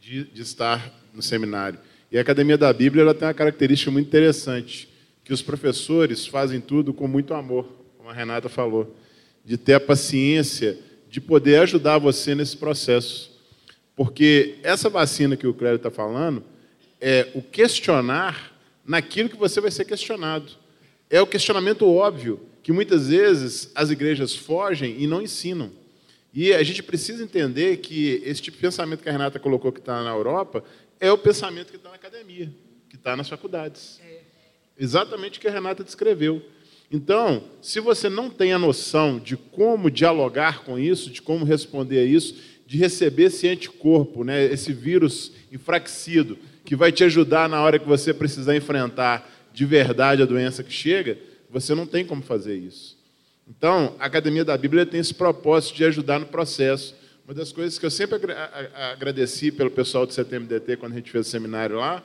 de, 0.00 0.24
de 0.24 0.42
estar 0.42 0.92
no 1.14 1.22
seminário. 1.22 1.78
E 2.10 2.18
a 2.18 2.22
Academia 2.22 2.58
da 2.58 2.72
Bíblia 2.72 3.02
ela 3.02 3.14
tem 3.14 3.28
uma 3.28 3.32
característica 3.32 3.88
muito 3.88 4.08
interessante, 4.08 4.88
que 5.22 5.32
os 5.32 5.42
professores 5.42 6.26
fazem 6.26 6.60
tudo 6.60 6.92
com 6.92 7.06
muito 7.06 7.34
amor, 7.34 7.68
como 7.96 8.10
a 8.10 8.12
Renata 8.12 8.48
falou, 8.48 8.96
de 9.44 9.56
ter 9.56 9.74
a 9.74 9.80
paciência 9.80 10.76
de 11.08 11.20
poder 11.20 11.60
ajudar 11.60 11.98
você 11.98 12.34
nesse 12.34 12.56
processo. 12.56 13.30
Porque 13.94 14.56
essa 14.64 14.88
vacina 14.88 15.36
que 15.36 15.46
o 15.46 15.54
Clério 15.54 15.76
está 15.76 15.90
falando 15.90 16.42
é 17.00 17.28
o 17.32 17.40
questionar 17.40 18.52
naquilo 18.84 19.28
que 19.28 19.36
você 19.36 19.60
vai 19.60 19.70
ser 19.70 19.84
questionado. 19.84 20.50
É 21.08 21.22
o 21.22 21.26
questionamento 21.28 21.86
óbvio, 21.86 22.40
que 22.66 22.72
muitas 22.72 23.06
vezes 23.06 23.70
as 23.76 23.90
igrejas 23.90 24.34
fogem 24.34 24.96
e 24.98 25.06
não 25.06 25.22
ensinam. 25.22 25.70
E 26.34 26.52
a 26.52 26.64
gente 26.64 26.82
precisa 26.82 27.22
entender 27.22 27.76
que 27.76 28.20
esse 28.24 28.42
tipo 28.42 28.56
de 28.56 28.60
pensamento 28.60 29.04
que 29.04 29.08
a 29.08 29.12
Renata 29.12 29.38
colocou 29.38 29.70
que 29.70 29.78
está 29.78 30.02
na 30.02 30.10
Europa 30.10 30.64
é 30.98 31.12
o 31.12 31.16
pensamento 31.16 31.70
que 31.70 31.76
está 31.76 31.90
na 31.90 31.94
academia, 31.94 32.52
que 32.90 32.96
está 32.96 33.16
nas 33.16 33.28
faculdades. 33.28 34.00
É. 34.04 34.18
Exatamente 34.76 35.38
o 35.38 35.40
que 35.40 35.46
a 35.46 35.50
Renata 35.52 35.84
descreveu. 35.84 36.42
Então, 36.90 37.44
se 37.62 37.78
você 37.78 38.08
não 38.08 38.28
tem 38.28 38.52
a 38.52 38.58
noção 38.58 39.20
de 39.20 39.36
como 39.36 39.88
dialogar 39.88 40.64
com 40.64 40.76
isso, 40.76 41.08
de 41.08 41.22
como 41.22 41.44
responder 41.44 42.00
a 42.00 42.04
isso, 42.04 42.34
de 42.66 42.78
receber 42.78 43.26
esse 43.26 43.46
anticorpo, 43.46 44.24
né, 44.24 44.44
esse 44.44 44.72
vírus 44.72 45.30
enfraquecido, 45.52 46.36
que 46.64 46.74
vai 46.74 46.90
te 46.90 47.04
ajudar 47.04 47.48
na 47.48 47.62
hora 47.62 47.78
que 47.78 47.86
você 47.86 48.12
precisar 48.12 48.56
enfrentar 48.56 49.30
de 49.54 49.64
verdade 49.64 50.20
a 50.20 50.26
doença 50.26 50.64
que 50.64 50.72
chega, 50.72 51.16
você 51.50 51.74
não 51.74 51.86
tem 51.86 52.04
como 52.04 52.22
fazer 52.22 52.56
isso. 52.56 52.96
Então, 53.48 53.94
a 53.98 54.06
Academia 54.06 54.44
da 54.44 54.56
Bíblia 54.56 54.84
tem 54.84 55.00
esse 55.00 55.14
propósito 55.14 55.76
de 55.76 55.84
ajudar 55.84 56.18
no 56.18 56.26
processo. 56.26 56.94
Uma 57.24 57.34
das 57.34 57.52
coisas 57.52 57.78
que 57.78 57.86
eu 57.86 57.90
sempre 57.90 58.18
agradeci 58.92 59.52
pelo 59.52 59.70
pessoal 59.70 60.06
do 60.06 60.12
CTMDT 60.12 60.76
quando 60.76 60.92
a 60.92 60.96
gente 60.96 61.10
fez 61.10 61.26
o 61.26 61.30
seminário 61.30 61.76
lá 61.76 62.04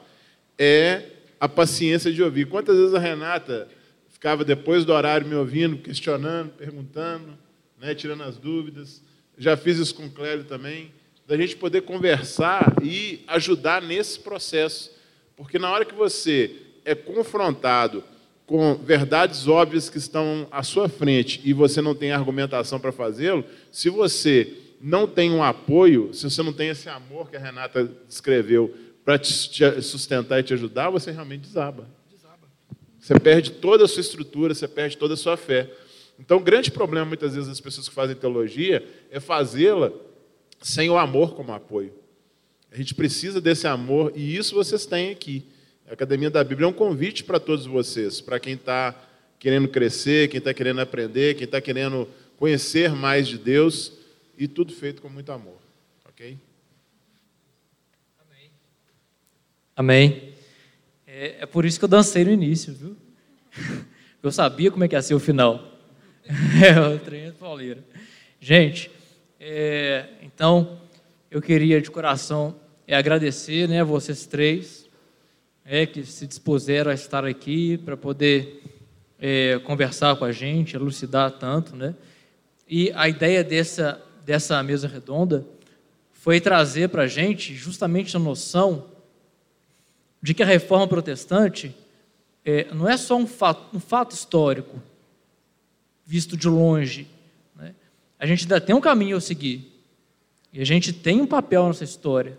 é 0.58 1.04
a 1.40 1.50
paciência 1.50 2.12
de 2.12 2.22
ouvir. 2.22 2.48
Quantas 2.48 2.78
vezes 2.78 2.94
a 2.94 3.00
Renata 3.00 3.68
ficava 4.10 4.46
depois 4.46 4.86
do 4.86 4.94
horário 4.94 5.28
me 5.28 5.34
ouvindo, 5.34 5.78
questionando, 5.78 6.52
perguntando, 6.52 7.36
né, 7.80 7.96
tirando 7.96 8.22
as 8.22 8.38
dúvidas. 8.38 9.02
Já 9.38 9.58
fiz 9.58 9.80
isso 9.80 9.96
com 9.96 10.06
o 10.06 10.12
Clélio 10.12 10.44
também, 10.44 10.92
da 11.28 11.36
gente 11.36 11.56
poder 11.56 11.82
conversar 11.82 12.76
e 12.84 13.24
ajudar 13.28 13.82
nesse 13.82 14.20
processo. 14.20 14.92
Porque 15.36 15.58
na 15.58 15.72
hora 15.72 15.86
que 15.86 15.96
você 15.96 16.56
é 16.86 16.94
confrontado 16.94 18.04
com 18.52 18.76
verdades 18.76 19.48
óbvias 19.48 19.90
que 19.90 19.98
estão 19.98 20.46
à 20.52 20.62
sua 20.62 20.90
frente 20.90 21.40
e 21.42 21.54
você 21.54 21.82
não 21.82 21.96
tem 21.96 22.12
argumentação 22.12 22.82
para 22.82 22.92
fazê-lo, 22.92 23.46
se 23.72 23.90
você 23.90 24.58
não 24.82 25.08
tem 25.08 25.32
um 25.32 25.42
apoio, 25.42 26.14
se 26.14 26.30
você 26.30 26.44
não 26.44 26.52
tem 26.52 26.68
esse 26.68 26.90
amor 26.90 27.30
que 27.30 27.38
a 27.38 27.40
Renata 27.40 27.90
descreveu 28.10 28.76
para 29.06 29.18
te 29.18 29.32
sustentar 29.82 30.42
e 30.42 30.44
te 30.44 30.54
ajudar, 30.54 30.90
você 30.90 31.12
realmente 31.12 31.44
desaba. 31.44 31.88
Você 33.00 33.18
perde 33.18 33.52
toda 33.52 33.86
a 33.86 33.88
sua 33.88 34.02
estrutura, 34.02 34.54
você 34.54 34.68
perde 34.68 34.98
toda 34.98 35.14
a 35.14 35.18
sua 35.18 35.38
fé. 35.38 35.72
Então, 36.20 36.36
o 36.36 36.42
grande 36.42 36.72
problema, 36.72 37.06
muitas 37.06 37.34
vezes, 37.34 37.48
das 37.48 37.62
pessoas 37.62 37.88
que 37.88 37.96
fazem 37.96 38.18
teologia 38.18 38.86
é 39.10 39.22
fazê-la 39.22 39.94
sem 40.62 40.90
o 40.90 40.98
amor 40.98 41.36
como 41.36 41.54
apoio. 41.54 41.94
A 42.70 42.76
gente 42.76 42.94
precisa 42.96 43.40
desse 43.40 43.66
amor 43.66 44.12
e 44.14 44.36
isso 44.36 44.56
vocês 44.56 44.86
têm 44.86 45.10
aqui. 45.10 45.46
A 45.92 45.94
Academia 45.94 46.30
da 46.30 46.42
Bíblia 46.42 46.66
é 46.66 46.70
um 46.70 46.74
convite 46.74 47.22
para 47.22 47.38
todos 47.38 47.66
vocês, 47.66 48.22
para 48.22 48.40
quem 48.40 48.54
está 48.54 48.96
querendo 49.38 49.68
crescer, 49.68 50.30
quem 50.30 50.38
está 50.38 50.54
querendo 50.54 50.80
aprender, 50.80 51.34
quem 51.34 51.44
está 51.44 51.60
querendo 51.60 52.08
conhecer 52.38 52.96
mais 52.96 53.28
de 53.28 53.38
Deus 53.38 53.92
e 54.38 54.48
tudo 54.48 54.72
feito 54.72 55.02
com 55.02 55.10
muito 55.10 55.34
amor. 55.34 55.58
Ok? 56.08 56.38
Amém. 58.22 58.50
Amém. 59.76 60.34
É, 61.06 61.42
é 61.42 61.46
por 61.46 61.66
isso 61.66 61.78
que 61.78 61.84
eu 61.84 61.90
dancei 61.90 62.24
no 62.24 62.32
início, 62.32 62.74
viu? 62.74 62.96
Eu 64.24 64.32
sabia 64.32 64.72
como 64.72 64.86
é 64.86 64.88
que 64.88 64.96
ia 64.96 65.02
ser 65.02 65.14
o 65.14 65.20
final. 65.20 65.78
É, 66.64 66.80
o 66.80 67.00
trem 67.00 67.24
é. 67.26 67.78
Gente, 68.40 68.90
é, 69.38 70.08
então, 70.22 70.80
eu 71.30 71.42
queria 71.42 71.82
de 71.82 71.92
coração 71.92 72.56
é, 72.88 72.96
agradecer 72.96 73.68
né, 73.68 73.82
a 73.82 73.84
vocês 73.84 74.26
três 74.28 74.81
é, 75.66 75.86
que 75.86 76.04
se 76.04 76.28
dispuseram 76.28 76.92
a 76.92 76.94
estar 76.94 77.26
aqui 77.26 77.78
para 77.78 77.96
poder 77.96 78.64
é, 79.20 79.60
conversar 79.60 80.16
com 80.16 80.26
a 80.26 80.32
gente, 80.32 80.76
elucidar 80.76 81.32
tanto. 81.32 81.76
Né? 81.76 81.96
E 82.68 82.92
a 82.96 83.08
ideia 83.08 83.44
dessa, 83.44 84.02
dessa 84.26 84.62
mesa 84.64 84.88
redonda 84.88 85.46
foi 86.12 86.40
trazer 86.40 86.90
para 86.90 87.04
a 87.04 87.08
gente 87.08 87.56
justamente 87.56 88.16
a 88.16 88.20
noção 88.20 88.86
de 90.22 90.34
que 90.34 90.44
a 90.44 90.46
reforma 90.46 90.88
protestante 90.88 91.76
é, 92.46 92.72
não 92.74 92.88
é 92.88 92.98
só 92.98 93.16
um 93.16 93.28
fato, 93.28 93.76
um 93.76 93.80
fato 93.80 94.12
histórico, 94.14 94.82
visto 96.06 96.36
de 96.36 96.48
longe. 96.48 97.08
Né? 97.56 97.74
A 98.20 98.26
gente 98.26 98.44
ainda 98.44 98.60
tem 98.60 98.76
um 98.76 98.82
caminho 98.82 99.18
a 99.18 99.22
seguir. 99.22 99.72
E 100.54 100.62
a 100.62 100.66
gente 100.66 100.92
tem 100.92 101.22
um 101.22 101.28
papel 101.28 101.68
nessa 101.68 101.84
história. 101.84 102.38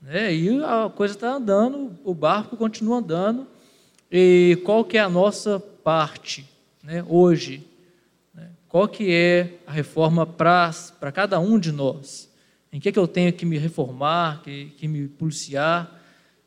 Né? 0.00 0.34
E 0.34 0.62
a 0.62 0.90
coisa 0.94 1.14
está 1.14 1.34
andando, 1.34 1.98
o 2.04 2.14
barco 2.14 2.56
continua 2.56 2.98
andando. 2.98 3.46
E 4.10 4.60
qual 4.64 4.84
que 4.84 4.96
é 4.96 5.00
a 5.00 5.08
nossa 5.08 5.58
parte 5.58 6.48
né, 6.82 7.04
hoje? 7.08 7.66
Né? 8.34 8.50
Qual 8.68 8.86
que 8.88 9.12
é 9.12 9.58
a 9.66 9.72
reforma 9.72 10.26
para 10.26 11.12
cada 11.12 11.38
um 11.40 11.58
de 11.58 11.72
nós? 11.72 12.30
Em 12.72 12.78
que, 12.78 12.88
é 12.88 12.92
que 12.92 12.98
eu 12.98 13.08
tenho 13.08 13.32
que 13.32 13.46
me 13.46 13.58
reformar, 13.58 14.42
que, 14.42 14.66
que 14.76 14.86
me 14.86 15.08
policiar, 15.08 16.00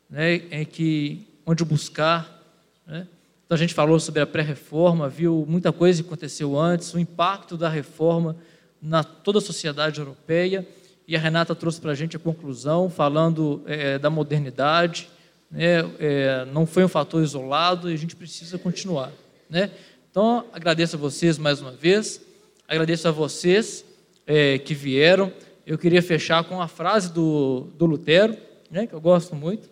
né, 0.10 0.36
em 0.52 0.66
que, 0.66 1.28
onde 1.46 1.66
buscar? 1.66 2.44
Né? 2.86 3.08
Então 3.46 3.56
a 3.56 3.60
gente 3.60 3.74
falou 3.74 4.00
sobre 4.00 4.22
a 4.22 4.28
pré-reforma, 4.28 5.10
viu 5.10 5.44
muita 5.48 5.72
coisa 5.72 6.04
que 6.04 6.08
aconteceu 6.08 6.58
antes, 6.58 6.94
o 6.94 7.00
impacto 7.00 7.58
da 7.58 7.68
reforma 7.68 8.36
na 8.82 9.04
toda 9.04 9.40
a 9.40 9.42
sociedade 9.42 10.00
europeia, 10.00 10.68
e 11.10 11.16
a 11.16 11.20
Renata 11.20 11.56
trouxe 11.56 11.82
para 11.82 11.90
a 11.90 11.96
gente 11.96 12.16
a 12.16 12.20
conclusão, 12.20 12.88
falando 12.88 13.64
é, 13.66 13.98
da 13.98 14.12
modernidade, 14.12 15.10
né, 15.50 15.80
é, 15.98 16.46
não 16.54 16.68
foi 16.68 16.86
um 16.86 16.88
fator 16.88 17.24
isolado 17.24 17.90
e 17.90 17.94
a 17.96 17.98
gente 17.98 18.16
precisa 18.16 18.60
continuar. 18.60 19.12
Né? 19.50 19.72
Então, 20.12 20.46
agradeço 20.54 20.98
a 20.98 21.00
vocês 21.00 21.40
mais 21.40 21.62
uma 21.62 21.72
vez, 21.72 22.22
agradeço 22.68 23.08
a 23.08 23.12
vocês 23.12 23.84
é, 24.28 24.60
que 24.60 24.76
vieram. 24.76 25.34
Eu 25.66 25.80
queria 25.80 26.04
fechar 26.04 26.44
com 26.44 26.62
a 26.62 26.68
frase 26.68 27.12
do, 27.12 27.62
do 27.76 27.88
Lutero, 27.88 28.38
né, 28.70 28.86
que 28.86 28.94
eu 28.94 29.02
gosto 29.02 29.36
muito. 29.36 29.68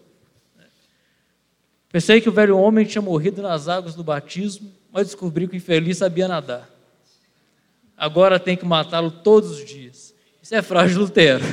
Pensei 1.92 2.20
que 2.20 2.30
o 2.30 2.32
velho 2.32 2.58
homem 2.58 2.84
tinha 2.84 3.02
morrido 3.02 3.44
nas 3.44 3.68
águas 3.68 3.94
do 3.94 4.04
batismo, 4.04 4.72
mas 4.92 5.06
descobri 5.06 5.48
que 5.48 5.54
o 5.54 5.58
infeliz 5.58 6.00
sabia 6.00 6.28
nadar. 6.28 6.68
Agora 7.96 8.40
tem 8.40 8.58
que 8.58 8.66
matá-lo 8.66 9.12
todos 9.12 9.52
os 9.52 9.64
dias. 9.64 10.07
Isso 10.48 10.56
é 10.56 10.62
frase 10.62 10.94
de 10.94 11.00
Lutero. 11.00 11.44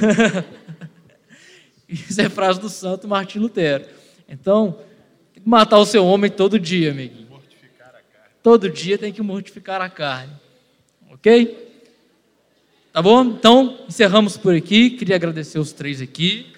Isso 1.90 2.20
é 2.20 2.28
frase 2.28 2.60
do 2.60 2.68
santo 2.68 3.08
Martim 3.08 3.40
Lutero. 3.40 3.86
Então, 4.28 4.78
tem 5.32 5.42
que 5.42 5.48
matar 5.48 5.78
o 5.78 5.84
seu 5.84 6.06
homem 6.06 6.30
todo 6.30 6.60
dia, 6.60 6.92
amiguinho. 6.92 7.26
Todo 8.40 8.70
dia 8.70 8.96
tem 8.96 9.12
que 9.12 9.20
mortificar 9.20 9.80
a 9.80 9.90
carne. 9.90 10.32
Ok? 11.10 11.72
Tá 12.92 13.02
bom? 13.02 13.24
Então, 13.24 13.80
encerramos 13.88 14.36
por 14.36 14.54
aqui. 14.54 14.90
Queria 14.90 15.16
agradecer 15.16 15.58
os 15.58 15.72
três 15.72 16.00
aqui. 16.00 16.53